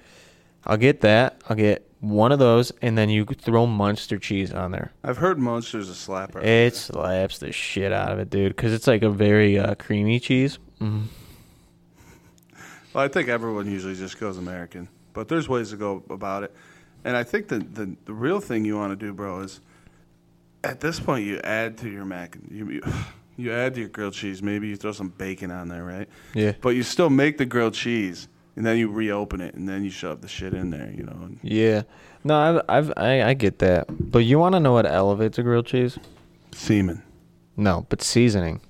I'll 0.65 0.77
get 0.77 1.01
that. 1.01 1.41
I'll 1.49 1.55
get 1.55 1.87
one 2.01 2.31
of 2.31 2.39
those, 2.39 2.71
and 2.81 2.97
then 2.97 3.09
you 3.09 3.25
throw 3.25 3.65
Munster 3.65 4.17
cheese 4.17 4.51
on 4.51 4.71
there. 4.71 4.91
I've 5.03 5.17
heard 5.17 5.39
Munster's 5.39 5.89
a 5.89 5.93
slapper. 5.93 6.43
It 6.43 6.75
slaps 6.75 7.37
the 7.37 7.51
shit 7.51 7.91
out 7.91 8.11
of 8.11 8.19
it, 8.19 8.29
dude, 8.29 8.55
because 8.55 8.73
it's 8.73 8.87
like 8.87 9.03
a 9.03 9.09
very 9.09 9.57
uh, 9.57 9.75
creamy 9.75 10.19
cheese. 10.19 10.59
Mm. 10.79 11.03
Well, 12.93 13.05
I 13.05 13.07
think 13.07 13.29
everyone 13.29 13.71
usually 13.71 13.95
just 13.95 14.19
goes 14.19 14.37
American, 14.37 14.89
but 15.13 15.29
there's 15.29 15.47
ways 15.47 15.69
to 15.69 15.77
go 15.77 16.03
about 16.09 16.43
it. 16.43 16.53
And 17.05 17.15
I 17.15 17.23
think 17.23 17.47
the 17.47 17.59
the, 17.59 17.95
the 18.03 18.11
real 18.11 18.41
thing 18.41 18.65
you 18.65 18.75
want 18.75 18.91
to 18.91 18.97
do, 18.97 19.13
bro, 19.13 19.39
is 19.39 19.61
at 20.63 20.79
this 20.79 20.99
point 20.99 21.25
you 21.25 21.39
add 21.43 21.77
to 21.79 21.89
your 21.89 22.05
mac, 22.05 22.37
you, 22.49 22.81
you 23.37 23.51
add 23.51 23.73
to 23.75 23.81
your 23.81 23.89
grilled 23.89 24.13
cheese. 24.13 24.41
Maybe 24.43 24.67
you 24.67 24.75
throw 24.75 24.91
some 24.91 25.09
bacon 25.09 25.51
on 25.51 25.67
there, 25.67 25.83
right? 25.83 26.07
Yeah. 26.33 26.53
But 26.61 26.69
you 26.69 26.83
still 26.83 27.09
make 27.09 27.37
the 27.37 27.45
grilled 27.45 27.73
cheese, 27.73 28.27
and 28.55 28.65
then 28.65 28.77
you 28.77 28.89
reopen 28.89 29.41
it, 29.41 29.55
and 29.55 29.67
then 29.67 29.83
you 29.83 29.89
shove 29.89 30.21
the 30.21 30.27
shit 30.27 30.53
in 30.53 30.69
there, 30.69 30.91
you 30.95 31.03
know. 31.03 31.29
Yeah. 31.41 31.83
No, 32.23 32.37
I've, 32.37 32.61
I've 32.69 32.93
I, 32.97 33.23
I 33.29 33.33
get 33.33 33.59
that, 33.59 33.85
but 33.89 34.19
you 34.19 34.37
want 34.37 34.53
to 34.53 34.59
know 34.59 34.73
what 34.73 34.85
elevates 34.85 35.37
a 35.37 35.43
grilled 35.43 35.65
cheese? 35.65 35.97
semen. 36.53 37.01
No, 37.57 37.85
but 37.89 38.01
seasoning. 38.01 38.61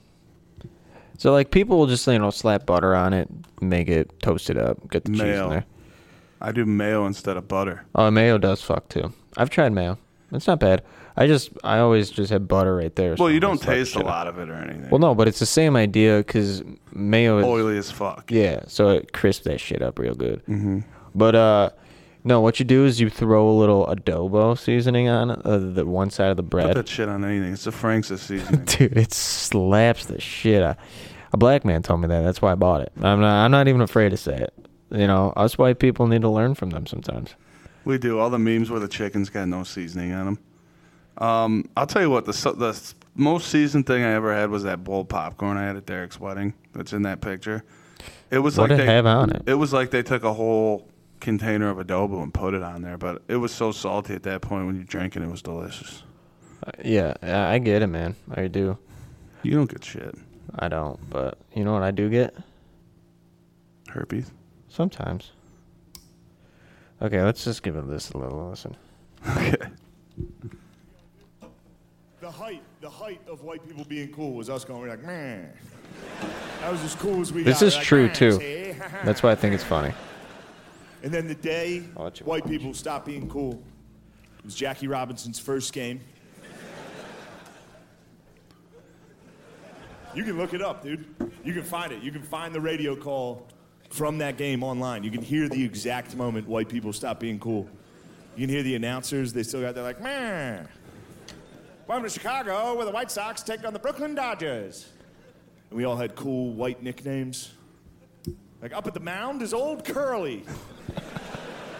So 1.17 1.31
like 1.31 1.51
people 1.51 1.77
will 1.77 1.87
just 1.87 2.07
you 2.07 2.17
know 2.17 2.31
slap 2.31 2.65
butter 2.65 2.95
on 2.95 3.13
it, 3.13 3.29
make 3.61 3.87
it, 3.87 4.19
toast 4.21 4.49
it 4.49 4.57
up, 4.57 4.89
get 4.89 5.05
the 5.05 5.11
cheese 5.11 5.21
Mayo. 5.21 5.43
in 5.45 5.49
there. 5.51 5.65
I 6.41 6.51
do 6.51 6.65
mayo 6.65 7.05
instead 7.05 7.37
of 7.37 7.47
butter. 7.47 7.85
Oh, 7.93 8.09
mayo 8.09 8.37
does 8.39 8.61
fuck 8.61 8.89
too. 8.89 9.13
I've 9.37 9.51
tried 9.51 9.71
mayo. 9.73 9.99
It's 10.31 10.47
not 10.47 10.59
bad. 10.59 10.81
I 11.17 11.27
just 11.27 11.51
I 11.63 11.79
always 11.79 12.09
just 12.09 12.31
have 12.31 12.47
butter 12.47 12.75
right 12.75 12.95
there. 12.95 13.17
so 13.17 13.23
Well, 13.23 13.31
you 13.31 13.37
I'm 13.37 13.41
don't 13.41 13.59
the 13.59 13.65
taste 13.65 13.95
a 13.95 13.99
shit 13.99 14.05
lot 14.05 14.27
of 14.27 14.37
it 14.39 14.49
or 14.49 14.55
anything. 14.55 14.89
Well, 14.89 14.99
no, 14.99 15.13
but 15.13 15.27
it's 15.27 15.39
the 15.39 15.45
same 15.45 15.75
idea 15.75 16.17
because 16.17 16.63
mayo 16.93 17.39
is 17.39 17.45
oily 17.45 17.77
as 17.77 17.91
fuck. 17.91 18.31
Yeah, 18.31 18.61
so 18.67 18.89
it 18.89 19.11
crisps 19.13 19.45
that 19.45 19.59
shit 19.59 19.81
up 19.81 19.99
real 19.99 20.15
good. 20.15 20.41
Mm-hmm. 20.45 20.79
But 21.13 21.35
uh, 21.35 21.69
no, 22.23 22.39
what 22.39 22.59
you 22.59 22.65
do 22.65 22.85
is 22.85 22.99
you 23.01 23.09
throw 23.09 23.49
a 23.49 23.51
little 23.57 23.85
adobo 23.87 24.57
seasoning 24.57 25.09
on 25.09 25.31
uh, 25.31 25.57
the 25.73 25.85
one 25.85 26.09
side 26.09 26.29
of 26.29 26.37
the 26.37 26.43
Put 26.43 26.49
bread. 26.49 26.75
that 26.75 26.87
shit 26.87 27.09
on 27.09 27.25
anything. 27.25 27.53
It's 27.53 27.67
a 27.67 27.71
Frank's 27.71 28.07
seasoning. 28.09 28.63
Dude, 28.65 28.97
it 28.97 29.13
slaps 29.13 30.05
the 30.05 30.21
shit 30.21 30.63
out. 30.63 30.77
A 31.33 31.37
black 31.37 31.65
man 31.65 31.81
told 31.81 32.01
me 32.01 32.07
that. 32.07 32.21
That's 32.21 32.41
why 32.41 32.51
I 32.51 32.55
bought 32.55 32.81
it. 32.81 32.91
I'm 33.01 33.19
not. 33.21 33.43
I'm 33.45 33.51
not 33.51 33.67
even 33.67 33.81
afraid 33.81 34.09
to 34.09 34.17
say 34.17 34.35
it. 34.37 34.53
You 34.91 35.07
know, 35.07 35.31
us 35.35 35.57
white 35.57 35.79
people 35.79 36.07
need 36.07 36.21
to 36.21 36.29
learn 36.29 36.55
from 36.55 36.69
them 36.71 36.85
sometimes. 36.85 37.35
We 37.85 37.97
do 37.97 38.19
all 38.19 38.29
the 38.29 38.37
memes 38.39 38.69
where 38.69 38.79
the 38.79 38.87
chicken's 38.89 39.29
got 39.29 39.47
no 39.47 39.63
seasoning 39.63 40.11
on 40.13 40.25
them. 40.25 40.39
Um, 41.17 41.69
I'll 41.77 41.87
tell 41.87 42.01
you 42.01 42.09
what 42.09 42.25
the 42.25 42.31
the 42.57 42.93
most 43.15 43.49
seasoned 43.49 43.85
thing 43.85 44.03
I 44.03 44.13
ever 44.13 44.33
had 44.33 44.49
was 44.49 44.63
that 44.63 44.83
bowl 44.83 45.01
of 45.01 45.09
popcorn 45.09 45.57
I 45.57 45.63
had 45.65 45.75
at 45.75 45.85
Derek's 45.85 46.19
wedding. 46.19 46.53
That's 46.73 46.93
in 46.93 47.01
that 47.03 47.21
picture. 47.21 47.63
It 48.31 48.39
was 48.39 48.57
What 48.57 48.69
like 48.69 48.77
did 48.77 48.87
they, 48.87 48.93
have 48.93 49.05
on 49.05 49.29
it? 49.31 49.43
It 49.45 49.55
was 49.55 49.73
like 49.73 49.91
they 49.91 50.01
took 50.03 50.23
a 50.23 50.33
whole 50.33 50.87
container 51.19 51.69
of 51.69 51.77
adobo 51.77 52.23
and 52.23 52.33
put 52.33 52.53
it 52.53 52.63
on 52.63 52.81
there, 52.81 52.97
but 52.97 53.21
it 53.27 53.35
was 53.35 53.51
so 53.51 53.71
salty 53.71 54.15
at 54.15 54.23
that 54.23 54.41
point 54.41 54.65
when 54.65 54.75
you 54.75 54.83
drank 54.83 55.15
it, 55.15 55.21
it 55.21 55.29
was 55.29 55.41
delicious. 55.41 56.03
Uh, 56.65 56.71
yeah, 56.83 57.13
I 57.21 57.59
get 57.59 57.81
it, 57.81 57.87
man. 57.87 58.15
I 58.33 58.47
do. 58.47 58.77
You 59.43 59.51
don't 59.51 59.69
get 59.69 59.83
shit. 59.83 60.15
I 60.57 60.67
don't, 60.69 60.97
but 61.09 61.37
you 61.53 61.63
know 61.63 61.73
what 61.73 61.83
I 61.83 61.91
do 61.91 62.09
get 62.09 62.33
Herpes. 63.89 64.31
sometimes. 64.69 65.31
Okay, 67.01 67.21
let's 67.21 67.43
just 67.43 67.63
give 67.63 67.75
it 67.75 67.87
this 67.89 68.11
a 68.11 68.17
little 68.17 68.49
listen. 68.49 68.75
Okay. 69.37 69.55
The 72.31 72.37
height, 72.37 72.61
the 72.79 72.89
height 72.89 73.19
of 73.27 73.41
white 73.43 73.61
people 73.67 73.83
being 73.83 74.07
cool 74.13 74.31
was 74.35 74.49
us 74.49 74.63
going 74.63 74.79
we're 74.79 74.87
like, 74.87 75.03
man. 75.03 75.51
That 76.61 76.71
was 76.71 76.81
as 76.81 76.95
cool 76.95 77.19
as 77.19 77.33
we 77.33 77.43
This 77.43 77.59
got. 77.59 77.65
is 77.67 77.75
like, 77.75 77.83
true 77.83 78.05
"Man, 78.05 78.15
too. 78.15 78.31
see?" 78.39 78.71
That's 79.03 79.21
why 79.21 79.31
I 79.31 79.35
think 79.35 79.53
it's 79.53 79.65
funny. 79.65 79.93
And 81.03 81.13
then 81.13 81.27
the 81.27 81.35
day 81.35 81.83
I'll 81.97 82.05
let 82.05 82.21
you 82.21 82.25
white 82.25 82.45
people 82.47 82.73
stopped 82.73 83.05
being 83.05 83.27
cool 83.29 83.61
it 84.39 84.45
was 84.45 84.55
Jackie 84.55 84.87
Robinson's 84.87 85.39
first 85.39 85.73
game. 85.73 85.99
You 90.15 90.23
can 90.23 90.37
look 90.37 90.53
it 90.53 90.61
up, 90.61 90.81
dude. 90.83 91.05
You 91.43 91.51
can 91.53 91.63
find 91.63 91.91
it. 91.91 92.01
You 92.01 92.13
can 92.13 92.23
find 92.23 92.55
the 92.55 92.61
radio 92.61 92.95
call 92.95 93.45
from 93.89 94.19
that 94.19 94.37
game 94.37 94.63
online. 94.63 95.03
You 95.03 95.11
can 95.11 95.21
hear 95.21 95.49
the 95.49 95.61
exact 95.65 96.15
moment 96.15 96.47
white 96.47 96.69
people 96.69 96.93
stopped 96.93 97.19
being 97.19 97.39
cool. 97.39 97.67
You 98.37 98.47
can 98.47 98.55
hear 98.55 98.63
the 98.63 98.75
announcers. 98.75 99.33
They 99.33 99.43
still 99.43 99.59
got 99.59 99.75
they're 99.75 99.83
like, 99.83 100.01
man. 100.01 100.69
Welcome 101.91 102.07
to 102.07 102.13
Chicago, 102.13 102.73
where 102.75 102.85
the 102.85 102.91
White 102.91 103.11
Sox 103.11 103.43
take 103.43 103.65
on 103.65 103.73
the 103.73 103.79
Brooklyn 103.79 104.15
Dodgers. 104.15 104.87
And 105.69 105.77
we 105.77 105.83
all 105.83 105.97
had 105.97 106.15
cool 106.15 106.53
white 106.53 106.81
nicknames. 106.81 107.51
Like 108.61 108.71
up 108.71 108.87
at 108.87 108.93
the 108.93 109.01
mound 109.01 109.41
is 109.41 109.53
old 109.53 109.83
Curly. 109.83 110.45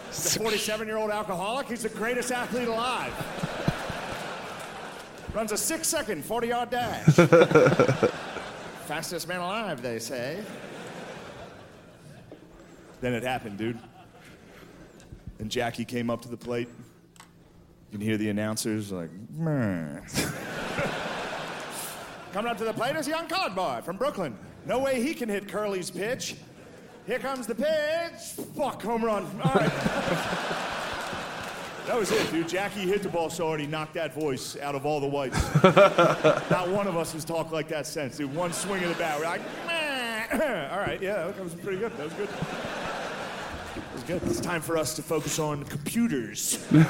He's 0.08 0.36
a 0.36 0.38
47 0.38 0.86
year 0.86 0.98
old 0.98 1.10
alcoholic. 1.10 1.68
He's 1.68 1.84
the 1.84 1.88
greatest 1.88 2.30
athlete 2.30 2.68
alive. 2.68 3.10
Runs 5.32 5.50
a 5.50 5.56
six 5.56 5.88
second 5.88 6.22
40 6.26 6.46
yard 6.46 6.68
dash. 6.68 7.06
Fastest 8.84 9.26
man 9.26 9.40
alive, 9.40 9.80
they 9.80 9.98
say. 9.98 10.44
Then 13.00 13.14
it 13.14 13.22
happened, 13.22 13.56
dude. 13.56 13.78
And 15.38 15.50
Jackie 15.50 15.86
came 15.86 16.10
up 16.10 16.20
to 16.20 16.28
the 16.28 16.36
plate. 16.36 16.68
You 17.92 17.98
can 17.98 18.06
hear 18.06 18.16
the 18.16 18.30
announcers 18.30 18.90
like. 18.90 19.10
Coming 22.32 22.50
up 22.50 22.56
to 22.56 22.64
the 22.64 22.72
plate 22.72 22.96
is 22.96 23.06
young 23.06 23.26
colored 23.26 23.54
boy 23.54 23.82
from 23.84 23.98
Brooklyn. 23.98 24.34
No 24.64 24.78
way 24.78 25.02
he 25.02 25.12
can 25.12 25.28
hit 25.28 25.46
Curly's 25.46 25.90
pitch. 25.90 26.36
Here 27.06 27.18
comes 27.18 27.46
the 27.46 27.54
pitch. 27.54 28.46
Fuck, 28.56 28.82
home 28.82 29.04
run. 29.04 29.26
All 29.44 29.52
right. 29.52 29.70
that 31.86 31.98
was 31.98 32.10
it, 32.10 32.30
dude. 32.30 32.48
Jackie 32.48 32.80
hit 32.80 33.02
the 33.02 33.10
ball 33.10 33.28
so 33.28 33.48
hard 33.48 33.60
he 33.60 33.66
knocked 33.66 33.92
that 33.92 34.14
voice 34.14 34.56
out 34.56 34.74
of 34.74 34.86
all 34.86 34.98
the 34.98 35.06
whites. 35.06 35.54
Not 36.50 36.70
one 36.70 36.86
of 36.86 36.96
us 36.96 37.12
has 37.12 37.26
talked 37.26 37.52
like 37.52 37.68
that 37.68 37.86
since, 37.86 38.16
dude. 38.16 38.34
One 38.34 38.54
swing 38.54 38.82
of 38.84 38.88
the 38.88 38.94
bat, 38.94 39.18
we're 39.18 39.26
like, 39.26 39.42
Meh. 39.66 39.92
all 40.72 40.80
right, 40.80 40.98
yeah, 41.02 41.26
that 41.26 41.44
was 41.44 41.54
pretty 41.56 41.76
good. 41.76 41.94
That 41.98 42.04
was 42.04 42.14
good. 42.14 42.30
Was 44.02 44.20
good. 44.20 44.30
It's 44.30 44.40
time 44.40 44.60
for 44.60 44.76
us 44.76 44.96
to 44.96 45.02
focus 45.02 45.38
on 45.38 45.62
computers. 45.64 46.56
Dude, 46.70 46.82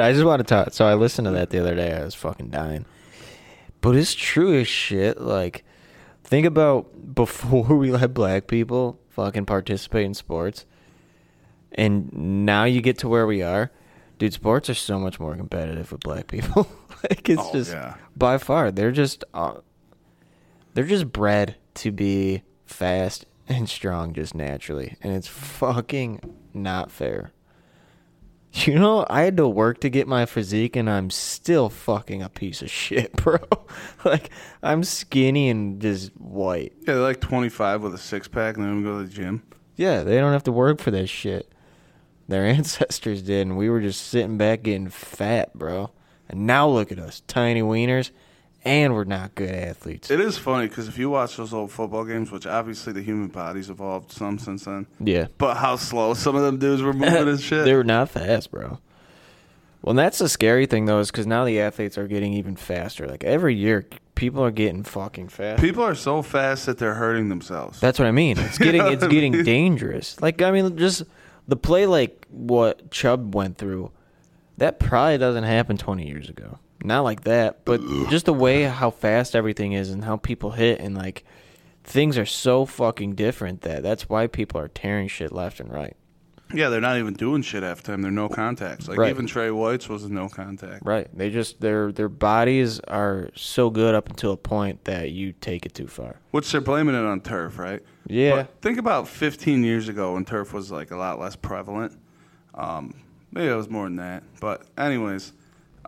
I 0.00 0.12
just 0.12 0.24
want 0.24 0.40
to 0.40 0.44
talk. 0.44 0.72
So 0.72 0.84
I 0.86 0.94
listened 0.94 1.26
to 1.26 1.30
that 1.32 1.50
the 1.50 1.60
other 1.60 1.74
day. 1.74 1.94
I 1.94 2.04
was 2.04 2.14
fucking 2.14 2.50
dying. 2.50 2.84
But 3.80 3.96
it's 3.96 4.14
true 4.14 4.58
as 4.58 4.68
shit. 4.68 5.20
Like, 5.20 5.64
think 6.24 6.46
about 6.46 7.14
before 7.14 7.64
we 7.76 7.90
let 7.90 8.12
black 8.12 8.46
people 8.48 8.98
fucking 9.10 9.46
participate 9.46 10.04
in 10.04 10.12
sports, 10.14 10.66
and 11.72 12.12
now 12.12 12.64
you 12.64 12.80
get 12.80 12.98
to 12.98 13.08
where 13.08 13.26
we 13.26 13.42
are. 13.42 13.70
Dude, 14.18 14.32
sports 14.34 14.68
are 14.68 14.74
so 14.74 14.98
much 14.98 15.18
more 15.18 15.36
competitive 15.36 15.90
with 15.90 16.00
black 16.02 16.26
people. 16.26 16.68
like, 17.10 17.28
it's 17.28 17.42
Oh, 17.42 17.52
just 17.52 17.72
yeah. 17.72 17.94
by 18.16 18.38
far 18.38 18.70
they're 18.70 18.92
just 18.92 19.24
uh, 19.34 19.54
they're 20.74 20.84
just 20.84 21.12
bred 21.12 21.56
to 21.74 21.90
be 21.92 22.42
fast 22.66 23.26
and 23.48 23.68
strong 23.68 24.12
just 24.12 24.34
naturally, 24.34 24.96
and 25.02 25.12
it's 25.12 25.28
fucking 25.28 26.20
not 26.52 26.90
fair. 26.90 27.32
You 28.56 28.76
know, 28.76 29.04
I 29.10 29.22
had 29.22 29.36
to 29.38 29.48
work 29.48 29.80
to 29.80 29.90
get 29.90 30.06
my 30.06 30.26
physique, 30.26 30.76
and 30.76 30.88
I'm 30.88 31.10
still 31.10 31.68
fucking 31.68 32.22
a 32.22 32.28
piece 32.28 32.62
of 32.62 32.70
shit, 32.70 33.12
bro. 33.16 33.38
like, 34.04 34.30
I'm 34.62 34.84
skinny 34.84 35.48
and 35.48 35.80
just 35.82 36.12
white. 36.16 36.72
Yeah, 36.82 36.94
they're 36.94 37.02
like 37.02 37.20
25 37.20 37.82
with 37.82 37.94
a 37.94 37.98
six 37.98 38.28
pack 38.28 38.56
and 38.56 38.64
then 38.64 38.74
don't 38.74 38.84
go 38.84 38.98
to 38.98 39.08
the 39.08 39.12
gym. 39.12 39.42
Yeah, 39.74 40.04
they 40.04 40.18
don't 40.18 40.32
have 40.32 40.44
to 40.44 40.52
work 40.52 40.80
for 40.80 40.92
this 40.92 41.10
shit. 41.10 41.52
Their 42.28 42.44
ancestors 42.46 43.22
did, 43.22 43.48
and 43.48 43.56
we 43.56 43.68
were 43.68 43.80
just 43.80 44.06
sitting 44.06 44.38
back 44.38 44.62
getting 44.62 44.88
fat, 44.88 45.52
bro. 45.58 45.90
And 46.28 46.46
now 46.46 46.68
look 46.68 46.92
at 46.92 47.00
us, 47.00 47.22
tiny 47.26 47.60
wieners, 47.60 48.12
and 48.64 48.94
we're 48.94 49.04
not 49.04 49.34
good 49.34 49.50
athletes. 49.50 50.10
It 50.10 50.20
is 50.20 50.38
funny 50.38 50.68
because 50.68 50.88
if 50.88 50.98
you 50.98 51.10
watch 51.10 51.36
those 51.36 51.52
old 51.52 51.70
football 51.70 52.04
games, 52.04 52.30
which 52.30 52.46
obviously 52.46 52.92
the 52.92 53.02
human 53.02 53.28
body's 53.28 53.70
evolved 53.70 54.10
some 54.12 54.38
since 54.38 54.64
then, 54.64 54.86
yeah. 54.98 55.26
but 55.38 55.56
how 55.56 55.76
slow 55.76 56.14
some 56.14 56.34
of 56.34 56.42
them 56.42 56.58
dudes 56.58 56.82
were 56.82 56.92
moving 56.92 57.28
and 57.28 57.40
shit. 57.42 57.64
They 57.64 57.74
were 57.74 57.84
not 57.84 58.10
fast, 58.10 58.50
bro. 58.50 58.78
Well, 59.82 59.90
and 59.90 59.98
that's 59.98 60.18
the 60.18 60.30
scary 60.30 60.64
thing, 60.64 60.86
though, 60.86 61.00
is 61.00 61.10
because 61.10 61.26
now 61.26 61.44
the 61.44 61.60
athletes 61.60 61.98
are 61.98 62.08
getting 62.08 62.32
even 62.32 62.56
faster. 62.56 63.06
Like 63.06 63.22
every 63.22 63.54
year, 63.54 63.86
people 64.14 64.42
are 64.42 64.50
getting 64.50 64.82
fucking 64.82 65.28
fast. 65.28 65.60
People 65.60 65.82
are 65.82 65.94
so 65.94 66.22
fast 66.22 66.64
that 66.64 66.78
they're 66.78 66.94
hurting 66.94 67.28
themselves. 67.28 67.80
That's 67.80 67.98
what 67.98 68.08
I 68.08 68.12
mean. 68.12 68.38
It's 68.38 68.56
getting 68.58 68.80
know 68.80 68.88
it's 68.88 69.04
I 69.04 69.08
getting 69.08 69.32
mean? 69.32 69.44
dangerous. 69.44 70.18
Like 70.22 70.40
I 70.40 70.50
mean, 70.52 70.78
just 70.78 71.02
the 71.46 71.56
play 71.56 71.84
like 71.84 72.26
what 72.30 72.90
Chubb 72.90 73.34
went 73.34 73.58
through. 73.58 73.90
That 74.56 74.78
probably 74.78 75.18
doesn't 75.18 75.44
happen 75.44 75.76
20 75.76 76.06
years 76.06 76.28
ago. 76.30 76.58
Not 76.84 77.00
like 77.02 77.24
that, 77.24 77.64
but 77.64 77.80
just 78.10 78.26
the 78.26 78.34
way 78.34 78.64
how 78.64 78.90
fast 78.90 79.34
everything 79.34 79.72
is 79.72 79.90
and 79.90 80.04
how 80.04 80.16
people 80.18 80.50
hit 80.52 80.80
and 80.80 80.94
like 80.94 81.24
things 81.82 82.16
are 82.18 82.26
so 82.26 82.64
fucking 82.66 83.14
different 83.14 83.62
that 83.62 83.82
that's 83.82 84.08
why 84.08 84.26
people 84.26 84.60
are 84.60 84.68
tearing 84.68 85.08
shit 85.08 85.32
left 85.32 85.60
and 85.60 85.72
right. 85.72 85.96
yeah, 86.52 86.68
they're 86.68 86.80
not 86.80 86.98
even 86.98 87.14
doing 87.14 87.42
shit 87.42 87.62
half 87.62 87.78
the 87.82 87.92
time. 87.92 88.02
They're 88.02 88.10
no 88.10 88.28
contacts. 88.28 88.86
Like 88.86 88.98
Right. 88.98 89.10
even 89.10 89.26
Tre 89.26 89.50
White's 89.50 89.88
was 89.88 90.04
a 90.04 90.12
no 90.12 90.28
contact. 90.28 90.84
Right. 90.84 91.08
They 91.16 91.30
just 91.30 91.60
their 91.60 91.90
their 91.90 92.08
bodies 92.10 92.80
are 92.80 93.30
so 93.34 93.70
good 93.70 93.94
up 93.94 94.08
until 94.10 94.32
a 94.32 94.36
point 94.36 94.84
that 94.84 95.10
you 95.10 95.32
take 95.32 95.64
it 95.66 95.74
too 95.74 95.88
far. 95.88 96.20
Which 96.32 96.52
they're 96.52 96.60
blaming 96.60 96.94
it 96.94 97.04
on 97.04 97.20
turf, 97.22 97.58
right? 97.58 97.82
Yeah. 98.06 98.36
But 98.36 98.60
think 98.62 98.78
about 98.78 99.08
15 99.08 99.64
years 99.64 99.88
ago 99.88 100.14
when 100.14 100.24
turf 100.26 100.52
was 100.52 100.70
like 100.70 100.90
a 100.90 100.96
lot 100.96 101.18
less 101.18 101.34
prevalent. 101.34 101.98
Um, 102.54 102.94
maybe 103.32 103.50
it 103.50 103.56
was 103.56 103.68
more 103.70 103.84
than 103.84 103.96
that. 103.96 104.22
But 104.40 104.66
anyways, 104.78 105.32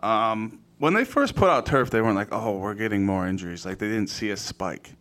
um, 0.03 0.59
when 0.79 0.93
they 0.93 1.03
first 1.05 1.35
put 1.35 1.49
out 1.49 1.65
turf, 1.65 1.89
they 1.89 2.01
weren't 2.01 2.15
like, 2.15 2.29
"Oh, 2.31 2.57
we're 2.57 2.73
getting 2.75 3.05
more 3.05 3.27
injuries." 3.27 3.65
Like 3.65 3.79
they 3.79 3.87
didn't 3.87 4.09
see 4.09 4.29
a 4.29 4.37
spike. 4.37 4.93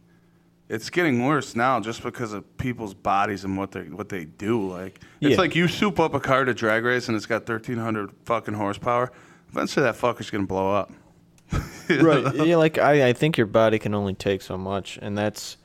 It's 0.68 0.90
getting 0.90 1.24
worse 1.24 1.54
now 1.54 1.78
just 1.78 2.02
because 2.02 2.32
of 2.32 2.56
people's 2.58 2.92
bodies 2.94 3.44
and 3.44 3.56
what 3.56 3.70
they 3.72 3.82
what 3.82 4.08
they 4.08 4.24
do. 4.24 4.68
Like 4.68 5.00
it's 5.20 5.32
Yeah. 5.32 5.36
like 5.36 5.54
you 5.54 5.68
soup 5.68 6.00
up 6.00 6.14
a 6.14 6.20
car 6.20 6.44
to 6.44 6.54
drag 6.54 6.84
race 6.84 7.08
and 7.08 7.16
it's 7.16 7.26
got 7.26 7.46
1300 7.48 8.10
fucking 8.24 8.54
horsepower. 8.54 9.12
Eventually, 9.50 9.84
that 9.84 9.94
fucker's 9.96 10.30
gonna 10.30 10.46
blow 10.46 10.74
up. 10.74 10.92
right 12.00 12.34
yeah 12.44 12.56
like 12.56 12.76
I, 12.76 13.10
I 13.10 13.12
think 13.12 13.36
your 13.38 13.46
body 13.46 13.78
can 13.78 13.94
only 13.94 14.14
take 14.14 14.42
so 14.42 14.58
much 14.58 14.98
and 15.00 15.16
that's 15.16 15.56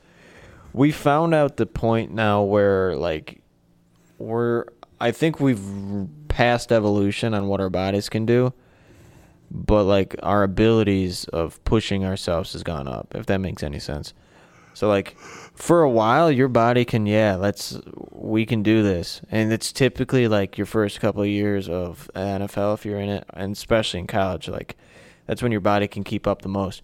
we 0.72 0.92
found 0.92 1.34
out 1.34 1.56
the 1.56 1.66
point 1.66 2.12
now 2.14 2.44
where 2.44 2.94
like 2.94 3.42
we're 4.18 4.66
i 5.00 5.10
think 5.10 5.40
we've 5.40 5.60
passed 6.28 6.70
evolution 6.70 7.34
on 7.34 7.48
what 7.48 7.60
our 7.60 7.68
bodies 7.68 8.08
can 8.08 8.24
do 8.24 8.52
but 9.52 9.84
like 9.84 10.16
our 10.22 10.42
abilities 10.42 11.24
of 11.26 11.62
pushing 11.64 12.04
ourselves 12.04 12.54
has 12.54 12.62
gone 12.62 12.88
up 12.88 13.14
if 13.14 13.26
that 13.26 13.38
makes 13.38 13.62
any 13.62 13.78
sense. 13.78 14.14
So 14.74 14.88
like 14.88 15.18
for 15.18 15.82
a 15.82 15.90
while 15.90 16.32
your 16.32 16.48
body 16.48 16.86
can 16.86 17.04
yeah 17.04 17.36
let's 17.36 17.78
we 18.10 18.46
can 18.46 18.62
do 18.62 18.82
this. 18.82 19.20
And 19.30 19.52
it's 19.52 19.70
typically 19.70 20.26
like 20.26 20.56
your 20.56 20.66
first 20.66 21.00
couple 21.00 21.20
of 21.20 21.28
years 21.28 21.68
of 21.68 22.10
NFL 22.14 22.74
if 22.74 22.86
you're 22.86 22.98
in 22.98 23.10
it 23.10 23.24
and 23.34 23.52
especially 23.52 24.00
in 24.00 24.06
college 24.06 24.48
like 24.48 24.76
that's 25.26 25.42
when 25.42 25.52
your 25.52 25.60
body 25.60 25.86
can 25.86 26.02
keep 26.02 26.26
up 26.26 26.40
the 26.40 26.48
most. 26.48 26.82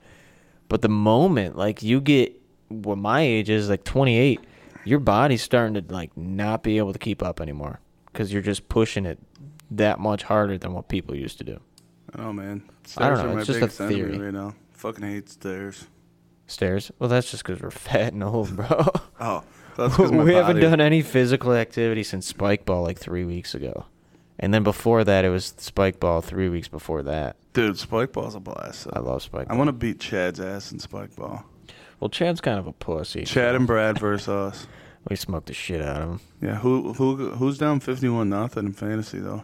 But 0.68 0.82
the 0.82 0.90
moment 0.90 1.56
like 1.56 1.82
you 1.82 2.02
get 2.02 2.38
what 2.68 2.98
my 2.98 3.22
age 3.22 3.48
is 3.48 3.70
like 3.70 3.84
28 3.84 4.40
your 4.84 5.00
body's 5.00 5.42
starting 5.42 5.74
to 5.74 5.92
like 5.92 6.14
not 6.18 6.62
be 6.62 6.76
able 6.76 6.92
to 6.92 6.98
keep 6.98 7.22
up 7.22 7.40
anymore 7.40 7.80
cuz 8.12 8.30
you're 8.30 8.42
just 8.42 8.68
pushing 8.68 9.06
it 9.06 9.18
that 9.70 9.98
much 9.98 10.24
harder 10.24 10.58
than 10.58 10.74
what 10.74 10.88
people 10.88 11.14
used 11.14 11.38
to 11.38 11.44
do 11.44 11.58
Oh 12.16 12.32
man, 12.32 12.62
I 12.96 13.10
don't 13.10 13.26
know, 13.34 13.38
it's 13.38 13.46
just 13.46 13.60
a 13.60 13.68
theory. 13.68 14.18
right 14.18 14.32
now. 14.32 14.54
Fucking 14.72 15.04
hate 15.04 15.28
stairs. 15.28 15.86
stairs 16.46 16.90
well 16.98 17.08
that's 17.10 17.30
just 17.30 17.44
cuz 17.44 17.60
we're 17.60 17.70
fat 17.70 18.12
and 18.12 18.22
old 18.24 18.54
bro 18.56 18.68
Oh, 19.20 19.42
that's 19.76 19.96
because 19.96 20.10
we 20.12 20.32
haven't 20.34 20.60
done 20.60 20.80
any 20.80 21.02
physical 21.02 21.52
activity 21.52 22.02
since 22.02 22.26
spike 22.26 22.64
ball 22.64 22.82
like 22.84 22.98
three 22.98 23.24
weeks 23.24 23.54
ago, 23.54 23.86
and 24.38 24.54
then 24.54 24.62
before 24.62 25.04
that 25.04 25.24
it 25.24 25.30
was 25.30 25.52
spike 25.58 25.98
ball 26.00 26.20
three 26.20 26.48
weeks 26.48 26.68
before 26.68 27.02
that. 27.02 27.36
Dude, 27.52 27.76
spike 27.78 28.12
ball's 28.12 28.34
a 28.36 28.40
blast. 28.40 28.86
I 28.92 29.00
love 29.00 29.22
spike. 29.22 29.48
I 29.50 29.54
want 29.56 29.68
to 29.68 29.72
beat 29.72 29.98
Chad's 30.00 30.38
ass 30.40 30.70
in 30.72 30.78
spike 30.78 31.14
ball. 31.16 31.44
Well, 32.00 32.08
Chad's 32.08 32.40
kind 32.40 32.58
of 32.60 32.66
a 32.68 32.72
pussy. 32.72 33.24
Chad 33.24 33.56
and 33.56 33.66
Brad 33.66 33.98
versus 33.98 34.28
us. 34.28 34.66
we 35.10 35.16
smoked 35.16 35.48
the 35.48 35.54
shit 35.54 35.82
out 35.82 36.02
of 36.02 36.08
him. 36.08 36.20
Yeah, 36.40 36.54
who 36.56 36.92
who 36.92 37.30
who's 37.30 37.58
down 37.58 37.80
fifty 37.80 38.08
one 38.08 38.28
nothing 38.30 38.66
in 38.66 38.72
fantasy 38.72 39.18
though? 39.18 39.42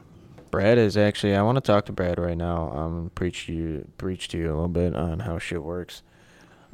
Brad 0.55 0.79
is 0.79 0.97
actually. 0.97 1.35
I 1.35 1.43
want 1.43 1.57
to 1.57 1.61
talk 1.61 1.87
to 1.87 1.93
Brad 1.93 2.19
right 2.19 2.37
now. 2.37 2.71
Um, 2.73 3.11
preach 3.15 3.47
to 3.47 3.53
you, 3.53 3.89
preach 3.99 4.29
to 4.29 4.39
you 4.39 4.47
a 4.47 4.55
little 4.55 4.69
bit 4.69 4.95
on 4.95 5.21
how 5.21 5.39
shit 5.39 5.63
works. 5.63 6.03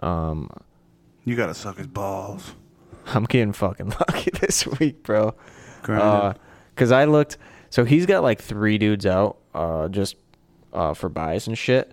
Um, 0.00 0.50
You 1.24 1.34
gotta 1.34 1.54
suck 1.54 1.78
his 1.78 1.86
balls. 1.86 2.54
I'm 3.06 3.24
getting 3.24 3.52
fucking 3.52 3.88
lucky 4.00 4.30
this 4.40 4.66
week, 4.66 5.02
bro. 5.02 5.34
Uh, 5.88 6.34
cause 6.76 6.92
I 6.92 7.04
looked. 7.04 7.38
So 7.70 7.84
he's 7.84 8.04
got 8.04 8.22
like 8.22 8.40
three 8.40 8.76
dudes 8.78 9.06
out, 9.06 9.38
uh, 9.54 9.88
just 9.88 10.16
uh 10.72 10.92
for 10.94 11.08
buys 11.08 11.46
and 11.46 11.56
shit. 11.56 11.90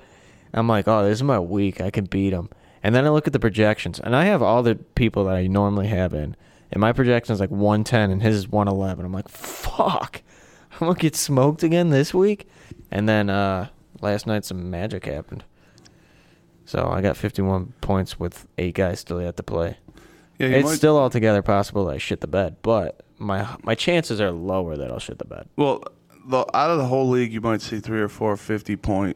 I'm 0.54 0.68
like, 0.68 0.88
oh, 0.88 1.04
this 1.04 1.20
is 1.20 1.24
my 1.24 1.40
week. 1.40 1.80
I 1.82 1.90
can 1.90 2.06
beat 2.06 2.34
him. 2.34 2.50
And 2.84 2.94
then 2.96 3.06
I 3.06 3.10
look 3.10 3.28
at 3.28 3.34
the 3.34 3.40
projections, 3.40 4.00
and 4.00 4.16
I 4.16 4.26
have 4.26 4.42
all 4.42 4.62
the 4.64 4.76
people 4.76 5.26
that 5.26 5.36
I 5.36 5.48
normally 5.48 5.88
have 5.88 6.14
in, 6.14 6.36
and 6.72 6.82
my 6.82 6.94
projection 6.94 7.34
is 7.34 7.40
like 7.40 7.52
110, 7.52 8.12
and 8.12 8.22
his 8.22 8.36
is 8.36 8.48
111. 8.50 9.06
I'm 9.06 9.12
like, 9.14 9.30
fuck, 9.30 10.22
I'm 10.80 10.88
gonna 10.88 11.00
get 11.00 11.16
smoked 11.16 11.64
again 11.64 11.90
this 11.90 12.14
week. 12.14 12.48
And 12.92 13.08
then 13.08 13.30
uh 13.30 13.68
last 14.02 14.28
night 14.28 14.46
some 14.46 14.70
magic 14.70 15.06
happened. 15.06 15.44
So 16.66 16.88
I 16.90 17.02
got 17.02 17.16
51 17.18 17.74
points 17.82 18.20
with 18.20 18.46
eight 18.58 18.76
guys 18.76 19.00
still 19.00 19.22
yet 19.22 19.38
to 19.38 19.44
play 19.44 19.78
Yeah, 20.38 20.48
it's 20.48 20.66
might- 20.70 20.76
still 20.76 20.98
altogether 20.98 21.42
possible 21.42 21.86
that 21.86 21.96
I 21.96 21.98
shit 21.98 22.22
the 22.22 22.28
bed, 22.28 22.58
but 22.62 23.02
my 23.18 23.48
my 23.64 23.74
chances 23.76 24.20
are 24.22 24.32
lower 24.32 24.76
that 24.78 24.92
I'll 24.92 25.00
shit 25.00 25.18
the 25.20 25.26
bed. 25.26 25.48
well. 25.56 25.84
The, 26.30 26.40
out 26.54 26.70
of 26.72 26.78
the 26.78 26.84
whole 26.86 27.08
league, 27.08 27.32
you 27.32 27.40
might 27.40 27.62
see 27.62 27.80
three 27.80 28.02
or 28.02 28.10
four 28.10 28.36
50 28.36 28.76
point, 28.76 29.16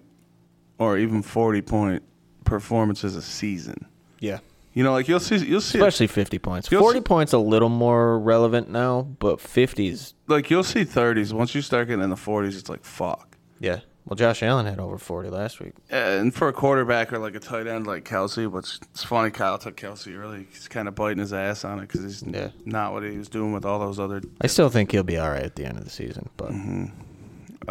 or 0.79 0.97
even 0.97 1.21
40 1.21 1.61
point 1.61 2.03
performances 2.45 3.17
a 3.17 3.21
season. 3.21 3.85
Yeah, 4.21 4.39
You 4.73 4.83
know, 4.85 4.93
like 4.93 5.07
you'll 5.07 5.19
see, 5.19 5.37
you'll 5.37 5.59
see, 5.61 5.77
especially 5.79 6.07
fifty 6.07 6.39
points. 6.39 6.71
You'll 6.71 6.81
Forty 6.81 6.99
see- 6.99 7.03
points 7.03 7.33
a 7.33 7.37
little 7.37 7.67
more 7.69 8.17
relevant 8.19 8.69
now, 8.69 9.01
but 9.19 9.41
fifties. 9.41 10.13
like 10.27 10.49
you'll 10.49 10.63
see 10.63 10.85
30s. 10.85 11.33
Once 11.33 11.53
you 11.53 11.61
start 11.61 11.87
getting 11.89 12.03
in 12.03 12.09
the 12.09 12.15
40s, 12.15 12.57
it's 12.57 12.69
like 12.69 12.85
fuck. 12.85 13.35
Yeah. 13.59 13.81
Well, 14.05 14.15
Josh 14.15 14.41
Allen 14.41 14.65
had 14.65 14.79
over 14.79 14.97
forty 14.97 15.29
last 15.29 15.59
week. 15.59 15.73
And 15.89 16.33
for 16.33 16.47
a 16.47 16.53
quarterback 16.53 17.13
or 17.13 17.19
like 17.19 17.35
a 17.35 17.39
tight 17.39 17.67
end 17.67 17.85
like 17.85 18.03
Kelce, 18.03 18.49
which 18.49 18.77
it's 18.91 19.03
funny, 19.03 19.29
Kyle 19.29 19.57
took 19.59 19.75
Kelce 19.75 20.17
early. 20.17 20.47
He's 20.51 20.67
kind 20.67 20.87
of 20.87 20.95
biting 20.95 21.19
his 21.19 21.33
ass 21.33 21.63
on 21.65 21.77
it 21.79 21.81
because 21.83 22.01
he's 22.01 22.23
Yeah. 22.23 22.49
not 22.65 22.93
what 22.93 23.03
he 23.03 23.17
was 23.17 23.29
doing 23.29 23.51
with 23.53 23.63
all 23.65 23.77
those 23.77 23.99
other. 23.99 24.21
I 24.41 24.47
still 24.47 24.69
think 24.69 24.91
he'll 24.91 25.03
be 25.03 25.17
all 25.19 25.29
right 25.29 25.43
at 25.43 25.55
the 25.55 25.65
end 25.65 25.77
of 25.77 25.83
the 25.83 25.89
season, 25.91 26.29
but 26.37 26.51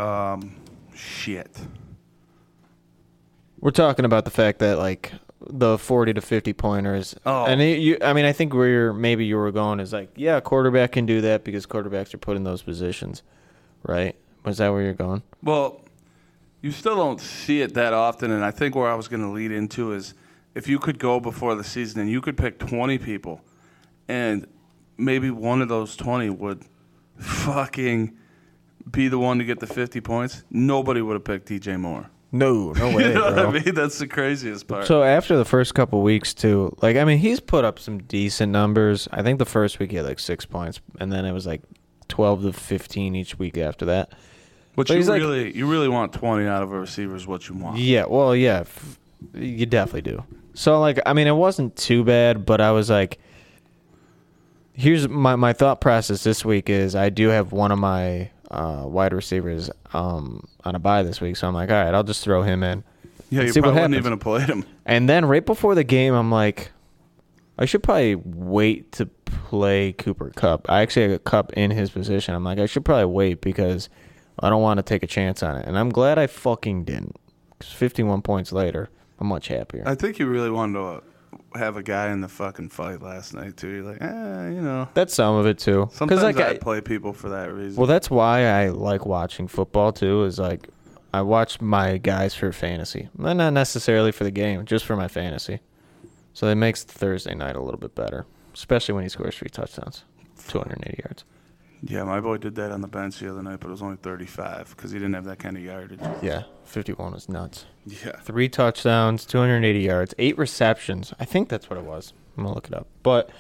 Um, 0.01 0.53
shit. 0.95 1.51
we're 3.61 3.71
talking 3.71 4.05
about 4.05 4.25
the 4.25 4.31
fact 4.31 4.61
that 4.61 4.79
like 4.79 5.13
the 5.49 5.79
forty 5.79 6.13
to 6.13 6.21
fifty 6.21 6.53
pointers. 6.53 7.15
Oh. 7.25 7.47
and 7.47 7.61
it, 7.61 7.79
you, 7.81 7.99
I 8.03 8.13
mean, 8.13 8.25
I 8.25 8.33
think 8.33 8.55
where 8.55 8.69
you're, 8.69 8.93
maybe 8.93 9.25
you 9.25 9.37
were 9.37 9.51
going 9.53 9.81
is 9.81 9.93
like, 9.93 10.11
yeah, 10.17 10.41
quarterback 10.41 10.93
can 10.93 11.07
do 11.07 11.21
that 11.23 11.45
because 11.45 11.67
quarterbacks 11.67 12.13
are 12.15 12.19
put 12.19 12.37
in 12.37 12.45
those 12.45 12.63
positions, 12.63 13.23
right? 13.83 14.17
Was 14.45 14.59
that 14.59 14.71
where 14.71 14.83
you're 14.83 14.95
going? 14.95 15.23
Well, 15.43 15.81
you 16.63 16.73
still 16.73 16.97
don't 16.97 17.21
see 17.21 17.63
it 17.63 17.75
that 17.75 17.93
often, 17.93 18.31
and 18.31 18.45
I 18.45 18.51
think 18.51 18.75
where 18.75 18.91
I 18.91 18.95
was 18.95 19.09
going 19.09 19.23
to 19.23 19.31
lead 19.31 19.51
into 19.51 19.93
is 19.93 20.15
if 20.55 20.69
you 20.69 20.79
could 20.79 20.99
go 20.99 21.21
before 21.21 21.55
the 21.55 21.65
season 21.65 22.01
and 22.01 22.11
you 22.11 22.21
could 22.21 22.37
pick 22.37 22.59
20 22.59 22.99
people, 22.99 23.41
and 24.09 24.47
maybe 24.99 25.31
one 25.31 25.63
of 25.63 25.69
those 25.69 25.97
20 25.97 26.31
would 26.31 26.65
fucking 27.17 28.17
be 28.91 29.09
the 29.09 29.19
one 29.19 29.39
to 29.39 29.45
get 29.45 29.61
the 29.61 29.67
50 29.67 30.01
points, 30.01 30.45
nobody 30.51 31.01
would 31.01 31.15
have 31.15 31.25
picked 31.25 31.49
DJ 31.49 31.79
Moore. 31.79 32.10
No, 32.33 32.73
no 32.73 32.89
way, 32.97 33.09
you 33.09 33.15
know 33.15 33.33
bro. 33.33 33.47
what 33.47 33.57
I 33.57 33.65
mean? 33.65 33.75
That's 33.75 33.99
the 33.99 34.07
craziest 34.07 34.69
part. 34.69 34.87
So 34.87 35.03
after 35.03 35.37
the 35.37 35.45
first 35.45 35.75
couple 35.75 36.01
weeks 36.03 36.33
too, 36.35 36.75
like 36.81 36.97
I 36.97 37.05
mean, 37.05 37.19
he's 37.19 37.41
put 37.41 37.65
up 37.65 37.79
some 37.79 37.99
decent 38.05 38.53
numbers. 38.53 39.09
I 39.13 39.23
think 39.23 39.39
the 39.39 39.45
first 39.45 39.79
week 39.79 39.91
he 39.91 39.97
had 39.97 40.07
like 40.07 40.19
six 40.21 40.45
points, 40.47 40.81
and 41.01 41.13
then 41.13 41.25
it 41.25 41.33
was 41.33 41.47
like 41.47 41.63
twelve 42.09 42.43
to 42.43 42.53
fifteen 42.53 43.17
each 43.17 43.39
week 43.39 43.59
after 43.59 43.85
that. 43.87 44.11
But 44.77 44.87
but 44.87 44.91
you 44.91 44.97
he's 44.97 45.09
like- 45.09 45.21
really, 45.21 45.57
you 45.57 45.67
really 45.69 45.89
want 45.89 46.13
20 46.13 46.47
out 46.47 46.63
of 46.63 46.73
a 46.73 46.79
receiver 46.79 47.17
is 47.17 47.27
what 47.27 47.49
you 47.49 47.57
want. 47.57 47.79
Yeah, 47.79 48.05
well, 48.07 48.37
yeah, 48.37 48.61
f- 48.61 48.99
you 49.35 49.67
definitely 49.67 50.03
do. 50.03 50.23
So 50.55 50.79
like, 50.81 51.01
I 51.05 51.13
mean, 51.13 51.27
it 51.27 51.35
wasn't 51.35 51.75
too 51.75 52.05
bad, 52.05 52.47
but 52.47 52.61
I 52.61 52.71
was 52.71 52.89
like, 52.89 53.19
here's 54.73 55.09
my 55.09 55.37
my 55.37 55.53
thought 55.53 55.81
process 55.81 56.23
this 56.23 56.45
week 56.45 56.71
is 56.71 56.95
I 56.95 57.11
do 57.11 57.29
have 57.29 57.53
one 57.53 57.73
of 57.73 57.79
my 57.79 58.31
uh, 58.51 58.85
wide 58.87 59.13
receivers 59.13 59.71
um, 59.93 60.45
on 60.65 60.75
a 60.75 60.79
bye 60.79 61.03
this 61.03 61.21
week, 61.21 61.37
so 61.37 61.47
I'm 61.49 61.55
like, 61.55 61.71
all 61.71 61.83
right, 61.83 61.95
I'll 61.95 62.03
just 62.05 62.23
throw 62.25 62.43
him 62.43 62.63
in. 62.63 62.85
Yeah, 63.31 63.43
you 63.43 63.53
see 63.53 63.61
probably 63.61 63.81
wouldn't 63.81 63.95
even 63.99 64.13
have 64.13 64.21
played 64.21 64.49
him. 64.49 64.65
And 64.85 65.09
then 65.09 65.25
right 65.27 65.45
before 65.47 65.75
the 65.77 65.85
game, 65.85 66.15
I'm 66.15 66.31
like, 66.33 66.73
I 67.59 67.65
should 67.65 67.83
probably 67.83 68.17
wait 68.17 68.91
to 68.93 69.07
play 69.25 69.93
Cooper 69.93 70.31
Kupp. 70.35 70.69
I 70.69 70.81
actually 70.81 71.03
had 71.03 71.11
a 71.13 71.19
Kupp 71.21 71.53
in 71.53 71.71
his 71.71 71.91
position. 71.91 72.35
I'm 72.35 72.43
like, 72.43 72.59
I 72.59 72.67
should 72.67 72.85
probably 72.85 73.05
wait 73.05 73.41
because 73.41 73.89
I 74.41 74.49
don't 74.51 74.63
want 74.63 74.79
to 74.79 74.83
take 74.83 75.03
a 75.03 75.07
chance 75.07 75.43
on 75.43 75.57
it. 75.59 75.67
And 75.67 75.79
I'm 75.79 75.91
glad 75.91 76.19
I 76.19 76.27
fucking 76.27 76.85
didn't. 76.85 77.17
'Cause 77.61 77.71
51 77.73 78.23
points 78.23 78.53
later, 78.53 78.89
I'm 79.19 79.27
much 79.27 79.49
happier. 79.49 79.83
I 79.87 79.95
think 79.95 80.19
you 80.19 80.27
really 80.27 80.51
wanted 80.51 80.73
to 80.79 80.83
uh, 80.85 81.01
have 81.55 81.77
a 81.77 81.83
guy 81.83 82.11
in 82.13 82.21
the 82.21 82.29
fucking 82.29 82.69
fight 82.69 83.03
last 83.03 83.35
night 83.35 83.57
too. 83.57 83.69
You're 83.69 83.85
like, 83.85 84.01
eh, 84.03 84.49
you 84.51 84.61
know. 84.61 84.89
That's 84.95 85.15
some 85.15 85.35
of 85.37 85.47
it 85.47 85.59
too. 85.59 85.89
Sometimes 85.93 86.23
like, 86.23 86.39
I 86.39 86.51
I- 86.51 86.59
play 86.59 86.81
people 86.81 87.13
for 87.13 87.29
that 87.31 87.53
reason. 87.53 87.77
Well, 87.77 87.87
that's 87.87 88.11
why 88.11 88.45
I 88.47 88.69
like 88.69 89.07
watching 89.07 89.49
football 89.49 89.93
too. 89.93 90.25
Is 90.25 90.39
like 90.39 90.69
I 91.13 91.23
watch 91.23 91.61
my 91.61 91.99
guys 91.99 92.35
for 92.35 92.53
fantasy, 92.53 93.09
not 93.17 93.37
not 93.37 93.53
necessarily 93.53 94.13
for 94.13 94.25
the 94.25 94.31
game, 94.31 94.65
just 94.65 94.85
for 94.85 94.97
my 94.97 95.09
fantasy. 95.09 95.61
So 96.33 96.47
it 96.47 96.55
makes 96.55 96.85
Thursday 96.85 97.35
night 97.35 97.57
a 97.57 97.61
little 97.61 97.81
bit 97.81 97.95
better, 97.97 98.27
especially 98.55 98.95
when 98.95 99.03
he 99.03 99.09
scores 99.09 99.37
three 99.37 99.51
touchdowns, 99.51 100.05
280 100.47 101.03
yards. 101.05 101.25
Yeah, 101.83 102.03
my 102.05 102.21
boy 102.21 102.37
did 102.39 102.55
that 102.57 102.71
on 102.73 102.81
the 102.81 102.89
bench 102.89 103.19
the 103.21 103.31
other 103.31 103.43
night, 103.43 103.61
but 103.61 103.69
it 103.69 103.71
was 103.71 103.83
only 103.83 103.97
35 103.97 104.75
because 104.77 104.91
he 104.91 104.99
didn't 104.99 105.15
have 105.15 105.25
that 105.25 105.39
kind 105.39 105.57
of 105.57 105.63
yardage. 105.63 106.01
Yeah, 106.23 106.43
51 106.65 107.13
was 107.13 107.29
nuts. 107.29 107.67
Yeah. 107.87 108.13
Three 108.23 108.49
touchdowns, 108.49 109.25
280 109.27 109.79
yards, 109.81 110.15
eight 110.19 110.37
receptions. 110.39 111.13
I 111.19 111.25
think 111.25 111.49
that's 111.49 111.71
what 111.71 111.79
it 111.79 111.85
was. 111.85 112.13
I'm 112.37 112.45
gonna 112.45 112.55
look 112.55 112.67
it 112.69 112.75
up, 112.75 112.87
but 113.03 113.31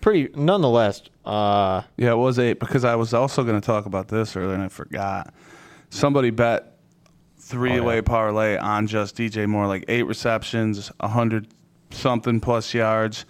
pretty 0.00 0.28
nonetheless. 0.34 1.02
Uh, 1.24 1.82
Yeah, 1.96 2.12
it 2.12 2.16
was 2.16 2.38
eight 2.38 2.58
because 2.60 2.84
I 2.84 2.94
was 2.96 3.12
also 3.14 3.44
going 3.44 3.60
to 3.60 3.64
talk 3.64 3.86
about 3.86 4.08
this 4.08 4.34
earlier 4.34 4.54
and 4.54 4.62
I 4.62 4.68
forgot. 4.68 5.32
Somebody 5.90 6.30
bet 6.30 6.78
three 7.38 7.72
Oh, 7.72 7.76
yeah. 7.76 7.80
way 7.82 8.02
parlay 8.02 8.56
on 8.56 8.86
just 8.86 9.16
DJ 9.16 9.46
Moore, 9.46 9.66
like 9.66 9.84
eight 9.88 10.04
receptions, 10.04 10.90
a 11.00 11.08
hundred 11.08 11.48
something 11.90 12.40
plus 12.40 12.72
yards, 12.72 13.26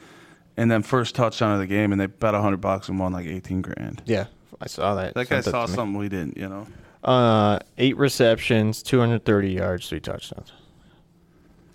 and 0.56 0.70
then 0.70 0.82
first 0.82 1.14
touchdown 1.14 1.52
of 1.52 1.58
the 1.58 1.66
game, 1.66 1.90
and 1.92 2.00
they 2.00 2.06
bet 2.06 2.34
a 2.34 2.40
hundred 2.40 2.60
bucks 2.60 2.88
and 2.88 2.98
won 2.98 3.12
like 3.12 3.26
eighteen 3.26 3.60
grand. 3.62 4.02
yeah, 4.06 4.26
I 4.60 4.66
saw 4.66 4.94
that. 4.96 5.14
That 5.14 5.28
guy 5.28 5.40
Sent 5.40 5.52
saw 5.52 5.66
to 5.66 5.70
me. 5.72 5.76
something 5.76 5.98
we 5.98 6.08
didn't, 6.08 6.36
you 6.36 6.48
know. 6.48 6.66
Uh, 7.02 7.58
eight 7.78 7.96
receptions, 7.96 8.82
230 8.82 9.50
yards, 9.50 9.88
three 9.88 10.00
touchdowns. 10.00 10.52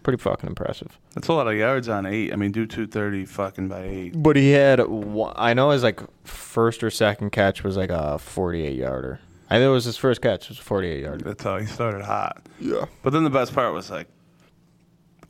Pretty 0.03 0.21
fucking 0.21 0.47
impressive. 0.47 0.99
That's 1.15 1.27
a 1.29 1.33
lot 1.33 1.47
of 1.47 1.55
yards 1.55 1.89
on 1.89 2.05
eight. 2.05 2.31
I 2.31 2.35
mean, 2.35 2.51
do 2.51 2.67
two 2.67 2.85
thirty 2.85 3.25
fucking 3.25 3.69
by 3.69 3.81
eight. 3.83 4.13
But 4.21 4.35
he 4.35 4.51
had, 4.51 4.79
one, 4.87 5.33
I 5.35 5.55
know 5.55 5.71
his 5.71 5.81
like 5.81 5.99
first 6.25 6.83
or 6.83 6.91
second 6.91 7.31
catch 7.31 7.63
was 7.63 7.75
like 7.75 7.89
a 7.89 8.19
48 8.19 8.75
yarder. 8.77 9.19
I 9.49 9.55
think 9.55 9.65
it 9.65 9.69
was 9.71 9.85
his 9.85 9.97
first 9.97 10.21
catch. 10.21 10.43
It 10.43 10.49
was 10.49 10.59
a 10.59 10.63
48 10.63 11.01
yarder. 11.01 11.25
That's 11.25 11.43
how 11.43 11.57
he 11.57 11.65
started 11.65 12.03
hot. 12.03 12.45
Yeah. 12.59 12.85
But 13.01 13.13
then 13.13 13.23
the 13.23 13.31
best 13.31 13.55
part 13.55 13.73
was 13.73 13.89
like, 13.89 14.07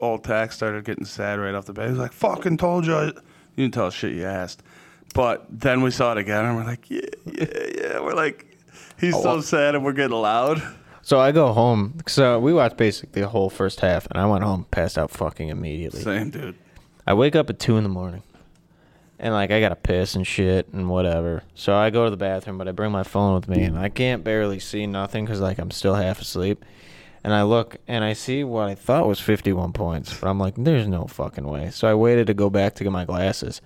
old 0.01 0.26
tax 0.26 0.57
started 0.57 0.84
getting 0.84 1.05
sad 1.05 1.39
right 1.39 1.55
off 1.55 1.65
the 1.65 1.73
bat. 1.73 1.85
He 1.85 1.91
was 1.91 1.99
like, 1.99 2.11
"Fucking 2.13 2.57
told 2.57 2.85
you." 2.85 2.95
I-" 2.95 3.05
You 3.05 3.63
didn't 3.63 3.76
tell 3.76 3.85
us 3.85 3.93
shit 3.93 4.11
you 4.11 4.26
asked. 4.26 4.61
But 5.15 5.47
then 5.49 5.81
we 5.81 5.91
saw 5.91 6.11
it 6.11 6.17
again, 6.17 6.43
and 6.43 6.57
we're 6.57 6.65
like, 6.65 6.91
"Yeah, 6.91 6.99
yeah, 7.25 7.67
yeah." 7.73 7.99
We're 8.01 8.13
like, 8.13 8.57
he's 8.99 9.15
oh, 9.15 9.23
so 9.23 9.41
sad, 9.41 9.73
and 9.73 9.83
we're 9.83 9.93
getting 9.93 10.17
loud. 10.17 10.61
So 11.01 11.19
I 11.19 11.31
go 11.31 11.53
home. 11.53 11.99
So 12.05 12.37
we 12.37 12.53
watched 12.53 12.75
basically 12.75 13.21
the 13.21 13.29
whole 13.29 13.49
first 13.49 13.79
half, 13.79 14.07
and 14.07 14.19
I 14.19 14.25
went 14.25 14.43
home, 14.43 14.65
passed 14.71 14.97
out 14.97 15.11
fucking 15.11 15.47
immediately. 15.47 16.01
Same 16.01 16.31
dude. 16.31 16.55
I 17.07 17.13
wake 17.13 17.33
up 17.33 17.49
at 17.49 17.59
two 17.59 17.77
in 17.77 17.83
the 17.83 17.89
morning, 17.89 18.23
and 19.17 19.33
like 19.33 19.51
I 19.51 19.61
gotta 19.61 19.77
piss 19.77 20.15
and 20.15 20.27
shit 20.27 20.67
and 20.73 20.89
whatever. 20.89 21.43
So 21.53 21.73
I 21.73 21.91
go 21.91 22.03
to 22.03 22.11
the 22.11 22.17
bathroom, 22.17 22.57
but 22.57 22.67
I 22.67 22.73
bring 22.73 22.91
my 22.91 23.03
phone 23.03 23.35
with 23.35 23.47
me, 23.47 23.63
and 23.63 23.79
I 23.79 23.87
can't 23.87 24.21
barely 24.21 24.59
see 24.59 24.85
nothing 24.85 25.23
because 25.23 25.39
like 25.39 25.59
I'm 25.59 25.71
still 25.71 25.95
half 25.95 26.19
asleep. 26.19 26.65
And 27.23 27.33
I 27.33 27.41
look 27.41 27.77
and 27.87 28.03
I 28.03 28.13
see 28.13 28.43
what 28.43 28.67
I 28.67 28.75
thought 28.75 29.07
was 29.07 29.19
51 29.19 29.73
points, 29.73 30.13
but 30.13 30.29
I'm 30.29 30.39
like, 30.39 30.53
there's 30.57 30.87
no 30.87 31.05
fucking 31.05 31.47
way. 31.47 31.71
So 31.71 31.87
I 31.87 31.95
waited 31.95 32.27
to 32.27 32.35
go 32.35 32.51
back 32.51 32.75
to 32.75 32.83
get 32.83 32.91
my 32.91 33.03
glasses, 33.05 33.61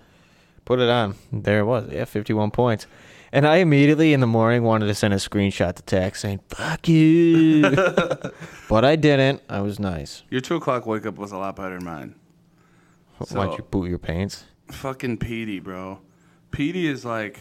put 0.70 0.80
it 0.80 0.88
on. 0.90 1.16
There 1.34 1.62
it 1.62 1.66
was, 1.66 1.92
yeah, 1.92 2.06
51 2.06 2.52
points. 2.52 2.86
And 3.32 3.46
I 3.48 3.58
immediately 3.58 4.14
in 4.14 4.20
the 4.20 4.28
morning 4.28 4.62
wanted 4.64 4.86
to 4.86 4.94
send 4.94 5.14
a 5.16 5.18
screenshot 5.18 5.74
to 5.76 5.82
Tax 5.84 6.22
saying 6.22 6.40
"fuck 6.48 6.88
you," 6.88 7.62
but 8.70 8.86
I 8.86 8.96
didn't. 8.96 9.42
I 9.50 9.62
was 9.62 9.80
nice. 9.80 10.24
Your 10.30 10.42
two 10.42 10.56
o'clock 10.56 10.86
wake 10.86 11.06
up 11.08 11.18
was 11.18 11.32
a 11.32 11.38
lot 11.38 11.56
better 11.56 11.76
than 11.78 11.86
mine. 11.86 12.16
Why'd 13.32 13.58
you 13.58 13.64
boot 13.64 13.90
your 13.90 13.98
pants? 14.00 14.46
Fucking 14.68 15.18
Petey, 15.18 15.60
bro. 15.60 16.00
Petey 16.52 16.88
is 16.88 17.04
like, 17.06 17.40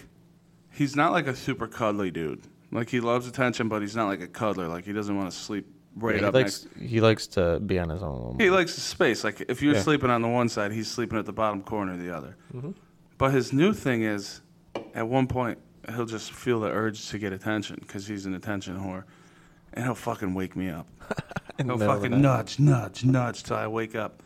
he's 0.72 0.96
not 0.96 1.12
like 1.12 1.26
a 1.26 1.36
super 1.36 1.66
cuddly 1.66 2.10
dude. 2.10 2.42
Like 2.72 2.88
he 2.90 3.00
loves 3.00 3.26
attention, 3.28 3.68
but 3.68 3.80
he's 3.82 3.96
not 3.96 4.08
like 4.08 4.20
a 4.22 4.26
cuddler. 4.26 4.68
Like 4.68 4.84
he 4.84 4.92
doesn't 4.92 5.16
want 5.16 5.30
to 5.30 5.36
sleep 5.36 5.66
right 5.96 6.16
Yeah, 6.16 6.20
he 6.20 6.26
up 6.26 6.34
likes 6.34 6.66
next. 6.76 6.90
he 6.90 7.00
likes 7.00 7.26
to 7.28 7.60
be 7.60 7.78
on 7.78 7.88
his 7.88 8.02
own. 8.02 8.36
He 8.38 8.50
likes 8.50 8.74
space. 8.74 9.24
Like 9.24 9.42
if 9.48 9.62
you're 9.62 9.74
Yeah. 9.74 9.80
sleeping 9.82 10.10
on 10.10 10.20
the 10.20 10.28
one 10.28 10.48
side, 10.50 10.72
he's 10.72 10.88
sleeping 10.90 11.18
at 11.18 11.24
the 11.26 11.32
bottom 11.32 11.62
corner 11.62 11.92
of 11.92 11.98
the 12.00 12.14
other. 12.14 12.36
Mm-hmm. 12.54 12.72
But 13.18 13.32
his 13.32 13.52
new 13.52 13.72
thing 13.72 14.02
is, 14.02 14.40
at 14.94 15.06
one 15.06 15.26
point, 15.26 15.58
he'll 15.88 16.06
just 16.06 16.32
feel 16.32 16.60
the 16.60 16.70
urge 16.70 17.08
to 17.08 17.18
get 17.18 17.32
attention 17.32 17.78
because 17.80 18.06
he's 18.06 18.26
an 18.26 18.34
attention 18.34 18.78
whore, 18.78 19.04
and 19.74 19.84
he'll 19.84 19.96
fucking 19.96 20.34
wake 20.34 20.56
me 20.56 20.70
up. 20.70 20.86
He'll 21.58 21.66
middle 21.66 21.90
of 21.90 22.00
the 22.00 22.08
fucking 22.08 22.22
nudge, 22.22 22.60
nudge, 22.60 23.04
nudge 23.04 23.42
till 23.42 23.56
I 23.56 23.66
wake 23.66 23.96
up. 23.96 24.22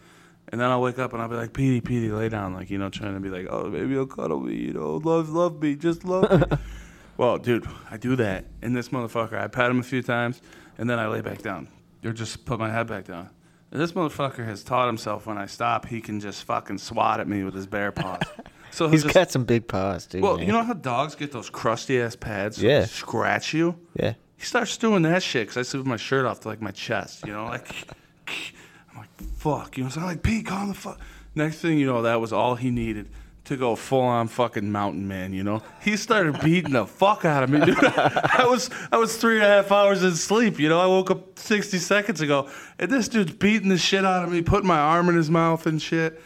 And 0.48 0.60
then 0.60 0.68
I'll 0.68 0.82
wake 0.82 0.98
up 0.98 1.14
and 1.14 1.22
I'll 1.22 1.30
be 1.30 1.34
like, 1.34 1.54
Petey, 1.54 1.80
Petey, 1.80 2.10
lay 2.10 2.28
down. 2.28 2.52
Like, 2.52 2.68
you 2.68 2.76
know, 2.76 2.90
trying 2.90 3.14
to 3.14 3.20
be 3.20 3.30
like, 3.30 3.46
oh, 3.48 3.70
maybe 3.70 3.88
you'll 3.94 4.06
cuddle 4.06 4.38
me, 4.38 4.54
you 4.54 4.74
know, 4.74 4.96
love, 4.96 5.30
love 5.30 5.62
me, 5.62 5.74
just 5.74 6.04
love 6.04 6.30
me. 6.30 6.58
well, 7.16 7.38
dude, 7.38 7.66
I 7.90 7.96
do 7.96 8.16
that. 8.16 8.44
And 8.60 8.76
this 8.76 8.90
motherfucker, 8.90 9.32
I 9.32 9.46
pat 9.48 9.70
him 9.70 9.80
a 9.80 9.82
few 9.82 10.02
times 10.02 10.42
and 10.76 10.90
then 10.90 10.98
I 10.98 11.06
lay 11.06 11.22
back 11.22 11.40
down. 11.40 11.68
Or 12.04 12.12
just 12.12 12.44
put 12.44 12.58
my 12.58 12.70
head 12.70 12.86
back 12.86 13.06
down. 13.06 13.30
And 13.70 13.80
this 13.80 13.92
motherfucker 13.92 14.44
has 14.44 14.62
taught 14.62 14.88
himself 14.88 15.26
when 15.26 15.38
I 15.38 15.46
stop, 15.46 15.86
he 15.86 16.02
can 16.02 16.20
just 16.20 16.44
fucking 16.44 16.76
swat 16.76 17.20
at 17.20 17.26
me 17.26 17.44
with 17.44 17.54
his 17.54 17.66
bare 17.66 17.92
paws. 17.92 18.20
So 18.72 18.88
He's 18.88 19.02
just, 19.02 19.14
got 19.14 19.30
some 19.30 19.44
big 19.44 19.68
paws, 19.68 20.06
dude. 20.06 20.22
well, 20.22 20.38
man. 20.38 20.46
you 20.46 20.52
know 20.52 20.62
how 20.62 20.72
dogs 20.72 21.14
get 21.14 21.30
those 21.30 21.50
crusty 21.50 22.00
ass 22.00 22.16
pads? 22.16 22.56
to 22.56 22.66
Yeah. 22.66 22.86
Scratch 22.86 23.52
you? 23.52 23.78
Yeah. 23.94 24.14
He 24.36 24.44
starts 24.46 24.76
doing 24.78 25.02
that 25.02 25.22
shit 25.22 25.46
because 25.46 25.58
I 25.58 25.62
sleep 25.62 25.80
with 25.82 25.86
my 25.86 25.98
shirt 25.98 26.24
off 26.24 26.40
to 26.40 26.48
like 26.48 26.62
my 26.62 26.70
chest, 26.70 27.26
you 27.26 27.32
know, 27.32 27.44
like 27.44 27.68
I'm 28.26 28.98
like 28.98 29.20
fuck, 29.36 29.76
you 29.76 29.84
know. 29.84 29.90
So 29.90 30.00
I'm 30.00 30.06
like, 30.06 30.22
Pete, 30.22 30.46
calm 30.46 30.68
the 30.68 30.74
fuck. 30.74 30.98
Next 31.34 31.58
thing 31.58 31.78
you 31.78 31.86
know, 31.86 32.02
that 32.02 32.20
was 32.20 32.32
all 32.32 32.54
he 32.54 32.70
needed 32.70 33.10
to 33.44 33.56
go 33.56 33.76
full 33.76 34.00
on 34.00 34.28
fucking 34.28 34.72
mountain 34.72 35.06
man, 35.06 35.32
you 35.32 35.44
know. 35.44 35.62
He 35.82 35.96
started 35.96 36.40
beating 36.40 36.72
the 36.72 36.86
fuck 36.86 37.24
out 37.24 37.42
of 37.42 37.50
me, 37.50 37.60
dude. 37.64 37.76
I 37.84 38.46
was 38.48 38.70
I 38.90 38.96
was 38.96 39.16
three 39.16 39.36
and 39.36 39.44
a 39.44 39.48
half 39.48 39.70
hours 39.70 40.02
in 40.02 40.14
sleep, 40.14 40.58
you 40.58 40.68
know. 40.70 40.80
I 40.80 40.86
woke 40.86 41.10
up 41.10 41.38
60 41.38 41.76
seconds 41.78 42.22
ago, 42.22 42.48
and 42.78 42.90
this 42.90 43.08
dude's 43.08 43.32
beating 43.32 43.68
the 43.68 43.78
shit 43.78 44.04
out 44.04 44.24
of 44.24 44.32
me, 44.32 44.40
putting 44.40 44.66
my 44.66 44.78
arm 44.78 45.08
in 45.08 45.14
his 45.14 45.30
mouth 45.30 45.66
and 45.66 45.80
shit. 45.80 46.22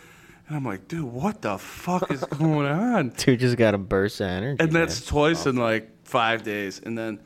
And 0.49 0.57
I'm 0.57 0.65
like, 0.65 0.87
dude, 0.87 1.05
what 1.05 1.43
the 1.43 1.59
fuck 1.59 2.11
is 2.11 2.21
going 2.39 2.67
on? 2.67 3.09
Dude 3.11 3.41
just 3.41 3.57
got 3.57 3.75
a 3.75 3.79
burst 3.79 4.21
of 4.21 4.29
energy. 4.29 4.63
And 4.63 4.73
that's 4.73 5.01
man. 5.01 5.09
twice 5.09 5.47
in 5.47 5.57
like 5.57 5.91
five 6.05 6.45
days. 6.45 6.81
And 6.85 6.97
then 6.97 7.21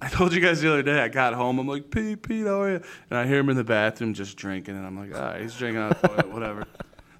I 0.00 0.08
told 0.08 0.32
you 0.32 0.40
guys 0.40 0.60
the 0.60 0.72
other 0.72 0.82
day, 0.82 1.00
I 1.00 1.08
got 1.08 1.34
home. 1.34 1.58
I'm 1.58 1.66
like, 1.66 1.90
Pete, 1.90 2.22
Pete, 2.22 2.46
how 2.46 2.62
are 2.62 2.70
you? 2.70 2.82
And 3.10 3.18
I 3.18 3.26
hear 3.26 3.40
him 3.40 3.48
in 3.48 3.56
the 3.56 3.64
bathroom 3.64 4.14
just 4.14 4.36
drinking. 4.36 4.76
And 4.76 4.86
I'm 4.86 4.96
like, 4.96 5.14
all 5.14 5.20
right, 5.20 5.40
he's 5.40 5.56
drinking 5.56 5.82
out 5.82 5.92
of 5.92 6.00
the 6.00 6.08
toilet, 6.08 6.28
whatever. 6.32 6.64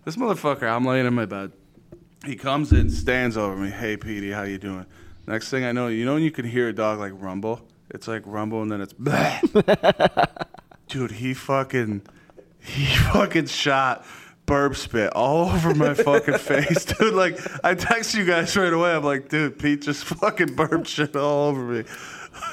This 0.05 0.17
motherfucker, 0.17 0.71
I'm 0.71 0.85
laying 0.85 1.07
in 1.07 1.15
my 1.15 1.27
bed. 1.27 1.53
He 2.25 2.37
comes 2.37 2.73
in, 2.73 2.89
stands 2.89 3.37
over 3.37 3.57
me. 3.57 3.71
Hey, 3.71 3.97
Petey, 3.97 4.31
how 4.31 4.43
you 4.43 4.59
doing? 4.59 4.87
Next 5.27 5.49
thing 5.51 5.65
I 5.65 5.73
know, 5.73 5.89
you 5.89 6.05
know 6.05 6.15
when 6.15 6.23
you 6.23 6.31
can 6.31 6.45
hear 6.45 6.69
a 6.69 6.73
dog 6.73 6.99
like 6.99 7.13
rumble? 7.15 7.61
It's 7.91 8.07
like 8.07 8.23
rumble 8.25 8.63
and 8.63 8.71
then 8.71 8.81
it's 8.81 8.93
bleh. 8.93 10.47
Dude, 10.89 11.13
he 11.13 11.35
fucking, 11.35 12.03
he 12.61 12.87
fucking 12.87 13.47
shot 13.47 14.05
burp 14.51 14.77
spit 14.77 15.13
all 15.15 15.49
over 15.55 15.75
my 15.75 15.95
fucking 15.95 16.39
face, 16.39 16.85
dude. 16.99 17.15
Like, 17.15 17.39
I 17.65 17.75
text 17.75 18.15
you 18.15 18.25
guys 18.25 18.55
right 18.57 18.73
away. 18.73 18.93
I'm 18.95 19.05
like, 19.05 19.29
dude, 19.29 19.59
Pete 19.59 19.83
just 19.83 20.05
fucking 20.21 20.55
burped 20.57 20.89
shit 20.89 21.17
all 21.17 21.49
over 21.49 21.63
me. 21.63 21.85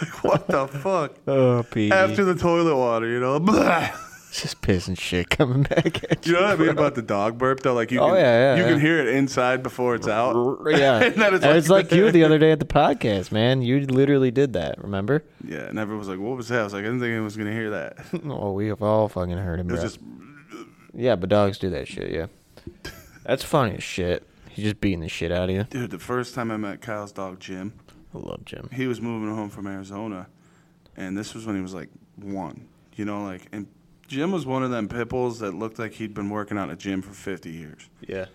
Like, 0.01 0.23
what 0.23 0.47
the 0.47 0.67
fuck? 0.67 1.15
Oh, 1.27 1.63
Pete. 1.69 1.91
After 1.91 2.23
the 2.23 2.35
toilet 2.35 2.75
water, 2.75 3.07
you 3.07 3.19
know? 3.19 3.39
Blah. 3.39 3.89
just 4.31 4.61
pissing 4.61 4.99
shit 4.99 5.29
coming 5.29 5.63
back 5.63 6.03
at 6.11 6.25
You 6.25 6.33
you. 6.33 6.39
know 6.39 6.45
what 6.47 6.51
I 6.51 6.55
mean 6.57 6.69
about 6.69 6.93
the 6.95 7.01
dog 7.01 7.37
burp 7.39 7.61
though? 7.61 7.73
Like 7.73 7.91
you, 7.91 7.99
Oh, 7.99 8.09
can, 8.09 8.15
yeah, 8.17 8.55
yeah, 8.55 8.61
you 8.61 8.71
can 8.73 8.79
hear 8.79 8.99
it 8.99 9.07
inside 9.07 9.63
before 9.63 9.95
it's 9.95 10.07
out. 10.07 10.59
Yeah. 10.67 11.01
and 11.03 11.15
then 11.15 11.33
it's 11.33 11.43
And 11.43 11.53
like, 11.53 11.57
it's 11.57 11.69
like 11.69 11.91
you 11.91 12.11
the 12.11 12.23
other 12.23 12.37
day 12.37 12.51
at 12.51 12.59
the 12.59 12.65
podcast, 12.65 13.31
man. 13.31 13.61
You 13.61 13.79
literally 13.87 14.29
did 14.31 14.53
that, 14.53 14.81
remember? 14.83 15.23
Yeah, 15.43 15.59
and 15.69 15.79
everyone 15.79 15.99
was 15.99 16.07
like, 16.09 16.19
"What 16.19 16.35
was 16.37 16.49
that?" 16.49 16.59
I 16.59 16.63
was 16.63 16.73
like, 16.73 16.81
"I 16.81 16.85
didn't 16.85 16.99
think 16.99 17.07
anyone 17.11 17.23
was 17.23 17.37
gonna 17.37 17.53
hear 17.53 17.69
that." 17.71 17.97
It 18.13 18.21
Oh, 18.29 18.51
we 18.51 18.67
have 18.67 18.81
all 18.83 19.07
fucking 19.07 19.37
heard 19.37 19.59
him, 19.59 19.67
was 19.67 19.79
bro. 19.79 19.83
just 19.87 19.99
Yeah, 20.97 21.15
but 21.15 21.29
dogs 21.29 21.59
do 21.59 21.69
that 21.69 21.87
shit, 21.87 22.11
yeah. 22.11 22.25
That's 23.23 23.43
funny 23.43 23.75
as 23.75 23.83
shit. 23.83 24.27
He's 24.49 24.65
just 24.65 24.81
beating 24.81 25.01
the 25.01 25.07
shit 25.07 25.31
out 25.31 25.49
of 25.49 25.55
you. 25.55 25.63
dude. 25.65 25.91
The 25.91 25.99
first 25.99 26.33
time 26.33 26.49
I 26.49 26.57
met 26.57 26.81
Kyle's 26.81 27.11
dog 27.11 27.39
Jim, 27.39 27.73
I 28.13 28.17
love 28.17 28.43
Jim. 28.43 28.69
he 28.73 28.87
was 28.87 28.99
moving 28.99 29.33
home 29.33 29.49
from 29.49 29.67
Arizona, 29.67 30.27
and 30.95 31.15
this 31.15 31.35
was 31.35 31.45
when 31.45 31.55
he 31.55 31.61
was 31.61 31.73
like 31.75 31.89
one. 32.15 32.67
You 32.95 33.05
know, 33.05 33.23
like 33.23 33.47
and 33.51 33.67
Jim 34.07 34.31
was 34.31 34.47
one 34.47 34.63
of 34.63 34.71
them 34.71 34.87
pit 34.89 35.09
bulls 35.09 35.39
that 35.39 35.53
looked 35.53 35.77
like 35.77 35.93
he'd 35.93 36.15
been 36.15 36.31
working 36.31 36.57
out 36.57 36.71
a 36.71 36.75
gym 36.75 37.03
for 37.03 37.13
50 37.13 37.51
years. 37.51 37.89
Yeah. 38.01 38.25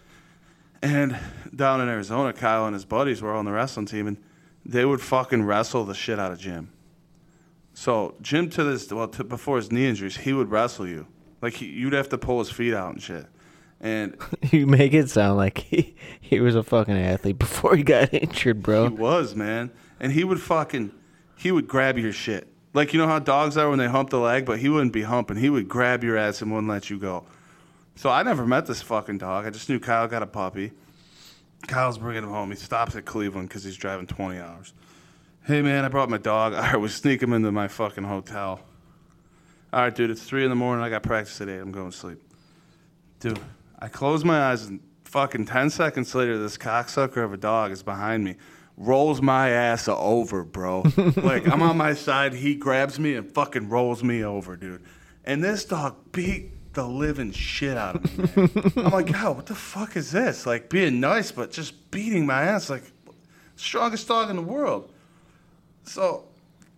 And 0.80 1.18
down 1.54 1.80
in 1.80 1.88
Arizona, 1.88 2.32
Kyle 2.32 2.66
and 2.66 2.74
his 2.74 2.84
buddies 2.84 3.20
were 3.22 3.32
all 3.32 3.38
on 3.40 3.44
the 3.44 3.52
wrestling 3.52 3.86
team, 3.86 4.06
and 4.06 4.16
they 4.64 4.84
would 4.84 5.00
fucking 5.00 5.42
wrestle 5.42 5.84
the 5.84 5.94
shit 5.94 6.18
out 6.20 6.30
of 6.30 6.38
Jim. 6.38 6.70
So 7.74 8.14
Jim 8.20 8.50
to 8.50 8.62
this 8.62 8.92
well 8.92 9.08
to, 9.08 9.24
before 9.24 9.56
his 9.56 9.72
knee 9.72 9.88
injuries, 9.88 10.18
he 10.18 10.32
would 10.32 10.50
wrestle 10.50 10.86
you. 10.86 11.06
Like 11.42 11.54
he, 11.54 11.66
you'd 11.66 11.92
have 11.92 12.08
to 12.10 12.18
pull 12.18 12.38
his 12.38 12.50
feet 12.50 12.72
out 12.72 12.92
and 12.94 13.02
shit. 13.02 13.26
And 13.80 14.16
You 14.52 14.66
make 14.66 14.94
it 14.94 15.10
sound 15.10 15.36
like 15.36 15.58
he, 15.58 15.94
he 16.20 16.40
was 16.40 16.54
a 16.54 16.62
fucking 16.62 16.96
athlete 16.96 17.38
before 17.38 17.74
he 17.76 17.82
got 17.82 18.14
injured, 18.14 18.62
bro. 18.62 18.88
he 18.88 18.94
was 18.94 19.34
man, 19.34 19.70
and 20.00 20.12
he 20.12 20.24
would 20.24 20.40
fucking 20.40 20.92
he 21.36 21.50
would 21.52 21.66
grab 21.68 21.98
your 21.98 22.12
shit. 22.12 22.48
Like 22.74 22.92
you 22.94 22.98
know 23.00 23.06
how 23.08 23.18
dogs 23.18 23.56
are 23.58 23.68
when 23.68 23.78
they 23.78 23.88
hump 23.88 24.10
the 24.10 24.18
leg, 24.20 24.46
but 24.46 24.60
he 24.60 24.68
wouldn't 24.68 24.92
be 24.92 25.02
humping. 25.02 25.36
He 25.36 25.50
would 25.50 25.68
grab 25.68 26.02
your 26.04 26.16
ass 26.16 26.40
and 26.40 26.50
wouldn't 26.52 26.70
let 26.70 26.88
you 26.88 26.98
go. 26.98 27.24
So 27.96 28.08
I 28.08 28.22
never 28.22 28.46
met 28.46 28.64
this 28.66 28.80
fucking 28.80 29.18
dog. 29.18 29.44
I 29.44 29.50
just 29.50 29.68
knew 29.68 29.78
Kyle 29.78 30.08
got 30.08 30.22
a 30.22 30.26
puppy. 30.26 30.72
Kyle's 31.66 31.98
bringing 31.98 32.22
him 32.22 32.30
home. 32.30 32.50
He 32.50 32.56
stops 32.56 32.96
at 32.96 33.04
Cleveland 33.04 33.48
because 33.48 33.62
he's 33.64 33.76
driving 33.76 34.06
20 34.06 34.38
hours. 34.38 34.72
Hey 35.44 35.60
man, 35.60 35.84
I 35.84 35.88
brought 35.88 36.08
my 36.08 36.18
dog. 36.18 36.52
Right, 36.54 36.76
we 36.80 36.88
sneak 36.88 37.22
him 37.22 37.32
into 37.32 37.52
my 37.52 37.68
fucking 37.68 38.04
hotel. 38.04 38.60
All 39.72 39.80
right, 39.80 39.94
dude, 39.94 40.10
it's 40.10 40.22
three 40.22 40.44
in 40.44 40.50
the 40.50 40.56
morning. 40.56 40.84
I 40.84 40.90
got 40.90 41.02
practice 41.02 41.40
at 41.40 41.48
eight. 41.48 41.58
I'm 41.58 41.72
going 41.72 41.90
to 41.90 41.96
sleep. 41.96 42.20
Dude, 43.20 43.40
I 43.78 43.88
close 43.88 44.22
my 44.22 44.50
eyes 44.50 44.66
and 44.66 44.80
fucking 45.04 45.46
10 45.46 45.70
seconds 45.70 46.14
later, 46.14 46.38
this 46.38 46.58
cocksucker 46.58 47.24
of 47.24 47.32
a 47.32 47.38
dog 47.38 47.70
is 47.70 47.82
behind 47.82 48.22
me. 48.22 48.36
Rolls 48.76 49.22
my 49.22 49.48
ass 49.48 49.88
over, 49.88 50.44
bro. 50.44 50.82
like, 51.16 51.48
I'm 51.48 51.62
on 51.62 51.78
my 51.78 51.94
side. 51.94 52.34
He 52.34 52.54
grabs 52.54 52.98
me 52.98 53.14
and 53.14 53.32
fucking 53.32 53.70
rolls 53.70 54.04
me 54.04 54.22
over, 54.24 54.56
dude. 54.56 54.82
And 55.24 55.42
this 55.42 55.64
dog 55.64 55.96
beat 56.12 56.74
the 56.74 56.86
living 56.86 57.32
shit 57.32 57.76
out 57.76 57.96
of 57.96 58.18
me, 58.18 58.48
man. 58.48 58.72
I'm 58.86 58.92
like, 58.92 59.12
God, 59.12 59.36
what 59.36 59.46
the 59.46 59.54
fuck 59.54 59.96
is 59.96 60.10
this? 60.10 60.44
Like, 60.44 60.68
being 60.68 61.00
nice, 61.00 61.32
but 61.32 61.50
just 61.50 61.90
beating 61.90 62.26
my 62.26 62.42
ass. 62.42 62.68
Like, 62.68 62.84
strongest 63.56 64.06
dog 64.06 64.28
in 64.28 64.36
the 64.36 64.42
world. 64.42 64.92
So 65.84 66.26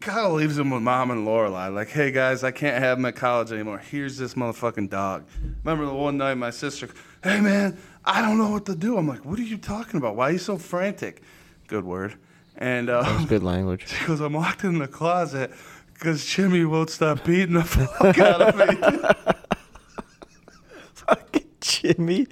Kyle 0.05 0.35
leaves 0.35 0.59
him 0.59 0.69
with 0.69 0.83
mom 0.83 1.11
and 1.11 1.27
Lorelai. 1.27 1.75
Like, 1.75 1.89
hey 1.89 2.11
guys, 2.11 2.45
I 2.45 2.51
can't 2.51 2.79
have 2.79 2.99
him 2.99 3.07
at 3.07 3.17
college 3.17 3.51
anymore. 3.51 3.79
Here's 3.79 4.19
this 4.19 4.35
motherfucking 4.35 4.91
dog. 4.91 5.25
Remember 5.65 5.87
the 5.87 5.95
one 5.95 6.19
night 6.19 6.35
my 6.35 6.51
sister, 6.51 6.91
hey 7.23 7.41
man, 7.41 7.79
I 8.05 8.21
don't 8.21 8.37
know 8.37 8.51
what 8.51 8.67
to 8.67 8.77
do. 8.77 8.99
I'm 8.99 9.09
like, 9.09 9.25
what 9.25 9.39
are 9.39 9.43
you 9.43 9.57
talking 9.57 9.97
about? 9.97 10.15
Why 10.15 10.29
are 10.29 10.33
you 10.33 10.39
so 10.39 10.59
frantic? 10.59 11.23
Good 11.69 11.87
word. 11.87 12.17
And 12.59 12.91
uh, 12.91 13.25
Good 13.25 13.43
language. 13.43 13.89
she 13.89 14.05
goes, 14.05 14.21
I'm 14.21 14.35
locked 14.35 14.63
in 14.63 14.79
the 14.79 14.87
closet 14.87 15.53
because 15.95 16.23
Jimmy 16.27 16.67
won't 16.67 16.91
stop 16.91 17.25
beating 17.25 17.55
the 17.55 17.65
fuck 17.65 18.19
out 18.19 18.43
of 18.43 18.57
me. 18.57 18.77
Fucking 20.93 21.49
Jimmy. 21.63 22.27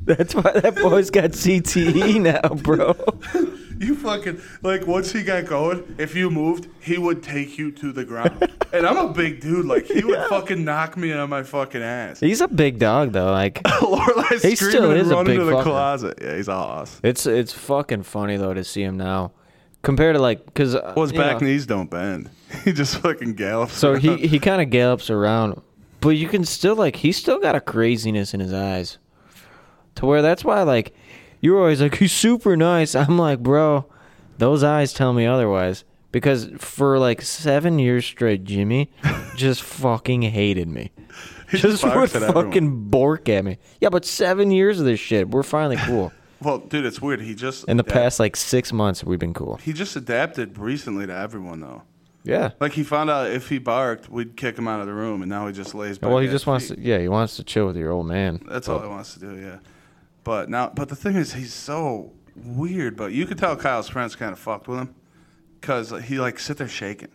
That's 0.00 0.34
why 0.34 0.60
that 0.60 0.76
boy's 0.76 1.10
got 1.10 1.32
CTE 1.32 2.22
now, 2.22 2.54
bro. 2.54 2.96
You 3.78 3.94
fucking 3.96 4.40
like 4.62 4.86
once 4.86 5.12
he 5.12 5.22
got 5.22 5.46
going, 5.46 5.94
if 5.98 6.14
you 6.14 6.30
moved, 6.30 6.68
he 6.80 6.98
would 6.98 7.22
take 7.22 7.58
you 7.58 7.70
to 7.72 7.92
the 7.92 8.04
ground. 8.04 8.52
and 8.72 8.86
I'm 8.86 8.96
a 8.96 9.12
big 9.12 9.40
dude, 9.40 9.66
like 9.66 9.86
he 9.86 10.04
would 10.04 10.24
fucking 10.28 10.64
knock 10.64 10.96
me 10.96 11.12
on 11.12 11.28
my 11.30 11.42
fucking 11.42 11.82
ass. 11.82 12.20
He's 12.20 12.40
a 12.40 12.48
big 12.48 12.78
dog 12.78 13.12
though. 13.12 13.30
Like 13.32 13.62
Lorelai's 13.64 14.42
He 14.42 14.56
still 14.56 14.90
is 14.92 15.10
a 15.10 15.24
big 15.24 15.38
to 15.38 15.44
the 15.44 15.52
fucker. 15.52 15.62
closet. 15.62 16.18
Yeah, 16.22 16.36
he's 16.36 16.48
a 16.48 16.54
hoss. 16.54 17.00
it's 17.02 17.26
it's 17.26 17.52
fucking 17.52 18.02
funny 18.04 18.36
though 18.36 18.54
to 18.54 18.62
see 18.64 18.82
him 18.82 18.96
now, 18.96 19.32
compared 19.82 20.14
to 20.16 20.22
like 20.22 20.44
because 20.46 20.74
uh, 20.74 20.92
Well, 20.96 21.04
his 21.06 21.12
back 21.12 21.40
knees 21.40 21.66
don't 21.66 21.90
bend. 21.90 22.30
He 22.64 22.72
just 22.72 22.98
fucking 22.98 23.34
gallops. 23.34 23.72
So 23.74 23.94
he 23.96 24.16
he 24.28 24.38
kind 24.38 24.60
of 24.62 24.70
gallops 24.70 25.10
around, 25.10 25.60
but 26.00 26.10
you 26.10 26.28
can 26.28 26.44
still 26.44 26.76
like 26.76 26.96
he's 26.96 27.16
still 27.16 27.40
got 27.40 27.54
a 27.56 27.60
craziness 27.60 28.34
in 28.34 28.40
his 28.40 28.52
eyes, 28.52 28.98
to 29.96 30.06
where 30.06 30.22
that's 30.22 30.44
why 30.44 30.62
like 30.62 30.94
you're 31.42 31.58
always 31.58 31.82
like 31.82 31.96
he's 31.96 32.12
super 32.12 32.56
nice. 32.56 32.94
I'm 32.94 33.18
like, 33.18 33.40
bro, 33.40 33.84
those 34.38 34.62
eyes 34.64 34.94
tell 34.94 35.12
me 35.12 35.26
otherwise. 35.26 35.84
Because 36.10 36.50
for 36.58 36.98
like 36.98 37.22
seven 37.22 37.78
years 37.78 38.04
straight, 38.04 38.44
Jimmy 38.44 38.90
just 39.36 39.62
fucking 39.62 40.22
hated 40.22 40.68
me. 40.68 40.92
He 41.50 41.58
just 41.58 41.82
would 41.82 41.92
barks 41.92 42.14
at 42.14 42.22
everyone. 42.22 42.44
fucking 42.46 42.84
bork 42.90 43.28
at 43.28 43.44
me. 43.44 43.58
Yeah, 43.80 43.88
but 43.90 44.04
seven 44.04 44.50
years 44.50 44.78
of 44.78 44.86
this 44.86 45.00
shit, 45.00 45.28
we're 45.28 45.42
finally 45.42 45.76
cool. 45.76 46.12
Well, 46.42 46.58
dude, 46.58 46.84
it's 46.84 47.00
weird. 47.00 47.20
He 47.20 47.36
just 47.36 47.68
In 47.68 47.76
the 47.76 47.84
past 47.84 48.18
like 48.18 48.34
six 48.34 48.72
months, 48.72 49.04
we've 49.04 49.16
been 49.20 49.32
cool. 49.32 49.60
He 49.62 49.72
just 49.72 49.94
adapted 49.94 50.58
recently 50.58 51.06
to 51.06 51.14
everyone 51.14 51.60
though. 51.60 51.82
Yeah. 52.24 52.50
Like 52.58 52.72
he 52.72 52.82
found 52.82 53.10
out 53.10 53.30
if 53.30 53.48
he 53.48 53.58
barked, 53.58 54.08
we'd 54.08 54.36
kick 54.36 54.58
him 54.58 54.66
out 54.66 54.80
of 54.80 54.86
the 54.86 54.92
room, 54.92 55.22
and 55.22 55.28
now 55.30 55.46
he 55.46 55.52
just 55.52 55.72
lays. 55.72 55.98
Back. 55.98 56.10
Well, 56.10 56.18
he 56.18 56.26
just 56.26 56.48
wants 56.48 56.68
feet. 56.68 56.78
to. 56.78 56.82
Yeah, 56.82 56.98
he 56.98 57.06
wants 57.06 57.36
to 57.36 57.44
chill 57.44 57.66
with 57.66 57.76
your 57.76 57.92
old 57.92 58.06
man. 58.06 58.42
That's 58.48 58.68
all 58.68 58.80
he 58.80 58.88
wants 58.88 59.14
to 59.14 59.20
do, 59.20 59.36
yeah. 59.36 59.58
But 60.24 60.48
now, 60.48 60.70
but 60.74 60.88
the 60.88 60.96
thing 60.96 61.16
is, 61.16 61.32
he's 61.34 61.52
so 61.52 62.12
weird. 62.36 62.96
But 62.96 63.12
you 63.12 63.26
could 63.26 63.38
tell 63.38 63.56
Kyle's 63.56 63.88
friends 63.88 64.14
kind 64.16 64.32
of 64.32 64.38
fucked 64.38 64.68
with 64.68 64.78
him 64.78 64.94
because 65.60 65.90
he 66.04 66.18
like 66.18 66.38
sit 66.38 66.58
there 66.58 66.68
shaking, 66.68 67.08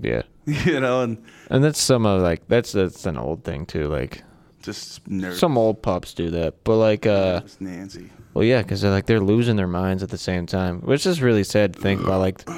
Yeah. 0.00 0.22
you 0.46 0.80
know, 0.80 1.02
and 1.02 1.22
And 1.50 1.62
that's 1.62 1.80
some 1.80 2.06
of 2.06 2.22
like 2.22 2.46
that's 2.48 2.72
that's 2.72 3.04
an 3.06 3.18
old 3.18 3.44
thing 3.44 3.66
too. 3.66 3.88
Like 3.88 4.22
just 4.62 5.04
nerd. 5.08 5.34
some 5.38 5.56
old 5.58 5.82
pups 5.82 6.14
do 6.14 6.30
that, 6.30 6.64
but 6.64 6.76
like 6.76 7.06
uh, 7.06 7.40
Just 7.40 7.60
Nancy. 7.60 8.10
well, 8.34 8.44
yeah, 8.44 8.62
because 8.62 8.80
they're 8.80 8.90
like 8.90 9.06
they're 9.06 9.20
losing 9.20 9.56
their 9.56 9.68
minds 9.68 10.02
at 10.02 10.08
the 10.08 10.18
same 10.18 10.46
time, 10.46 10.80
which 10.80 11.04
is 11.06 11.20
really 11.22 11.44
sad 11.44 11.74
to 11.74 11.80
think 11.80 12.00
about. 12.00 12.20
Like, 12.20 12.48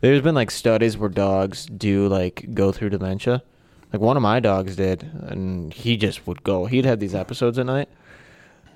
there's 0.00 0.22
been 0.22 0.34
like 0.34 0.50
studies 0.50 0.96
where 0.96 1.08
dogs 1.10 1.66
do 1.66 2.06
like 2.08 2.46
go 2.54 2.70
through 2.72 2.90
dementia. 2.90 3.42
Like 3.92 4.00
one 4.00 4.16
of 4.16 4.22
my 4.22 4.40
dogs 4.40 4.76
did, 4.76 5.02
and 5.02 5.72
he 5.72 5.96
just 5.96 6.26
would 6.26 6.42
go. 6.44 6.66
He'd 6.66 6.84
have 6.84 6.98
these 6.98 7.14
episodes 7.14 7.58
at 7.58 7.66
night, 7.66 7.88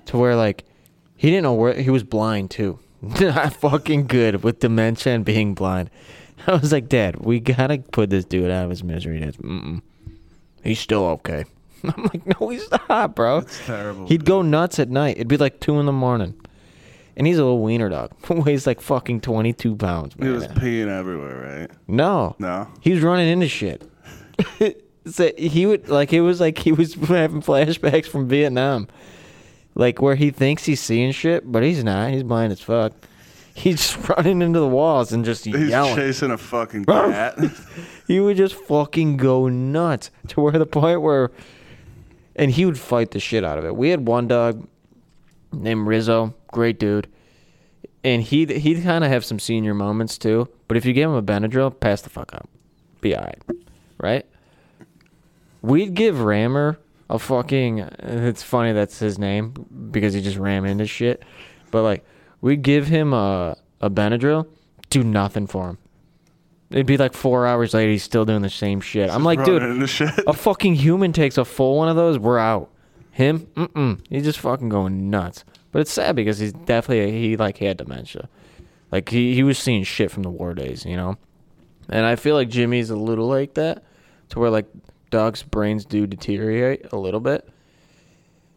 to 0.09 0.17
where 0.17 0.35
like 0.35 0.65
he 1.15 1.29
didn't 1.29 1.43
know 1.43 1.53
where 1.53 1.73
he 1.73 1.89
was 1.89 2.03
blind 2.03 2.51
too. 2.51 2.77
Not 3.01 3.53
fucking 3.53 4.07
good 4.07 4.43
with 4.43 4.59
dementia 4.59 5.13
and 5.13 5.23
being 5.25 5.53
blind. 5.55 5.89
I 6.47 6.53
was 6.55 6.71
like, 6.71 6.87
Dad, 6.89 7.17
we 7.17 7.39
gotta 7.39 7.79
put 7.79 8.09
this 8.09 8.25
dude 8.25 8.51
out 8.51 8.65
of 8.65 8.69
his 8.69 8.83
misery. 8.83 9.19
That's 9.19 9.37
mm-mm. 9.37 9.81
He's 10.63 10.79
still 10.79 11.05
okay. 11.05 11.45
I'm 11.83 12.03
like, 12.03 12.25
no, 12.39 12.49
he's 12.49 12.67
not, 12.89 13.15
bro. 13.15 13.37
It's 13.39 13.65
terrible. 13.65 14.05
He'd 14.07 14.25
go 14.25 14.41
nuts 14.41 14.79
at 14.79 14.89
night. 14.89 15.15
It'd 15.15 15.27
be 15.29 15.37
like 15.37 15.61
two 15.61 15.79
in 15.79 15.85
the 15.85 15.93
morning, 15.93 16.33
and 17.15 17.25
he's 17.25 17.37
a 17.37 17.43
little 17.43 17.61
wiener 17.63 17.87
dog. 17.89 18.11
Weighs 18.29 18.67
like 18.67 18.81
fucking 18.81 19.21
twenty 19.21 19.53
two 19.53 19.75
pounds. 19.77 20.13
He 20.19 20.27
was 20.27 20.45
peeing 20.47 20.87
everywhere, 20.89 21.59
right? 21.61 21.71
no, 21.87 22.35
No. 22.39 22.67
he 22.81 22.91
was 22.91 23.01
running 23.01 23.29
into 23.29 23.47
shit. 23.47 23.89
so 25.05 25.31
he 25.37 25.65
would 25.65 25.87
like 25.87 26.11
it 26.11 26.21
was 26.21 26.39
like 26.41 26.57
he 26.57 26.71
was 26.73 26.95
having 26.95 27.41
flashbacks 27.41 28.07
from 28.07 28.27
Vietnam, 28.27 28.87
like 29.79 30.01
where 30.01 30.15
he 30.15 30.29
thinks 30.29 30.65
he's 30.65 30.81
seeing 30.81 31.11
shit, 31.13 31.49
but 31.49 31.63
he's 31.63 31.83
not. 31.85 32.11
He's 32.11 32.23
blind 32.23 32.51
as 32.51 32.59
fuck. 32.61 32.91
He's 33.55 33.75
just 33.77 34.07
running 34.09 34.41
into 34.41 34.59
the 34.59 34.67
walls 34.67 35.11
and 35.11 35.25
just 35.25 35.43
He's 35.43 35.69
yelling. 35.69 35.95
chasing 35.95 36.31
a 36.31 36.37
fucking 36.37 36.85
cat. 36.85 37.37
he 38.07 38.21
would 38.21 38.37
just 38.37 38.55
fucking 38.55 39.17
go 39.17 39.49
nuts 39.49 40.11
to 40.29 40.39
where 40.39 40.53
the 40.53 40.65
point 40.65 41.01
where 41.01 41.31
and 42.37 42.51
he 42.51 42.65
would 42.65 42.79
fight 42.79 43.11
the 43.11 43.19
shit 43.19 43.43
out 43.43 43.57
of 43.57 43.65
it. 43.65 43.75
We 43.75 43.89
had 43.89 44.07
one 44.07 44.29
dog 44.29 44.65
named 45.51 45.87
Rizzo, 45.87 46.33
great 46.53 46.79
dude. 46.79 47.07
And 48.01 48.21
he'd 48.21 48.49
he'd 48.49 48.81
kind 48.83 49.03
of 49.03 49.11
have 49.11 49.25
some 49.25 49.39
senior 49.39 49.73
moments 49.73 50.17
too. 50.17 50.47
But 50.69 50.77
if 50.77 50.85
you 50.85 50.93
gave 50.93 51.09
him 51.09 51.15
a 51.15 51.23
Benadryl, 51.23 51.77
pass 51.77 52.01
the 52.01 52.09
fuck 52.09 52.33
up, 52.33 52.47
be 53.01 53.13
alright, 53.13 53.41
right? 53.97 54.25
We'd 55.61 55.95
give 55.95 56.21
Rammer 56.21 56.79
a 57.09 57.19
fucking. 57.19 57.79
It's 57.79 58.43
funny 58.43 58.73
that's 58.73 58.99
his 58.99 59.17
name 59.17 59.53
because 59.91 60.13
he 60.13 60.21
just 60.21 60.37
ram 60.37 60.65
into 60.65 60.85
shit. 60.85 61.23
But 61.71 61.83
like, 61.83 62.05
we'd 62.41 62.61
give 62.61 62.87
him 62.87 63.13
a 63.13 63.57
a 63.81 63.89
Benadryl, 63.89 64.47
do 64.89 65.03
nothing 65.03 65.47
for 65.47 65.69
him. 65.69 65.77
It'd 66.71 66.85
be 66.85 66.97
like 66.97 67.13
four 67.13 67.47
hours 67.47 67.73
later, 67.73 67.91
he's 67.91 68.03
still 68.03 68.25
doing 68.25 68.43
the 68.43 68.49
same 68.49 68.79
shit. 68.79 69.09
I'm 69.09 69.23
like, 69.23 69.43
dude, 69.43 69.63
a 70.27 70.33
fucking 70.33 70.75
human 70.75 71.13
takes 71.13 71.37
a 71.37 71.45
full 71.45 71.77
one 71.77 71.89
of 71.89 71.95
those, 71.95 72.19
we're 72.19 72.37
out. 72.37 72.69
Him, 73.11 73.47
mm-mm. 73.55 73.99
He's 74.09 74.23
just 74.23 74.39
fucking 74.39 74.69
going 74.69 75.09
nuts. 75.09 75.43
But 75.71 75.79
it's 75.79 75.91
sad 75.91 76.15
because 76.15 76.37
he's 76.37 76.53
definitely 76.53 77.11
he 77.11 77.37
like 77.37 77.57
had 77.57 77.77
dementia. 77.77 78.29
Like 78.91 79.09
he 79.09 79.33
he 79.33 79.43
was 79.43 79.57
seeing 79.57 79.83
shit 79.83 80.11
from 80.11 80.23
the 80.23 80.29
war 80.29 80.53
days, 80.53 80.85
you 80.85 80.95
know. 80.95 81.17
And 81.89 82.05
I 82.05 82.15
feel 82.15 82.35
like 82.35 82.49
Jimmy's 82.49 82.91
a 82.91 82.95
little 82.95 83.27
like 83.27 83.55
that, 83.55 83.83
to 84.29 84.39
where 84.39 84.49
like 84.49 84.67
dogs' 85.09 85.43
brains 85.43 85.85
do 85.85 86.07
deteriorate 86.07 86.91
a 86.91 86.97
little 86.97 87.19
bit. 87.19 87.47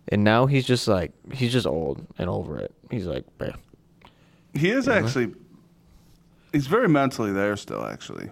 And 0.09 0.25
now 0.25 0.47
he's 0.47 0.67
just 0.67 0.89
like 0.89 1.13
he's 1.33 1.53
just 1.53 1.67
old 1.67 2.07
and 2.19 2.29
over 2.29 2.59
it. 2.59 2.75
He's 2.91 3.07
like, 3.07 3.25
"Bleh." 3.39 3.57
He 4.55 4.71
is 4.71 4.89
uh-huh. 4.89 5.05
actually. 5.05 5.35
He's 6.53 6.67
very 6.67 6.89
mentally 6.89 7.33
there 7.33 7.57
still, 7.57 7.87
actually. 7.87 8.29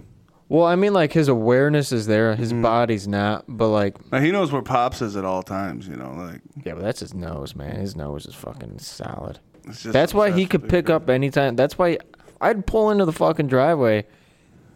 well, 0.51 0.67
I 0.67 0.77
mean, 0.77 0.93
like 0.93 1.13
his 1.13 1.29
awareness 1.29 1.91
is 1.91 2.07
there, 2.07 2.37
his 2.37 2.53
mm-hmm. 2.53 2.61
body's 2.63 3.09
not, 3.09 3.45
but 3.49 3.69
like 3.69 4.13
Now 4.13 4.21
he 4.21 4.31
knows 4.31 4.53
where 4.53 4.63
Pops 4.63 5.01
is 5.01 5.17
at 5.17 5.25
all 5.25 5.43
times. 5.43 5.89
You 5.89 5.97
know, 5.97 6.13
like 6.13 6.43
Yeah, 6.65 6.75
but 6.75 6.83
that's 6.83 7.01
his 7.01 7.15
nose, 7.15 7.55
man. 7.55 7.77
His 7.77 7.97
nose 7.97 8.27
is 8.27 8.35
fucking 8.35 8.79
solid. 8.79 9.39
That's 9.85 10.13
why 10.13 10.33
he 10.33 10.47
could 10.47 10.69
pick 10.69 10.91
up 10.91 11.09
anytime. 11.09 11.57
That's 11.57 11.79
why 11.79 11.99
I'd 12.41 12.67
pull 12.67 12.91
into 12.91 13.05
the 13.05 13.13
fucking 13.13 13.47
driveway, 13.47 14.07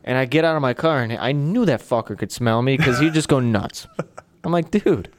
and 0.05 0.19
I 0.19 0.27
get 0.27 0.45
out 0.45 0.55
of 0.55 0.63
my 0.63 0.75
car, 0.75 1.03
and 1.03 1.13
I 1.15 1.33
knew 1.33 1.65
that 1.65 1.81
fucker 1.81 2.17
could 2.17 2.31
smell 2.31 2.63
me 2.63 2.77
because 2.77 2.99
he'd 2.99 3.15
just 3.15 3.29
go 3.29 3.41
nuts. 3.41 3.87
I'm 4.45 4.53
like, 4.53 4.71
dude, 4.71 5.11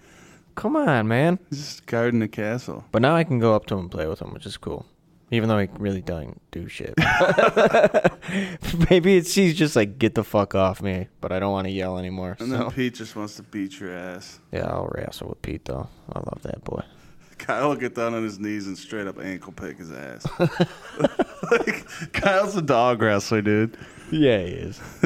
come 0.53 0.75
on, 0.75 1.07
man. 1.07 1.39
He's 1.49 1.59
just 1.59 1.85
guarding 1.85 2.19
the 2.19 2.27
castle. 2.27 2.85
But 2.91 3.01
now 3.01 3.15
I 3.15 3.23
can 3.23 3.39
go 3.39 3.55
up 3.55 3.65
to 3.67 3.73
him 3.73 3.81
and 3.81 3.91
play 3.91 4.07
with 4.07 4.21
him, 4.21 4.31
which 4.33 4.45
is 4.45 4.57
cool. 4.57 4.85
Even 5.31 5.49
though 5.49 5.57
he 5.57 5.67
really 5.79 6.01
doesn't 6.01 6.39
do 6.51 6.67
shit. 6.67 6.93
Maybe 8.89 9.17
it's 9.17 9.33
he's 9.33 9.55
just 9.55 9.75
like 9.75 9.97
get 9.97 10.13
the 10.13 10.23
fuck 10.23 10.53
off 10.53 10.83
me, 10.83 11.07
but 11.19 11.31
I 11.31 11.39
don't 11.39 11.51
want 11.51 11.65
to 11.65 11.71
yell 11.71 11.97
anymore. 11.97 12.37
And 12.39 12.51
so. 12.51 12.57
then 12.57 12.71
Pete 12.71 12.93
just 12.93 13.15
wants 13.15 13.35
to 13.37 13.43
beat 13.43 13.79
your 13.79 13.91
ass. 13.91 14.39
Yeah, 14.51 14.67
I'll 14.67 14.87
wrestle 14.93 15.29
with 15.29 15.41
Pete 15.41 15.65
though. 15.65 15.89
I 16.13 16.19
love 16.19 16.43
that 16.43 16.63
boy. 16.63 16.83
Kyle 17.39 17.69
will 17.69 17.75
get 17.75 17.95
down 17.95 18.13
on 18.13 18.23
his 18.23 18.39
knees 18.39 18.67
and 18.67 18.77
straight 18.77 19.07
up 19.07 19.19
ankle 19.19 19.51
pick 19.51 19.77
his 19.77 19.91
ass. 19.91 20.25
like, 20.39 22.13
Kyle's 22.13 22.55
a 22.55 22.61
dog 22.61 23.01
wrestler, 23.01 23.41
dude. 23.41 23.77
Yeah, 24.11 24.39
he 24.39 24.51
is. 24.53 24.79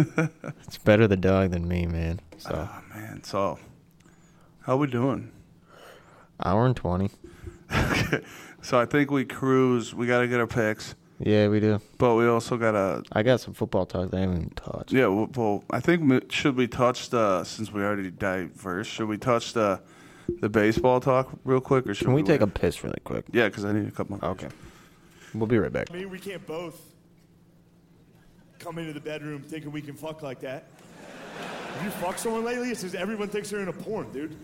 it's 0.68 0.78
better 0.80 1.08
the 1.08 1.18
dog 1.18 1.52
than 1.52 1.68
me, 1.68 1.86
man. 1.86 2.20
So 2.38 2.68
Oh 2.70 2.82
man, 2.96 3.24
so 3.24 3.58
how 4.62 4.78
we 4.78 4.88
doing? 4.88 5.32
hour 6.44 6.66
and 6.66 6.76
twenty. 6.76 7.10
So 8.62 8.78
I 8.80 8.86
think 8.86 9.10
we 9.12 9.24
cruise. 9.26 9.94
We 9.96 10.06
got 10.06 10.20
to 10.20 10.28
get 10.28 10.40
our 10.42 10.48
picks, 10.48 10.94
Yeah, 11.20 11.48
we 11.48 11.60
do. 11.62 11.80
but 11.98 12.16
we 12.16 12.28
also 12.28 12.58
got 12.58 12.72
to. 12.72 13.04
I 13.14 13.24
got 13.24 13.40
some 13.40 13.54
football 13.54 13.86
talk 13.86 14.12
that 14.12 14.18
I 14.18 14.20
haven't 14.22 14.36
even 14.38 14.50
touched. 14.50 14.92
Yeah, 14.92 15.08
well, 15.08 15.30
well, 15.34 15.64
I 15.70 15.80
think 15.80 16.32
should 16.32 16.58
we 16.58 16.68
touch 16.68 17.10
the 17.10 17.46
since 17.46 17.72
we 17.72 17.82
already 17.84 18.12
diverse? 18.12 18.88
Should 18.88 19.08
we 19.08 19.18
touch 19.18 19.54
the 19.54 19.80
the 20.42 20.50
baseball 20.50 21.00
talk 21.00 21.30
real 21.46 21.62
quick, 21.62 21.88
or 21.88 21.94
should 21.94 22.06
Can 22.06 22.14
we 22.14 22.22
take 22.24 22.42
a 22.42 22.46
wait? 22.46 22.54
piss 22.54 22.84
really 22.84 23.00
quick? 23.06 23.26
Yeah, 23.32 23.48
because 23.48 23.64
I 23.64 23.72
need 23.72 23.88
a 23.88 23.92
couple. 23.92 24.18
More. 24.22 24.32
Okay. 24.32 24.50
We'll 25.34 25.48
be 25.48 25.58
right 25.58 25.72
back. 25.72 25.88
I 25.92 25.94
mean, 25.96 26.10
we 26.10 26.20
can't 26.20 26.46
both 26.46 26.82
come 28.60 28.78
into 28.78 28.94
the 28.94 29.00
bedroom 29.00 29.42
thinking 29.42 29.72
we 29.72 29.82
can 29.82 29.96
fuck 29.96 30.22
like 30.22 30.40
that. 30.42 30.66
Have 31.76 31.84
you 31.86 31.90
fucked 31.92 32.20
someone 32.20 32.44
lately? 32.44 32.70
It's 32.72 32.82
just 32.82 32.96
everyone 32.96 33.30
thinks 33.30 33.50
they're 33.50 33.62
in 33.62 33.70
a 33.70 33.74
porn, 33.74 34.12
dude. 34.12 34.36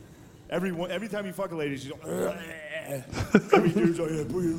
Everyone, 0.50 0.92
every 0.92 1.08
time 1.08 1.26
you 1.26 1.34
fuck 1.34 1.52
a 1.52 1.56
lady, 1.56 1.76
she's 1.78 1.92
like, 1.92 2.06
every 2.06 3.70
dude's 3.72 4.00
like, 4.00 4.12
yeah, 4.12 4.24
put 4.24 4.44
your- 4.44 4.54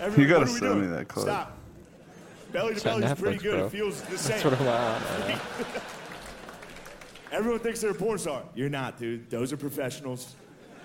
Everyone, 0.00 0.20
You 0.20 0.26
gotta 0.28 0.40
what 0.40 0.40
are 0.40 0.40
we 0.40 0.46
send 0.46 0.60
doing? 0.60 0.80
me 0.82 0.86
that 0.96 1.08
clip. 1.08 1.24
Stop. 1.26 1.58
Belly 2.52 2.70
to 2.70 2.76
It's 2.76 2.86
on 2.86 3.00
belly's 3.00 3.18
pretty 3.20 3.38
good. 3.38 3.56
bro. 3.58 3.66
It 3.66 3.70
feels 3.70 4.02
the 4.02 4.18
same. 4.18 4.32
That's 4.40 4.44
what 4.44 4.60
I'm 4.60 4.68
on. 4.68 5.40
Everyone 7.32 7.60
thinks 7.60 7.80
they're 7.80 7.90
a 7.92 7.94
porn 7.94 8.18
star. 8.18 8.42
You're 8.54 8.68
not, 8.68 8.98
dude. 8.98 9.30
Those 9.30 9.52
are 9.52 9.56
professionals. 9.56 10.34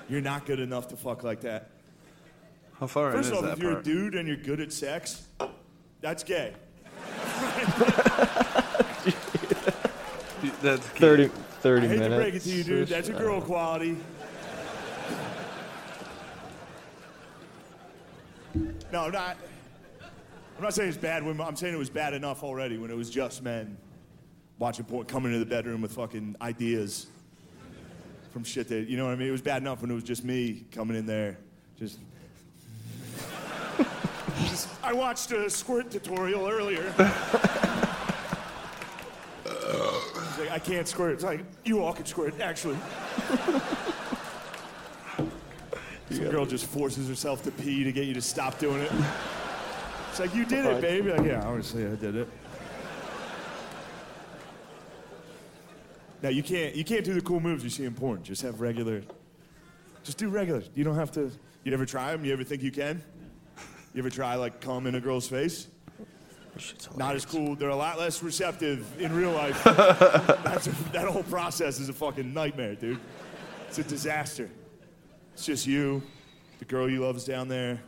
You're 0.10 0.22
not 0.22 0.45
good 0.45 0.60
enough 0.60 0.88
to 0.89 0.95
fuck 0.98 1.23
like 1.23 1.41
that. 1.41 1.69
How 2.80 2.88
far 2.88 3.11
First 3.11 3.30
in 3.31 3.35
is 3.35 3.39
off, 3.39 3.45
that 3.45 3.57
if 3.57 3.64
you're 3.64 3.73
part? 3.73 3.88
a 3.88 3.89
dude 3.89 4.15
and 4.15 4.27
you're 4.27 4.38
good 4.38 4.61
at 4.61 4.72
sex, 4.72 5.27
that's 6.02 6.24
gay. 6.24 6.53
That's 10.61 10.88
key. 10.90 10.99
30, 10.99 11.28
30 11.28 11.86
I 11.86 11.90
hate 11.90 11.99
minutes. 11.99 12.10
to 12.10 12.15
break 12.15 12.34
it 12.36 12.41
to 12.41 12.49
you, 12.49 12.64
dude. 12.64 12.88
That's 12.88 13.10
a 13.10 13.14
girl 13.14 13.41
quality. 13.41 13.98
No, 18.91 19.06
I'm 19.06 19.11
not. 19.11 19.38
I'm 20.57 20.64
not 20.64 20.74
saying 20.74 20.90
it's 20.90 20.98
bad. 20.98 21.24
When, 21.24 21.40
I'm 21.41 21.56
saying 21.56 21.74
it 21.74 21.78
was 21.78 21.90
bad 21.90 22.14
enough 22.14 22.44
already 22.44 22.78
when 22.78 22.90
it 22.90 22.95
was 22.95 23.10
just 23.10 23.44
men 23.44 23.78
watching 24.60 24.86
porn, 24.86 25.06
coming 25.06 25.32
into 25.34 25.44
the 25.44 25.49
bedroom 25.49 25.82
with 25.82 25.91
fucking 25.91 26.36
ideas 26.41 27.07
from 28.32 28.44
shit 28.44 28.68
that 28.69 28.88
you 28.88 28.98
know 28.98 29.06
what 29.06 29.14
I 29.14 29.15
mean. 29.15 29.28
It 29.28 29.32
was 29.32 29.41
bad 29.41 29.61
enough 29.61 29.82
when 29.82 29.91
it 29.91 29.95
was 29.95 30.03
just 30.03 30.24
me 30.24 30.65
coming 30.72 30.98
in 30.98 31.06
there, 31.06 31.38
just. 31.78 31.99
I 34.84 34.93
watched 34.93 35.31
a 35.31 35.49
squirt 35.49 35.91
tutorial 35.91 36.47
earlier. 36.47 36.93
Like, 40.38 40.51
I 40.51 40.59
can't 40.59 40.88
squirt. 40.88 41.14
It's 41.14 41.23
like, 41.23 41.43
you 41.65 41.84
all 41.84 41.93
can 41.93 42.05
squirt, 42.05 42.39
actually. 42.39 42.77
Some 46.11 46.30
girl 46.30 46.45
just 46.45 46.68
forces 46.68 47.09
herself 47.09 47.41
to 47.43 47.51
pee 47.51 47.84
to 47.84 47.91
get 47.91 48.05
you 48.05 48.14
to 48.14 48.22
stop 48.22 48.59
doing 48.59 48.81
it. 48.81 48.91
It's 50.09 50.19
like, 50.19 50.35
you 50.35 50.45
did 50.45 50.65
it, 50.65 50.80
baby. 50.80 51.11
Like, 51.11 51.26
yeah, 51.26 51.43
obviously 51.43 51.85
I 51.85 51.95
did 51.95 52.15
it. 52.18 52.30
Now 56.23 56.30
you 56.30 56.41
can't 56.41 56.76
you 56.76 56.84
can't 56.84 57.05
do 57.05 57.14
the 57.14 57.22
cool 57.22 57.39
moves 57.39 57.64
you 57.64 57.69
see 57.69 57.85
in 57.85 57.93
porn. 57.93 58.23
Just 58.23 58.41
have 58.41 58.59
regular. 58.59 59.03
Just 60.03 60.18
do 60.18 60.30
regular. 60.30 60.64
You 60.73 60.84
don't 60.84 60.95
have 60.95 61.11
to. 61.11 61.31
You 61.64 61.73
ever 61.73 61.85
try 61.85 62.11
them? 62.11 62.26
You 62.26 62.34
ever 62.34 62.43
think 62.43 62.64
you 62.64 62.72
can? 62.72 63.03
You 63.98 64.03
ever 64.03 64.11
try 64.11 64.36
like 64.36 64.61
cum 64.61 64.86
in 64.86 64.94
a 64.94 64.99
girl's 64.99 65.28
face? 65.28 65.65
Not 66.95 67.15
as 67.15 67.26
cool. 67.26 67.56
They're 67.56 67.69
a 67.69 67.76
lot 67.76 67.98
less 67.98 68.22
receptive 68.22 68.86
in 69.02 69.11
real 69.11 69.32
life. 69.32 69.64
That's 69.64 70.68
a, 70.68 70.72
that 70.91 71.07
whole 71.07 71.24
process 71.24 71.80
is 71.80 71.90
a 71.90 71.94
fucking 71.94 72.32
nightmare, 72.32 72.76
dude. 72.76 72.99
It's 73.68 73.80
a 73.80 73.84
disaster. 73.84 74.52
It's 75.34 75.48
just 75.48 75.65
you, 75.65 76.03
the 76.60 76.65
girl 76.65 76.88
you 76.88 76.99
love 76.99 77.15
is 77.15 77.26
down 77.26 77.48
there. 77.48 77.82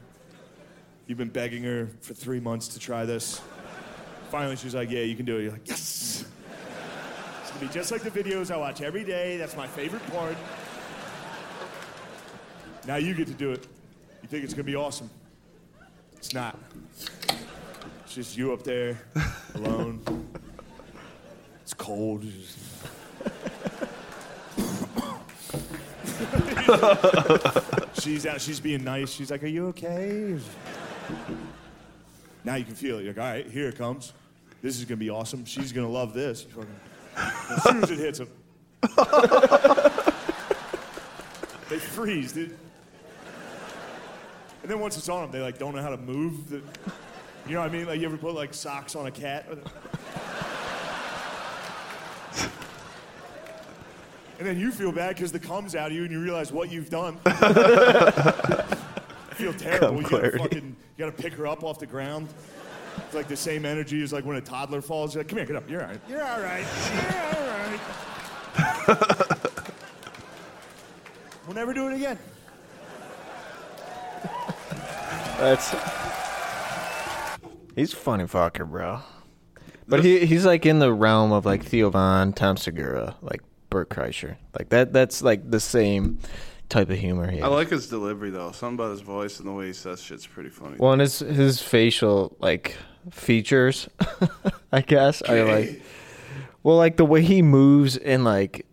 You've 1.05 1.19
been 1.19 1.29
begging 1.29 1.61
her 1.61 1.91
for 2.01 2.15
three 2.15 2.39
months 2.39 2.69
to 2.69 2.79
try 2.79 3.05
this. 3.05 3.39
Finally, 4.31 4.55
she's 4.55 4.73
like, 4.73 4.89
"Yeah, 4.89 5.01
you 5.01 5.15
can 5.15 5.27
do 5.27 5.37
it." 5.37 5.43
You're 5.43 5.51
like, 5.51 5.67
"Yes." 5.67 6.25
It's 7.43 7.51
gonna 7.51 7.67
be 7.67 7.71
just 7.71 7.91
like 7.91 8.01
the 8.01 8.09
videos 8.09 8.49
I 8.49 8.57
watch 8.57 8.81
every 8.81 9.03
day. 9.03 9.37
That's 9.37 9.55
my 9.55 9.67
favorite 9.67 10.07
part. 10.09 10.37
Now 12.87 12.95
you 12.95 13.13
get 13.13 13.27
to 13.27 13.33
do 13.35 13.51
it. 13.51 13.67
You 14.23 14.27
think 14.27 14.43
it's 14.43 14.55
gonna 14.55 14.63
be 14.63 14.75
awesome? 14.75 15.11
It's 16.19 16.33
not. 16.33 16.59
It's 18.03 18.13
just 18.13 18.37
you 18.37 18.51
up 18.51 18.63
there, 18.63 18.99
alone. 19.55 20.01
It's 21.63 21.73
cold. 21.73 22.25
She's 27.93 28.25
out. 28.25 28.41
She's 28.41 28.59
being 28.59 28.83
nice. 28.83 29.11
She's 29.11 29.31
like, 29.31 29.43
"Are 29.43 29.47
you 29.47 29.67
okay?" 29.67 30.37
Now 32.43 32.55
you 32.55 32.65
can 32.65 32.75
feel 32.75 32.99
it. 32.99 33.05
You're 33.05 33.13
like, 33.13 33.23
"All 33.23 33.31
right, 33.31 33.47
here 33.49 33.69
it 33.69 33.77
comes. 33.77 34.11
This 34.61 34.77
is 34.77 34.83
gonna 34.83 34.97
be 34.97 35.09
awesome. 35.09 35.45
She's 35.45 35.71
gonna 35.71 35.89
love 35.89 36.13
this." 36.13 36.45
As 37.15 37.63
soon 37.63 37.81
as 37.81 37.91
it 37.91 37.97
hits 37.97 38.19
them, 38.19 38.27
they 41.69 41.79
freeze, 41.79 42.33
dude. 42.33 42.57
And 44.69 44.75
then 44.75 44.81
once 44.83 44.97
it's 44.97 45.09
on 45.09 45.23
them, 45.23 45.31
they 45.31 45.41
like 45.41 45.57
don't 45.57 45.73
know 45.73 45.81
how 45.81 45.89
to 45.89 45.97
move. 45.97 46.47
The, 46.47 46.61
you 47.47 47.55
know 47.55 47.61
what 47.61 47.71
I 47.71 47.73
mean? 47.73 47.87
Like 47.87 47.99
you 47.99 48.05
ever 48.05 48.17
put 48.17 48.35
like 48.35 48.53
socks 48.53 48.95
on 48.95 49.07
a 49.07 49.11
cat? 49.11 49.47
And 54.37 54.47
then 54.47 54.59
you 54.59 54.71
feel 54.71 54.91
bad 54.91 55.15
because 55.15 55.31
the 55.31 55.39
comes 55.39 55.73
out 55.73 55.87
of 55.87 55.93
you 55.93 56.03
and 56.03 56.11
you 56.11 56.21
realize 56.21 56.51
what 56.51 56.71
you've 56.71 56.91
done. 56.91 57.17
you 57.25 57.31
feel 59.33 59.53
terrible. 59.53 60.03
You 60.03 60.07
gotta 60.07 60.37
fucking 60.37 60.75
you 60.97 61.03
gotta 61.03 61.13
pick 61.13 61.33
her 61.33 61.47
up 61.47 61.63
off 61.63 61.79
the 61.79 61.87
ground. 61.87 62.27
It's 62.97 63.15
like 63.15 63.27
the 63.27 63.35
same 63.35 63.65
energy 63.65 64.03
as 64.03 64.13
like 64.13 64.23
when 64.23 64.37
a 64.37 64.41
toddler 64.41 64.83
falls. 64.83 65.15
You're 65.15 65.23
like, 65.23 65.29
come 65.29 65.39
here, 65.39 65.47
get 65.47 65.55
up. 65.55 65.67
You're 65.67 65.81
all 65.81 65.87
right. 65.87 65.99
You're 66.07 66.23
all 66.23 66.41
right. 66.41 66.67
You're 66.93 67.25
all 67.25 67.31
right. 68.99 69.39
we'll 71.47 71.55
never 71.55 71.73
do 71.73 71.87
it 71.87 71.95
again. 71.95 72.19
That's. 75.39 75.69
He's 77.75 77.93
a 77.93 77.95
funny 77.95 78.25
fucker, 78.25 78.69
bro. 78.69 78.99
But 79.87 80.03
he 80.03 80.25
he's 80.25 80.45
like 80.45 80.65
in 80.65 80.79
the 80.79 80.93
realm 80.93 81.31
of 81.31 81.45
like 81.45 81.63
Theo 81.63 81.89
Von, 81.89 82.33
Tom 82.33 82.57
Segura, 82.57 83.15
like 83.21 83.41
Bert 83.69 83.89
Kreischer. 83.89 84.35
Like 84.57 84.69
that. 84.69 84.93
That's 84.93 85.21
like 85.21 85.49
the 85.49 85.59
same 85.59 86.19
type 86.67 86.89
of 86.89 86.97
humor. 86.97 87.29
He 87.29 87.41
I 87.41 87.47
like 87.47 87.69
his 87.69 87.87
delivery 87.87 88.29
though. 88.29 88.51
Something 88.51 88.75
about 88.75 88.91
his 88.91 89.01
voice 89.01 89.39
and 89.39 89.47
the 89.47 89.53
way 89.53 89.67
he 89.67 89.73
says 89.73 90.01
shit's 90.01 90.27
pretty 90.27 90.49
funny. 90.49 90.75
Well, 90.77 90.91
and 90.91 91.01
his 91.01 91.19
his 91.19 91.61
facial 91.61 92.35
like 92.39 92.77
features, 93.11 93.89
I 94.71 94.81
guess 94.81 95.23
I 95.27 95.41
like. 95.43 95.81
Well, 96.63 96.75
like 96.75 96.97
the 96.97 97.05
way 97.05 97.21
he 97.21 97.41
moves 97.41 97.95
and 97.97 98.25
like 98.25 98.65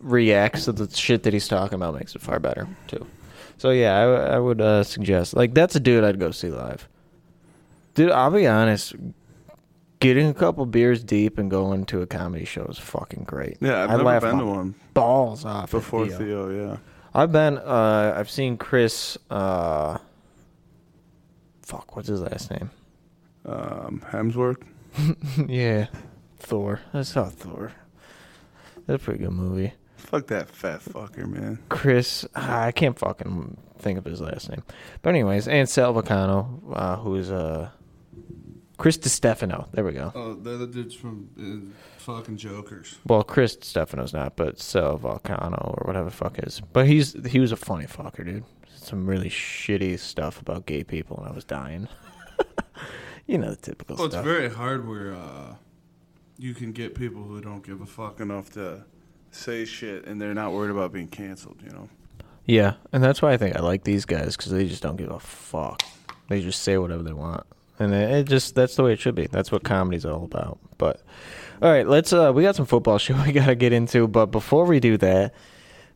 reacts 0.00 0.64
to 0.64 0.72
the 0.72 0.88
shit 0.94 1.22
that 1.24 1.32
he's 1.32 1.48
talking 1.48 1.76
about 1.76 1.94
makes 1.94 2.16
it 2.16 2.22
far 2.22 2.40
better 2.40 2.66
too. 2.88 3.06
So 3.62 3.70
yeah, 3.70 3.96
I 3.96 4.40
would 4.40 4.60
uh, 4.60 4.82
suggest 4.82 5.34
like 5.34 5.54
that's 5.54 5.76
a 5.76 5.78
dude 5.78 6.02
I'd 6.02 6.18
go 6.18 6.32
see 6.32 6.48
live. 6.48 6.88
Dude, 7.94 8.10
I'll 8.10 8.32
be 8.32 8.44
honest. 8.44 8.96
Getting 10.00 10.26
a 10.26 10.34
couple 10.34 10.66
beers 10.66 11.04
deep 11.04 11.38
and 11.38 11.48
going 11.48 11.86
to 11.86 12.02
a 12.02 12.06
comedy 12.08 12.44
show 12.44 12.64
is 12.64 12.76
fucking 12.76 13.22
great. 13.22 13.58
Yeah, 13.60 13.84
I've 13.84 13.90
I 13.90 13.92
never 13.92 14.02
laugh 14.02 14.22
been 14.22 14.34
my 14.34 14.40
to 14.40 14.46
one 14.46 14.74
Balls 14.94 15.44
off 15.44 15.72
at 15.72 15.78
before 15.78 16.08
Theo. 16.08 16.18
Theo. 16.18 16.50
Yeah, 16.50 16.76
I've 17.14 17.30
been. 17.30 17.56
Uh, 17.56 18.14
I've 18.16 18.28
seen 18.28 18.56
Chris. 18.56 19.16
Uh, 19.30 19.98
fuck, 21.62 21.94
what's 21.94 22.08
his 22.08 22.20
last 22.20 22.50
name? 22.50 22.68
um, 23.46 24.02
Hemsworth. 24.10 24.60
yeah, 25.48 25.86
Thor. 26.40 26.80
I 26.92 27.02
saw 27.02 27.28
Thor. 27.28 27.70
That's 28.88 29.00
a 29.00 29.04
pretty 29.04 29.22
good 29.22 29.30
movie. 29.30 29.74
Fuck 30.12 30.26
that 30.26 30.50
fat 30.50 30.82
fucker, 30.82 31.26
man. 31.26 31.58
Chris, 31.70 32.26
I 32.34 32.70
can't 32.70 32.98
fucking 32.98 33.56
think 33.78 33.98
of 33.98 34.04
his 34.04 34.20
last 34.20 34.50
name. 34.50 34.62
But 35.00 35.08
anyways, 35.08 35.48
and 35.48 35.66
Sal 35.66 35.94
Vulcano, 35.94 36.60
uh, 36.70 36.96
who 36.96 37.14
is 37.14 37.32
uh, 37.32 37.70
Chris 38.76 38.98
Stefano. 39.02 39.68
There 39.72 39.82
we 39.82 39.92
go. 39.92 40.12
Oh, 40.14 40.34
the 40.34 40.56
other 40.56 40.66
dude's 40.66 40.94
from 40.94 41.30
uh, 41.40 41.72
fucking 41.96 42.36
Jokers. 42.36 42.98
Well, 43.06 43.22
Chris 43.22 43.56
Stefano's 43.62 44.12
not, 44.12 44.36
but 44.36 44.60
Sal 44.60 44.98
Vulcano 44.98 45.78
or 45.78 45.86
whatever 45.86 46.10
the 46.10 46.14
fuck 46.14 46.38
is. 46.40 46.60
But 46.60 46.86
he's 46.86 47.16
he 47.26 47.40
was 47.40 47.50
a 47.50 47.56
funny 47.56 47.86
fucker, 47.86 48.22
dude. 48.22 48.44
Some 48.76 49.06
really 49.06 49.30
shitty 49.30 49.98
stuff 49.98 50.42
about 50.42 50.66
gay 50.66 50.84
people, 50.84 51.16
and 51.20 51.26
I 51.26 51.32
was 51.32 51.44
dying. 51.44 51.88
you 53.26 53.38
know 53.38 53.48
the 53.48 53.56
typical 53.56 53.96
Well, 53.96 54.04
it's 54.04 54.16
very 54.16 54.50
hard 54.50 54.86
where 54.86 55.14
uh, 55.14 55.54
you 56.36 56.52
can 56.52 56.72
get 56.72 56.94
people 56.94 57.22
who 57.22 57.40
don't 57.40 57.64
give 57.64 57.80
a 57.80 57.86
fuck 57.86 58.20
enough 58.20 58.50
to 58.50 58.84
say 59.32 59.64
shit, 59.64 60.06
and 60.06 60.20
they're 60.20 60.34
not 60.34 60.52
worried 60.52 60.70
about 60.70 60.92
being 60.92 61.08
canceled. 61.08 61.58
You 61.64 61.70
know. 61.70 61.88
Yeah, 62.46 62.74
and 62.92 63.02
that's 63.02 63.20
why 63.22 63.32
I 63.32 63.36
think 63.36 63.56
I 63.56 63.60
like 63.60 63.84
these 63.84 64.04
guys 64.04 64.36
because 64.36 64.52
they 64.52 64.66
just 64.68 64.82
don't 64.82 64.96
give 64.96 65.10
a 65.10 65.18
fuck. 65.20 65.82
They 66.28 66.40
just 66.40 66.62
say 66.62 66.78
whatever 66.78 67.02
they 67.02 67.12
want, 67.12 67.44
and 67.78 67.92
it, 67.92 68.10
it 68.10 68.28
just 68.28 68.54
that's 68.54 68.76
the 68.76 68.84
way 68.84 68.92
it 68.92 69.00
should 69.00 69.14
be. 69.14 69.26
That's 69.26 69.50
what 69.52 69.64
comedy's 69.64 70.04
all 70.06 70.24
about. 70.24 70.58
But 70.78 71.02
all 71.60 71.70
right, 71.70 71.86
let's. 71.86 72.12
uh 72.12 72.32
We 72.34 72.42
got 72.42 72.56
some 72.56 72.66
football 72.66 72.98
shit 72.98 73.16
we 73.16 73.32
gotta 73.32 73.54
get 73.54 73.72
into, 73.72 74.06
but 74.08 74.26
before 74.26 74.64
we 74.64 74.80
do 74.80 74.96
that, 74.98 75.34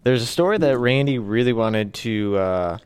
there's 0.03 0.23
a 0.23 0.27
story 0.27 0.59
that 0.59 0.79
Randy 0.79 1.19
really 1.19 1.53
wanted 1.53 1.95
to 1.95 2.37
uh, 2.37 2.79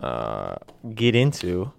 uh, 0.00 0.56
get 0.94 1.14
into. 1.14 1.72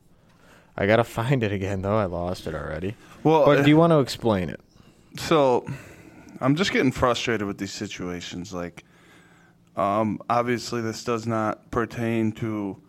I 0.78 0.86
gotta 0.86 1.04
find 1.06 1.44
it 1.44 1.52
again 1.52 1.82
though. 1.82 1.98
I 1.98 2.06
lost 2.06 2.48
it 2.48 2.56
already. 2.56 2.96
Well, 3.24 3.46
But 3.46 3.64
do 3.64 3.70
you 3.70 3.78
want 3.78 3.92
to 3.92 4.00
explain 4.00 4.50
it? 4.50 4.60
So, 5.18 5.66
I'm 6.42 6.56
just 6.56 6.72
getting 6.72 6.92
frustrated 6.92 7.48
with 7.48 7.58
these 7.58 7.74
situations. 7.74 8.54
Like, 8.54 8.84
um, 9.76 10.20
obviously, 10.30 10.82
this 10.82 11.04
does 11.04 11.28
not 11.28 11.70
pertain 11.72 12.32
to, 12.34 12.82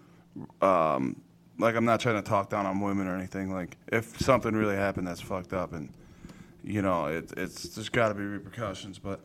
um, 0.63 1.21
like, 1.59 1.75
I'm 1.75 1.85
not 1.85 2.01
trying 2.01 2.23
to 2.23 2.29
talk 2.29 2.51
down 2.51 2.67
on 2.67 2.81
women 2.81 3.07
or 3.07 3.17
anything. 3.17 3.53
Like, 3.53 3.77
if 3.89 4.19
something 4.21 4.55
really 4.55 4.77
happened, 4.77 5.07
that's 5.07 5.21
fucked 5.21 5.53
up, 5.53 5.73
and 5.73 5.93
you 6.63 6.83
know, 6.83 7.07
it, 7.07 7.33
it's 7.37 7.75
there's 7.75 7.89
got 7.89 8.09
to 8.09 8.15
be 8.15 8.23
repercussions. 8.25 8.99
But 8.99 9.21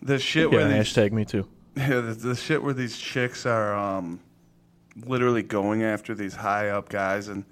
the 0.00 0.18
shit 0.18 0.50
Yeah, 0.50 0.58
where 0.58 0.68
these, 0.68 0.92
hashtag 0.92 1.12
me 1.12 1.24
too. 1.24 1.46
yeah, 1.76 2.00
the, 2.00 2.14
the 2.14 2.36
shit 2.36 2.62
where 2.62 2.74
these 2.74 2.98
chicks 2.98 3.46
are 3.46 3.74
um, 3.74 4.20
literally 5.06 5.42
going 5.42 5.82
after 5.82 6.14
these 6.14 6.34
high 6.34 6.68
up 6.68 6.88
guys 6.88 7.28
and 7.28 7.44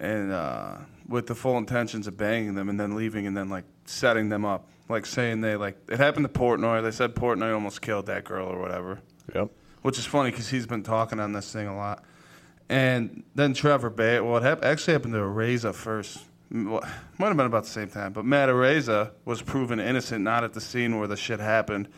and 0.00 0.32
uh, 0.32 0.76
with 1.08 1.26
the 1.26 1.34
full 1.34 1.58
intentions 1.58 2.06
of 2.06 2.16
banging 2.16 2.54
them 2.54 2.68
and 2.68 2.78
then 2.78 2.94
leaving 2.94 3.26
and 3.26 3.36
then 3.36 3.48
like 3.48 3.64
setting 3.84 4.28
them 4.28 4.44
up, 4.44 4.68
like 4.88 5.06
saying 5.06 5.40
they 5.40 5.56
like 5.56 5.78
it 5.88 5.98
happened 5.98 6.32
to 6.32 6.40
Portnoy. 6.40 6.82
They 6.82 6.90
said 6.90 7.14
Portnoy 7.14 7.52
almost 7.52 7.82
killed 7.82 8.06
that 8.06 8.24
girl 8.24 8.48
or 8.48 8.60
whatever, 8.60 9.00
Yep. 9.34 9.50
which 9.82 9.98
is 9.98 10.06
funny 10.06 10.30
because 10.30 10.48
he's 10.48 10.66
been 10.66 10.82
talking 10.82 11.20
on 11.20 11.32
this 11.32 11.52
thing 11.52 11.66
a 11.66 11.76
lot. 11.76 12.04
And 12.68 13.22
then 13.34 13.54
Trevor 13.54 13.90
Bay, 13.90 14.20
well, 14.20 14.36
it 14.36 14.42
hap- 14.42 14.64
actually 14.64 14.92
happened 14.92 15.14
to 15.14 15.20
Araiza 15.20 15.74
first. 15.74 16.24
Well, 16.50 16.82
Might 17.18 17.28
have 17.28 17.36
been 17.36 17.46
about 17.46 17.64
the 17.64 17.70
same 17.70 17.88
time, 17.88 18.12
but 18.12 18.24
Matt 18.24 18.48
Araiza 18.48 19.12
was 19.24 19.42
proven 19.42 19.80
innocent, 19.80 20.22
not 20.22 20.44
at 20.44 20.52
the 20.52 20.60
scene 20.60 20.98
where 20.98 21.08
the 21.08 21.16
shit 21.16 21.40
happened, 21.40 21.88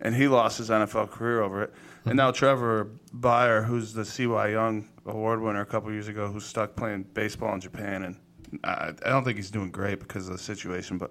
and 0.00 0.14
he 0.14 0.28
lost 0.28 0.58
his 0.58 0.70
NFL 0.70 1.10
career 1.10 1.42
over 1.42 1.62
it. 1.62 1.72
And 2.04 2.10
mm-hmm. 2.10 2.16
now 2.16 2.30
Trevor 2.30 2.90
Bauer, 3.12 3.62
who's 3.62 3.92
the 3.92 4.04
CY 4.04 4.48
Young 4.48 4.88
Award 5.06 5.40
winner 5.40 5.60
a 5.60 5.66
couple 5.66 5.90
years 5.90 6.08
ago, 6.08 6.28
who's 6.28 6.44
stuck 6.44 6.76
playing 6.76 7.04
baseball 7.14 7.54
in 7.54 7.60
Japan, 7.60 8.04
and 8.04 8.16
I, 8.64 8.92
I 9.04 9.10
don't 9.10 9.24
think 9.24 9.36
he's 9.36 9.50
doing 9.50 9.70
great 9.70 10.00
because 10.00 10.26
of 10.26 10.32
the 10.32 10.38
situation, 10.38 10.98
but 10.98 11.10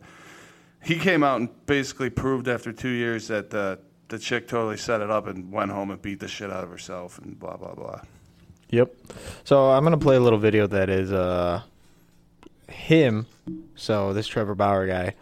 he 0.87 0.97
came 0.97 1.21
out 1.21 1.41
and 1.41 1.65
basically 1.65 2.09
proved 2.09 2.47
after 2.47 2.71
two 2.71 2.89
years 2.89 3.27
that 3.27 3.49
the 3.49 3.79
the 4.07 4.17
chick 4.17 4.47
totally 4.47 4.77
set 4.77 5.01
it 5.01 5.11
up 5.11 5.27
and 5.27 5.51
went 5.51 5.69
home 5.69 5.91
and 5.91 6.01
beat 6.01 6.21
the 6.21 6.29
shit 6.29 6.49
out 6.49 6.63
of 6.63 6.69
herself 6.69 7.19
and 7.19 7.37
blah 7.37 7.57
blah 7.57 7.75
blah. 7.75 7.99
Yep. 8.69 8.95
So 9.43 9.69
I'm 9.71 9.83
gonna 9.83 9.97
play 9.97 10.15
a 10.15 10.19
little 10.21 10.39
video 10.39 10.65
that 10.67 10.89
is 10.89 11.11
uh 11.11 11.61
him. 12.69 13.25
So 13.75 14.13
this 14.13 14.27
Trevor 14.27 14.55
Bauer 14.55 14.87
guy 14.87 15.13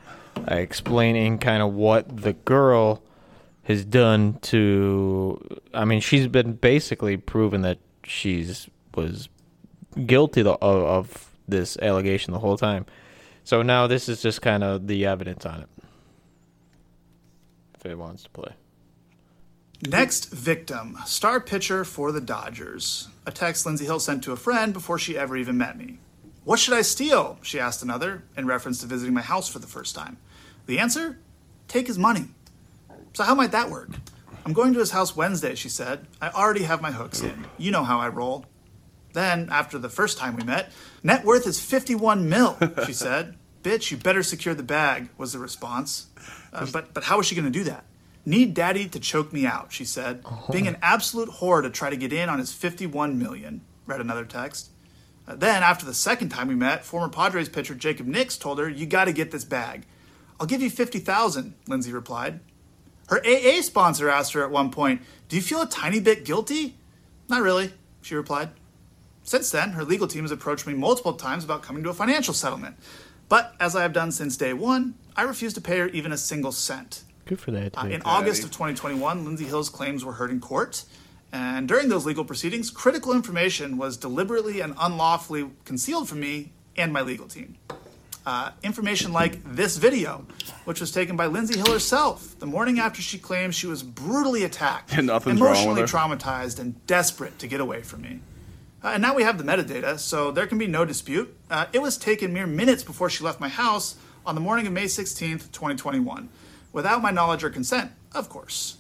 uh, 0.50 0.56
explaining 0.56 1.40
kind 1.40 1.64
of 1.64 1.74
what 1.74 2.16
the 2.16 2.34
girl 2.34 3.02
has 3.64 3.84
done 3.84 4.38
to. 4.44 5.60
I 5.74 5.86
mean, 5.86 6.00
she's 6.00 6.28
been 6.28 6.54
basically 6.54 7.18
proven 7.18 7.62
that 7.62 7.80
she's 8.04 8.70
was 8.94 9.30
guilty 10.06 10.42
of, 10.42 10.62
of 10.62 11.32
this 11.48 11.76
allegation 11.78 12.34
the 12.34 12.40
whole 12.40 12.58
time. 12.58 12.86
So 13.46 13.62
now 13.62 13.86
this 13.86 14.10
is 14.10 14.22
just 14.24 14.42
kind 14.42 14.64
of 14.64 14.88
the 14.88 15.06
evidence 15.06 15.46
on 15.46 15.62
it. 15.62 15.70
If 17.76 17.86
it 17.86 17.96
wants 17.96 18.24
to 18.24 18.30
play. 18.32 18.54
Next 19.88 20.32
victim, 20.32 20.98
star 21.06 21.40
pitcher 21.40 21.86
for 21.86 22.12
the 22.12 22.22
Dodgers. 22.22 23.08
A 23.28 23.32
text 23.32 23.66
Lindsey 23.66 23.86
Hill 23.86 24.00
sent 24.00 24.24
to 24.24 24.32
a 24.32 24.36
friend 24.36 24.74
before 24.74 24.98
she 24.98 25.16
ever 25.16 25.38
even 25.38 25.60
met 25.60 25.78
me. 25.78 26.00
What 26.44 26.58
should 26.58 26.74
I 26.74 26.82
steal? 26.82 27.38
She 27.44 27.60
asked 27.60 27.84
another, 27.84 28.24
in 28.36 28.48
reference 28.48 28.82
to 28.82 28.88
visiting 28.88 29.14
my 29.14 29.22
house 29.22 29.48
for 29.48 29.60
the 29.60 29.68
first 29.68 29.94
time. 29.94 30.18
The 30.66 30.80
answer? 30.80 31.20
Take 31.68 31.86
his 31.86 32.00
money. 32.00 32.30
So, 33.14 33.24
how 33.24 33.36
might 33.36 33.52
that 33.52 33.70
work? 33.70 33.90
I'm 34.44 34.54
going 34.54 34.74
to 34.74 34.80
his 34.80 34.92
house 34.92 35.16
Wednesday, 35.16 35.54
she 35.54 35.70
said. 35.70 36.08
I 36.20 36.30
already 36.30 36.64
have 36.64 36.82
my 36.82 36.92
hooks 36.92 37.22
in. 37.22 37.46
You 37.58 37.72
know 37.72 37.84
how 37.84 38.00
I 38.00 38.08
roll. 38.10 38.46
Then, 39.16 39.48
after 39.50 39.80
the 39.80 39.90
first 39.90 40.18
time 40.18 40.36
we 40.36 40.44
met, 40.44 40.72
net 41.02 41.24
worth 41.24 41.48
is 41.48 41.60
51 41.60 42.28
mil, 42.28 42.58
she 42.86 42.92
said. 43.08 43.38
Bitch, 43.64 43.90
you 43.90 43.98
better 43.98 44.22
secure 44.22 44.54
the 44.54 44.62
bag, 44.62 45.08
was 45.18 45.32
the 45.32 45.40
response. 45.40 46.08
Uh, 46.54 46.68
but, 46.72 46.94
but 46.94 47.06
how 47.06 47.20
is 47.20 47.26
she 47.26 47.34
going 47.34 47.46
to 47.46 47.52
do 47.52 47.64
that? 47.64 47.86
Need 48.26 48.54
daddy 48.54 48.90
to 48.90 49.00
choke 49.00 49.32
me 49.32 49.46
out, 49.46 49.72
she 49.72 49.86
said. 49.86 50.22
Being 50.52 50.68
an 50.68 50.78
absolute 50.82 51.30
whore 51.30 51.64
to 51.64 51.70
try 51.70 51.90
to 51.90 51.96
get 51.96 52.12
in 52.12 52.28
on 52.28 52.40
his 52.40 52.52
51 52.52 53.18
million, 53.18 53.62
read 53.86 54.02
another 54.02 54.26
text. 54.26 54.70
Uh, 55.28 55.36
then, 55.36 55.64
after 55.64 55.86
the 55.86 55.94
second 55.94 56.30
time 56.30 56.50
we 56.50 56.56
met, 56.56 56.84
former 56.84 57.08
Padres 57.08 57.48
pitcher 57.48 57.74
Jacob 57.74 58.08
Nix 58.08 58.38
told 58.38 58.60
her, 58.60 58.68
You 58.68 58.86
got 58.86 59.06
to 59.06 59.14
get 59.14 59.32
this 59.32 59.46
bag. 59.46 59.86
I'll 60.42 60.46
give 60.46 60.62
you 60.62 60.70
50000 60.70 61.54
Lindsey 61.68 61.94
replied. 61.94 62.42
Her 63.08 63.22
AA 63.26 63.62
sponsor 63.62 64.10
asked 64.10 64.34
her 64.34 64.44
at 64.44 64.52
one 64.52 64.72
point, 64.72 65.02
Do 65.30 65.38
you 65.38 65.42
feel 65.42 65.62
a 65.62 65.70
tiny 65.70 66.02
bit 66.02 66.26
guilty? 66.26 66.76
Not 67.30 67.42
really, 67.42 67.72
she 68.02 68.14
replied. 68.14 68.50
Since 69.26 69.50
then, 69.50 69.72
her 69.72 69.84
legal 69.84 70.08
team 70.08 70.24
has 70.24 70.32
approached 70.32 70.66
me 70.68 70.76
multiple 70.76 71.14
times 71.14 71.44
about 71.44 71.64
coming 71.64 71.84
to 71.84 71.90
a 71.90 71.94
financial 71.94 72.34
settlement. 72.34 72.78
But 73.28 73.56
as 73.60 73.76
I 73.76 73.82
have 73.82 73.92
done 73.92 74.12
since 74.12 74.38
day 74.38 74.54
one, 74.54 74.94
I 75.16 75.24
refuse 75.24 75.52
to 75.56 75.62
pay 75.62 75.80
her 75.80 75.88
even 75.90 76.12
a 76.12 76.18
single 76.18 76.52
cent. 76.52 77.04
Good 77.26 77.40
for 77.40 77.50
that. 77.52 77.76
Uh, 77.76 77.84
dude. 77.84 77.92
in 77.94 78.02
August 78.06 78.44
of 78.44 78.52
2021, 78.52 79.26
Lindsey 79.26 79.46
Hill's 79.46 79.70
claims 79.70 80.06
were 80.06 80.14
heard 80.14 80.30
in 80.30 80.40
court. 80.40 80.86
And 81.34 81.68
during 81.68 81.90
those 81.90 82.06
legal 82.06 82.24
proceedings, 82.24 82.70
critical 82.70 83.14
information 83.14 83.78
was 83.78 83.98
deliberately 83.98 84.62
and 84.62 84.76
unlawfully 84.80 85.50
concealed 85.66 86.08
from 86.08 86.20
me 86.20 86.54
and 86.78 86.94
my 86.94 87.02
legal 87.02 87.28
team. 87.28 87.58
Uh, 88.28 88.52
information 88.64 89.12
like 89.12 89.44
this 89.56 89.78
video, 89.78 90.26
which 90.66 90.80
was 90.80 90.92
taken 90.92 91.16
by 91.16 91.26
Lindsey 91.26 91.58
Hill 91.58 91.72
herself 91.74 92.38
the 92.40 92.46
morning 92.46 92.80
after 92.80 93.02
she 93.02 93.18
claims 93.18 93.56
she 93.56 93.68
was 93.68 93.82
brutally 93.82 94.44
attacked, 94.44 94.96
Nothing's 95.02 95.42
wrong 95.42 95.50
with 95.50 95.58
emotionally 95.68 95.82
her. 95.82 95.88
traumatized, 95.88 96.60
and 96.60 96.86
desperate 96.86 97.38
to 97.40 97.48
get 97.48 97.60
away 97.60 97.82
from 97.82 98.02
me. 98.04 98.20
Uh, 98.86 98.90
and 98.90 99.02
now 99.02 99.16
we 99.16 99.24
have 99.24 99.40
the 99.40 99.44
metadata, 99.44 99.98
so 99.98 100.30
there 100.30 100.46
can 100.46 100.60
be 100.60 100.68
no 100.68 100.86
dispute. 100.86 101.36
Uh, 101.50 101.66
it 101.74 101.82
was 101.82 101.98
taken 101.98 102.32
mere 102.32 102.46
minutes 102.46 102.84
before 102.84 103.10
she 103.10 103.24
left 103.24 103.40
my 103.40 103.50
house 103.50 103.96
on 104.28 104.36
the 104.36 104.42
morning 104.42 104.68
of 104.68 104.74
May 104.74 104.84
16th, 104.84 105.52
2021, 105.52 106.30
without 106.72 107.02
my 107.02 107.10
knowledge 107.10 107.44
or 107.44 107.50
consent, 107.50 107.92
of 108.14 108.30
course. 108.30 108.78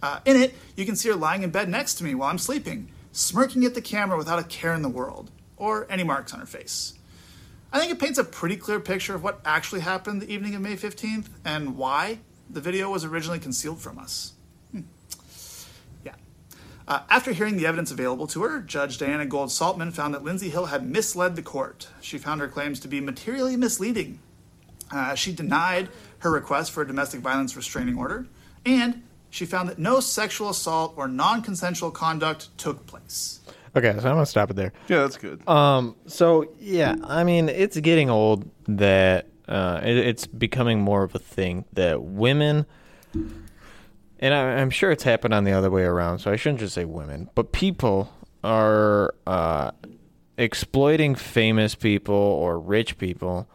Uh, 0.00 0.20
in 0.24 0.36
it, 0.36 0.54
you 0.76 0.86
can 0.86 0.94
see 0.94 1.08
her 1.08 1.16
lying 1.16 1.42
in 1.42 1.50
bed 1.50 1.68
next 1.68 1.94
to 1.94 2.04
me 2.04 2.14
while 2.14 2.30
I'm 2.30 2.38
sleeping, 2.38 2.88
smirking 3.10 3.64
at 3.64 3.74
the 3.74 3.82
camera 3.82 4.16
without 4.16 4.38
a 4.38 4.44
care 4.44 4.74
in 4.74 4.82
the 4.82 4.88
world, 4.88 5.28
or 5.56 5.88
any 5.90 6.04
marks 6.04 6.32
on 6.32 6.38
her 6.38 6.46
face. 6.46 6.94
I 7.72 7.80
think 7.80 7.90
it 7.90 7.98
paints 7.98 8.16
a 8.16 8.22
pretty 8.22 8.56
clear 8.56 8.78
picture 8.78 9.16
of 9.16 9.24
what 9.24 9.40
actually 9.44 9.80
happened 9.80 10.22
the 10.22 10.32
evening 10.32 10.54
of 10.54 10.62
May 10.62 10.76
15th 10.76 11.30
and 11.44 11.76
why 11.76 12.20
the 12.48 12.60
video 12.60 12.92
was 12.92 13.04
originally 13.04 13.40
concealed 13.40 13.80
from 13.80 13.98
us. 13.98 14.34
Yeah. 16.88 16.94
Uh, 16.94 17.02
after 17.10 17.32
hearing 17.32 17.56
the 17.56 17.66
evidence 17.66 17.90
available 17.90 18.26
to 18.28 18.42
her, 18.42 18.60
Judge 18.60 18.98
Dianna 18.98 19.28
Gould-Saltman 19.28 19.92
found 19.92 20.14
that 20.14 20.24
Lindsey 20.24 20.48
Hill 20.48 20.66
had 20.66 20.88
misled 20.88 21.36
the 21.36 21.42
court. 21.42 21.88
She 22.00 22.18
found 22.18 22.40
her 22.40 22.48
claims 22.48 22.80
to 22.80 22.88
be 22.88 23.00
materially 23.00 23.56
misleading. 23.56 24.20
Uh, 24.90 25.14
she 25.14 25.32
denied 25.32 25.88
her 26.20 26.30
request 26.30 26.72
for 26.72 26.82
a 26.82 26.86
domestic 26.86 27.20
violence 27.20 27.54
restraining 27.56 27.98
order, 27.98 28.26
and 28.64 29.02
she 29.30 29.44
found 29.44 29.68
that 29.68 29.78
no 29.78 30.00
sexual 30.00 30.48
assault 30.48 30.94
or 30.96 31.08
non 31.08 31.42
consensual 31.42 31.90
conduct 31.90 32.56
took 32.58 32.86
place. 32.86 33.40
Okay, 33.76 33.92
so 33.92 33.98
I'm 33.98 34.14
gonna 34.14 34.26
stop 34.26 34.50
it 34.50 34.56
there. 34.56 34.72
Yeah, 34.88 35.00
that's 35.00 35.18
good. 35.18 35.46
Um. 35.46 35.94
So 36.06 36.50
yeah, 36.58 36.96
I 37.04 37.24
mean, 37.24 37.48
it's 37.48 37.78
getting 37.78 38.08
old 38.08 38.50
that 38.66 39.26
uh, 39.46 39.80
it, 39.82 39.96
it's 39.98 40.26
becoming 40.26 40.80
more 40.80 41.02
of 41.02 41.14
a 41.14 41.18
thing 41.18 41.64
that 41.74 42.02
women, 42.02 42.66
and 44.18 44.34
I, 44.34 44.60
I'm 44.60 44.70
sure 44.70 44.90
it's 44.90 45.04
happened 45.04 45.34
on 45.34 45.44
the 45.44 45.52
other 45.52 45.70
way 45.70 45.82
around. 45.82 46.20
So 46.20 46.30
I 46.30 46.36
shouldn't 46.36 46.60
just 46.60 46.74
say 46.74 46.84
women, 46.84 47.30
but 47.34 47.52
people 47.52 48.12
are 48.44 49.14
uh, 49.26 49.70
exploiting 50.36 51.14
famous 51.14 51.74
people 51.74 52.14
or 52.14 52.58
rich 52.58 52.98
people 52.98 53.48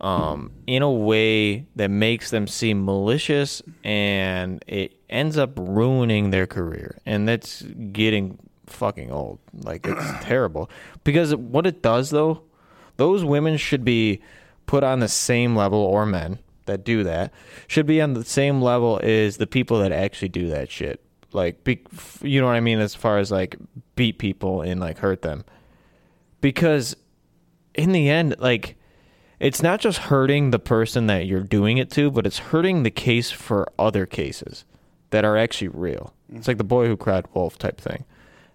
um, 0.00 0.52
in 0.66 0.82
a 0.82 0.90
way 0.90 1.66
that 1.76 1.90
makes 1.90 2.30
them 2.30 2.46
seem 2.46 2.84
malicious, 2.84 3.62
and 3.82 4.62
it 4.66 4.98
ends 5.08 5.38
up 5.38 5.52
ruining 5.56 6.30
their 6.30 6.46
career, 6.46 6.98
and 7.06 7.26
that's 7.26 7.62
getting 7.62 8.38
fucking 8.66 9.10
old. 9.10 9.38
Like 9.54 9.86
it's 9.86 10.10
terrible 10.24 10.70
because 11.04 11.34
what 11.34 11.66
it 11.66 11.82
does 11.82 12.10
though, 12.10 12.42
Those 12.96 13.24
women 13.24 13.56
should 13.56 13.84
be 13.84 14.20
put 14.66 14.84
on 14.84 15.00
the 15.00 15.08
same 15.08 15.56
level, 15.56 15.78
or 15.78 16.04
men 16.04 16.40
that 16.66 16.84
do 16.84 17.04
that 17.04 17.32
should 17.66 17.86
be 17.86 18.00
on 18.00 18.14
the 18.14 18.24
same 18.24 18.60
level 18.60 19.00
as 19.02 19.38
the 19.38 19.46
people 19.46 19.78
that 19.80 19.92
actually 19.92 20.28
do 20.28 20.48
that 20.48 20.70
shit. 20.70 21.00
Like, 21.32 21.64
be, 21.64 21.80
you 22.22 22.40
know 22.40 22.46
what 22.46 22.54
I 22.54 22.60
mean? 22.60 22.78
As 22.78 22.94
far 22.94 23.18
as 23.18 23.30
like 23.30 23.56
beat 23.94 24.18
people 24.18 24.62
and 24.62 24.80
like 24.80 24.98
hurt 24.98 25.22
them, 25.22 25.44
because 26.40 26.96
in 27.74 27.92
the 27.92 28.08
end, 28.08 28.36
like 28.38 28.76
it's 29.38 29.62
not 29.62 29.80
just 29.80 29.98
hurting 29.98 30.50
the 30.50 30.58
person 30.58 31.06
that 31.08 31.26
you're 31.26 31.42
doing 31.42 31.78
it 31.78 31.90
to, 31.92 32.10
but 32.10 32.26
it's 32.26 32.38
hurting 32.38 32.82
the 32.82 32.90
case 32.90 33.30
for 33.30 33.70
other 33.78 34.06
cases 34.06 34.64
that 35.10 35.24
are 35.24 35.36
actually 35.36 35.68
real. 35.68 36.14
Mm-hmm. 36.28 36.38
It's 36.38 36.48
like 36.48 36.58
the 36.58 36.64
boy 36.64 36.86
who 36.86 36.96
cried 36.96 37.26
wolf 37.34 37.58
type 37.58 37.80
thing. 37.80 38.04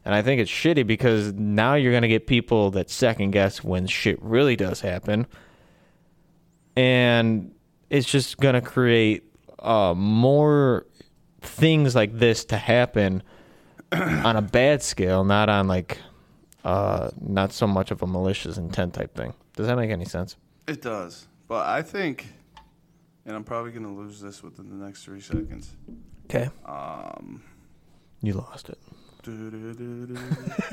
And 0.04 0.16
I 0.16 0.24
think 0.24 0.42
it's 0.42 0.50
shitty 0.50 0.88
because 0.88 1.34
now 1.34 1.76
you're 1.76 1.92
going 1.92 2.02
to 2.02 2.08
get 2.08 2.26
people 2.26 2.72
that 2.72 2.90
second 2.90 3.32
guess 3.32 3.64
when 3.64 3.86
shit 3.86 4.20
really 4.22 4.56
does 4.56 4.82
happen. 4.82 5.28
And 6.76 7.54
it's 7.92 8.08
just 8.10 8.38
going 8.38 8.56
to 8.56 8.62
create 8.62 9.24
uh, 9.60 9.94
more 9.96 10.88
things 11.42 11.94
like 11.94 12.18
this 12.18 12.46
to 12.46 12.56
happen 12.58 13.22
on 13.92 14.38
a 14.38 14.42
bad 14.42 14.82
scale, 14.82 15.26
not 15.26 15.50
on 15.50 15.68
like, 15.68 15.98
uh, 16.64 17.10
not 17.20 17.52
so 17.52 17.68
much 17.68 17.92
of 17.92 18.02
a 18.02 18.08
malicious 18.08 18.58
intent 18.58 18.94
type 18.94 19.14
thing. 19.14 19.34
Does 19.56 19.68
that 19.68 19.76
make 19.76 19.92
any 19.92 20.06
sense? 20.06 20.38
It 20.68 20.82
does. 20.82 21.28
But 21.50 21.68
I 21.68 21.82
think, 21.82 22.28
and 23.26 23.36
I'm 23.36 23.44
probably 23.44 23.72
going 23.72 23.84
to 23.84 23.92
lose 23.92 24.22
this 24.22 24.42
within 24.42 24.70
the 24.70 24.86
next 24.86 25.04
three 25.04 25.20
seconds. 25.20 25.76
Okay. 26.26 26.50
Um, 26.66 27.44
You 28.22 28.34
lost 28.34 28.70
it. 28.70 28.80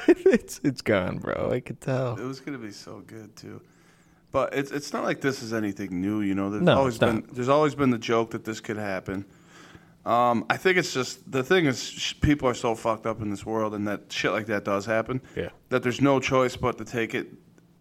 it's 0.09 0.61
it's 0.65 0.81
gone, 0.81 1.19
bro. 1.19 1.51
I 1.53 1.61
could 1.61 1.81
tell. 1.82 2.16
it 2.16 2.24
was 2.24 2.40
going 2.40 2.59
to 2.59 2.65
be 2.65 2.70
so 2.73 3.03
good 3.07 3.36
too. 3.36 3.61
But 4.30 4.55
it's 4.55 4.70
it's 4.70 4.92
not 4.92 5.05
like 5.05 5.20
this 5.20 5.42
is 5.42 5.52
anything 5.55 6.00
new, 6.00 6.20
you 6.20 6.34
know. 6.34 6.50
There's 6.50 6.62
No, 6.62 6.76
always 6.78 7.00
not. 7.00 7.26
been 7.26 7.34
there's 7.34 7.48
always 7.48 7.74
been 7.74 7.90
the 7.90 7.98
joke 7.98 8.30
that 8.32 8.44
this 8.44 8.60
could 8.60 8.76
happen. 8.76 9.24
Um, 10.05 10.44
I 10.48 10.56
think 10.56 10.78
it's 10.78 10.92
just 10.94 11.30
the 11.30 11.42
thing 11.42 11.66
is 11.66 11.82
sh- 11.82 12.14
people 12.20 12.48
are 12.48 12.55
so 12.55 12.74
fucked 12.74 13.06
up 13.06 13.20
in 13.20 13.30
this 13.30 13.44
world, 13.44 13.74
and 13.74 13.86
that 13.88 14.10
shit 14.12 14.32
like 14.32 14.46
that 14.46 14.64
does 14.64 14.86
happen. 14.86 15.20
Yeah. 15.36 15.48
That 15.70 15.82
there's 15.82 16.00
no 16.00 16.20
choice 16.20 16.56
but 16.56 16.78
to 16.78 16.84
take 16.84 17.14
it 17.14 17.28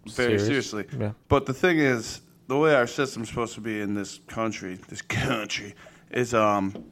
very 0.07 0.37
Serious. 0.39 0.45
seriously. 0.45 0.85
Yeah. 0.99 1.11
But 1.29 1.45
the 1.45 1.53
thing 1.53 1.79
is, 1.79 2.21
the 2.47 2.57
way 2.57 2.75
our 2.75 2.87
system's 2.87 3.29
supposed 3.29 3.53
to 3.55 3.61
be 3.61 3.79
in 3.81 3.93
this 3.93 4.19
country, 4.27 4.79
this 4.89 5.01
country, 5.27 5.75
is 6.11 6.33
um, 6.33 6.83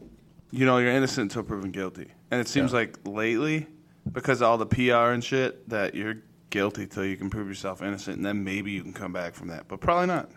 you 0.52 0.66
know, 0.66 0.78
you're 0.78 0.92
innocent 0.92 1.32
until 1.32 1.44
proven 1.44 1.72
guilty, 1.72 2.08
and 2.32 2.40
it 2.40 2.48
seems 2.48 2.72
Yeah. 2.72 2.80
like 2.80 3.00
lately, 3.06 3.68
because 4.12 4.42
of 4.42 4.48
all 4.50 4.58
the 4.58 4.66
PR 4.66 5.12
and 5.14 5.24
shit, 5.24 5.68
that 5.70 5.96
you're 5.96 6.16
guilty 6.56 6.88
till 6.88 7.04
you 7.04 7.18
can 7.18 7.30
prove 7.30 7.50
yourself 7.50 7.82
innocent, 7.82 8.16
and 8.16 8.26
then 8.26 8.42
maybe 8.46 8.72
you 8.72 8.82
can 8.82 8.94
come 8.94 9.12
back 9.12 9.34
from 9.34 9.50
that, 9.50 9.68
but 9.68 9.82
probably 9.82 10.08
not. 10.08 10.32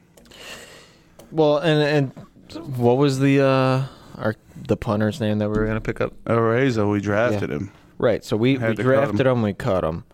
Well, 1.31 1.59
and 1.59 1.81
and 2.53 2.67
what 2.77 2.97
was 2.97 3.21
the 3.21 3.41
uh 3.41 3.85
our 4.17 4.35
the 4.67 4.77
punter's 4.77 5.21
name 5.21 5.39
that 5.39 5.49
we 5.49 5.57
were 5.59 5.67
gonna 5.67 5.81
pick 5.81 6.01
up? 6.01 6.13
Araiza, 6.25 6.91
we 6.91 7.01
drafted 7.01 7.51
Yeah. 7.51 7.57
him. 7.57 7.71
Right. 7.99 8.25
So 8.25 8.37
we, 8.37 8.57
Had 8.57 8.71
we 8.71 8.75
to 8.77 8.83
cut 8.83 8.89
drafted 8.89 9.27
him. 9.27 9.33
him. 9.39 9.43
We 9.43 9.53
cut 9.55 9.85
him. 9.85 10.05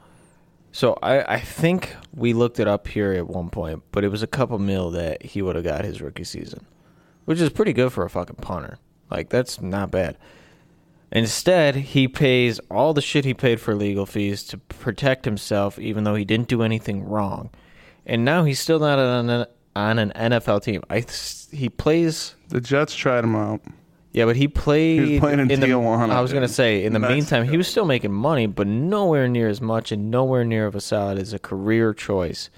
So 0.72 0.98
I 1.02 1.34
I 1.36 1.40
think 1.40 1.96
we 2.14 2.32
looked 2.34 2.60
it 2.60 2.68
up 2.68 2.86
here 2.88 3.12
at 3.12 3.26
one 3.28 3.48
point, 3.48 3.82
but 3.92 4.04
it 4.04 4.08
was 4.08 4.22
a 4.22 4.26
couple 4.26 4.58
mil 4.58 4.90
that 4.90 5.22
he 5.22 5.40
would 5.40 5.56
have 5.56 5.64
got 5.64 5.84
his 5.86 6.02
rookie 6.02 6.24
season, 6.24 6.66
which 7.24 7.40
is 7.40 7.48
pretty 7.50 7.72
good 7.72 7.92
for 7.92 8.04
a 8.04 8.10
fucking 8.10 8.36
punter. 8.36 8.76
Like 9.10 9.30
that's 9.30 9.60
not 9.62 9.90
bad. 9.90 10.18
Instead, 11.14 11.76
he 11.76 12.08
pays 12.08 12.58
all 12.70 12.92
the 12.92 13.00
shit 13.00 13.24
he 13.24 13.32
paid 13.34 13.60
for 13.60 13.74
legal 13.74 14.04
fees 14.04 14.42
to 14.44 14.58
protect 14.58 15.24
himself, 15.24 15.78
even 15.78 16.02
though 16.04 16.16
he 16.16 16.24
didn't 16.24 16.48
do 16.48 16.62
anything 16.62 17.04
wrong. 17.04 17.50
And 18.04 18.24
now 18.24 18.44
he's 18.44 18.58
still 18.58 18.80
not 18.80 18.98
on 18.98 19.30
an, 19.30 19.46
on 19.76 19.98
an 19.98 20.12
NFL 20.16 20.62
team. 20.64 20.82
I 20.90 21.00
th- 21.02 21.46
he 21.52 21.68
plays 21.68 22.34
The 22.48 22.60
Jets 22.60 22.94
tried 22.96 23.22
him 23.24 23.36
out. 23.36 23.60
yeah, 24.12 24.24
but 24.24 24.34
he 24.36 24.48
played. 24.48 25.20
playing 25.20 25.38
in 25.38 25.48
the, 25.48 25.54
Tijuana, 25.68 26.10
I 26.10 26.20
was 26.20 26.32
gonna 26.32 26.48
say 26.48 26.84
in 26.84 26.92
the 26.92 26.98
meantime, 26.98 27.44
he 27.48 27.56
was 27.56 27.68
still 27.68 27.84
making 27.86 28.12
money, 28.12 28.46
but 28.46 28.66
nowhere 28.66 29.28
near 29.28 29.48
as 29.48 29.60
much 29.60 29.92
and 29.92 30.10
nowhere 30.10 30.44
near 30.44 30.66
of 30.66 30.74
a 30.74 30.80
solid 30.80 31.18
as 31.18 31.32
a 31.32 31.38
career 31.38 31.94
choice 31.94 32.50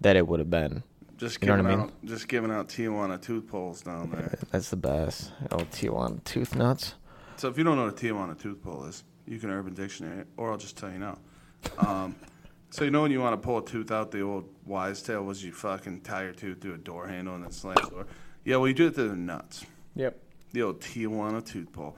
that 0.00 0.16
it 0.16 0.26
would 0.26 0.40
have 0.40 0.50
been. 0.50 0.82
Just 1.16 1.40
You 1.40 1.46
know 1.48 1.56
giving 1.56 1.66
what 1.66 1.72
I 1.72 1.76
mean? 1.76 1.84
out, 1.86 1.92
just 2.04 2.26
giving 2.28 2.50
out 2.50 2.68
Tijuana 2.68 3.22
tooth 3.22 3.46
pulls 3.46 3.82
down 3.82 4.10
there. 4.10 4.36
That's 4.50 4.68
the 4.70 4.76
best. 4.76 5.30
Oh, 5.52 5.58
Tijuana 5.58 6.22
tooth 6.24 6.56
nuts. 6.56 6.94
So 7.36 7.48
if 7.48 7.58
you 7.58 7.64
don't 7.64 7.76
know 7.76 7.84
what 7.84 8.02
a 8.02 8.06
Tijuana 8.06 8.40
tooth 8.40 8.62
pull 8.62 8.84
is, 8.84 9.04
you 9.26 9.38
can 9.38 9.50
Urban 9.50 9.74
Dictionary, 9.74 10.24
or 10.36 10.52
I'll 10.52 10.58
just 10.58 10.76
tell 10.76 10.90
you 10.90 10.98
now. 10.98 11.18
Um, 11.78 12.14
so 12.70 12.84
you 12.84 12.90
know 12.90 13.02
when 13.02 13.10
you 13.10 13.20
want 13.20 13.40
to 13.40 13.44
pull 13.44 13.58
a 13.58 13.64
tooth 13.64 13.90
out, 13.90 14.10
the 14.10 14.20
old 14.20 14.48
wise 14.66 15.02
tale 15.02 15.22
was 15.22 15.44
you 15.44 15.52
fucking 15.52 16.02
tie 16.02 16.24
your 16.24 16.32
tooth 16.32 16.60
through 16.60 16.74
a 16.74 16.78
door 16.78 17.06
handle 17.06 17.34
and 17.34 17.44
then 17.44 17.50
slam 17.52 17.76
the 17.82 17.90
door. 17.90 18.06
Yeah, 18.44 18.56
well 18.56 18.68
you 18.68 18.74
do 18.74 18.88
it 18.88 18.94
to 18.96 19.08
the 19.08 19.16
nuts. 19.16 19.64
Yep. 19.96 20.18
The 20.52 20.62
old 20.62 20.80
Tijuana 20.80 21.44
tooth 21.44 21.72
pull. 21.72 21.96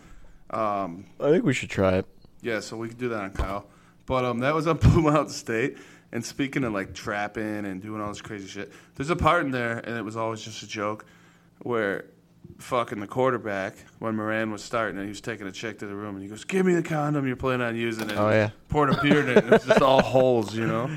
Um, 0.51 1.07
I 1.21 1.31
think 1.31 1.45
we 1.45 1.53
should 1.55 1.71
try 1.71 1.95
it. 1.97 2.07
yeah, 2.43 2.61
so 2.61 2.77
we 2.77 2.89
can 2.89 2.99
do 2.99 3.09
that 3.09 3.21
on 3.21 3.31
Kyle. 3.33 3.67
But 4.07 4.25
um, 4.25 4.39
that 4.41 4.55
was 4.55 4.67
on 4.67 4.77
Blue 4.79 5.03
Mountain 5.03 5.31
State. 5.31 5.79
And 6.13 6.25
speaking 6.25 6.63
of 6.65 6.73
like 6.73 6.95
trapping 6.95 7.67
and 7.67 7.83
doing 7.83 8.01
all 8.01 8.09
this 8.09 8.23
crazy 8.23 8.47
shit, 8.47 8.73
there's 8.95 9.11
a 9.11 9.17
part 9.17 9.45
in 9.45 9.51
there, 9.51 9.79
and 9.79 9.97
it 9.97 10.03
was 10.03 10.17
always 10.17 10.41
just 10.41 10.63
a 10.63 10.67
joke, 10.67 11.05
where 11.61 12.07
fucking 12.59 13.01
the 13.01 13.07
quarterback, 13.07 13.75
when 13.99 14.17
Moran 14.17 14.51
was 14.51 14.63
starting, 14.63 14.97
and 14.97 15.05
he 15.05 15.11
was 15.11 15.21
taking 15.21 15.47
a 15.47 15.53
chick 15.53 15.79
to 15.81 15.87
the 15.87 15.95
room, 15.95 16.15
and 16.17 16.23
he 16.23 16.29
goes, 16.29 16.45
"Give 16.45 16.65
me 16.67 16.75
the 16.75 16.83
condom 16.83 17.27
you're 17.27 17.37
planning 17.37 17.67
on 17.67 17.77
using." 17.77 18.11
And 18.11 18.19
Oh, 18.19 18.31
yeah. 18.31 18.51
poured 18.69 18.91
a 18.91 19.01
beer 19.03 19.21
in 19.21 19.29
it, 19.37 19.45
and 19.45 19.53
it's 19.55 19.67
just 19.67 19.83
all 19.83 20.03
holes, 20.15 20.55
you 20.55 20.67
know. 20.67 20.91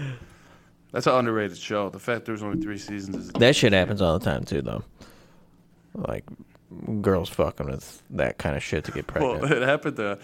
That's 0.92 1.06
an 1.08 1.14
underrated 1.14 1.58
show. 1.58 1.90
The 1.90 2.00
fact 2.00 2.26
there 2.26 2.34
was 2.34 2.42
only 2.44 2.60
three 2.62 2.78
seasons 2.80 3.16
is 3.16 3.28
That 3.34 3.56
shit 3.56 3.74
happens 3.74 4.02
all 4.02 4.18
the 4.18 4.26
time 4.26 4.44
too, 4.44 4.62
though. 4.62 4.84
Like 5.94 6.26
girls 7.02 7.30
fucking 7.30 7.68
with 7.68 8.02
that 8.12 8.38
kind 8.38 8.56
of 8.56 8.64
shit 8.64 8.84
to 8.86 8.92
get 8.92 9.08
pregnant. 9.08 9.42
Well, 9.42 9.52
it 9.52 9.62
happened 9.62 9.98
to 9.98 10.20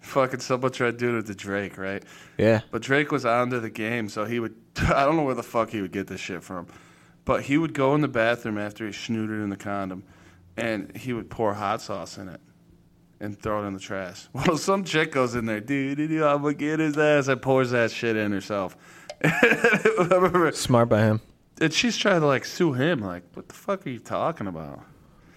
fucking 0.00 0.40
someone 0.40 0.70
tried 0.72 0.96
doing 0.96 1.18
it 1.18 1.26
to 1.26 1.34
Drake, 1.34 1.76
right? 1.78 2.02
yeah. 2.36 2.60
But 2.70 2.82
Drake 2.82 3.10
was 3.12 3.24
onto 3.26 3.60
the 3.60 3.70
game, 3.70 4.08
so 4.08 4.24
he 4.24 4.38
would. 4.40 4.54
I 4.82 5.04
don't 5.04 5.16
know 5.16 5.22
where 5.24 5.34
the 5.34 5.42
fuck 5.42 5.70
he 5.70 5.80
would 5.82 5.92
get 5.92 6.06
this 6.06 6.20
shit 6.20 6.42
from, 6.42 6.66
but 7.24 7.42
he 7.42 7.58
would 7.58 7.74
go 7.74 7.94
in 7.94 8.00
the 8.00 8.08
bathroom 8.08 8.58
after 8.58 8.86
he 8.86 8.92
snooted 8.92 9.40
in 9.40 9.50
the 9.50 9.56
condom, 9.56 10.02
and 10.58 10.96
he 10.96 11.12
would 11.12 11.30
pour 11.30 11.54
hot 11.54 11.80
sauce 11.80 12.18
in 12.18 12.28
it 12.28 12.40
and 13.20 13.38
throw 13.40 13.62
it 13.64 13.66
in 13.66 13.74
the 13.74 13.80
trash. 13.80 14.28
Well, 14.32 14.56
some 14.58 14.84
chick 14.84 15.12
goes 15.12 15.34
in 15.34 15.46
there, 15.46 15.60
dude, 15.60 15.98
I'm 16.22 16.42
gonna 16.42 16.54
get 16.54 16.78
his 16.80 16.96
ass, 16.98 17.28
and 17.28 17.40
pours 17.42 17.70
that 17.70 17.90
shit 17.90 18.16
in 18.16 18.32
herself. 18.32 18.76
Smart 20.54 20.88
by 20.88 21.00
him. 21.02 21.20
and 21.60 21.72
she's 21.72 21.96
trying 21.96 22.20
to 22.20 22.26
like 22.26 22.44
sue 22.44 22.72
him, 22.72 23.00
like, 23.00 23.24
what 23.34 23.48
the 23.48 23.54
fuck 23.54 23.86
are 23.86 23.90
you 23.90 23.98
talking 23.98 24.46
about? 24.46 24.80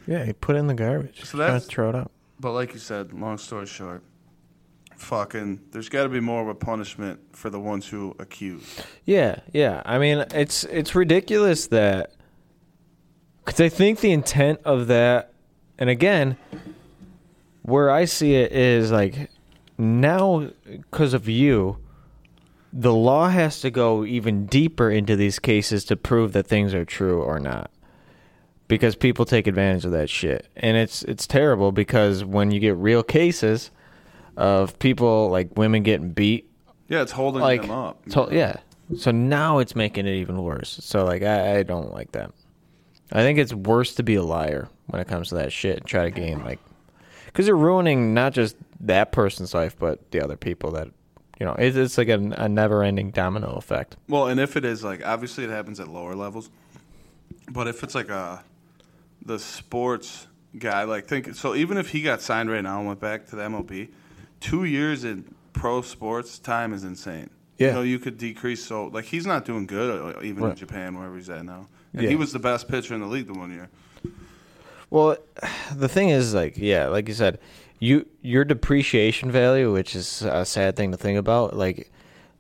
Yeah, 0.07 0.25
he 0.25 0.33
put 0.33 0.55
it 0.55 0.59
in 0.59 0.67
the 0.67 0.73
garbage. 0.73 1.23
So 1.25 1.37
that's- 1.37 1.65
throw 1.65 1.89
it 1.89 1.95
up. 1.95 2.11
But 2.39 2.53
like 2.53 2.73
you 2.73 2.79
said, 2.79 3.13
long 3.13 3.37
story 3.37 3.67
short, 3.67 4.01
fucking, 4.97 5.61
there's 5.71 5.89
got 5.89 6.03
to 6.03 6.09
be 6.09 6.19
more 6.19 6.41
of 6.41 6.47
a 6.47 6.55
punishment 6.55 7.19
for 7.33 7.51
the 7.51 7.59
ones 7.59 7.87
who 7.87 8.15
accuse. 8.17 8.79
Yeah, 9.05 9.41
yeah. 9.53 9.83
I 9.85 9.99
mean, 9.99 10.25
it's 10.33 10.63
it's 10.65 10.95
ridiculous 10.95 11.67
that 11.67 12.13
because 13.45 13.59
I 13.61 13.69
think 13.69 13.99
the 13.99 14.11
intent 14.11 14.59
of 14.65 14.87
that, 14.87 15.33
and 15.77 15.89
again, 15.89 16.37
where 17.63 17.89
I 17.89 18.05
see 18.05 18.35
it 18.35 18.51
is 18.51 18.91
like 18.91 19.29
now 19.77 20.49
because 20.69 21.13
of 21.13 21.27
you, 21.27 21.77
the 22.73 22.93
law 22.93 23.29
has 23.29 23.59
to 23.61 23.69
go 23.71 24.05
even 24.05 24.45
deeper 24.45 24.89
into 24.89 25.15
these 25.15 25.39
cases 25.39 25.83
to 25.85 25.95
prove 25.95 26.33
that 26.33 26.47
things 26.47 26.73
are 26.73 26.85
true 26.85 27.21
or 27.21 27.39
not. 27.39 27.69
Because 28.67 28.95
people 28.95 29.25
take 29.25 29.47
advantage 29.47 29.83
of 29.83 29.91
that 29.91 30.09
shit, 30.09 30.47
and 30.55 30.77
it's 30.77 31.03
it's 31.03 31.27
terrible. 31.27 31.73
Because 31.73 32.23
when 32.23 32.51
you 32.51 32.59
get 32.61 32.77
real 32.77 33.03
cases 33.03 33.69
of 34.37 34.79
people 34.79 35.29
like 35.29 35.57
women 35.57 35.83
getting 35.83 36.11
beat 36.11 36.49
Yeah, 36.87 37.01
it's 37.01 37.11
holding 37.11 37.41
like 37.41 37.63
them 37.63 37.71
up. 37.71 38.01
so- 38.07 38.31
yeah 38.31 38.55
so 38.97 39.11
now 39.11 39.59
it's 39.59 39.75
making 39.75 40.05
it 40.07 40.13
even 40.15 40.41
worse 40.41 40.79
so 40.81 41.03
like 41.03 41.21
I, 41.21 41.57
I 41.59 41.63
don't 41.63 41.91
like 41.93 42.13
that 42.13 42.31
i 43.11 43.21
think 43.21 43.37
it's 43.39 43.53
worse 43.53 43.95
to 43.95 44.03
be 44.03 44.15
a 44.15 44.23
liar 44.23 44.69
when 44.87 45.01
it 45.01 45.07
comes 45.07 45.29
to 45.29 45.35
that 45.35 45.51
shit 45.51 45.77
and 45.77 45.85
try 45.85 46.03
to 46.03 46.11
gain 46.11 46.43
like 46.43 46.59
because 47.25 47.47
you're 47.47 47.55
ruining 47.57 48.13
not 48.13 48.33
just 48.33 48.55
that 48.79 49.11
person's 49.11 49.53
life 49.53 49.75
but 49.79 50.11
the 50.11 50.21
other 50.23 50.35
people 50.37 50.71
that 50.71 50.87
you 51.39 51.45
know 51.45 51.53
it's, 51.57 51.75
it's 51.77 51.97
like 51.97 52.09
a, 52.09 52.19
a 52.37 52.47
never-ending 52.49 53.11
domino 53.11 53.51
effect 53.55 53.95
Well, 54.07 54.27
and 54.27 54.39
if 54.39 54.55
it 54.57 54.65
is 54.65 54.83
like 54.83 55.05
obviously 55.05 55.43
it 55.43 55.49
happens 55.49 55.79
at 55.79 55.87
lower 55.87 56.15
levels, 56.15 56.49
but 57.51 57.67
if 57.67 57.83
it's 57.83 57.95
like 57.95 58.09
a 58.09 58.43
the 59.25 59.39
sports 59.39 60.27
guy, 60.57 60.83
like 60.83 61.07
think 61.07 61.33
so 61.35 61.55
even 61.55 61.77
if 61.77 61.89
he 61.89 62.01
got 62.01 62.21
signed 62.21 62.49
right 62.51 62.61
now 62.63 62.79
and 62.79 62.87
went 62.87 62.99
back 62.99 63.25
to 63.27 63.35
the 63.35 63.41
MLB, 63.43 63.89
two 64.39 64.63
years 64.65 65.03
in 65.03 65.33
pro 65.53 65.81
sports 65.81 66.37
time 66.39 66.73
is 66.73 66.83
insane. 66.83 67.29
Yeah. 67.57 67.67
you 67.67 67.73
know 67.73 67.81
you 67.81 67.99
could 67.99 68.17
decrease 68.17 68.63
so 68.65 68.87
like 68.87 69.05
he's 69.05 69.25
not 69.27 69.45
doing 69.45 69.67
good 69.67 70.15
uh, 70.17 70.19
even 70.23 70.43
in 70.43 70.49
Right. 70.49 70.57
Japan 70.57 70.95
wherever 70.97 71.15
he's 71.15 71.29
at 71.29 71.43
now, 71.45 71.67
and 71.93 72.03
Yeah. 72.03 72.09
he 72.09 72.15
was 72.15 72.31
the 72.33 72.39
best 72.39 72.67
pitcher 72.67 72.93
in 72.93 73.01
the 73.01 73.07
league 73.07 73.27
the 73.27 73.33
one 73.33 73.51
year. 73.51 73.69
Well, 74.89 75.17
the 75.73 75.87
thing 75.87 76.09
is, 76.09 76.33
like, 76.33 76.57
yeah, 76.57 76.87
like 76.87 77.07
you 77.07 77.13
said, 77.13 77.39
you 77.79 78.05
your 78.21 78.43
depreciation 78.43 79.31
value, 79.31 79.71
which 79.71 79.95
is 79.95 80.21
a 80.21 80.45
sad 80.45 80.75
thing 80.75 80.91
to 80.91 80.97
think 80.97 81.17
about. 81.17 81.55
Like, 81.55 81.91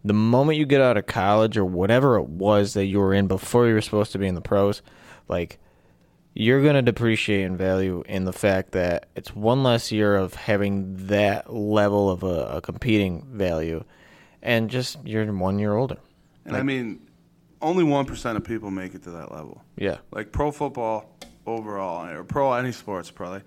the 0.03 0.13
moment 0.13 0.57
you 0.57 0.65
get 0.65 0.81
out 0.81 0.97
of 0.97 1.05
college 1.05 1.57
or 1.57 1.65
whatever 1.65 2.17
it 2.17 2.27
was 2.27 2.73
that 2.73 2.85
you 2.85 2.99
were 2.99 3.13
in 3.13 3.27
before 3.27 3.67
you 3.67 3.73
were 3.73 3.81
supposed 3.81 4.11
to 4.11 4.17
be 4.17 4.27
in 4.27 4.35
the 4.35 4.41
pros, 4.41 4.81
like 5.27 5.59
you're 6.33 6.61
going 6.61 6.75
to 6.75 6.81
depreciate 6.81 7.43
in 7.45 7.55
value 7.57 8.03
in 8.07 8.23
the 8.25 8.33
fact 8.33 8.71
that 8.71 9.07
it's 9.15 9.35
one 9.35 9.63
less 9.63 9.91
year 9.91 10.15
of 10.15 10.33
having 10.33 11.07
that 11.07 11.53
level 11.53 12.09
of 12.09 12.23
a, 12.23 12.57
a 12.57 12.61
competing 12.61 13.25
value 13.31 13.83
and 14.41 14.69
just 14.69 14.97
you're 15.05 15.25
one 15.33 15.59
year 15.59 15.73
older. 15.75 15.97
And 16.45 16.55
I 16.57 16.63
mean, 16.63 16.99
only 17.61 17.83
1% 17.83 18.35
of 18.35 18.43
people 18.43 18.71
make 18.71 18.95
it 18.95 19.03
to 19.03 19.11
that 19.11 19.31
level. 19.31 19.63
Yeah. 19.75 19.97
Like 20.11 20.31
pro 20.31 20.51
football 20.51 21.17
overall, 21.45 22.07
or 22.07 22.23
pro 22.23 22.53
any 22.53 22.71
sports 22.71 23.11
probably. 23.11 23.41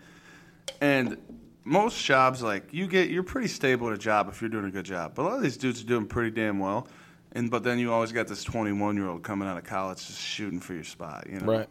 And 0.81 1.17
most 1.65 2.03
jobs, 2.05 2.43
like 2.43 2.73
you 2.73 2.87
get, 2.87 3.11
you're 3.11 3.23
pretty 3.23 3.49
stable 3.49 3.89
at 3.89 3.95
a 3.95 3.99
job 3.99 4.29
if 4.29 4.41
you're 4.41 4.51
doing 4.51 4.67
a 4.67 4.71
good 4.71 4.85
job. 4.85 5.13
But 5.15 5.23
a 5.23 5.25
lot 5.27 5.37
of 5.37 5.43
these 5.43 5.57
dudes 5.57 5.83
are 5.83 5.87
doing 5.87 6.07
pretty 6.07 6.31
damn 6.31 6.59
well. 6.59 6.89
And 7.33 7.51
but 7.51 7.65
then 7.65 7.79
you 7.79 7.93
always 7.93 8.13
got 8.13 8.29
this 8.29 8.45
21 8.45 8.97
year 8.97 9.09
old 9.09 9.23
coming 9.23 9.49
out 9.49 9.57
of 9.57 9.65
college 9.65 10.07
just 10.07 10.21
shooting 10.21 10.61
for 10.61 10.75
your 10.75 10.85
spot, 10.85 11.27
you 11.29 11.41
know? 11.41 11.47
Right. 11.47 11.69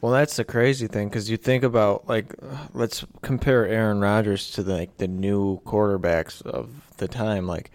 Well, 0.00 0.12
that's 0.12 0.36
the 0.36 0.44
crazy 0.44 0.86
thing 0.86 1.08
because 1.08 1.28
you 1.28 1.36
think 1.36 1.64
about 1.64 2.08
like, 2.08 2.34
let's 2.72 3.04
compare 3.22 3.66
Aaron 3.66 4.00
Rodgers 4.00 4.50
to 4.52 4.62
the 4.62 4.74
like 4.74 4.96
the 4.98 5.08
new 5.08 5.60
quarterbacks 5.60 6.40
of 6.42 6.70
the 6.98 7.08
time. 7.08 7.46
Like, 7.46 7.70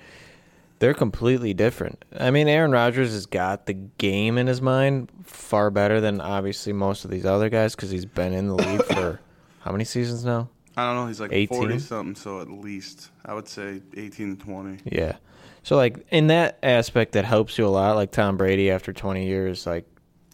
they're 0.79 0.93
completely 0.93 1.53
different. 1.53 2.03
I 2.17 2.31
mean, 2.31 2.47
Aaron 2.47 2.71
Rodgers 2.71 3.13
has 3.13 3.25
got 3.25 3.65
the 3.65 3.73
game 3.73 4.37
in 4.37 4.47
his 4.47 4.61
mind 4.61 5.09
far 5.23 5.69
better 5.71 6.01
than 6.01 6.19
obviously 6.21 6.73
most 6.73 7.05
of 7.05 7.11
these 7.11 7.25
other 7.25 7.49
guys 7.49 7.75
because 7.75 7.89
he's 7.89 8.05
been 8.05 8.33
in 8.33 8.47
the 8.47 8.55
league 8.55 8.83
for 8.93 9.19
how 9.61 9.71
many 9.71 9.85
seasons 9.85 10.25
now? 10.25 10.49
I 10.75 10.85
don't 10.87 10.95
know. 10.95 11.07
He's 11.07 11.21
like 11.21 11.31
18? 11.31 11.57
40 11.57 11.79
something, 11.79 12.15
so 12.15 12.41
at 12.41 12.49
least 12.49 13.11
I 13.25 13.33
would 13.33 13.47
say 13.47 13.81
18 13.95 14.37
to 14.37 14.43
20. 14.45 14.79
Yeah. 14.85 15.17
So 15.61 15.75
like 15.77 16.05
in 16.11 16.27
that 16.27 16.57
aspect, 16.63 17.13
that 17.13 17.25
helps 17.25 17.57
you 17.57 17.65
a 17.65 17.69
lot. 17.69 17.95
Like 17.95 18.11
Tom 18.11 18.37
Brady 18.37 18.69
after 18.71 18.91
20 18.91 19.25
years, 19.25 19.65
like 19.65 19.85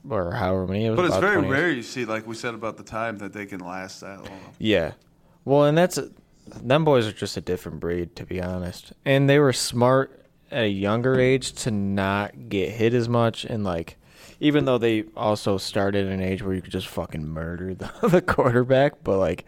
or 0.09 0.31
however 0.31 0.65
many. 0.65 0.85
It 0.85 0.91
was 0.91 0.97
But 0.97 1.05
it's 1.05 1.17
very 1.17 1.33
20 1.35 1.47
years. 1.47 1.59
rare 1.59 1.69
you 1.71 1.83
see, 1.83 2.05
like 2.05 2.25
we 2.25 2.35
said 2.35 2.53
about 2.53 2.77
the 2.77 2.83
time, 2.83 3.17
that 3.17 3.33
they 3.33 3.45
can 3.45 3.59
last 3.59 4.01
that 4.01 4.23
long. 4.23 4.39
Yeah. 4.57 4.93
Well, 5.45 5.65
and 5.65 5.77
that's 5.77 5.99
them 6.47 6.85
boys 6.85 7.05
are 7.05 7.11
just 7.11 7.37
a 7.37 7.41
different 7.41 7.79
breed, 7.79 8.15
to 8.15 8.25
be 8.25 8.41
honest. 8.41 8.93
And 9.05 9.29
they 9.29 9.39
were 9.39 9.53
smart 9.53 10.18
at 10.51 10.63
a 10.63 10.69
younger 10.69 11.19
age 11.19 11.53
to 11.63 11.71
not 11.71 12.49
get 12.49 12.69
hit 12.71 12.93
as 12.93 13.07
much, 13.09 13.45
and 13.45 13.63
like, 13.63 13.97
even 14.39 14.65
though 14.65 14.77
they 14.77 15.03
also 15.15 15.57
started 15.57 16.07
an 16.07 16.21
age 16.21 16.41
where 16.43 16.53
you 16.53 16.61
could 16.61 16.71
just 16.71 16.87
fucking 16.87 17.27
murder 17.27 17.73
the, 17.75 17.91
the 18.07 18.21
quarterback, 18.21 19.03
but 19.03 19.17
like, 19.17 19.45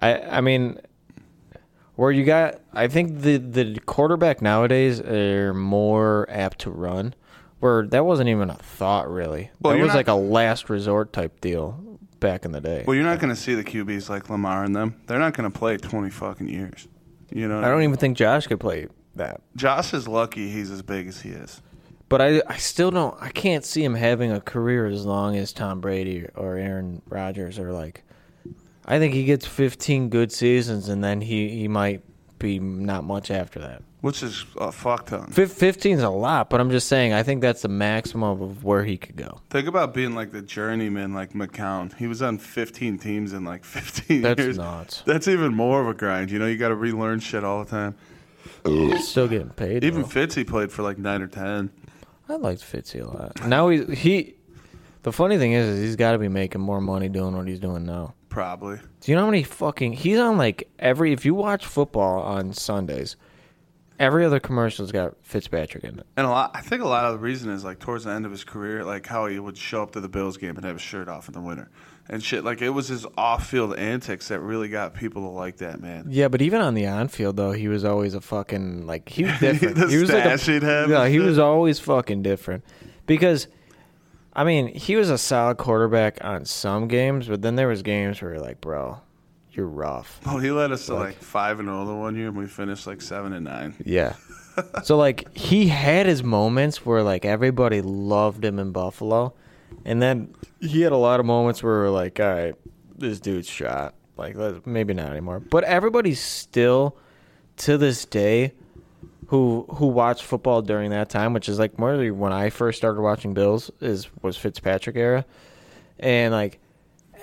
I 0.00 0.18
I 0.20 0.40
mean, 0.40 0.78
where 1.96 2.10
you 2.10 2.24
got, 2.24 2.60
I 2.72 2.88
think 2.88 3.20
the 3.20 3.36
the 3.38 3.78
quarterback 3.86 4.42
nowadays 4.42 5.00
are 5.00 5.54
more 5.54 6.26
apt 6.30 6.60
to 6.60 6.70
run. 6.70 7.14
Where 7.60 7.86
that 7.86 8.04
wasn't 8.04 8.28
even 8.28 8.50
a 8.50 8.56
thought, 8.56 9.10
really. 9.10 9.50
Well, 9.60 9.72
that 9.72 9.80
was 9.80 9.88
not- 9.88 9.96
like 9.96 10.08
a 10.08 10.14
last 10.14 10.68
resort 10.68 11.14
type 11.14 11.40
deal 11.40 11.98
back 12.20 12.44
in 12.44 12.52
the 12.52 12.60
day. 12.60 12.84
Well, 12.86 12.94
you're 12.94 13.04
not 13.04 13.20
going 13.20 13.34
to 13.34 13.40
see 13.40 13.54
the 13.54 13.64
QBs 13.64 14.10
like 14.10 14.28
Lamar 14.28 14.64
and 14.64 14.76
them. 14.76 15.00
They're 15.06 15.18
not 15.18 15.34
going 15.34 15.50
to 15.50 15.58
play 15.58 15.76
20 15.78 16.10
fucking 16.10 16.48
years. 16.48 16.88
You 17.30 17.48
know, 17.48 17.60
I 17.60 17.68
don't 17.68 17.82
even 17.82 17.96
think 17.96 18.16
Josh 18.18 18.46
could 18.46 18.60
play 18.60 18.88
that. 19.16 19.40
Josh 19.56 19.94
is 19.94 20.06
lucky 20.08 20.50
he's 20.50 20.70
as 20.70 20.82
big 20.82 21.06
as 21.08 21.20
he 21.20 21.30
is. 21.30 21.60
But 22.08 22.20
I, 22.20 22.42
I 22.46 22.56
still 22.58 22.90
don't. 22.90 23.16
I 23.20 23.30
can't 23.30 23.64
see 23.64 23.82
him 23.82 23.94
having 23.94 24.30
a 24.30 24.40
career 24.40 24.86
as 24.86 25.04
long 25.06 25.36
as 25.36 25.52
Tom 25.52 25.80
Brady 25.80 26.26
or 26.34 26.56
Aaron 26.56 27.02
Rodgers 27.08 27.58
or 27.58 27.72
like. 27.72 28.02
I 28.86 28.98
think 28.98 29.14
he 29.14 29.24
gets 29.24 29.46
15 29.46 30.10
good 30.10 30.30
seasons 30.30 30.90
and 30.90 31.02
then 31.02 31.22
he, 31.22 31.48
he 31.48 31.68
might 31.68 32.02
be 32.38 32.58
not 32.58 33.04
much 33.04 33.30
after 33.30 33.58
that. 33.60 33.82
Which 34.02 34.22
is 34.22 34.44
a 34.60 34.70
fuck 34.70 35.06
ton. 35.06 35.28
Fif- 35.28 35.52
15 35.52 35.96
is 35.96 36.02
a 36.02 36.10
lot, 36.10 36.50
but 36.50 36.60
I'm 36.60 36.70
just 36.70 36.88
saying 36.88 37.14
I 37.14 37.22
think 37.22 37.40
that's 37.40 37.62
the 37.62 37.68
maximum 37.68 38.42
of 38.42 38.62
where 38.62 38.84
he 38.84 38.98
could 38.98 39.16
go. 39.16 39.40
Think 39.48 39.66
about 39.66 39.94
being 39.94 40.14
like 40.14 40.30
the 40.32 40.42
journeyman, 40.42 41.14
like 41.14 41.32
McCown. 41.32 41.96
He 41.96 42.06
was 42.06 42.20
on 42.20 42.36
15 42.36 42.98
teams 42.98 43.32
in 43.32 43.44
like 43.46 43.64
15 43.64 44.20
That's 44.20 44.38
years. 44.38 44.58
nuts. 44.58 45.02
That's 45.06 45.26
even 45.26 45.54
more 45.54 45.80
of 45.80 45.88
a 45.88 45.94
grind. 45.94 46.30
You 46.30 46.38
know, 46.38 46.46
you 46.46 46.58
got 46.58 46.68
to 46.68 46.74
relearn 46.74 47.20
shit 47.20 47.42
all 47.44 47.64
the 47.64 47.70
time. 47.70 47.94
Still 49.00 49.28
getting 49.28 49.50
paid. 49.50 49.84
Even 49.84 50.02
though. 50.02 50.08
Fitz, 50.08 50.34
he 50.34 50.44
played 50.44 50.72
for 50.72 50.82
like 50.82 50.98
nine 50.98 51.22
or 51.22 51.26
10. 51.26 51.70
I 52.28 52.36
liked 52.36 52.62
Fitzy 52.62 53.02
a 53.02 53.06
lot. 53.06 53.46
Now 53.46 53.68
he 53.68 53.84
he. 53.94 54.34
The 55.02 55.12
funny 55.12 55.36
thing 55.36 55.52
is, 55.52 55.68
is 55.68 55.82
he's 55.82 55.96
got 55.96 56.12
to 56.12 56.18
be 56.18 56.28
making 56.28 56.62
more 56.62 56.80
money 56.80 57.10
doing 57.10 57.36
what 57.36 57.46
he's 57.46 57.60
doing 57.60 57.84
now. 57.84 58.14
Probably. 58.30 58.78
Do 59.00 59.12
you 59.12 59.16
know 59.16 59.22
how 59.22 59.30
many 59.30 59.42
fucking 59.42 59.92
he's 59.92 60.18
on 60.18 60.38
like 60.38 60.68
every 60.78 61.12
if 61.12 61.26
you 61.26 61.34
watch 61.34 61.66
football 61.66 62.22
on 62.22 62.54
Sundays, 62.54 63.16
every 63.98 64.24
other 64.24 64.40
commercial's 64.40 64.90
got 64.90 65.14
Fitzpatrick 65.22 65.84
in 65.84 65.98
it. 65.98 66.06
And 66.16 66.26
a 66.26 66.30
lot, 66.30 66.52
I 66.54 66.62
think 66.62 66.82
a 66.82 66.88
lot 66.88 67.04
of 67.04 67.12
the 67.12 67.18
reason 67.18 67.50
is 67.50 67.64
like 67.64 67.78
towards 67.78 68.04
the 68.04 68.10
end 68.10 68.24
of 68.24 68.32
his 68.32 68.44
career, 68.44 68.82
like 68.82 69.06
how 69.06 69.26
he 69.26 69.38
would 69.38 69.58
show 69.58 69.82
up 69.82 69.92
to 69.92 70.00
the 70.00 70.08
Bills 70.08 70.38
game 70.38 70.56
and 70.56 70.64
have 70.64 70.76
his 70.76 70.82
shirt 70.82 71.08
off 71.08 71.28
in 71.28 71.34
the 71.34 71.40
winter 71.40 71.70
and 72.08 72.22
shit. 72.22 72.44
Like 72.44 72.62
it 72.62 72.70
was 72.70 72.88
his 72.88 73.06
off-field 73.16 73.76
antics 73.76 74.28
that 74.28 74.40
really 74.40 74.68
got 74.68 74.94
people 74.94 75.22
to 75.22 75.28
like 75.28 75.58
that 75.58 75.80
man. 75.80 76.06
Yeah, 76.08 76.28
but 76.28 76.42
even 76.42 76.60
on 76.60 76.74
the 76.74 76.86
on 76.86 77.08
field 77.08 77.36
though, 77.36 77.52
he 77.52 77.68
was 77.68 77.84
always 77.84 78.14
a 78.14 78.20
fucking 78.20 78.86
like 78.86 79.08
he 79.08 79.24
was 79.24 79.38
different. 79.40 79.90
He 79.90 79.96
was 79.98 80.10
like 80.10 80.24
a, 80.24 80.38
stash 80.38 80.46
he'd 80.46 80.62
have 80.62 80.90
Yeah, 80.90 81.08
he 81.08 81.18
was 81.18 81.38
always 81.38 81.78
fucking 81.80 82.22
different. 82.22 82.64
Because 83.06 83.48
I 84.32 84.44
mean, 84.44 84.68
he 84.68 84.96
was 84.96 85.10
a 85.10 85.18
solid 85.18 85.58
quarterback 85.58 86.24
on 86.24 86.44
some 86.44 86.88
games, 86.88 87.28
but 87.28 87.42
then 87.42 87.54
there 87.54 87.68
was 87.68 87.82
games 87.82 88.20
where 88.20 88.32
you're 88.32 88.42
like, 88.42 88.60
bro, 88.60 88.98
you're 89.52 89.68
rough. 89.68 90.20
Well, 90.26 90.38
he 90.38 90.50
led 90.50 90.72
us 90.72 90.86
to 90.86 90.94
like 90.94 91.16
five 91.16 91.60
and 91.60 91.68
zero 91.68 91.86
the 91.86 91.94
one 91.94 92.16
year, 92.16 92.28
and 92.28 92.36
we 92.36 92.46
finished 92.46 92.86
like 92.86 93.00
seven 93.00 93.32
and 93.32 93.44
nine. 93.44 93.74
Yeah. 93.84 94.14
so 94.82 94.96
like 94.96 95.34
he 95.36 95.68
had 95.68 96.06
his 96.06 96.22
moments 96.22 96.84
where 96.84 97.02
like 97.02 97.24
everybody 97.24 97.80
loved 97.80 98.44
him 98.44 98.58
in 98.58 98.72
Buffalo, 98.72 99.34
and 99.84 100.00
then 100.02 100.34
he 100.60 100.80
had 100.82 100.92
a 100.92 100.96
lot 100.96 101.20
of 101.20 101.26
moments 101.26 101.62
where 101.62 101.72
we're 101.80 101.90
like, 101.90 102.18
all 102.20 102.26
right, 102.32 102.54
this 102.96 103.20
dude's 103.20 103.48
shot. 103.48 103.94
Like 104.16 104.36
maybe 104.66 104.94
not 104.94 105.10
anymore, 105.10 105.40
but 105.40 105.64
everybody's 105.64 106.20
still 106.20 106.96
to 107.56 107.76
this 107.76 108.04
day 108.04 108.52
who 109.28 109.66
who 109.70 109.86
watched 109.86 110.22
football 110.22 110.62
during 110.62 110.90
that 110.90 111.08
time, 111.10 111.32
which 111.32 111.48
is 111.48 111.58
like 111.58 111.78
more 111.80 111.96
when 112.12 112.32
I 112.32 112.50
first 112.50 112.78
started 112.78 113.00
watching 113.00 113.34
Bills 113.34 113.70
is 113.80 114.06
was 114.22 114.36
Fitzpatrick 114.36 114.94
era, 114.96 115.24
and 115.98 116.32
like 116.32 116.60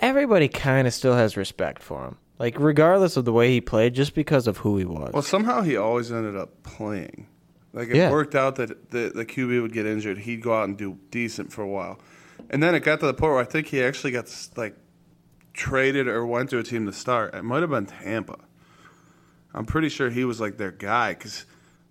everybody 0.01 0.47
kind 0.49 0.85
of 0.87 0.93
still 0.93 1.13
has 1.15 1.37
respect 1.37 1.81
for 1.81 2.03
him. 2.05 2.17
Like 2.39 2.59
regardless 2.59 3.15
of 3.17 3.23
the 3.23 3.31
way 3.31 3.51
he 3.51 3.61
played, 3.61 3.93
just 3.93 4.13
because 4.15 4.47
of 4.47 4.57
who 4.57 4.77
he 4.77 4.83
was. 4.85 5.13
Well, 5.13 5.21
somehow 5.21 5.61
he 5.61 5.77
always 5.77 6.11
ended 6.11 6.35
up 6.35 6.63
playing. 6.63 7.27
Like 7.71 7.87
it 7.89 7.95
Yeah. 7.95 8.11
worked 8.11 8.35
out 8.35 8.55
that 8.57 8.89
the 8.91 9.11
the 9.15 9.23
QB 9.25 9.61
would 9.61 9.71
get 9.73 9.85
injured, 9.85 10.17
he'd 10.17 10.41
go 10.41 10.53
out 10.53 10.67
and 10.67 10.75
do 10.77 10.97
decent 11.09 11.53
for 11.53 11.61
a 11.61 11.67
while, 11.67 11.99
and 12.49 12.61
then 12.61 12.75
it 12.75 12.81
got 12.81 12.99
to 13.01 13.05
the 13.05 13.13
point 13.13 13.31
where 13.33 13.41
I 13.41 13.45
think 13.45 13.67
he 13.67 13.83
actually 13.83 14.11
got 14.11 14.25
like 14.55 14.75
traded 15.53 16.07
or 16.07 16.25
went 16.25 16.49
to 16.51 16.59
a 16.59 16.63
team 16.63 16.85
to 16.85 16.93
start. 16.93 17.33
It 17.35 17.43
might 17.43 17.61
have 17.61 17.69
been 17.69 17.85
Tampa. 17.85 18.37
I'm 19.53 19.65
pretty 19.65 19.89
sure 19.89 20.09
he 20.09 20.23
was 20.23 20.39
like 20.39 20.57
their 20.57 20.71
guy, 20.71 21.13
cause, 21.13 21.45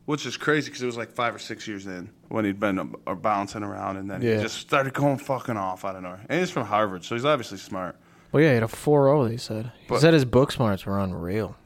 which 0.06 0.24
is 0.24 0.36
crazy 0.36 0.70
because 0.70 0.82
it 0.82 0.86
was 0.86 0.96
like 0.96 1.10
five 1.12 1.34
or 1.34 1.38
six 1.38 1.68
years 1.68 1.86
in 1.86 2.10
when 2.28 2.44
he'd 2.46 2.58
been 2.58 2.94
uh, 3.06 3.14
bouncing 3.14 3.62
around, 3.62 3.98
and 3.98 4.10
then 4.10 4.22
Yeah. 4.22 4.36
he 4.36 4.42
just 4.42 4.56
started 4.56 4.94
going 4.94 5.18
fucking 5.18 5.56
off 5.58 5.84
out 5.84 5.96
of 5.96 6.02
nowhere. 6.02 6.24
And 6.28 6.40
he's 6.40 6.50
from 6.50 6.64
Harvard, 6.66 7.04
so 7.04 7.14
he's 7.14 7.24
obviously 7.24 7.58
smart. 7.58 7.96
Well, 8.32 8.42
yeah, 8.42 8.48
he 8.50 8.54
had 8.54 8.62
a 8.62 8.66
4-0. 8.66 9.28
They 9.28 9.36
said. 9.36 9.72
He 9.80 9.86
But- 9.88 10.00
said 10.00 10.14
his 10.14 10.24
book 10.24 10.52
smarts 10.52 10.86
were 10.86 10.98
unreal. 10.98 11.56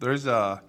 There's 0.00 0.26
a 0.26 0.60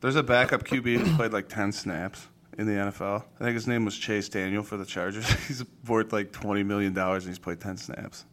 there's 0.00 0.16
a 0.16 0.22
backup 0.22 0.64
QB 0.64 0.96
who's 0.98 1.14
played 1.16 1.32
like 1.32 1.48
ten 1.48 1.70
snaps 1.70 2.26
in 2.58 2.66
the 2.66 2.72
NFL. 2.72 3.24
I 3.40 3.44
think 3.44 3.54
his 3.54 3.66
name 3.66 3.84
was 3.84 3.96
Chase 3.96 4.28
Daniel 4.28 4.62
for 4.62 4.76
the 4.76 4.84
Chargers. 4.84 5.28
he's 5.48 5.64
worth 5.86 6.12
like 6.12 6.32
twenty 6.32 6.62
million 6.62 6.92
dollars 6.92 7.24
and 7.24 7.30
he's 7.32 7.38
played 7.38 7.60
ten 7.60 7.76
snaps. 7.76 8.24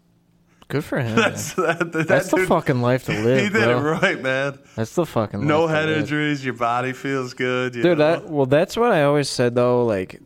Good 0.67 0.83
for 0.83 0.99
him. 1.01 1.15
That's 1.15 1.53
that, 1.53 1.91
that 1.93 2.07
That's 2.07 2.29
the 2.29 2.45
fucking 2.45 2.81
life 2.81 3.05
to 3.05 3.11
live, 3.23 3.41
He 3.41 3.49
did 3.49 3.63
bro. 3.63 3.79
it 3.79 3.99
right, 4.01 4.21
man. 4.21 4.59
That's 4.75 4.93
the 4.93 5.05
fucking 5.05 5.45
No 5.45 5.65
life 5.65 5.71
to 5.71 5.75
head 5.75 5.89
injuries. 5.89 6.45
Your 6.45 6.53
body 6.53 6.93
feels 6.93 7.33
good. 7.33 7.73
You 7.75 7.81
Dude, 7.83 7.97
that 7.97 8.29
well, 8.29 8.45
that's 8.45 8.77
what 8.77 8.91
I 8.91 9.03
always 9.03 9.29
said 9.29 9.55
though. 9.55 9.85
Like, 9.85 10.21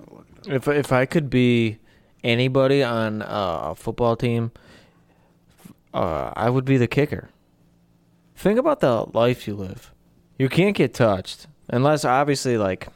if 0.48 0.68
if 0.68 0.92
I 0.92 1.06
could 1.06 1.30
be 1.30 1.78
anybody 2.24 2.84
on 2.84 3.24
a 3.26 3.74
football 3.76 4.16
team, 4.16 4.52
uh, 5.94 6.32
I 6.36 6.50
would 6.50 6.66
be 6.66 6.78
the 6.78 6.88
kicker. 6.88 7.30
Think 8.36 8.60
about 8.60 8.80
the 8.82 9.06
life 9.14 9.48
you 9.48 9.56
live. 9.56 9.94
You 10.38 10.50
can't 10.50 10.76
get 10.76 10.94
touched 10.94 11.48
unless, 11.70 12.04
obviously, 12.04 12.58
like 12.58 12.88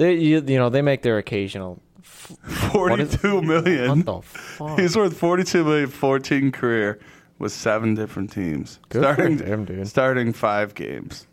they 0.00 0.14
you, 0.14 0.40
you 0.46 0.58
know 0.58 0.70
they 0.70 0.82
make 0.82 1.02
their 1.02 1.18
occasional. 1.18 1.80
f- 1.98 2.32
what 2.74 2.98
is- 3.00 3.14
forty-two 3.16 3.42
million. 3.42 3.88
What 3.88 4.06
the 4.06 4.22
fuck? 4.22 4.78
He's 4.78 4.96
worth 4.96 5.16
forty-two 5.16 5.62
million. 5.64 5.88
Fourteen 5.88 6.50
career 6.50 6.98
with 7.38 7.52
seven 7.52 7.94
different 7.94 8.32
teams. 8.32 8.78
Good 8.88 9.02
for 9.04 9.14
starting 9.14 9.38
him, 9.38 9.64
dude. 9.64 9.86
starting 9.88 10.32
five 10.32 10.74
games. 10.74 11.26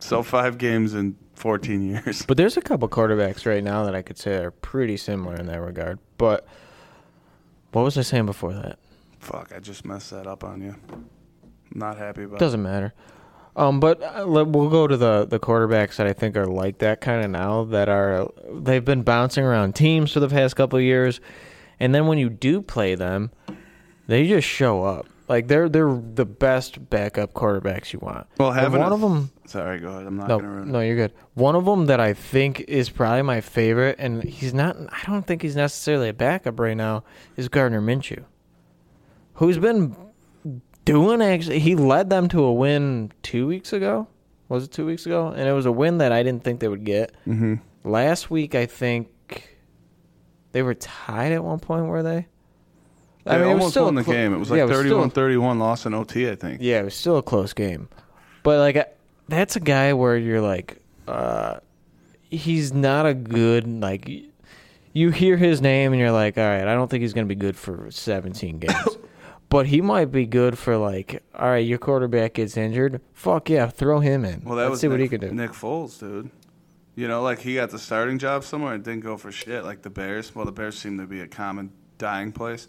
So 0.00 0.22
five 0.22 0.58
games 0.58 0.94
in 0.94 1.16
fourteen 1.34 1.88
years. 1.88 2.24
But 2.26 2.36
there's 2.36 2.56
a 2.56 2.62
couple 2.62 2.88
quarterbacks 2.88 3.46
right 3.46 3.62
now 3.62 3.84
that 3.84 3.94
I 3.94 4.02
could 4.02 4.18
say 4.18 4.36
are 4.42 4.50
pretty 4.50 4.96
similar 4.96 5.36
in 5.36 5.46
that 5.46 5.60
regard. 5.60 5.98
But 6.18 6.46
what 7.72 7.82
was 7.82 7.98
I 7.98 8.02
saying 8.02 8.26
before 8.26 8.52
that? 8.54 8.78
Fuck, 9.20 9.52
I 9.56 9.58
just 9.60 9.84
messed 9.84 10.10
that 10.10 10.26
up 10.26 10.44
on 10.44 10.60
you. 10.62 10.74
Not 11.74 11.96
happy 11.98 12.24
about. 12.24 12.36
it. 12.36 12.40
Doesn't 12.40 12.62
matter. 12.62 12.92
Um, 13.56 13.78
but 13.78 14.02
uh, 14.02 14.24
we'll 14.26 14.68
go 14.68 14.86
to 14.88 14.96
the 14.96 15.26
the 15.26 15.38
quarterbacks 15.38 15.96
that 15.96 16.06
I 16.08 16.12
think 16.12 16.36
are 16.36 16.46
like 16.46 16.78
that 16.78 17.00
kind 17.00 17.24
of 17.24 17.30
now. 17.30 17.64
That 17.64 17.88
are 17.88 18.28
they've 18.52 18.84
been 18.84 19.02
bouncing 19.02 19.44
around 19.44 19.74
teams 19.74 20.12
for 20.12 20.20
the 20.20 20.28
past 20.28 20.56
couple 20.56 20.76
of 20.78 20.84
years, 20.84 21.20
and 21.78 21.94
then 21.94 22.06
when 22.08 22.18
you 22.18 22.28
do 22.30 22.60
play 22.62 22.96
them, 22.96 23.30
they 24.08 24.26
just 24.26 24.48
show 24.48 24.82
up. 24.82 25.06
Like 25.28 25.46
they're 25.46 25.68
they're 25.68 25.94
the 26.14 26.24
best 26.26 26.90
backup 26.90 27.32
quarterbacks 27.32 27.92
you 27.92 28.00
want. 28.00 28.26
Well, 28.38 28.50
having 28.50 28.80
one 28.80 28.90
a- 28.90 28.94
of 28.96 29.00
them. 29.00 29.30
Sorry, 29.46 29.78
go 29.78 29.88
ahead. 29.88 30.06
I'm 30.06 30.16
not 30.16 30.28
No, 30.28 30.38
gonna 30.40 30.50
ruin 30.50 30.72
no, 30.72 30.80
you're 30.80 30.96
good. 30.96 31.12
One 31.34 31.54
of 31.54 31.64
them 31.64 31.86
that 31.86 32.00
I 32.00 32.12
think 32.12 32.60
is 32.60 32.90
probably 32.90 33.22
my 33.22 33.40
favorite, 33.40 33.96
and 34.00 34.22
he's 34.24 34.52
not. 34.52 34.76
I 34.76 35.02
don't 35.06 35.24
think 35.26 35.42
he's 35.42 35.54
necessarily 35.54 36.08
a 36.08 36.12
backup 36.12 36.58
right 36.58 36.76
now. 36.76 37.04
Is 37.36 37.48
Gardner 37.48 37.80
Minshew, 37.80 38.24
who's 39.34 39.58
been 39.58 39.94
doing 40.84 41.22
actually. 41.22 41.58
He 41.58 41.76
led 41.76 42.10
them 42.10 42.28
to 42.28 42.42
a 42.42 42.52
win 42.52 43.12
two 43.22 43.46
weeks 43.46 43.72
ago. 43.72 44.08
Was 44.48 44.64
it 44.64 44.72
two 44.72 44.86
weeks 44.86 45.06
ago? 45.06 45.28
And 45.28 45.48
it 45.48 45.52
was 45.52 45.66
a 45.66 45.72
win 45.72 45.98
that 45.98 46.12
I 46.12 46.22
didn't 46.22 46.44
think 46.44 46.60
they 46.60 46.68
would 46.68 46.84
get. 46.84 47.14
Mm-hmm. 47.26 47.54
Last 47.84 48.30
week, 48.30 48.54
I 48.54 48.66
think 48.66 49.58
they 50.52 50.62
were 50.62 50.74
tied 50.74 51.32
at 51.32 51.42
one 51.42 51.58
point. 51.58 51.86
Were 51.86 52.02
they? 52.02 52.26
They 53.24 53.36
it 53.36 53.38
was 53.40 53.48
almost 53.48 53.70
still 53.70 53.84
won 53.86 53.94
the 53.94 54.04
clo- 54.04 54.12
game. 54.12 54.34
It 54.34 54.38
was 54.38 54.50
yeah, 54.50 54.64
like 54.64 54.76
still 54.76 55.02
a 55.02 55.08
31-31 55.08 55.58
loss 55.58 55.86
in 55.86 55.94
OT, 55.94 56.30
I 56.30 56.34
think. 56.34 56.60
yeah, 56.60 56.80
it 56.80 56.84
was 56.84 56.94
still 56.94 57.16
a 57.16 57.22
close 57.22 57.54
game. 57.54 57.88
But 58.42 58.58
like 58.58 58.76
I- 58.76 58.86
that's 59.28 59.56
a 59.56 59.60
guy 59.60 59.94
where 59.94 60.16
you're 60.18 60.42
like 60.42 60.78
uh 61.08 61.58
he's 62.28 62.72
not 62.74 63.06
a 63.06 63.14
good 63.14 63.66
like 63.80 64.10
you 64.92 65.10
hear 65.10 65.36
his 65.38 65.60
name 65.60 65.92
and 65.92 66.00
you're 66.00 66.12
like, 66.12 66.36
"All 66.38 66.44
right, 66.44 66.66
I 66.68 66.74
don't 66.74 66.90
think 66.90 67.00
he's 67.02 67.12
going 67.14 67.26
to 67.26 67.34
be 67.34 67.38
good 67.38 67.56
for 67.56 67.90
17 67.90 68.58
games." 68.58 68.98
but 69.54 69.68
he 69.68 69.80
might 69.80 70.10
be 70.10 70.26
good 70.26 70.58
for 70.58 70.76
like, 70.76 71.22
"All 71.32 71.46
right, 71.46 71.64
your 71.64 71.78
quarterback 71.78 72.34
gets 72.34 72.56
injured. 72.56 73.00
Fuck 73.12 73.50
yeah, 73.50 73.68
throw 73.68 74.00
him 74.00 74.24
in. 74.24 74.42
Well, 74.44 74.56
that 74.56 74.62
Let's 74.62 74.70
was 74.72 74.80
see 74.80 74.88
Nick, 74.88 74.92
what 74.92 75.00
he 75.00 75.08
can 75.08 75.20
do." 75.20 75.30
Nick 75.30 75.52
Foles, 75.52 76.00
dude. 76.00 76.28
You 76.96 77.06
know, 77.06 77.22
like 77.22 77.38
he 77.38 77.54
got 77.54 77.70
the 77.70 77.78
starting 77.78 78.18
job 78.18 78.42
somewhere 78.42 78.74
and 78.74 78.82
didn't 78.82 79.04
go 79.04 79.16
for 79.16 79.30
shit 79.30 79.62
like 79.62 79.82
the 79.82 79.90
Bears. 79.90 80.34
Well, 80.34 80.44
the 80.44 80.50
Bears 80.50 80.76
seem 80.76 80.98
to 80.98 81.06
be 81.06 81.20
a 81.20 81.28
common 81.28 81.70
dying 81.98 82.32
place. 82.32 82.66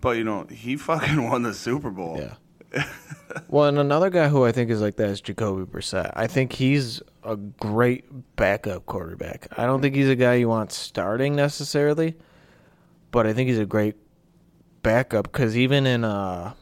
But 0.00 0.16
you 0.16 0.24
know, 0.24 0.48
he 0.50 0.76
fucking 0.88 1.22
won 1.30 1.42
the 1.42 1.54
Super 1.54 1.90
Bowl. 1.90 2.18
Yeah. 2.18 2.84
well, 3.48 3.68
and 3.68 3.78
another 3.78 4.10
guy 4.10 4.26
who 4.26 4.44
I 4.44 4.50
think 4.50 4.68
is 4.68 4.80
like 4.80 4.96
that 4.96 5.10
is 5.10 5.20
Jacoby 5.20 5.64
Brissett. 5.64 6.10
I 6.14 6.26
think 6.26 6.54
he's 6.54 7.00
a 7.22 7.36
great 7.36 8.34
backup 8.34 8.86
quarterback. 8.86 9.46
I 9.56 9.64
don't 9.64 9.80
think 9.80 9.94
he's 9.94 10.08
a 10.08 10.16
guy 10.16 10.34
you 10.34 10.48
want 10.48 10.72
starting 10.72 11.36
necessarily, 11.36 12.16
but 13.12 13.28
I 13.28 13.32
think 13.32 13.48
he's 13.48 13.60
a 13.60 13.64
great 13.64 13.94
backup 14.86 15.24
because 15.24 15.56
even 15.56 15.86
in 15.86 16.04
uh, 16.04 16.52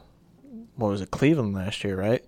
what 0.75 0.89
was 0.89 1.01
it, 1.01 1.11
Cleveland 1.11 1.53
last 1.53 1.83
year, 1.83 1.97
right? 1.97 2.23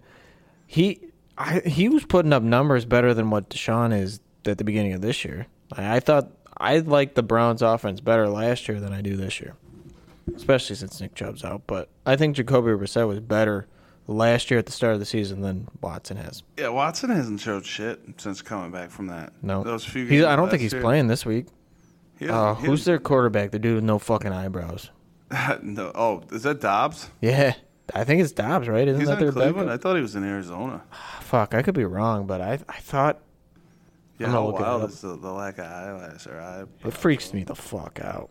He, 0.66 1.02
I, 1.38 1.60
he 1.60 1.90
was 1.90 2.06
putting 2.06 2.34
up 2.34 2.44
numbers 2.44 2.86
better 2.86 3.14
than 3.14 3.30
what 3.30 3.50
Deshaun 3.50 3.98
is 3.98 4.20
at 4.46 4.58
the 4.58 4.64
beginning 4.64 4.94
of 4.94 5.02
this 5.02 5.26
year. 5.26 5.48
I, 5.72 5.98
I 5.98 6.00
thought 6.00 6.32
I 6.58 6.80
liked 6.80 7.16
the 7.16 7.24
Browns' 7.24 7.62
offense 7.62 8.02
better 8.02 8.28
last 8.28 8.68
year 8.68 8.80
than 8.80 8.94
I 8.94 9.02
do 9.02 9.16
this 9.16 9.40
year 9.40 9.56
especially 10.36 10.76
since 10.76 11.00
Nick 11.00 11.16
Chubb's 11.16 11.44
out. 11.44 11.64
But 11.68 11.90
I 12.06 12.16
think 12.16 12.36
Jacoby 12.36 12.72
Brissett 12.72 13.08
was 13.08 13.20
better 13.20 13.68
last 14.08 14.50
year 14.50 14.60
at 14.60 14.66
the 14.66 14.72
start 14.72 14.94
of 14.94 15.00
the 15.00 15.06
season 15.06 15.42
than 15.42 15.68
Watson 15.82 16.18
has. 16.18 16.44
Yeah, 16.58 16.70
Watson 16.70 17.10
hasn't 17.10 17.40
showed 17.40 17.66
shit 17.66 18.02
since 18.18 18.42
coming 18.42 18.72
back 18.72 18.90
from 18.90 19.08
that. 19.08 19.34
No, 19.42 19.64
those 19.64 19.86
few. 19.86 20.26
I 20.28 20.36
don't 20.36 20.50
think 20.50 20.62
he's 20.62 20.74
year, 20.74 20.82
playing 20.82 21.08
this 21.08 21.26
week. 21.26 21.48
he 22.20 22.28
Uh, 22.28 22.56
who's 22.56 22.86
their 22.86 23.00
quarterback? 23.00 23.52
The 23.52 23.60
dude 23.60 23.76
with 23.76 23.84
no 23.84 24.00
fucking 24.00 24.32
eyebrows. 24.32 24.90
no, 25.62 25.92
oh, 25.96 26.24
is 26.32 26.44
that 26.44 26.62
Dobbs? 26.62 27.10
Yeah, 27.22 27.54
I 27.94 28.04
think 28.04 28.22
it's 28.22 28.32
Dobbs, 28.32 28.68
right? 28.68 28.88
Isn't 28.88 29.00
He's 29.02 29.10
that 29.10 29.18
in 29.20 29.26
their 29.26 29.32
Cleveland. 29.34 29.68
backup? 29.68 29.80
I 29.80 29.82
thought 29.82 29.96
he 29.96 30.02
was 30.02 30.16
in 30.16 30.24
Arizona. 30.24 30.84
Ah, 30.92 31.20
fuck, 31.22 31.54
I 31.54 31.62
could 31.62 31.76
be 31.76 31.86
wrong, 31.86 32.26
but 32.28 32.42
I 32.42 32.60
I 32.70 32.80
thought 32.80 33.20
Yeah, 34.20 34.28
I'm 34.28 34.34
how 34.34 34.38
gonna 34.42 34.52
look 34.52 34.60
it 34.60 34.64
wild 34.64 34.84
up. 34.84 34.90
is 34.90 35.02
the, 35.02 35.18
the 35.18 35.32
lack 35.32 35.58
of 35.58 35.66
eyelash 35.66 36.28
or 36.28 36.40
eye? 36.40 36.64
it 36.88 36.94
freaks 36.94 37.34
me 37.34 37.44
the 37.44 37.56
fuck 37.56 38.00
out. 38.02 38.30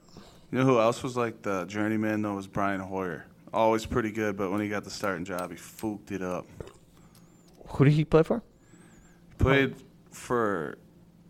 You 0.50 0.58
know 0.58 0.64
who 0.64 0.78
else 0.80 1.02
was 1.02 1.16
like 1.16 1.42
the 1.42 1.64
journeyman 1.66 2.22
though 2.22 2.34
was 2.34 2.46
Brian 2.46 2.80
Hoyer. 2.80 3.26
Always 3.52 3.86
pretty 3.86 4.10
good, 4.10 4.36
but 4.36 4.50
when 4.50 4.60
he 4.60 4.68
got 4.68 4.84
the 4.84 4.90
starting 4.90 5.24
job, 5.24 5.50
he 5.50 5.56
fooked 5.56 6.12
it 6.12 6.22
up. 6.22 6.46
Who 7.68 7.84
did 7.84 7.94
he 7.94 8.04
play 8.04 8.22
for? 8.22 8.42
He 9.30 9.34
played 9.44 9.74
for 10.12 10.78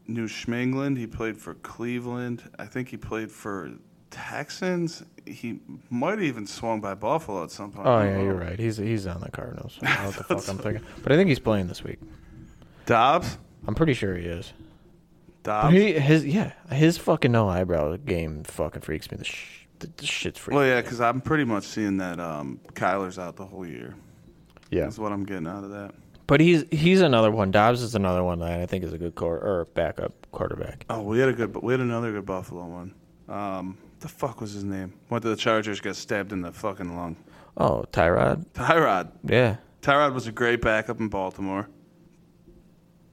New 0.06 0.26
Schmengland. 0.26 0.98
He 0.98 1.06
played 1.06 1.36
for 1.38 1.54
Cleveland. 1.54 2.42
I 2.58 2.66
think 2.66 2.88
he 2.88 2.96
played 2.96 3.30
for 3.30 3.72
Texans. 4.10 5.02
He 5.26 5.58
might 5.90 6.10
have 6.12 6.22
even 6.22 6.46
swung 6.46 6.80
by 6.80 6.94
Buffalo 6.94 7.42
at 7.42 7.50
some 7.50 7.72
point. 7.72 7.86
Oh 7.86 8.00
yeah, 8.02 8.20
you're 8.22 8.34
right. 8.34 8.58
He's 8.58 8.76
he's 8.76 9.06
on 9.06 9.20
the 9.20 9.30
Cardinals. 9.30 9.78
I 9.82 9.86
don't 9.86 9.96
know 10.02 10.06
what 10.06 10.16
the 10.16 10.22
fuck 10.40 10.48
I'm 10.48 10.58
thinking, 10.58 10.84
but 11.02 11.12
I 11.12 11.16
think 11.16 11.28
he's 11.28 11.38
playing 11.40 11.66
this 11.66 11.82
week. 11.82 11.98
Dobbs. 12.86 13.38
I'm 13.66 13.74
pretty 13.74 13.94
sure 13.94 14.16
he 14.16 14.24
is. 14.26 14.52
But 15.42 15.62
Dobbs. 15.62 15.74
he 15.74 15.92
his 15.94 16.24
yeah 16.26 16.52
his 16.70 16.98
fucking 16.98 17.32
no 17.32 17.48
eyebrow 17.48 17.96
game 17.96 18.44
fucking 18.44 18.82
freaks 18.82 19.10
me. 19.10 19.18
The, 19.18 19.24
sh- 19.24 19.66
the, 19.80 19.90
the 19.96 20.06
shit's 20.06 20.38
freaking. 20.40 20.54
well, 20.54 20.66
yeah, 20.66 20.80
because 20.80 21.00
I'm 21.00 21.20
pretty 21.20 21.44
much 21.44 21.64
seeing 21.64 21.96
that 21.98 22.20
um, 22.20 22.60
Kyler's 22.74 23.18
out 23.18 23.36
the 23.36 23.44
whole 23.44 23.66
year. 23.66 23.94
yeah. 24.70 24.84
That's 24.84 24.98
what 24.98 25.12
I'm 25.12 25.24
getting 25.24 25.46
out 25.46 25.64
of 25.64 25.70
that. 25.70 25.92
But 26.28 26.40
he's 26.40 26.64
he's 26.70 27.00
another 27.00 27.30
one. 27.30 27.50
Dobbs 27.50 27.82
is 27.82 27.94
another 27.94 28.22
one 28.24 28.38
that 28.40 28.60
I 28.60 28.66
think 28.66 28.84
is 28.84 28.92
a 28.92 28.98
good 28.98 29.14
core 29.16 29.38
or 29.38 29.66
backup 29.74 30.12
quarterback. 30.32 30.84
Oh, 30.90 31.02
we 31.02 31.18
had 31.18 31.28
a 31.28 31.32
good, 31.32 31.54
we 31.56 31.72
had 31.72 31.80
another 31.80 32.12
good 32.12 32.26
Buffalo 32.26 32.64
one. 32.66 32.94
Um, 33.28 33.78
the 34.06 34.12
fuck 34.12 34.40
was 34.40 34.52
his 34.52 34.64
name? 34.64 34.92
Went 35.10 35.22
to 35.22 35.28
the 35.28 35.36
Chargers, 35.36 35.80
got 35.80 35.96
stabbed 35.96 36.32
in 36.32 36.40
the 36.42 36.52
fucking 36.52 36.96
lung. 36.96 37.16
Oh, 37.56 37.84
Tyrod. 37.92 38.46
Tyrod. 38.54 39.10
Yeah, 39.24 39.56
Tyrod 39.82 40.14
was 40.14 40.26
a 40.26 40.32
great 40.32 40.60
backup 40.60 41.00
in 41.00 41.08
Baltimore. 41.08 41.68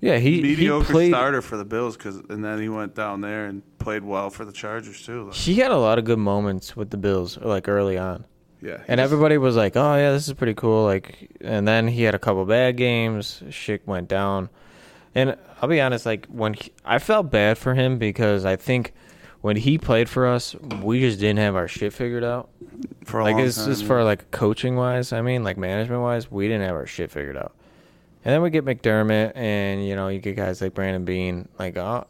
yeah. 0.01 0.17
He 0.17 0.41
Mediocre 0.41 0.85
he 0.85 0.91
played. 0.91 1.11
starter 1.11 1.41
for 1.41 1.57
the 1.57 1.65
Bills, 1.65 1.97
cause, 1.97 2.21
and 2.29 2.43
then 2.43 2.59
he 2.61 2.69
went 2.69 2.93
down 2.95 3.21
there 3.21 3.45
and 3.45 3.61
played 3.79 4.03
well 4.03 4.29
for 4.29 4.45
the 4.45 4.51
Chargers 4.51 5.05
too. 5.05 5.29
He 5.33 5.55
had 5.55 5.71
a 5.71 5.77
lot 5.77 5.97
of 5.97 6.05
good 6.05 6.19
moments 6.19 6.75
with 6.75 6.89
the 6.89 6.97
Bills, 6.97 7.37
like 7.37 7.67
early 7.67 7.97
on, 7.97 8.25
Yeah, 8.61 8.77
and 8.87 8.99
everybody 8.99 9.37
was 9.37 9.55
like, 9.55 9.75
"Oh 9.75 9.95
yeah, 9.95 10.11
this 10.11 10.27
is 10.27 10.33
pretty 10.33 10.53
cool." 10.55 10.83
Like, 10.83 11.31
and 11.41 11.67
then 11.67 11.87
he 11.87 12.03
had 12.03 12.15
a 12.15 12.19
couple 12.19 12.45
bad 12.45 12.77
games. 12.77 13.41
Shit 13.49 13.87
went 13.87 14.07
down, 14.09 14.49
and 15.15 15.37
I'll 15.61 15.69
be 15.69 15.79
honest. 15.81 16.05
Like 16.05 16.27
when 16.27 16.53
he, 16.53 16.71
I 16.85 16.99
felt 16.99 17.31
bad 17.31 17.57
for 17.57 17.73
him 17.73 17.97
because 17.97 18.45
I 18.45 18.55
think 18.57 18.93
when 19.43 19.57
he 19.57 19.77
played 19.77 20.07
for 20.07 20.25
us, 20.25 20.55
we 20.81 21.01
just 21.01 21.19
didn't 21.19 21.39
have 21.39 21.57
our 21.57 21.67
shit 21.67 21.91
figured 21.91 22.23
out. 22.23 22.49
for 23.03 23.19
a 23.19 23.25
like 23.25 23.35
long 23.35 23.43
as, 23.43 23.57
time. 23.57 23.71
as 23.71 23.81
far 23.81 24.01
like 24.05 24.31
coaching 24.31 24.77
wise, 24.77 25.11
I 25.11 25.21
mean, 25.21 25.43
like 25.43 25.57
management 25.57 26.01
wise, 26.01 26.31
we 26.31 26.47
didn't 26.47 26.65
have 26.65 26.75
our 26.75 26.87
shit 26.87 27.11
figured 27.11 27.35
out. 27.35 27.53
And 28.23 28.33
then 28.33 28.41
we 28.41 28.49
get 28.51 28.63
McDermott, 28.63 29.33
and 29.35 29.85
you 29.85 29.97
know, 29.97 30.07
you 30.07 30.19
get 30.19 30.37
guys 30.37 30.61
like 30.61 30.73
Brandon 30.73 31.03
Beane. 31.03 31.49
Like, 31.59 31.75
uh, 31.75 32.05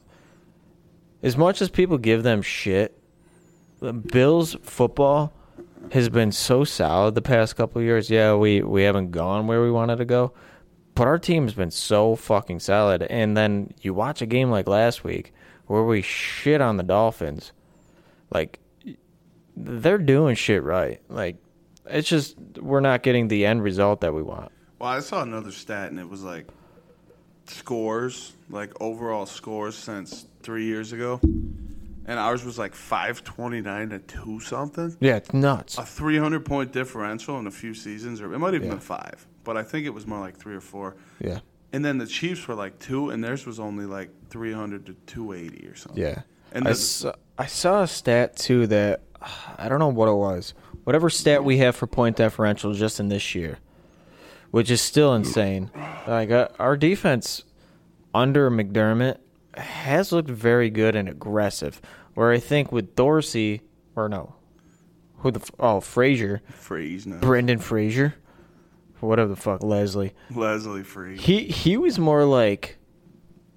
as 1.24 1.36
much 1.36 1.60
as 1.60 1.70
people 1.70 1.98
give 1.98 2.22
them 2.22 2.44
shit, 2.44 2.96
the 3.80 3.94
Bills 3.94 4.56
football 4.62 5.34
has 5.92 6.10
been 6.10 6.32
so 6.32 6.64
solid 6.64 7.16
the 7.16 7.24
past 7.24 7.56
couple 7.56 7.82
of 7.82 7.86
years. 7.86 8.12
Yeah, 8.12 8.36
we 8.36 8.62
we 8.62 8.84
haven't 8.84 9.10
gone 9.10 9.48
where 9.48 9.64
we 9.64 9.72
wanted 9.72 9.96
to 9.96 10.06
go, 10.06 10.34
but 10.94 11.08
our 11.08 11.18
team's 11.18 11.56
been 11.56 11.72
so 11.72 12.16
fucking 12.16 12.60
solid. 12.60 13.02
And 13.02 13.36
then 13.36 13.74
you 13.82 13.96
watch 13.96 14.22
a 14.22 14.28
game 14.28 14.52
like 14.52 14.68
last 14.68 15.04
week 15.04 15.34
where 15.74 15.84
we 15.84 16.04
shit 16.04 16.62
on 16.62 16.78
the 16.78 16.84
Dolphins, 16.84 17.52
like 18.30 18.60
they're 19.58 19.98
doing 19.98 20.36
shit 20.36 20.62
right. 20.62 21.02
Like 21.10 21.38
it's 21.88 22.08
just 22.08 22.38
we're 22.60 22.80
not 22.80 23.02
getting 23.02 23.28
the 23.28 23.44
end 23.48 23.64
result 23.64 24.02
that 24.02 24.14
we 24.14 24.22
want. 24.22 24.52
Well, 24.78 24.92
I 24.92 25.00
saw 25.00 25.24
another 25.24 25.52
stat, 25.52 25.90
and 25.90 26.00
it 26.00 26.08
was 26.08 26.22
like 26.24 26.46
scores, 27.48 28.34
like 28.50 28.72
overall 28.82 29.26
scores 29.26 29.76
since 29.76 30.28
three 30.44 30.66
years 30.66 30.94
ago, 30.94 31.20
and 31.24 32.20
ours 32.20 32.46
was 32.46 32.60
like 32.60 32.76
five 32.76 33.24
twenty 33.24 33.60
nine 33.62 33.90
to 33.90 34.00
two 34.00 34.40
something. 34.42 34.96
Yeah, 35.00 35.16
it's 35.16 35.34
nuts. 35.34 35.80
A 35.80 35.84
three 35.86 36.18
hundred 36.20 36.46
point 36.46 36.72
differential 36.72 37.40
in 37.40 37.48
a 37.48 37.52
few 37.52 37.74
seasons, 37.74 38.22
or 38.22 38.32
it 38.32 38.38
might 38.38 38.54
have 38.54 38.62
even 38.62 38.68
Yeah. 38.68 38.74
been 38.76 38.80
five, 38.82 39.26
but 39.44 39.58
I 39.58 39.64
think 39.64 39.88
it 39.88 39.94
was 39.94 40.06
more 40.06 40.20
like 40.20 40.38
three 40.38 40.56
or 40.56 40.62
four. 40.62 40.96
Yeah. 41.20 41.40
And 41.74 41.84
then 41.84 41.98
the 41.98 42.06
Chiefs 42.06 42.48
were 42.48 42.54
like 42.54 42.78
two, 42.78 43.10
and 43.10 43.24
theirs 43.24 43.46
was 43.48 43.60
only 43.60 43.86
like 43.86 44.10
three 44.30 44.54
hundred 44.54 44.86
to 44.86 44.94
two 45.08 45.34
eighty 45.34 45.68
or 45.68 45.76
something. 45.76 46.02
Yeah. 46.02 46.22
And 46.52 46.68
I, 46.68 46.74
saw, 46.74 47.14
I 47.38 47.48
saw 47.48 47.82
a 47.82 47.88
stat 47.88 48.38
too 48.38 48.68
that 48.68 49.02
I 49.58 49.68
don't 49.68 49.80
know 49.80 49.90
what 49.90 50.08
it 50.08 50.14
was. 50.14 50.54
Whatever 50.84 51.10
stat 51.10 51.44
we 51.44 51.58
have 51.58 51.76
for 51.76 51.88
point 51.88 52.18
differential 52.18 52.74
just 52.74 53.00
in 53.00 53.10
this 53.10 53.34
year, 53.34 53.58
which 54.52 54.70
is 54.70 54.82
still 54.82 55.16
insane. 55.16 55.72
Like 56.08 56.30
uh, 56.30 56.50
our 56.60 56.78
defense 56.78 57.44
under 58.14 58.52
McDermott 58.52 59.18
has 59.56 60.12
looked 60.12 60.30
very 60.30 60.70
good 60.70 60.96
and 60.96 61.10
aggressive. 61.10 61.82
Where 62.14 62.32
I 62.32 62.38
think 62.38 62.72
with 62.72 62.96
Dorsey 62.96 63.62
or 63.96 64.08
no, 64.08 64.36
who 65.18 65.32
the 65.32 65.50
oh 65.60 65.80
Frazier, 65.80 66.42
now. 67.06 67.20
Brendan 67.20 67.60
Frazier, 67.60 68.16
whatever 69.08 69.30
the 69.30 69.36
fuck 69.36 69.64
Leslie. 69.64 70.14
Leslie 70.34 70.84
Freeze. 70.84 71.22
He 71.22 71.44
he 71.46 71.78
was 71.78 72.00
more 72.00 72.26
like 72.26 72.78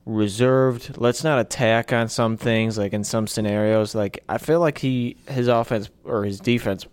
reserved. 0.05 0.97
Let's 0.97 1.25
not 1.25 1.39
attack 1.39 1.93
on 1.93 2.09
some 2.09 2.37
things, 2.37 2.79
like 2.79 2.93
in 2.93 3.05
some 3.05 3.27
scenarios. 3.27 3.95
Like 3.95 4.23
I 4.29 4.39
feel 4.39 4.61
like 4.61 4.79
he 4.79 5.17
his 5.29 5.49
offense 5.49 5.91
or 6.05 6.25
his 6.25 6.41
defense 6.41 6.87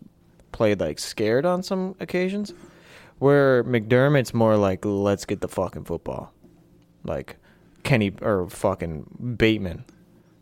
played 0.51 0.79
like 0.79 0.99
scared 0.99 1.45
on 1.45 1.63
some 1.63 1.95
occasions. 1.99 2.53
Where 3.19 3.63
McDermott's 3.63 4.33
more 4.33 4.57
like, 4.57 4.83
let's 4.83 5.23
get 5.25 5.39
the 5.39 5.47
fucking 5.47 5.85
football. 5.85 6.33
Like 7.05 7.37
Kenny 7.83 8.11
or 8.21 8.49
fucking 8.49 9.35
Bateman. 9.37 9.85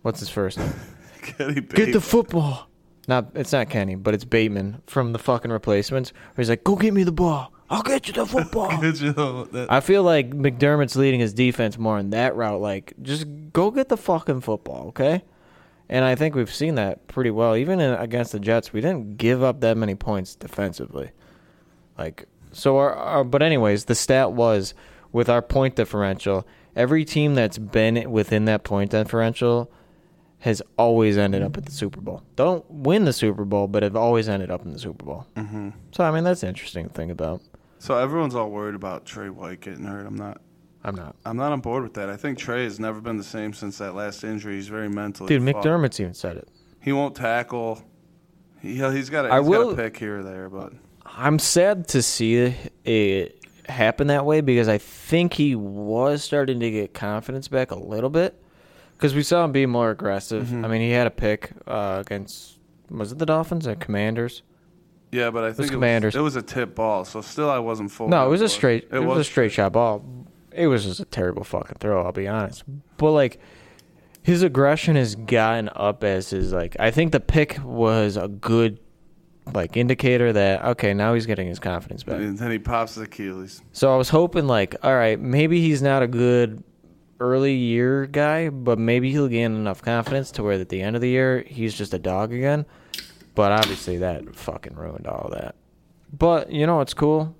What's 0.01 0.19
his 0.19 0.29
first 0.29 0.57
name? 0.57 0.73
Kenny 1.21 1.61
Get 1.61 1.93
the 1.93 2.01
football. 2.01 2.67
Not 3.07 3.31
it's 3.35 3.51
not 3.51 3.69
Kenny, 3.69 3.95
but 3.95 4.13
it's 4.13 4.23
Bateman 4.23 4.81
from 4.87 5.11
the 5.11 5.19
fucking 5.19 5.51
replacements. 5.51 6.11
Where 6.11 6.43
he's 6.43 6.49
like, 6.49 6.63
go 6.63 6.75
get 6.75 6.93
me 6.93 7.03
the 7.03 7.11
ball. 7.11 7.53
I'll 7.71 7.83
get 7.83 8.07
you 8.07 8.13
the 8.13 8.25
football. 8.25 8.77
Good 8.79 8.95
job. 8.95 9.51
That- 9.51 9.71
I 9.71 9.79
feel 9.79 10.03
like 10.03 10.31
McDermott's 10.31 10.95
leading 10.95 11.21
his 11.21 11.33
defense 11.33 11.77
more 11.77 11.97
in 11.97 12.09
that 12.11 12.35
route. 12.35 12.61
Like, 12.61 12.93
just 13.01 13.25
go 13.53 13.71
get 13.71 13.87
the 13.89 13.97
fucking 13.97 14.41
football, 14.41 14.87
okay? 14.89 15.23
And 15.87 16.03
I 16.05 16.15
think 16.15 16.35
we've 16.35 16.53
seen 16.53 16.75
that 16.75 17.07
pretty 17.07 17.31
well. 17.31 17.55
Even 17.55 17.79
in, 17.79 17.93
against 17.93 18.33
the 18.33 18.39
Jets, 18.39 18.73
we 18.73 18.81
didn't 18.81 19.17
give 19.17 19.41
up 19.41 19.61
that 19.61 19.77
many 19.77 19.95
points 19.95 20.35
defensively. 20.35 21.11
Like, 21.97 22.27
so 22.51 22.77
our, 22.77 22.93
our, 22.93 23.23
but 23.23 23.41
anyways, 23.41 23.85
the 23.85 23.95
stat 23.95 24.33
was 24.33 24.73
with 25.11 25.29
our 25.29 25.41
point 25.41 25.75
differential, 25.75 26.45
every 26.75 27.05
team 27.05 27.35
that's 27.35 27.57
been 27.57 28.11
within 28.11 28.45
that 28.45 28.63
point 28.63 28.91
differential 28.91 29.71
has 30.39 30.61
always 30.77 31.17
ended 31.17 31.43
up 31.43 31.55
at 31.55 31.65
the 31.65 31.71
Super 31.71 32.01
Bowl. 32.01 32.23
Don't 32.35 32.69
win 32.69 33.05
the 33.05 33.13
Super 33.13 33.45
Bowl, 33.45 33.67
but 33.67 33.83
have 33.83 33.95
always 33.95 34.27
ended 34.27 34.49
up 34.49 34.65
in 34.65 34.73
the 34.73 34.79
Super 34.79 35.05
Bowl. 35.05 35.27
Mm-hmm. 35.35 35.69
So 35.91 36.03
I 36.03 36.11
mean, 36.11 36.23
that's 36.23 36.41
an 36.43 36.49
interesting 36.49 36.89
thing 36.89 37.11
about. 37.11 37.41
So 37.81 37.97
everyone's 37.97 38.35
all 38.35 38.51
worried 38.51 38.75
about 38.75 39.05
Tre 39.05 39.29
White 39.29 39.59
getting 39.59 39.85
hurt. 39.85 40.05
I'm 40.05 40.15
not. 40.15 40.39
I'm 40.83 40.93
not. 40.93 41.15
I'm 41.25 41.35
not 41.35 41.51
on 41.51 41.61
board 41.61 41.81
with 41.81 41.95
that. 41.95 42.09
I 42.09 42.15
think 42.15 42.37
Tre 42.37 42.63
has 42.63 42.79
never 42.79 43.01
been 43.01 43.17
the 43.17 43.23
same 43.23 43.53
since 43.53 43.79
that 43.79 43.95
last 43.95 44.23
injury. 44.23 44.53
He's 44.53 44.67
very 44.67 44.87
mentally. 44.87 45.27
Dude, 45.29 45.43
fucked. 45.43 45.65
McDermott's 45.65 45.99
even 45.99 46.13
said 46.13 46.37
it. 46.37 46.47
He 46.79 46.91
won't 46.91 47.15
tackle. 47.15 47.83
He, 48.61 48.75
he's 48.75 49.09
got. 49.09 49.25
A, 49.25 49.33
I 49.33 49.39
he's 49.39 49.49
got 49.49 49.49
will- 49.49 49.71
a 49.71 49.75
pick 49.75 49.97
here 49.97 50.19
or 50.19 50.23
there, 50.23 50.47
but 50.47 50.73
I'm 51.07 51.39
sad 51.39 51.87
to 51.89 52.03
see 52.03 52.55
it 52.85 53.43
happen 53.67 54.07
that 54.07 54.27
way 54.27 54.41
because 54.41 54.67
I 54.67 54.77
think 54.77 55.33
he 55.33 55.55
was 55.55 56.23
starting 56.23 56.59
to 56.59 56.69
get 56.69 56.93
confidence 56.93 57.47
back 57.47 57.71
a 57.71 57.75
little 57.75 58.11
bit 58.11 58.39
because 58.93 59.15
we 59.15 59.23
saw 59.23 59.43
him 59.43 59.51
be 59.51 59.65
more 59.65 59.89
aggressive. 59.89 60.45
Mm-hmm. 60.49 60.65
I 60.65 60.67
mean, 60.67 60.81
he 60.81 60.91
had 60.91 61.07
a 61.07 61.11
pick 61.11 61.49
uh, 61.65 62.03
against 62.05 62.59
was 62.91 63.11
it 63.11 63.17
the 63.17 63.25
Dolphins 63.25 63.65
or 63.65 63.73
Commanders? 63.73 64.43
Yeah, 65.11 65.29
but 65.29 65.43
I 65.43 65.53
think 65.53 65.69
it 65.69 65.73
Commanders. 65.73 66.13
was, 66.13 66.19
it 66.19 66.23
was 66.23 66.35
a 66.35 66.41
tip 66.41 66.75
ball, 66.75 67.05
so 67.05 67.21
still 67.21 67.49
I 67.49 67.59
wasn't 67.59 67.91
full. 67.91 68.07
No, 68.07 68.25
it 68.25 68.29
was 68.29 68.41
a 68.41 68.49
straight. 68.49 68.87
It, 68.91 68.99
was, 68.99 69.19
a 69.19 69.23
straight 69.23 69.51
shot 69.51 69.73
ball. 69.73 70.03
It 70.51 70.67
was 70.67 70.85
just 70.85 70.99
a 70.99 71.05
terrible 71.05 71.43
fucking 71.43 71.77
throw. 71.79 72.03
I'll 72.03 72.11
be 72.11 72.27
honest. 72.27 72.63
But 72.97 73.11
like, 73.11 73.39
his 74.23 74.41
aggression 74.43 74.95
has 74.95 75.15
gotten 75.15 75.69
up 75.75 76.03
as 76.03 76.29
his 76.29 76.53
like. 76.53 76.77
I 76.79 76.91
think 76.91 77.11
the 77.11 77.19
pick 77.19 77.59
was 77.63 78.17
a 78.17 78.27
good 78.27 78.79
like 79.53 79.75
indicator 79.75 80.31
that 80.31 80.63
okay 80.63 80.93
now 80.93 81.13
he's 81.13 81.25
getting 81.25 81.47
his 81.47 81.59
confidence 81.59 82.03
back. 82.03 82.15
And 82.17 82.37
then 82.37 82.51
he 82.51 82.59
pops 82.59 82.95
his 82.95 83.03
Achilles. 83.03 83.61
So 83.73 83.93
I 83.93 83.97
was 83.97 84.09
hoping 84.09 84.47
like, 84.47 84.75
all 84.83 84.95
right, 84.95 85.19
maybe 85.19 85.61
he's 85.61 85.81
not 85.81 86.03
a 86.03 86.07
good 86.07 86.63
early 87.19 87.53
year 87.53 88.07
guy, 88.07 88.49
but 88.49 88.79
maybe 88.79 89.11
he'll 89.11 89.27
gain 89.27 89.55
enough 89.55 89.81
confidence 89.81 90.31
to 90.31 90.43
where 90.43 90.53
at 90.53 90.69
the 90.69 90.81
end 90.81 90.95
of 90.95 91.01
the 91.01 91.09
year 91.09 91.43
he's 91.47 91.73
just 91.73 91.93
a 91.93 91.99
dog 91.99 92.33
again. 92.33 92.65
But 93.35 93.51
obviously 93.51 93.97
that 93.97 94.35
fucking 94.35 94.75
ruined 94.75 95.07
all 95.07 95.29
that. 95.31 95.55
But 96.17 96.51
you 96.51 96.65
know 96.65 96.77
what's 96.77 96.93
cool? 96.93 97.35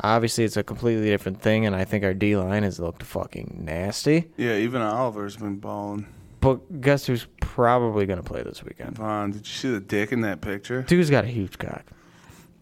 Obviously 0.00 0.44
it's 0.44 0.56
a 0.56 0.62
completely 0.62 1.06
different 1.10 1.42
thing, 1.42 1.66
and 1.66 1.74
I 1.74 1.84
think 1.84 2.04
our 2.04 2.14
D 2.14 2.36
line 2.36 2.62
has 2.62 2.78
looked 2.78 3.02
fucking 3.02 3.60
nasty. 3.64 4.30
Yeah, 4.36 4.56
even 4.56 4.80
Oliver's 4.80 5.36
been 5.36 5.56
balling. 5.56 6.06
But 6.40 6.80
guess 6.80 7.06
who's 7.06 7.26
probably 7.40 8.06
gonna 8.06 8.22
play 8.22 8.42
this 8.42 8.62
weekend? 8.62 8.96
Vaughn, 8.96 9.32
did 9.32 9.46
you 9.46 9.52
see 9.52 9.70
the 9.70 9.80
dick 9.80 10.12
in 10.12 10.20
that 10.20 10.40
picture? 10.40 10.82
Dude's 10.82 11.10
got 11.10 11.24
a 11.24 11.28
huge 11.28 11.58
cock. 11.58 11.84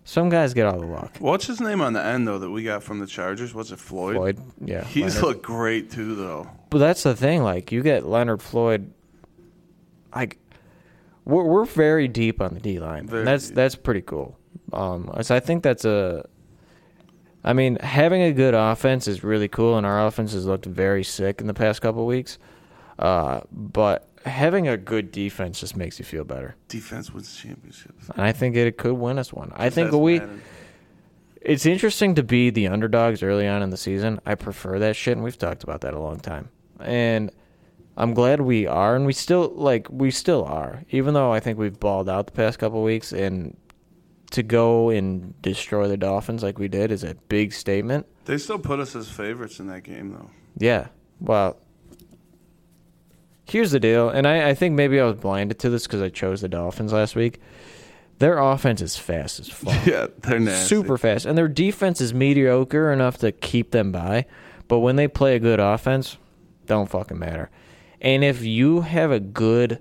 Some 0.04 0.28
guys 0.28 0.54
get 0.54 0.66
all 0.66 0.78
the 0.78 0.86
luck. 0.86 1.16
What's 1.18 1.46
his 1.48 1.60
name 1.60 1.80
on 1.80 1.92
the 1.92 2.02
end 2.02 2.26
though 2.28 2.38
that 2.38 2.48
we 2.48 2.62
got 2.62 2.82
from 2.82 3.00
the 3.00 3.06
Chargers? 3.06 3.52
What's 3.52 3.72
it, 3.72 3.78
Floyd? 3.80 4.14
Floyd, 4.16 4.40
yeah. 4.64 4.84
He's 4.84 5.16
Leonard. 5.16 5.22
looked 5.22 5.42
great 5.42 5.90
too, 5.90 6.14
though. 6.14 6.48
But 6.70 6.78
that's 6.78 7.02
the 7.02 7.14
thing. 7.16 7.42
Like 7.42 7.72
you 7.72 7.82
get 7.82 8.06
Leonard 8.06 8.40
Floyd. 8.40 8.92
Like 10.14 10.38
we're 11.26 11.44
we're 11.44 11.64
very 11.66 12.08
deep 12.08 12.40
on 12.40 12.54
the 12.54 12.60
D 12.60 12.78
line. 12.80 13.06
Very 13.06 13.24
That's 13.24 13.48
deep. 13.48 13.56
that's 13.56 13.74
pretty 13.74 14.00
cool. 14.00 14.38
Um, 14.72 15.10
so 15.22 15.34
I 15.34 15.40
think 15.40 15.62
that's 15.62 15.84
a. 15.84 16.26
I 17.44 17.52
mean, 17.52 17.76
having 17.76 18.22
a 18.22 18.32
good 18.32 18.54
offense 18.54 19.06
is 19.06 19.22
really 19.22 19.46
cool, 19.48 19.76
and 19.76 19.86
our 19.86 20.06
offense 20.06 20.32
has 20.32 20.46
looked 20.46 20.64
very 20.66 21.04
sick 21.04 21.40
in 21.40 21.46
the 21.46 21.54
past 21.54 21.80
couple 21.82 22.04
weeks. 22.06 22.38
Uh, 22.98 23.40
but 23.52 24.08
having 24.24 24.66
a 24.66 24.76
good 24.76 25.12
defense 25.12 25.60
just 25.60 25.76
makes 25.76 25.98
you 26.00 26.04
feel 26.04 26.24
better, 26.24 26.56
Defense 26.68 27.12
wins 27.12 27.36
championships. 27.36 28.08
and 28.08 28.22
I 28.22 28.32
think 28.32 28.56
it 28.56 28.78
could 28.78 28.94
win 28.94 29.18
us 29.18 29.32
one. 29.32 29.52
I 29.54 29.70
think 29.70 29.92
we. 29.92 30.18
Madden. 30.18 30.42
It's 31.42 31.66
interesting 31.66 32.16
to 32.16 32.24
be 32.24 32.50
the 32.50 32.66
underdogs 32.66 33.22
early 33.22 33.46
on 33.46 33.62
in 33.62 33.70
the 33.70 33.76
season. 33.76 34.18
I 34.26 34.34
prefer 34.34 34.80
that 34.80 34.96
shit, 34.96 35.12
and 35.16 35.22
we've 35.22 35.38
talked 35.38 35.62
about 35.62 35.82
that 35.82 35.94
a 35.94 36.00
long 36.00 36.18
time. 36.18 36.48
And 36.80 37.30
I'm 37.96 38.12
glad 38.12 38.40
we 38.42 38.66
are, 38.66 38.94
and 38.94 39.06
we 39.06 39.12
still 39.12 39.52
like 39.54 39.88
we 39.90 40.10
still 40.10 40.44
are, 40.44 40.84
even 40.90 41.14
though 41.14 41.32
I 41.32 41.40
think 41.40 41.58
we've 41.58 41.78
balled 41.78 42.08
out 42.08 42.26
the 42.26 42.32
past 42.32 42.58
couple 42.58 42.82
weeks. 42.82 43.12
And 43.12 43.56
to 44.32 44.42
go 44.42 44.90
and 44.90 45.40
destroy 45.40 45.88
the 45.88 45.96
Dolphins 45.96 46.42
like 46.42 46.58
we 46.58 46.68
did 46.68 46.90
is 46.90 47.04
a 47.04 47.14
big 47.28 47.52
statement. 47.52 48.06
They 48.26 48.38
still 48.38 48.58
put 48.58 48.80
us 48.80 48.94
as 48.96 49.08
favorites 49.08 49.60
in 49.60 49.68
that 49.68 49.82
game, 49.82 50.10
though. 50.12 50.30
Yeah. 50.58 50.88
Well, 51.20 51.56
here's 53.46 53.70
the 53.70 53.80
deal, 53.80 54.08
and 54.10 54.26
I, 54.26 54.50
I 54.50 54.54
think 54.54 54.74
maybe 54.74 55.00
I 55.00 55.04
was 55.04 55.16
blinded 55.16 55.58
to 55.60 55.70
this 55.70 55.86
because 55.86 56.02
I 56.02 56.08
chose 56.08 56.40
the 56.40 56.48
Dolphins 56.48 56.92
last 56.92 57.16
week. 57.16 57.40
Their 58.18 58.38
offense 58.38 58.80
is 58.80 58.96
fast 58.96 59.40
as 59.40 59.48
fuck. 59.48 59.86
Yeah, 59.86 60.06
they're 60.18 60.38
nasty. 60.40 60.66
super 60.68 60.98
fast, 60.98 61.24
and 61.26 61.36
their 61.38 61.48
defense 61.48 62.00
is 62.00 62.12
mediocre 62.12 62.92
enough 62.92 63.18
to 63.18 63.32
keep 63.32 63.70
them 63.70 63.92
by. 63.92 64.26
But 64.68 64.80
when 64.80 64.96
they 64.96 65.06
play 65.06 65.36
a 65.36 65.38
good 65.38 65.60
offense, 65.60 66.16
don't 66.66 66.90
fucking 66.90 67.18
matter. 67.18 67.50
And 68.00 68.22
if 68.24 68.42
you 68.42 68.82
have 68.82 69.10
a 69.10 69.20
good 69.20 69.80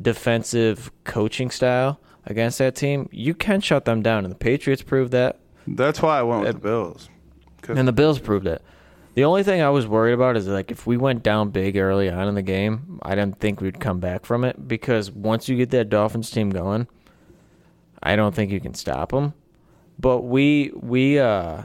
defensive 0.00 0.90
coaching 1.04 1.50
style 1.50 2.00
against 2.26 2.58
that 2.58 2.74
team, 2.76 3.08
you 3.12 3.34
can 3.34 3.60
shut 3.60 3.84
them 3.84 4.02
down. 4.02 4.24
And 4.24 4.30
the 4.32 4.36
Patriots 4.38 4.82
proved 4.82 5.12
that, 5.12 5.38
That's 5.66 6.02
why 6.02 6.18
I 6.18 6.22
went 6.22 6.44
with 6.44 6.54
the 6.54 6.60
Bills. 6.60 7.08
and 7.68 7.88
the 7.88 7.92
Bills 7.92 8.18
proved 8.18 8.46
it. 8.46 8.62
The 9.14 9.24
only 9.24 9.44
thing 9.44 9.62
I 9.62 9.70
was 9.70 9.86
worried 9.86 10.12
about 10.12 10.36
is 10.36 10.48
like 10.48 10.72
if 10.72 10.86
we 10.88 10.96
went 10.96 11.22
down 11.22 11.50
big 11.50 11.76
early 11.76 12.10
on 12.10 12.26
in 12.26 12.34
the 12.34 12.42
game, 12.42 12.98
I 13.02 13.14
didn't 13.14 13.38
think 13.38 13.60
we'd 13.60 13.78
come 13.78 14.00
back 14.00 14.26
from 14.26 14.44
it 14.44 14.66
because 14.66 15.10
once 15.10 15.48
you 15.48 15.56
get 15.56 15.70
that 15.70 15.88
Dolphins 15.88 16.30
team 16.30 16.50
going, 16.50 16.88
I 18.02 18.16
don't 18.16 18.34
think 18.34 18.50
you 18.50 18.60
can 18.60 18.74
stop 18.74 19.12
them. 19.12 19.32
But 20.00 20.22
we 20.22 20.72
we 20.74 21.20
uh 21.20 21.62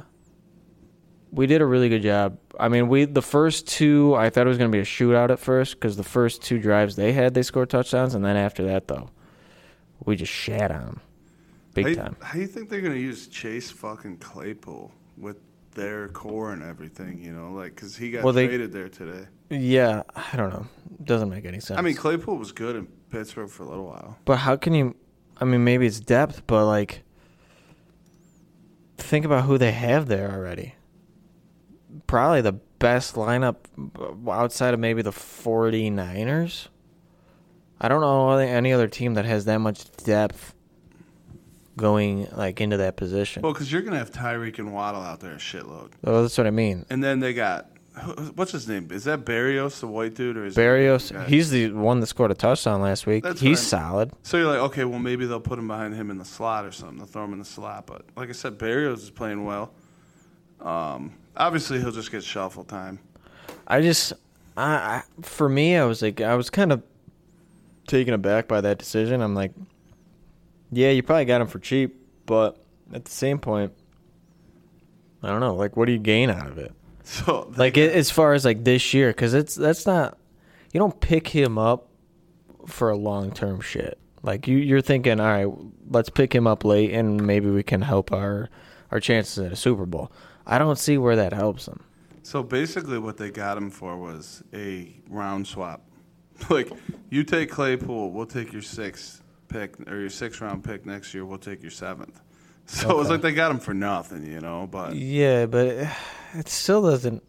we 1.31 1.47
did 1.47 1.61
a 1.61 1.65
really 1.65 1.89
good 1.89 2.03
job. 2.03 2.37
I 2.59 2.67
mean, 2.67 2.87
we 2.89 3.05
the 3.05 3.21
first 3.21 3.67
two 3.67 4.15
I 4.15 4.29
thought 4.29 4.45
it 4.45 4.49
was 4.49 4.57
going 4.57 4.71
to 4.71 4.75
be 4.75 4.81
a 4.81 4.85
shootout 4.85 5.29
at 5.31 5.39
first 5.39 5.75
because 5.75 5.97
the 5.97 6.03
first 6.03 6.41
two 6.43 6.59
drives 6.59 6.95
they 6.95 7.13
had 7.13 7.33
they 7.33 7.41
scored 7.43 7.69
touchdowns, 7.69 8.13
and 8.15 8.23
then 8.23 8.35
after 8.35 8.63
that 8.65 8.87
though, 8.87 9.09
we 10.05 10.15
just 10.15 10.31
shat 10.31 10.71
on 10.71 10.81
them 10.85 11.01
big 11.73 11.85
how, 11.85 11.89
you- 11.89 11.95
time. 11.95 12.15
how 12.21 12.39
you 12.39 12.47
think 12.47 12.69
they're 12.69 12.81
gonna 12.81 12.95
use 12.95 13.27
Chase 13.27 13.71
fucking 13.71 14.17
Claypool 14.17 14.91
with 15.17 15.37
their 15.75 16.09
core 16.09 16.51
and 16.51 16.61
everything? 16.63 17.19
You 17.23 17.31
know, 17.31 17.51
like 17.53 17.75
because 17.75 17.95
he 17.95 18.11
got 18.11 18.23
Well, 18.23 18.33
they- 18.33 18.47
traded 18.47 18.71
there 18.73 18.89
today. 18.89 19.27
Yeah, 19.49 20.03
I 20.15 20.35
don't 20.37 20.51
know. 20.51 20.67
Doesn't 21.03 21.29
make 21.29 21.45
any 21.45 21.59
sense. 21.59 21.79
I 21.79 21.81
mean, 21.81 21.95
Claypool 21.95 22.37
was 22.37 22.51
good 22.51 22.75
in 22.75 22.85
Pittsburgh 23.09 23.49
for 23.49 23.63
a 23.63 23.67
little 23.69 23.85
while. 23.87 24.17
But 24.25 24.37
how 24.37 24.55
can 24.57 24.73
you? 24.73 24.95
I 25.41 25.45
mean, 25.45 25.63
maybe 25.63 25.85
it's 25.87 25.99
depth, 25.99 26.45
but 26.45 26.65
like, 26.67 27.03
think 28.97 29.25
about 29.25 29.45
who 29.45 29.57
they 29.57 29.71
have 29.71 30.07
there 30.07 30.29
already. 30.31 30.75
Probably 32.07 32.41
the 32.41 32.53
best 32.53 33.15
lineup 33.15 33.55
outside 34.29 34.73
of 34.73 34.79
maybe 34.79 35.01
the 35.01 35.11
49ers. 35.11 36.67
I 37.81 37.87
don't 37.87 38.01
know 38.01 38.31
any- 38.37 38.73
other 38.73 38.87
team 38.87 39.13
that 39.15 39.25
has 39.25 39.45
that 39.45 39.59
much 39.59 39.89
depth 39.97 40.53
going 41.77 42.27
like 42.35 42.59
into 42.61 42.77
that 42.77 42.97
position. 42.97 43.41
Well, 43.41 43.53
because 43.53 43.71
you're 43.71 43.81
gonna 43.81 43.97
have 43.97 44.11
Tyreek 44.11 44.59
and 44.59 44.73
Waddle 44.73 45.01
out 45.01 45.19
there 45.21 45.31
a 45.31 45.37
shitload, 45.37 45.91
Oh, 46.03 46.21
that's 46.21 46.37
what 46.37 46.45
I 46.47 46.51
mean. 46.51 46.85
and 46.89 47.03
then 47.03 47.19
they 47.21 47.33
got 47.33 47.69
what's 48.35 48.51
his 48.51 48.67
name? 48.67 48.89
Is 48.91 49.05
that 49.05 49.25
Berrios, 49.25 49.79
the 49.79 49.87
white 49.87 50.13
dude, 50.13 50.37
or 50.37 50.45
is 50.45 50.57
it- 50.57 50.61
Berrios, 50.61 51.25
he's 51.27 51.49
the 51.51 51.71
one 51.71 51.99
that 52.01 52.07
scored 52.07 52.31
a 52.31 52.33
touchdown 52.33 52.81
last 52.81 53.05
week. 53.07 53.23
That's 53.23 53.39
He's 53.41 53.59
solid. 53.59 54.11
So 54.23 54.37
you're 54.37 54.47
like, 54.47 54.59
okay, 54.71 54.83
well 54.85 54.99
maybe 54.99 55.25
they'll 55.25 55.39
put 55.39 55.57
him 55.59 55.67
behind 55.67 55.95
him 55.95 56.11
in 56.11 56.17
the 56.17 56.25
slot 56.25 56.65
or 56.65 56.71
something. 56.71 56.97
They'll 56.97 57.07
throw 57.07 57.23
him 57.25 57.33
in 57.33 57.39
the 57.39 57.45
slot. 57.45 57.87
But 57.87 58.03
like 58.15 58.29
I 58.29 58.33
said, 58.33 58.57
Berrios 58.57 58.97
is 58.97 59.09
playing 59.09 59.45
well. 59.45 59.71
Um, 60.61 61.13
obviously 61.39 61.79
he'll 61.79 61.91
just 61.91 62.11
get 62.11 62.23
shuffle 62.23 62.63
time. 62.63 62.99
I 63.65 63.81
just, 63.81 64.13
I, 64.55 64.65
I 64.65 65.03
for 65.21 65.49
me, 65.49 65.75
I 65.75 65.85
was 65.85 66.01
like, 66.01 66.21
I 66.21 66.35
was 66.35 66.49
kind 66.49 66.71
of 66.71 66.83
taken 67.87 68.13
aback 68.13 68.47
by 68.47 68.61
that 68.61 68.77
decision. 68.77 69.21
I'm 69.21 69.33
like, 69.33 69.53
yeah, 70.71 70.91
you 70.91 71.01
probably 71.01 71.25
got 71.25 71.41
him 71.41 71.47
for 71.47 71.59
cheap, 71.59 71.95
but 72.25 72.63
at 72.93 73.05
the 73.05 73.11
same 73.11 73.39
point, 73.39 73.73
I 75.23 75.29
don't 75.29 75.39
know. 75.39 75.55
Like, 75.55 75.75
what 75.75 75.85
do 75.85 75.91
you 75.91 75.99
gain 75.99 76.29
out 76.29 76.47
of 76.47 76.57
it? 76.57 76.73
So 77.03 77.51
Like, 77.57 77.75
it, 77.75 77.91
as 77.95 78.11
far 78.11 78.33
as 78.33 78.45
like 78.45 78.63
this 78.63 78.93
year, 78.93 79.09
because 79.09 79.33
it's 79.33 79.55
that's 79.55 79.87
not, 79.87 80.19
you 80.71 80.79
don't 80.79 80.99
pick 81.01 81.27
him 81.27 81.57
up 81.57 81.89
for 82.67 82.91
a 82.91 82.95
long 82.95 83.31
term 83.31 83.61
shit. 83.61 83.97
Like 84.21 84.47
you, 84.47 84.57
you're 84.57 84.81
thinking, 84.81 85.19
all 85.19 85.25
right, 85.25 85.47
let's 85.89 86.11
pick 86.11 86.35
him 86.35 86.45
up 86.45 86.63
late, 86.63 86.91
and 86.93 87.25
maybe 87.25 87.49
we 87.49 87.63
can 87.63 87.81
help 87.81 88.11
our 88.11 88.49
our 88.91 88.99
chances 88.99 89.39
at 89.39 89.51
a 89.51 89.55
Super 89.55 89.87
Bowl. 89.87 90.11
I 90.49 90.57
don't 90.57 90.77
see 90.77 90.97
where 90.97 91.15
that 91.15 91.31
helps 91.31 91.65
them. 91.65 91.83
So 92.23 92.43
basically, 92.43 92.99
what 92.99 93.17
they 93.17 93.31
got 93.31 93.57
him 93.57 93.69
for 93.69 93.97
was 93.97 94.43
a 94.53 94.99
round 95.09 95.47
swap. 95.47 95.85
Like, 96.49 96.71
you 97.09 97.25
take 97.25 97.49
Claypool, 97.51 98.11
we'll 98.11 98.25
take 98.25 98.53
your 98.53 98.61
sixth 98.61 99.21
pick 99.49 99.77
or 99.89 99.99
your 99.99 100.09
sixth 100.09 100.39
round 100.39 100.63
pick 100.63 100.85
next 100.85 101.13
year. 101.13 101.25
We'll 101.25 101.37
take 101.37 101.61
your 101.61 101.71
seventh. 101.71 102.21
So 102.65 102.91
it 102.91 102.95
was 102.95 103.09
like 103.09 103.21
they 103.21 103.33
got 103.33 103.49
him 103.49 103.57
for 103.57 103.73
nothing, 103.73 104.23
you 104.23 104.39
know. 104.41 104.67
But 104.69 104.93
Yeah, 104.93 105.47
but 105.47 105.89
it 106.35 106.47
still 106.47 106.83
doesn't. 106.83 107.23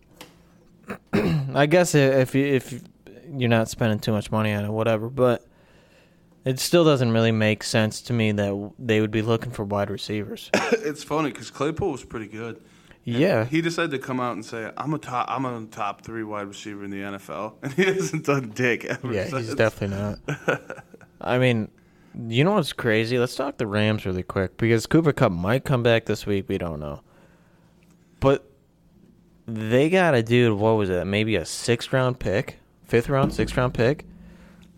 I 1.14 1.64
guess 1.64 1.94
if 1.94 2.34
you, 2.34 2.44
if 2.44 2.82
you're 3.32 3.48
not 3.48 3.70
spending 3.70 4.01
too 4.01 4.12
much 4.12 4.30
money 4.30 4.52
on 4.52 4.66
it, 4.66 4.70
whatever. 4.70 5.09
But 5.09 5.47
it 6.44 6.59
still 6.59 6.84
doesn't 6.84 7.12
really 7.12 7.32
make 7.32 7.62
sense 7.62 8.02
to 8.02 8.12
me 8.12 8.32
that 8.32 8.72
they 8.78 9.01
would 9.01 9.10
be 9.10 9.22
looking 9.22 9.51
for 9.51 9.64
wide 9.64 9.90
receivers. 9.90 10.51
it's 10.55 11.02
funny 11.02 11.30
because 11.30 11.51
Claypool 11.51 11.92
was 11.92 12.05
pretty 12.05 12.28
good. 12.28 12.60
Yeah, 13.05 13.44
He 13.47 13.60
decided 13.62 13.90
to 13.93 13.98
come 13.98 14.20
out 14.20 14.35
and 14.35 14.44
say, 14.44 14.70
"I'm 14.77 14.93
a 14.94 14.98
top, 14.98 15.27
I'm 15.28 15.44
a 15.44 15.66
top 15.66 16.02
three 16.05 16.22
wide 16.22 16.47
receiver 16.47 16.85
in 16.85 16.90
the 16.90 16.98
NFL," 16.98 17.55
and 17.62 17.72
he 17.72 17.85
hasn't 17.85 18.27
done 18.27 18.51
dick 18.55 18.85
ever 18.85 19.12
yeah, 19.12 19.27
since. 19.27 19.47
he's 19.47 19.55
definitely 19.55 19.97
not. 19.97 20.74
I 21.20 21.39
mean, 21.39 21.70
you 22.28 22.44
know 22.44 22.52
what's 22.52 22.72
crazy? 22.72 23.18
Let's 23.18 23.35
talk 23.35 23.56
the 23.56 23.66
Rams 23.66 24.05
really 24.05 24.22
quick 24.22 24.56
because 24.59 24.86
Cooper 24.86 25.12
Kupp 25.12 25.32
might 25.32 25.64
come 25.64 25.82
back 25.82 26.05
this 26.05 26.27
week. 26.27 26.48
We 26.48 26.59
don't 26.59 26.78
know, 26.81 27.01
but 28.20 28.51
they 29.47 29.89
got 29.90 30.14
a 30.14 30.22
dude. 30.22 30.59
What 30.59 30.72
was 30.72 30.90
it? 30.90 31.06
Maybe 31.06 31.36
a 31.36 31.44
sixth 31.44 31.93
round 31.93 32.18
pick, 32.20 32.59
fifth 32.85 33.09
round, 33.09 33.32
sixth 33.32 33.56
round 33.56 33.74
pick, 33.74 34.06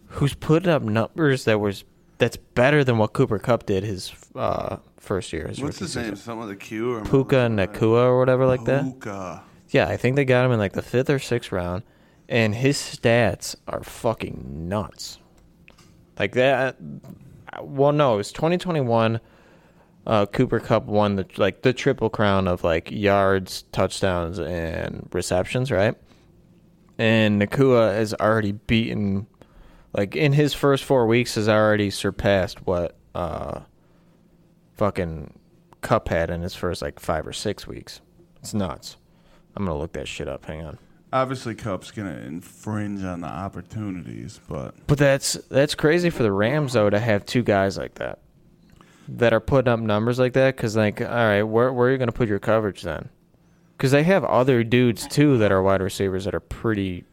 who's 0.06 0.34
putting 0.34 0.70
up 0.70 0.82
numbers 0.82 1.44
that 1.44 1.58
was 1.58 1.84
that's 2.18 2.36
better 2.36 2.84
than 2.84 2.98
what 2.98 3.12
Cooper 3.14 3.38
Kupp 3.40 3.66
did 3.66 3.82
his 3.82 4.12
uh, 4.36 4.76
first 5.02 5.32
year. 5.32 5.48
His 5.48 5.60
What's 5.60 5.80
his 5.80 5.96
name? 5.96 6.16
Something 6.16 6.40
with 6.46 6.50
a 6.50 6.56
Q 6.56 6.94
or 6.94 7.04
Puka 7.04 7.48
Nacua 7.48 8.04
or 8.04 8.18
whatever 8.18 8.46
like 8.46 8.64
that. 8.64 8.84
Puka. 8.84 9.42
Yeah, 9.70 9.88
I 9.88 9.96
think 9.96 10.16
they 10.16 10.24
got 10.24 10.44
him 10.44 10.52
in 10.52 10.58
like 10.58 10.72
the 10.72 10.82
fifth 10.82 11.10
or 11.10 11.18
sixth 11.18 11.50
round, 11.52 11.82
and 12.28 12.54
his 12.54 12.76
stats 12.76 13.56
are 13.66 13.82
fucking 13.82 14.68
nuts. 14.68 15.18
Like 16.18 16.32
that. 16.32 16.76
Well, 17.60 17.92
no, 17.92 18.14
it 18.14 18.16
was 18.18 18.32
2021. 18.32 19.20
Uh, 20.04 20.26
Cooper 20.26 20.58
Kupp 20.58 20.84
won 20.86 21.16
the 21.16 21.26
like 21.36 21.62
the 21.62 21.72
triple 21.72 22.10
crown 22.10 22.48
of 22.48 22.64
like 22.64 22.90
yards, 22.90 23.62
touchdowns, 23.72 24.38
and 24.38 25.08
receptions, 25.12 25.70
right? 25.70 25.94
And 26.98 27.40
Nacua 27.40 27.94
has 27.94 28.14
already 28.14 28.52
beaten, 28.52 29.26
like 29.92 30.14
in 30.14 30.32
his 30.32 30.54
first 30.54 30.84
four 30.84 31.06
weeks, 31.06 31.36
has 31.36 31.48
already 31.48 31.90
surpassed 31.90 32.66
what 32.66 32.96
uh, 33.14 33.60
fucking 34.76 35.32
Cuphead 35.82 36.30
in 36.30 36.42
his 36.42 36.54
first 36.54 36.82
like 36.82 37.00
five 37.00 37.26
or 37.26 37.32
six 37.32 37.66
weeks. 37.66 38.00
It's 38.40 38.54
nuts. 38.54 38.96
I'm 39.56 39.64
gonna 39.64 39.78
look 39.78 39.92
that 39.92 40.08
shit 40.08 40.28
up. 40.28 40.44
Hang 40.44 40.64
on. 40.64 40.78
Obviously, 41.12 41.54
Kupp's 41.54 41.90
gonna 41.90 42.16
infringe 42.26 43.04
on 43.04 43.20
the 43.20 43.26
opportunities, 43.26 44.40
but 44.48 44.74
But 44.86 44.98
that's 44.98 45.34
that's 45.50 45.74
crazy 45.74 46.10
for 46.10 46.22
the 46.22 46.32
Rams 46.32 46.72
though 46.72 46.88
to 46.88 46.98
have 46.98 47.26
two 47.26 47.42
guys 47.42 47.76
like 47.76 47.94
that 47.96 48.20
that 49.08 49.32
are 49.32 49.40
putting 49.40 49.70
up 49.70 49.80
numbers 49.80 50.18
like 50.18 50.32
that. 50.34 50.56
Because 50.56 50.76
like, 50.76 51.00
all 51.00 51.06
right, 51.08 51.42
where 51.42 51.72
where 51.72 51.88
are 51.88 51.92
you 51.92 51.98
gonna 51.98 52.12
put 52.12 52.28
your 52.28 52.38
coverage 52.38 52.82
then? 52.82 53.08
Because 53.76 53.90
they 53.90 54.04
have 54.04 54.24
other 54.24 54.62
dudes 54.64 55.06
too 55.06 55.38
that 55.38 55.52
are 55.52 55.62
wide 55.62 55.82
receivers 55.82 56.24
that 56.24 56.34
are 56.34 56.40
pretty 56.40 57.04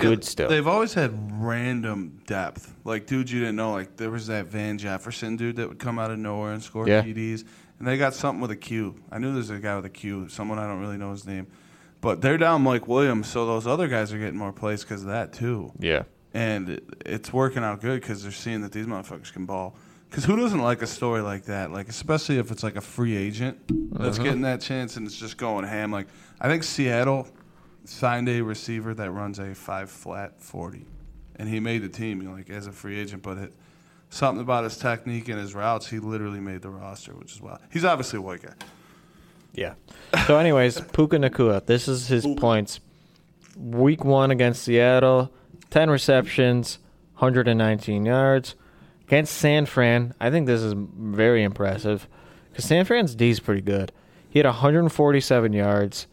good 0.00 0.24
still. 0.24 0.48
They've 0.48 0.66
always 0.66 0.94
had 0.94 1.12
random 1.42 2.20
depth, 2.26 2.74
like 2.84 3.06
dudes 3.06 3.32
you 3.32 3.40
didn't 3.40 3.56
know. 3.56 3.72
Like 3.72 3.96
there 3.96 4.10
was 4.10 4.26
that 4.28 4.46
Van 4.46 4.78
Jefferson 4.78 5.36
dude 5.36 5.56
that 5.56 5.68
would 5.68 5.78
come 5.78 5.98
out 5.98 6.10
of 6.10 6.18
nowhere 6.18 6.52
and 6.52 6.62
score 6.62 6.88
Yeah. 6.88 7.02
TDs, 7.02 7.44
and 7.78 7.86
they 7.88 7.96
got 7.98 8.14
something 8.14 8.40
with 8.40 8.50
a 8.50 8.56
Q. 8.56 8.94
I 9.10 9.18
knew 9.18 9.32
there's 9.32 9.50
a 9.50 9.58
guy 9.58 9.76
with 9.76 9.84
a 9.86 9.90
Q, 9.90 10.28
someone 10.28 10.58
I 10.58 10.66
don't 10.66 10.80
really 10.80 10.96
know 10.98 11.10
his 11.12 11.26
name, 11.26 11.46
but 12.00 12.20
they're 12.20 12.38
down 12.38 12.62
Mike 12.62 12.86
Williams, 12.88 13.28
so 13.28 13.46
those 13.46 13.66
other 13.66 13.88
guys 13.88 14.12
are 14.12 14.18
getting 14.18 14.38
more 14.38 14.52
plays 14.52 14.82
because 14.82 15.02
of 15.02 15.08
that 15.08 15.32
too. 15.32 15.72
yeah, 15.78 16.02
and 16.34 16.68
it, 16.70 16.84
it's 17.06 17.32
working 17.32 17.62
out 17.64 17.80
good 17.80 18.00
because 18.00 18.22
they're 18.22 18.32
seeing 18.32 18.60
that 18.62 18.72
these 18.72 18.86
motherfuckers 18.86 19.32
can 19.32 19.46
ball. 19.46 19.76
Because 20.08 20.24
who 20.24 20.34
doesn't 20.36 20.60
like 20.60 20.82
a 20.82 20.88
story 20.88 21.20
like 21.20 21.44
that? 21.44 21.70
Like 21.70 21.88
especially 21.88 22.38
if 22.38 22.50
it's 22.50 22.64
like 22.64 22.74
a 22.74 22.80
free 22.80 23.16
agent 23.16 23.58
that's 23.92 24.16
Uh-huh. 24.18 24.24
getting 24.24 24.40
that 24.40 24.60
chance 24.60 24.96
and 24.96 25.06
it's 25.06 25.16
just 25.16 25.36
going 25.36 25.64
ham. 25.64 25.92
Like 25.92 26.08
I 26.40 26.48
think 26.48 26.64
Seattle 26.64 27.28
signed 27.90 28.28
a 28.28 28.40
receiver 28.40 28.94
that 28.94 29.10
runs 29.10 29.38
a 29.38 29.54
five 29.54 29.90
flat 29.90 30.40
forty, 30.40 30.86
and 31.36 31.48
he 31.48 31.60
made 31.60 31.82
the 31.82 31.88
team. 31.88 32.22
You 32.22 32.28
know, 32.28 32.34
like 32.34 32.50
as 32.50 32.66
a 32.66 32.72
free 32.72 32.98
agent, 32.98 33.22
but 33.22 33.38
it 33.38 33.52
something 34.10 34.40
about 34.40 34.64
his 34.64 34.76
technique 34.76 35.28
and 35.28 35.38
his 35.38 35.54
routes, 35.54 35.88
he 35.88 35.98
literally 35.98 36.40
made 36.40 36.62
the 36.62 36.70
roster, 36.70 37.14
which 37.14 37.32
is 37.32 37.40
wild. 37.40 37.60
He's 37.72 37.84
obviously 37.84 38.18
a 38.18 38.22
white 38.22 38.42
guy. 38.42 38.54
yeah. 39.54 39.74
So, 40.26 40.36
anyways, 40.38 40.80
Puka 40.92 41.16
Nacua. 41.18 41.64
This 41.64 41.88
is 41.88 42.08
his 42.08 42.26
points. 42.38 42.80
Week 43.56 44.04
one 44.04 44.30
against 44.30 44.62
Seattle, 44.62 45.32
ten 45.70 45.90
receptions, 45.90 46.78
119 47.16 48.06
yards. 48.06 48.54
Against 49.06 49.36
San 49.36 49.66
Fran, 49.66 50.14
I 50.20 50.30
think 50.30 50.46
this 50.46 50.60
is 50.62 50.72
very 50.76 51.42
impressive 51.42 52.06
because 52.50 52.64
San 52.64 52.84
Fran's 52.84 53.16
D 53.16 53.30
is 53.30 53.40
pretty 53.40 53.60
good. 53.60 53.90
He 54.28 54.38
had 54.38 54.46
147 54.46 55.52
yards, 55.52 56.06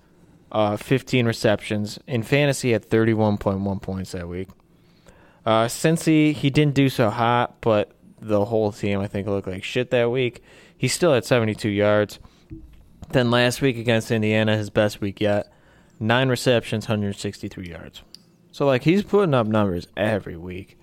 uh, 0.52 0.78
15 0.78 1.26
receptions. 1.26 2.00
In 2.08 2.24
fantasy, 2.24 2.72
had 2.72 2.90
31.1 2.90 3.82
points 3.82 4.12
that 4.12 4.28
week. 4.28 4.50
Uh, 5.46 5.66
Cincy, 5.66 6.34
he 6.34 6.50
didn't 6.50 6.74
do 6.74 6.90
so 6.90 7.10
hot, 7.10 7.62
but 7.62 7.92
the 8.20 8.46
whole 8.46 8.72
team, 8.72 9.00
I 9.00 9.08
think, 9.08 9.28
looked 9.28 9.48
like 9.48 9.64
shit 9.64 9.92
that 9.92 10.12
week. 10.12 10.44
He 10.78 10.88
still 10.88 11.14
had 11.14 11.26
72 11.26 11.70
yards. 11.70 12.20
Then 13.10 13.32
last 13.32 13.62
week 13.62 13.78
against 13.78 14.12
Indiana, 14.12 14.58
his 14.58 14.70
best 14.70 15.00
week 15.00 15.22
yet. 15.22 15.52
Nine 16.00 16.30
receptions, 16.30 16.86
163 16.86 17.70
yards. 17.70 18.04
So, 18.52 18.66
like, 18.66 18.84
he's 18.84 19.04
putting 19.04 19.34
up 19.34 19.48
numbers 19.48 19.88
every 19.96 20.36
week. 20.36 20.78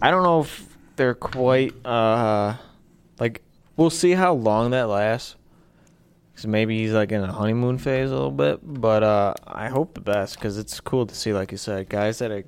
I 0.00 0.10
don't 0.10 0.22
know 0.22 0.40
if 0.40 0.76
they're 0.96 1.14
quite, 1.14 1.74
uh, 1.84 2.56
like, 3.18 3.42
we'll 3.76 3.90
see 3.90 4.12
how 4.12 4.34
long 4.34 4.70
that 4.70 4.88
lasts. 4.88 5.34
Because 6.38 6.46
maybe 6.46 6.78
he's, 6.78 6.92
like, 6.92 7.10
in 7.10 7.20
a 7.20 7.32
honeymoon 7.32 7.78
phase 7.78 8.12
a 8.12 8.14
little 8.14 8.30
bit. 8.30 8.60
But 8.62 9.02
uh, 9.02 9.34
I 9.44 9.66
hope 9.66 9.94
the 9.94 10.00
best 10.00 10.36
because 10.36 10.56
it's 10.56 10.78
cool 10.78 11.04
to 11.04 11.12
see, 11.12 11.32
like 11.32 11.50
you 11.50 11.58
said, 11.58 11.88
guys 11.88 12.20
that 12.20 12.30
are 12.30 12.44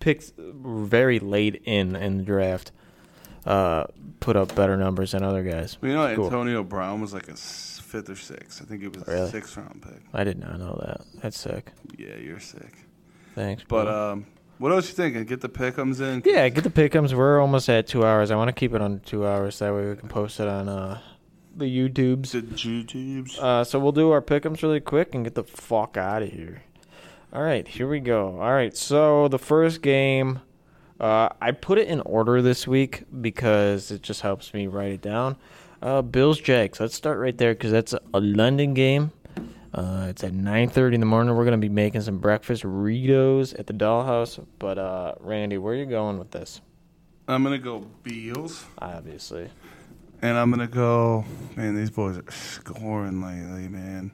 picked 0.00 0.32
very 0.38 1.18
late 1.18 1.60
in 1.66 1.94
in 1.94 2.16
the 2.16 2.22
draft 2.22 2.72
uh, 3.44 3.84
put 4.20 4.36
up 4.36 4.54
better 4.54 4.78
numbers 4.78 5.12
than 5.12 5.22
other 5.22 5.42
guys. 5.42 5.76
Well, 5.82 5.90
you 5.90 5.94
know, 5.96 6.14
Cool. 6.16 6.24
Antonio 6.24 6.62
Brown 6.64 7.02
was 7.02 7.12
like 7.12 7.28
a 7.28 7.36
fifth 7.36 8.08
or 8.08 8.16
sixth. 8.16 8.62
I 8.62 8.64
think 8.64 8.82
it 8.82 8.96
was 8.96 9.06
a 9.06 9.28
sixth 9.30 9.58
round 9.58 9.82
pick. 9.82 10.00
I 10.14 10.24
did 10.24 10.38
not 10.38 10.58
know 10.58 10.82
that. 10.86 11.02
That's 11.20 11.38
sick. 11.38 11.70
Yeah, 11.98 12.16
you're 12.16 12.40
sick. 12.40 12.72
Thanks. 13.34 13.62
But 13.68 13.84
bro. 13.84 14.12
um, 14.12 14.26
what 14.56 14.72
else 14.72 14.88
you 14.88 14.94
thinking? 14.94 15.22
Get 15.24 15.42
the 15.42 15.50
pickums 15.50 16.00
in. 16.00 16.22
yeah, 16.24 16.48
get 16.48 16.64
the 16.64 16.70
pickums. 16.70 17.12
We're 17.12 17.40
almost 17.42 17.68
at 17.68 17.86
two 17.86 18.06
hours. 18.06 18.30
I 18.30 18.36
want 18.36 18.48
to 18.48 18.54
keep 18.54 18.72
it 18.72 18.80
under 18.80 19.04
two 19.04 19.26
hours. 19.26 19.58
That 19.58 19.74
way 19.74 19.90
we 19.90 19.96
can 19.96 20.08
post 20.08 20.40
it 20.40 20.48
on 20.48 20.68
uh, 20.70 21.00
the 21.58 21.64
YouTubes. 21.66 22.30
The 22.32 22.42
YouTubes. 22.42 23.38
Uh, 23.38 23.64
so 23.64 23.78
we'll 23.78 23.92
do 23.92 24.10
our 24.10 24.22
pickums 24.22 24.62
really 24.62 24.80
quick 24.80 25.14
and 25.14 25.24
get 25.24 25.34
the 25.34 25.44
fuck 25.44 25.96
out 25.96 26.22
of 26.22 26.30
here. 26.30 26.62
All 27.32 27.42
right, 27.42 27.66
here 27.66 27.88
we 27.88 28.00
go. 28.00 28.40
All 28.40 28.52
right, 28.52 28.76
so 28.76 29.28
the 29.28 29.38
first 29.38 29.82
game, 29.82 30.40
uh, 31.00 31.30
I 31.40 31.50
put 31.52 31.78
it 31.78 31.88
in 31.88 32.00
order 32.02 32.40
this 32.42 32.66
week 32.68 33.04
because 33.20 33.90
it 33.90 34.02
just 34.02 34.20
helps 34.20 34.54
me 34.54 34.66
write 34.66 34.92
it 34.92 35.02
down. 35.02 35.36
Uh, 35.82 36.00
Bills 36.02 36.38
Jags. 36.38 36.80
Let's 36.80 36.94
start 36.94 37.18
right 37.18 37.36
there 37.36 37.52
because 37.54 37.72
that's 37.72 37.92
a 37.92 38.20
London 38.20 38.72
game. 38.72 39.12
Uh, 39.74 40.06
it's 40.08 40.22
at 40.22 40.32
9:30 40.32 40.94
in 40.94 41.00
the 41.00 41.06
morning. 41.06 41.34
We're 41.34 41.44
gonna 41.44 41.58
be 41.58 41.68
making 41.68 42.02
some 42.02 42.18
breakfast 42.18 42.62
Ritos 42.62 43.58
at 43.58 43.66
the 43.66 43.72
Dollhouse. 43.72 44.42
But 44.60 44.78
uh, 44.78 45.14
Randy, 45.18 45.58
where 45.58 45.74
are 45.74 45.76
you 45.76 45.86
going 45.86 46.18
with 46.18 46.30
this? 46.30 46.60
I'm 47.26 47.42
gonna 47.42 47.58
go 47.58 47.84
Beals, 48.02 48.64
Obviously, 48.78 49.48
and 50.22 50.36
I'm 50.38 50.50
gonna 50.50 50.66
go. 50.66 51.24
Man, 51.56 51.74
these 51.76 51.90
boys 51.90 52.18
are 52.18 52.30
scoring 52.30 53.20
lately, 53.22 53.68
man. 53.68 54.10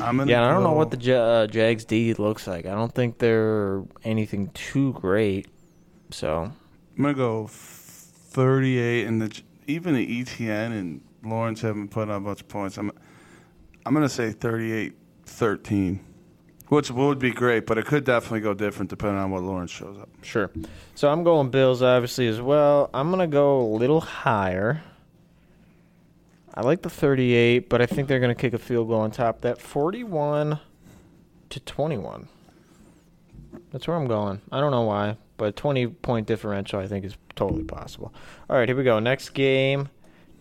I'm 0.00 0.18
gonna. 0.18 0.30
yeah. 0.30 0.48
I 0.48 0.52
don't 0.52 0.62
know 0.62 0.72
what 0.72 0.90
the 0.90 0.98
Ja- 0.98 1.16
uh, 1.22 1.46
Jags 1.46 1.84
D 1.84 2.14
looks 2.14 2.46
like. 2.46 2.66
I 2.66 2.74
don't 2.74 2.92
think 2.94 3.18
they're 3.18 3.82
anything 4.02 4.48
too 4.54 4.92
great. 4.94 5.48
So 6.10 6.50
I'm 6.96 7.02
gonna 7.02 7.14
go 7.14 7.46
38, 7.48 9.06
and 9.06 9.22
the 9.22 9.42
even 9.66 9.94
the 9.94 10.20
Etienne 10.20 10.72
and 10.72 11.00
Lawrence 11.24 11.60
haven't 11.62 11.88
put 11.90 12.08
on 12.08 12.16
a 12.16 12.20
bunch 12.20 12.40
of 12.40 12.48
points. 12.48 12.76
I'm. 12.76 12.90
I'm 13.86 13.92
gonna 13.92 14.08
say 14.08 14.32
38-13, 14.32 16.00
which 16.68 16.90
would 16.90 17.18
be 17.18 17.30
great, 17.30 17.66
but 17.66 17.78
it 17.78 17.86
could 17.86 18.04
definitely 18.04 18.40
go 18.40 18.54
different 18.54 18.90
depending 18.90 19.18
on 19.18 19.30
what 19.30 19.42
Lawrence 19.42 19.70
shows 19.70 19.98
up. 19.98 20.08
Sure. 20.22 20.50
So 20.94 21.10
I'm 21.10 21.24
going 21.24 21.50
Bills, 21.50 21.82
obviously, 21.82 22.26
as 22.28 22.40
well. 22.40 22.90
I'm 22.94 23.08
going 23.08 23.20
to 23.20 23.32
go 23.32 23.60
a 23.60 23.68
little 23.76 24.00
higher. 24.00 24.82
I 26.54 26.62
like 26.62 26.82
the 26.82 26.90
38, 26.90 27.68
but 27.68 27.82
I 27.82 27.86
think 27.86 28.08
they're 28.08 28.20
going 28.20 28.34
to 28.34 28.40
kick 28.40 28.54
a 28.54 28.58
field 28.58 28.88
goal 28.88 29.00
on 29.00 29.10
top. 29.10 29.40
That 29.40 29.60
41 29.60 30.60
to 31.50 31.60
21. 31.60 32.28
That's 33.72 33.88
where 33.88 33.96
I'm 33.96 34.06
going. 34.06 34.40
I 34.52 34.60
don't 34.60 34.70
know 34.70 34.82
why, 34.82 35.16
but 35.36 35.56
20 35.56 35.88
point 35.88 36.26
differential 36.26 36.78
I 36.78 36.86
think 36.86 37.04
is 37.04 37.16
totally 37.34 37.64
possible. 37.64 38.14
All 38.48 38.56
right, 38.56 38.68
here 38.68 38.76
we 38.76 38.84
go. 38.84 39.00
Next 39.00 39.30
game 39.30 39.88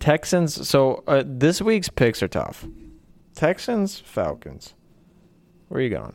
Texans. 0.04 0.68
So 0.68 1.02
uh, 1.08 1.24
this 1.26 1.62
week's 1.62 1.88
picks 1.88 2.22
are 2.22 2.28
tough. 2.28 2.66
Texans, 3.36 4.00
Falcons. 4.00 4.74
Where 5.70 5.80
are 5.80 5.84
you 5.84 5.90
going? 5.90 6.14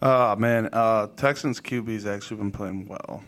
Oh 0.00 0.36
man, 0.36 0.68
uh, 0.72 1.06
Texans 1.16 1.60
QB's 1.60 2.06
actually 2.06 2.38
been 2.38 2.50
playing 2.50 2.88
well. 2.88 3.22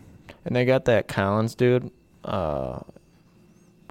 And 0.45 0.55
they 0.55 0.65
got 0.65 0.85
that 0.85 1.07
Collins 1.07 1.55
dude, 1.55 1.89
uh, 2.23 2.79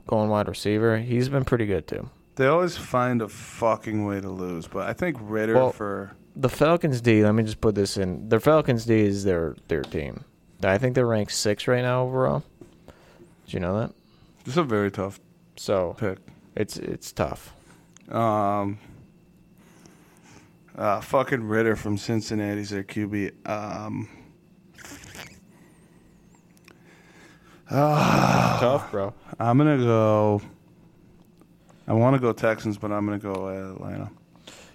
going 0.07 0.29
wide 0.29 0.49
receiver. 0.49 0.99
He's 0.99 1.29
been 1.29 1.45
pretty 1.45 1.67
good 1.67 1.87
too. 1.87 2.09
They 2.37 2.47
always 2.47 2.77
find 2.77 3.23
a 3.23 3.29
fucking 3.29 4.05
way 4.05 4.21
to 4.21 4.29
lose, 4.29 4.67
but 4.67 4.89
I 4.89 4.93
think 4.93 5.17
Ridder 5.21 5.55
Well- 5.55 5.73
for 5.73 6.13
The 6.37 6.49
Falcons 6.49 7.01
D. 7.01 7.23
Let 7.25 7.33
me 7.35 7.45
just 7.45 7.61
put 7.61 7.75
this 7.77 7.97
in. 7.97 8.29
The 8.29 8.41
Falcons 8.41 8.85
D 8.87 9.01
is 9.07 9.25
their 9.25 9.57
their 9.69 9.83
team. 9.83 10.25
I 10.63 10.79
think 10.79 10.95
they're 10.95 11.07
ranked 11.07 11.33
six 11.33 11.69
right 11.69 11.83
now 11.83 12.05
overall. 12.05 12.43
Did 13.47 13.55
you 13.55 13.61
know 13.61 13.79
that? 13.81 13.93
it's 14.47 14.57
a 14.57 14.63
very 14.63 14.91
tough 14.91 15.21
So 15.57 15.95
pick. 15.99 16.19
it's 16.57 16.77
it's 16.77 17.13
tough. 17.13 17.55
Um, 18.11 18.79
uh, 20.77 21.01
fucking 21.01 21.45
Ridder 21.45 21.77
from 21.77 21.97
Cincinnati's 21.97 22.71
their 22.71 22.85
QB. 22.85 23.49
Um, 23.49 24.09
tough, 27.69 28.91
bro. 28.91 29.15
I'm 29.39 29.59
gonna 29.59 29.79
go. 29.79 30.41
I 31.87 31.93
want 31.93 32.15
to 32.15 32.21
go 32.21 32.33
Texans, 32.33 32.79
but 32.79 32.93
I'm 32.93 33.05
gonna 33.05 33.19
go 33.19 33.49
Atlanta. 33.49 34.11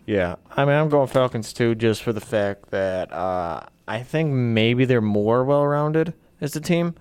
Yeah, 0.05 0.35
I 0.55 0.65
mean, 0.65 0.73
I'm 0.75 0.89
going 0.89 1.07
Falcons 1.07 1.53
too, 1.53 1.75
just 1.75 2.01
for 2.01 2.13
the 2.13 2.21
fact 2.21 2.71
that 2.71 3.11
uh, 3.13 3.61
I 3.87 4.01
think 4.01 4.31
maybe 4.33 4.85
they're 4.85 5.01
more 5.01 5.43
well-rounded 5.43 6.13
as 6.41 6.55
a 6.55 6.61
team, 6.61 6.95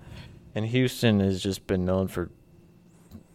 and 0.53 0.65
Houston 0.65 1.19
has 1.19 1.41
just 1.41 1.65
been 1.65 1.85
known 1.85 2.07
for 2.07 2.29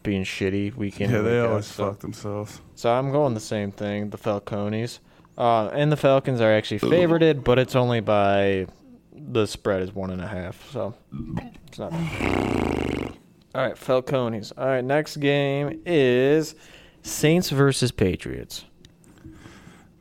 being 0.05 0.23
shitty 0.23 0.77
week 0.77 1.01
in 1.01 1.11
Yeah, 1.11 1.23
they 1.23 1.41
out, 1.41 1.49
always 1.51 1.67
so. 1.67 1.91
fuck 1.91 2.01
themselves. 2.01 2.61
So 2.77 2.93
I'm 2.93 3.11
going 3.11 3.35
the 3.35 3.41
same 3.41 3.73
thing, 3.73 4.11
the 4.11 4.19
Falcones. 4.19 5.01
Uh, 5.37 5.67
and 5.69 5.91
the 5.91 5.97
Falcons 5.97 6.41
are 6.41 6.53
actually 6.53 6.81
favorited, 6.81 7.43
but 7.45 7.59
it's 7.59 7.75
only 7.75 8.01
by 8.01 8.67
the 9.13 9.47
spread 9.47 9.83
is 9.83 9.95
one 9.95 10.11
and 10.11 10.21
a 10.21 10.27
half. 10.27 10.71
So 10.71 10.95
it's 11.67 11.79
not. 11.79 11.93
All 11.93 13.63
right, 13.63 13.75
Falcones. 13.77 14.53
All 14.57 14.67
right, 14.67 14.85
next 14.85 15.17
game 15.19 15.81
is 15.87 16.55
Saints 17.03 17.51
versus 17.51 17.93
Patriots. 17.93 18.65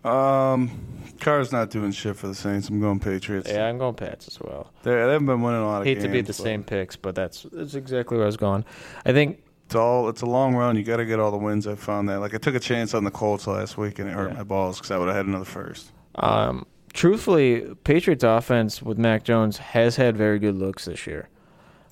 Um, 0.04 0.72
Carr's 1.20 1.52
not 1.52 1.70
doing 1.70 1.92
shit 1.92 2.16
for 2.16 2.28
the 2.28 2.36
Saints. 2.36 2.68
I'm 2.70 2.82
going 2.82 3.00
Patriots. 3.00 3.50
Yeah, 3.50 3.68
I'm 3.68 3.78
going 3.78 3.96
Pats 3.96 4.28
as 4.28 4.40
well. 4.40 4.72
They, 4.84 4.92
they 4.92 5.00
haven't 5.00 5.26
been 5.26 5.42
winning 5.42 5.62
a 5.62 5.66
lot 5.66 5.82
of 5.82 5.86
Hate 5.88 5.96
games. 5.96 6.06
to 6.06 6.10
be 6.12 6.22
the 6.22 6.28
but 6.28 6.36
same 6.36 6.64
picks, 6.64 6.96
but 6.96 7.16
that's 7.16 7.44
that's 7.52 7.76
exactly 7.76 8.18
where 8.18 8.26
I 8.26 8.28
was 8.28 8.38
going. 8.38 8.66
I 9.06 9.14
think 9.14 9.42
It's 9.74 9.80
all. 9.80 10.08
It's 10.08 10.22
a 10.22 10.28
long 10.28 10.54
run. 10.54 10.76
You 10.76 10.84
got 10.84 10.98
to 10.98 11.06
get 11.06 11.20
all 11.20 11.32
the 11.32 11.38
wins. 11.38 11.66
I 11.66 11.74
found 11.74 12.08
that. 12.10 12.20
Like 12.20 12.36
I 12.36 12.38
took 12.38 12.54
a 12.54 12.60
chance 12.60 12.94
on 12.94 13.04
the 13.06 13.10
Colts 13.10 13.48
last 13.48 13.76
week 13.76 13.98
and 13.98 14.08
it 14.08 14.14
hurt 14.14 14.30
Yeah. 14.30 14.38
my 14.38 14.44
balls 14.44 14.78
because 14.78 14.92
I 14.92 15.00
would 15.00 15.08
have 15.08 15.16
had 15.18 15.26
another 15.26 15.46
first. 15.46 15.92
Um, 16.14 16.68
truthfully, 16.94 17.74
Patriots 17.84 18.24
offense 18.24 18.84
with 18.84 19.00
Mac 19.00 19.24
Jones 19.24 19.58
has 19.58 19.96
had 19.96 20.16
very 20.16 20.38
good 20.38 20.54
looks 20.60 20.86
this 20.86 21.08
year. 21.08 21.28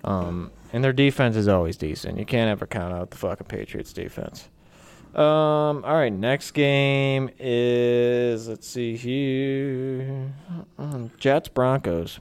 Um, 0.03 0.51
and 0.71 0.83
their 0.83 0.93
defense 0.93 1.35
is 1.35 1.47
always 1.47 1.75
decent. 1.75 2.19
You 2.19 2.25
can't 2.25 2.51
ever 2.51 2.67
count 2.67 2.93
out 2.93 3.09
the 3.09 3.17
fucking 3.17 3.47
Patriots 3.47 3.93
defense. 3.93 4.47
Um, 5.15 5.83
all 5.83 5.95
right, 5.95 6.13
next 6.13 6.51
game 6.51 7.31
is 7.39 8.47
let's 8.47 8.67
see 8.67 8.95
here. 8.95 10.31
Jets 11.17 11.49
Broncos. 11.49 12.19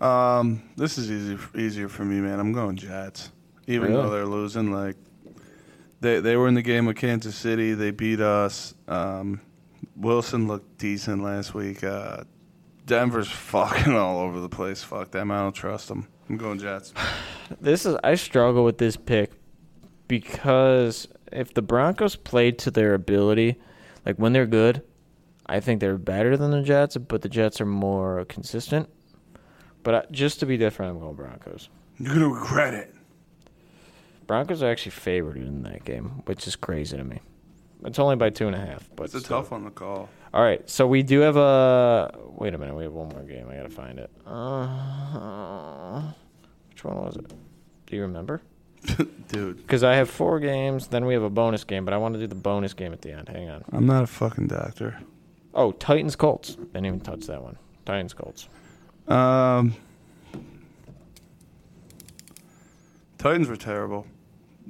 Um, 0.00 0.62
this 0.76 0.96
is 0.98 1.10
easy 1.10 1.38
easier 1.56 1.88
for 1.88 2.04
me, 2.04 2.20
man. 2.20 2.38
I'm 2.40 2.52
going 2.52 2.76
Jets, 2.76 3.30
even 3.66 3.90
Really? 3.90 4.02
though 4.02 4.10
they're 4.10 4.26
losing. 4.26 4.72
Like 4.72 4.96
they 6.00 6.20
they 6.20 6.36
were 6.36 6.46
in 6.48 6.54
the 6.54 6.62
game 6.62 6.86
with 6.86 6.96
Kansas 6.96 7.34
City. 7.34 7.74
They 7.74 7.90
beat 7.90 8.20
us. 8.20 8.74
Um, 8.86 9.40
Wilson 9.96 10.46
looked 10.46 10.78
decent 10.78 11.22
last 11.22 11.54
week. 11.54 11.82
Uh, 11.82 12.22
Denver's 12.86 13.28
fucking 13.30 13.94
all 13.94 14.20
over 14.20 14.38
the 14.40 14.48
place. 14.48 14.82
Fuck 14.84 15.10
them. 15.10 15.30
I 15.30 15.38
don't 15.40 15.52
trust 15.54 15.88
them. 15.88 16.06
I'm 16.28 16.36
going 16.36 16.58
Jets. 16.58 16.92
This 17.62 17.86
is 17.86 17.96
I 18.04 18.14
struggle 18.16 18.62
with 18.62 18.76
this 18.76 18.94
pick 18.98 19.32
because 20.06 21.08
if 21.32 21.54
the 21.54 21.62
Broncos 21.62 22.14
played 22.14 22.58
to 22.58 22.70
their 22.70 22.92
ability, 22.92 23.56
like 24.04 24.16
when 24.16 24.34
they're 24.34 24.44
good, 24.46 24.82
I 25.46 25.60
think 25.60 25.80
they're 25.80 25.96
better 25.96 26.36
than 26.36 26.50
the 26.50 26.60
Jets, 26.62 26.98
but 26.98 27.22
the 27.22 27.28
Jets 27.30 27.58
are 27.62 27.66
more 27.66 28.26
consistent. 28.26 28.90
But 29.82 29.94
I, 29.94 30.04
just 30.10 30.40
to 30.40 30.46
be 30.46 30.56
different, 30.56 30.92
I'm 30.92 31.00
going 31.00 31.14
Broncos. 31.14 31.68
You're 31.98 32.14
gonna 32.14 32.28
regret 32.28 32.74
it. 32.74 32.94
Broncos 34.26 34.62
are 34.62 34.70
actually 34.70 34.90
favored 34.92 35.36
in 35.36 35.62
that 35.62 35.84
game, 35.84 36.22
which 36.26 36.46
is 36.46 36.54
crazy 36.56 36.96
to 36.96 37.04
me. 37.04 37.20
It's 37.84 37.98
only 37.98 38.16
by 38.16 38.30
two 38.30 38.46
and 38.46 38.56
a 38.56 38.58
half, 38.60 38.88
but 38.96 39.04
It's 39.04 39.14
a 39.14 39.20
still. 39.20 39.38
tough 39.42 39.52
one 39.52 39.64
to 39.64 39.70
call. 39.70 40.08
All 40.34 40.42
right, 40.42 40.68
so 40.68 40.86
we 40.86 41.02
do 41.02 41.20
have 41.20 41.36
a. 41.36 42.10
Wait 42.36 42.52
a 42.54 42.58
minute, 42.58 42.74
we 42.74 42.82
have 42.84 42.92
one 42.92 43.08
more 43.08 43.22
game. 43.22 43.48
I 43.50 43.56
gotta 43.56 43.70
find 43.70 43.98
it. 43.98 44.10
Uh, 44.26 46.02
which 46.70 46.84
one 46.84 46.96
was 46.96 47.16
it? 47.16 47.32
Do 47.86 47.96
you 47.96 48.02
remember? 48.02 48.42
Dude, 49.28 49.56
Because 49.56 49.82
I 49.82 49.94
have 49.96 50.08
four 50.10 50.38
games, 50.40 50.86
then 50.88 51.04
we 51.04 51.14
have 51.14 51.22
a 51.22 51.30
bonus 51.30 51.64
game, 51.64 51.84
but 51.84 51.92
I 51.94 51.96
want 51.96 52.14
to 52.14 52.20
do 52.20 52.26
the 52.26 52.34
bonus 52.34 52.74
game 52.74 52.92
at 52.92 53.02
the 53.02 53.12
end. 53.12 53.28
Hang 53.28 53.48
on. 53.50 53.64
I'm 53.72 53.86
not 53.86 54.04
a 54.04 54.06
fucking 54.06 54.46
doctor. 54.48 54.98
Oh, 55.54 55.72
Titans 55.72 56.14
Colts. 56.14 56.54
Didn't 56.54 56.86
even 56.86 57.00
touch 57.00 57.26
that 57.26 57.42
one. 57.42 57.56
Titans 57.86 58.14
Colts. 58.14 58.48
Um, 59.08 59.74
Titans 63.16 63.48
were 63.48 63.56
terrible. 63.56 64.06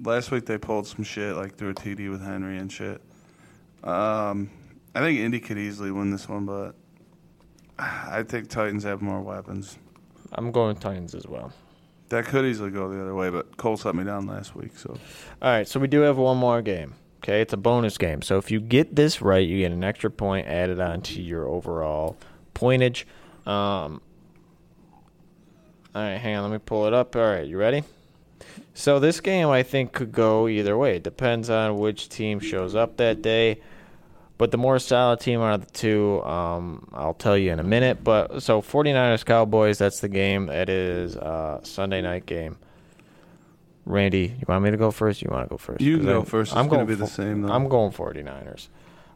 Last 0.02 0.30
week 0.30 0.46
they 0.46 0.58
pulled 0.58 0.86
some 0.86 1.04
shit, 1.04 1.34
like 1.34 1.56
threw 1.56 1.70
a 1.70 1.74
TD 1.74 2.10
with 2.10 2.22
Henry 2.22 2.56
and 2.56 2.72
shit. 2.72 3.00
Um, 3.82 4.50
I 4.94 5.00
think 5.00 5.18
Indy 5.18 5.40
could 5.40 5.58
easily 5.58 5.90
win 5.90 6.10
this 6.10 6.28
one, 6.28 6.46
but 6.46 6.74
I 7.78 8.22
think 8.22 8.48
Titans 8.48 8.84
have 8.84 9.02
more 9.02 9.20
weapons. 9.20 9.76
I'm 10.32 10.50
going 10.52 10.76
Titans 10.76 11.14
as 11.14 11.26
well. 11.26 11.52
That 12.08 12.24
could 12.24 12.44
easily 12.44 12.70
go 12.70 12.88
the 12.88 13.00
other 13.00 13.14
way, 13.14 13.28
but 13.28 13.56
Cole 13.56 13.78
let 13.84 13.94
me 13.94 14.04
down 14.04 14.26
last 14.26 14.54
week, 14.56 14.78
so 14.78 14.96
All 15.42 15.50
right, 15.50 15.68
so 15.68 15.78
we 15.78 15.88
do 15.88 16.00
have 16.00 16.16
one 16.16 16.38
more 16.38 16.62
game. 16.62 16.94
Okay, 17.18 17.42
it's 17.42 17.52
a 17.52 17.58
bonus 17.58 17.98
game. 17.98 18.22
So 18.22 18.38
if 18.38 18.50
you 18.50 18.60
get 18.60 18.96
this 18.96 19.20
right, 19.20 19.46
you 19.46 19.58
get 19.58 19.72
an 19.72 19.84
extra 19.84 20.10
point 20.10 20.46
added 20.46 20.80
on 20.80 21.02
to 21.02 21.20
your 21.20 21.46
overall 21.46 22.16
pointage. 22.54 23.04
Um, 23.46 24.00
all 25.94 26.02
right, 26.02 26.16
hang 26.16 26.36
on, 26.36 26.42
let 26.44 26.52
me 26.52 26.58
pull 26.64 26.86
it 26.86 26.94
up. 26.94 27.16
All 27.16 27.22
right, 27.22 27.46
you 27.46 27.56
ready? 27.58 27.82
So 28.74 29.00
this 29.00 29.20
game, 29.20 29.48
I 29.48 29.62
think, 29.62 29.92
could 29.92 30.12
go 30.12 30.46
either 30.48 30.76
way. 30.78 30.96
It 30.96 31.02
depends 31.02 31.50
on 31.50 31.78
which 31.78 32.08
team 32.08 32.38
shows 32.40 32.74
up 32.74 32.96
that 32.98 33.22
day. 33.22 33.60
But 34.38 34.52
the 34.52 34.56
more 34.56 34.78
solid 34.78 35.18
team 35.18 35.40
out 35.40 35.54
of 35.54 35.66
the 35.66 35.72
two, 35.72 36.22
um, 36.22 36.88
I'll 36.92 37.14
tell 37.14 37.36
you 37.36 37.50
in 37.50 37.58
a 37.58 37.64
minute. 37.64 38.04
But 38.04 38.40
so 38.40 38.62
49ers 38.62 39.24
Cowboys, 39.24 39.78
that's 39.78 39.98
the 39.98 40.08
game. 40.08 40.46
That 40.46 40.68
is 40.68 41.16
uh, 41.16 41.60
Sunday 41.64 42.00
night 42.00 42.24
game. 42.24 42.56
Randy, 43.84 44.36
you 44.38 44.44
want 44.46 44.62
me 44.62 44.70
to 44.70 44.76
go 44.76 44.92
first? 44.92 45.22
You 45.22 45.28
want 45.32 45.46
to 45.46 45.50
go 45.50 45.56
first? 45.58 45.80
You 45.80 45.98
go 45.98 46.20
I- 46.20 46.24
first. 46.24 46.52
It's 46.52 46.56
I'm 46.56 46.68
going 46.68 46.86
be 46.86 46.94
the 46.94 47.06
same, 47.08 47.42
though. 47.42 47.52
I'm 47.52 47.68
going 47.68 47.90
49ers. 47.90 48.68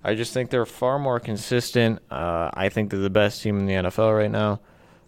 I 0.03 0.17
just 0.17 0.35
think 0.35 0.51
they're 0.51 0.67
far 0.67 0.99
more 0.99 1.21
consistent. 1.21 2.01
Uh, 2.11 2.51
I 2.53 2.69
think 2.69 2.91
they're 2.91 2.99
the 2.99 3.11
best 3.11 3.43
team 3.43 3.59
in 3.61 3.67
the 3.67 3.75
NFL 3.75 4.17
right 4.19 4.31
now. 4.31 4.59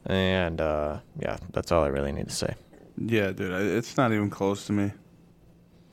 And 0.06 0.60
uh, 0.60 0.98
yeah, 1.18 1.38
that's 1.52 1.72
all 1.72 1.82
I 1.84 1.88
really 1.88 2.12
need 2.12 2.28
to 2.28 2.34
say. 2.34 2.54
yeah, 2.98 3.30
dude, 3.32 3.52
it's 3.52 3.96
not 3.96 4.12
even 4.12 4.30
close 4.30 4.66
to 4.66 4.72
me. 4.72 4.92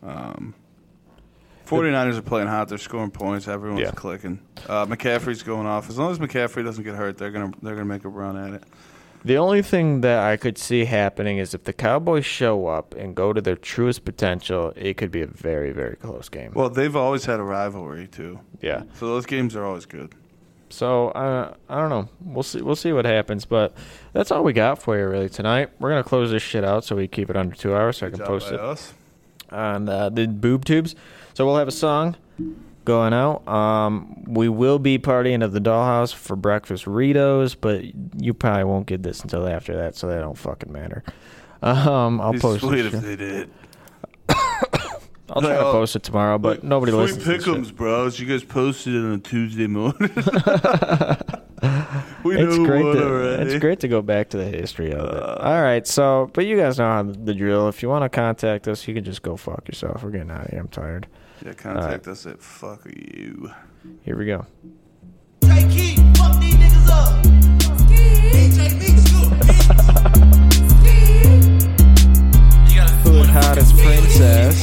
Um, 0.03 0.53
49ers 1.65 2.17
are 2.17 2.21
playing 2.21 2.47
hot. 2.47 2.67
They're 2.67 2.77
scoring 2.77 3.11
points. 3.11 3.47
Everyone's 3.47 3.81
Yeah. 3.81 3.91
clicking. 3.91 4.39
Uh, 4.67 4.85
McCaffrey's 4.85 5.43
going 5.43 5.65
off. 5.67 5.89
As 5.89 5.97
long 5.97 6.11
as 6.11 6.19
McCaffrey 6.19 6.63
doesn't 6.65 6.83
get 6.83 6.95
hurt, 6.95 7.17
they're 7.17 7.31
gonna 7.31 7.51
they're 7.61 7.75
gonna 7.75 7.85
make 7.85 8.03
a 8.03 8.09
run 8.09 8.35
at 8.35 8.53
it. 8.55 8.63
The 9.23 9.37
only 9.37 9.61
thing 9.61 10.01
that 10.01 10.19
I 10.19 10.35
could 10.35 10.57
see 10.57 10.85
happening 10.85 11.37
is 11.37 11.53
if 11.53 11.63
the 11.65 11.73
Cowboys 11.73 12.25
show 12.25 12.65
up 12.67 12.95
and 12.95 13.15
go 13.15 13.31
to 13.33 13.39
their 13.39 13.55
truest 13.55 14.03
potential, 14.03 14.73
it 14.75 14.97
could 14.97 15.11
be 15.11 15.21
a 15.21 15.27
very, 15.27 15.71
very 15.71 15.95
close 15.95 16.27
game. 16.27 16.51
Well, 16.55 16.69
they've 16.71 16.95
always 16.95 17.23
had 17.25 17.39
a 17.39 17.43
rivalry 17.43 18.07
too, 18.07 18.39
yeah. 18.61 18.81
so 18.95 19.05
those 19.07 19.27
games 19.27 19.55
are 19.55 19.63
always 19.63 19.85
good. 19.85 20.15
So 20.71 21.09
uh, 21.09 21.53
I 21.69 21.77
don't 21.79 21.89
know. 21.89 22.09
We'll 22.25 22.43
see. 22.43 22.61
We'll 22.61 22.75
see 22.75 22.91
what 22.93 23.05
happens. 23.05 23.45
But 23.45 23.73
that's 24.13 24.31
all 24.31 24.43
we 24.43 24.53
got 24.53 24.81
for 24.81 24.97
you 24.97 25.07
really 25.07 25.29
tonight. 25.29 25.69
We're 25.79 25.89
gonna 25.89 26.03
close 26.03 26.31
this 26.31 26.43
shit 26.43 26.63
out 26.63 26.83
so 26.83 26.95
we 26.95 27.07
keep 27.07 27.29
it 27.29 27.35
under 27.37 27.55
two 27.55 27.75
hours 27.75 27.97
so 27.97 28.07
I 28.07 28.09
can 28.09 28.19
post 28.19 28.51
it 28.51 28.59
us. 28.59 28.93
on 29.51 29.87
uh, 29.89 30.09
the 30.09 30.27
boob 30.27 30.65
tubes. 30.65 30.95
So 31.33 31.45
we'll 31.45 31.57
have 31.57 31.67
a 31.67 31.71
song 31.71 32.15
going 32.83 33.13
out. 33.13 33.47
Um, 33.47 34.23
we 34.25 34.49
will 34.49 34.79
be 34.79 34.97
partying 34.97 35.43
at 35.43 35.53
the 35.53 35.61
Dollhouse 35.61 36.13
for 36.13 36.35
breakfast 36.35 36.85
Ritos, 36.85 37.55
but 37.59 37.83
you 38.21 38.33
probably 38.33 38.63
won't 38.63 38.87
get 38.87 39.03
this 39.03 39.21
until 39.21 39.47
after 39.47 39.75
that, 39.75 39.95
so 39.95 40.07
that 40.07 40.19
don't 40.19 40.37
fucking 40.37 40.71
matter. 40.71 41.03
Um, 41.63 42.19
I'll 42.19 42.33
Be 42.33 42.39
post 42.39 42.61
sweet 42.61 42.87
it. 42.87 42.91
if 42.95 43.01
they 43.03 43.15
did. 43.15 43.47
I'll 45.33 45.41
try 45.41 45.51
to 45.51 45.63
Well, 45.63 45.71
post 45.73 45.95
it 45.95 46.03
tomorrow, 46.03 46.37
but 46.37 46.63
nobody 46.63 46.91
Sweet 46.91 47.01
listens. 47.01 47.23
to 47.23 47.29
this 47.31 47.43
shit. 47.45 47.53
pickums, 47.55 47.75
bros. 47.75 48.19
You 48.19 48.27
guys 48.27 48.43
posted 48.43 48.93
it 48.95 48.99
on 48.99 49.13
a 49.13 49.17
Tuesday 49.19 49.67
morning. 49.67 50.11
We 52.23 52.37
it's 52.37 52.55
knew 52.57 52.65
great. 52.65 52.81
To, 52.81 53.03
already. 53.03 53.43
it's 53.51 53.59
great 53.59 53.79
to 53.81 53.87
go 53.87 54.01
back 54.03 54.29
to 54.29 54.37
the 54.37 54.45
history 54.45 54.91
of 54.93 54.99
it. 55.07 55.23
Uh, 55.23 55.37
All 55.41 55.61
right, 55.61 55.85
so 55.87 56.29
but 56.33 56.45
you 56.45 56.55
guys 56.57 56.77
know 56.79 56.89
how 56.89 57.03
the 57.03 57.33
drill. 57.33 57.67
If 57.67 57.81
you 57.83 57.89
want 57.89 58.03
to 58.03 58.09
contact 58.09 58.67
us, 58.67 58.87
you 58.87 58.93
can 58.93 59.03
just 59.03 59.21
go 59.23 59.35
fuck 59.37 59.67
yourself. 59.67 60.03
We're 60.03 60.11
getting 60.11 60.29
out 60.31 60.45
of 60.45 60.51
here. 60.51 60.59
I'm 60.59 60.67
tired. 60.67 61.07
Yeah, 61.45 61.53
contact 61.53 62.07
us 62.07 62.25
at 62.27 62.39
fuck 62.41 62.85
you. 62.85 63.51
Here 64.03 64.15
we 64.17 64.25
go. 64.27 64.45
Take 65.41 65.67
heat, 65.69 65.99
fuck 66.17 66.39
these 66.39 66.55
niggas 66.55 66.89
up. 66.89 67.23
DJ 67.89 68.79
Meek, 68.79 68.97
Hood 73.03 73.25
hottest 73.27 73.75
princess. 73.77 74.61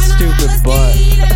stupid 0.00 0.62
butt. 0.62 1.27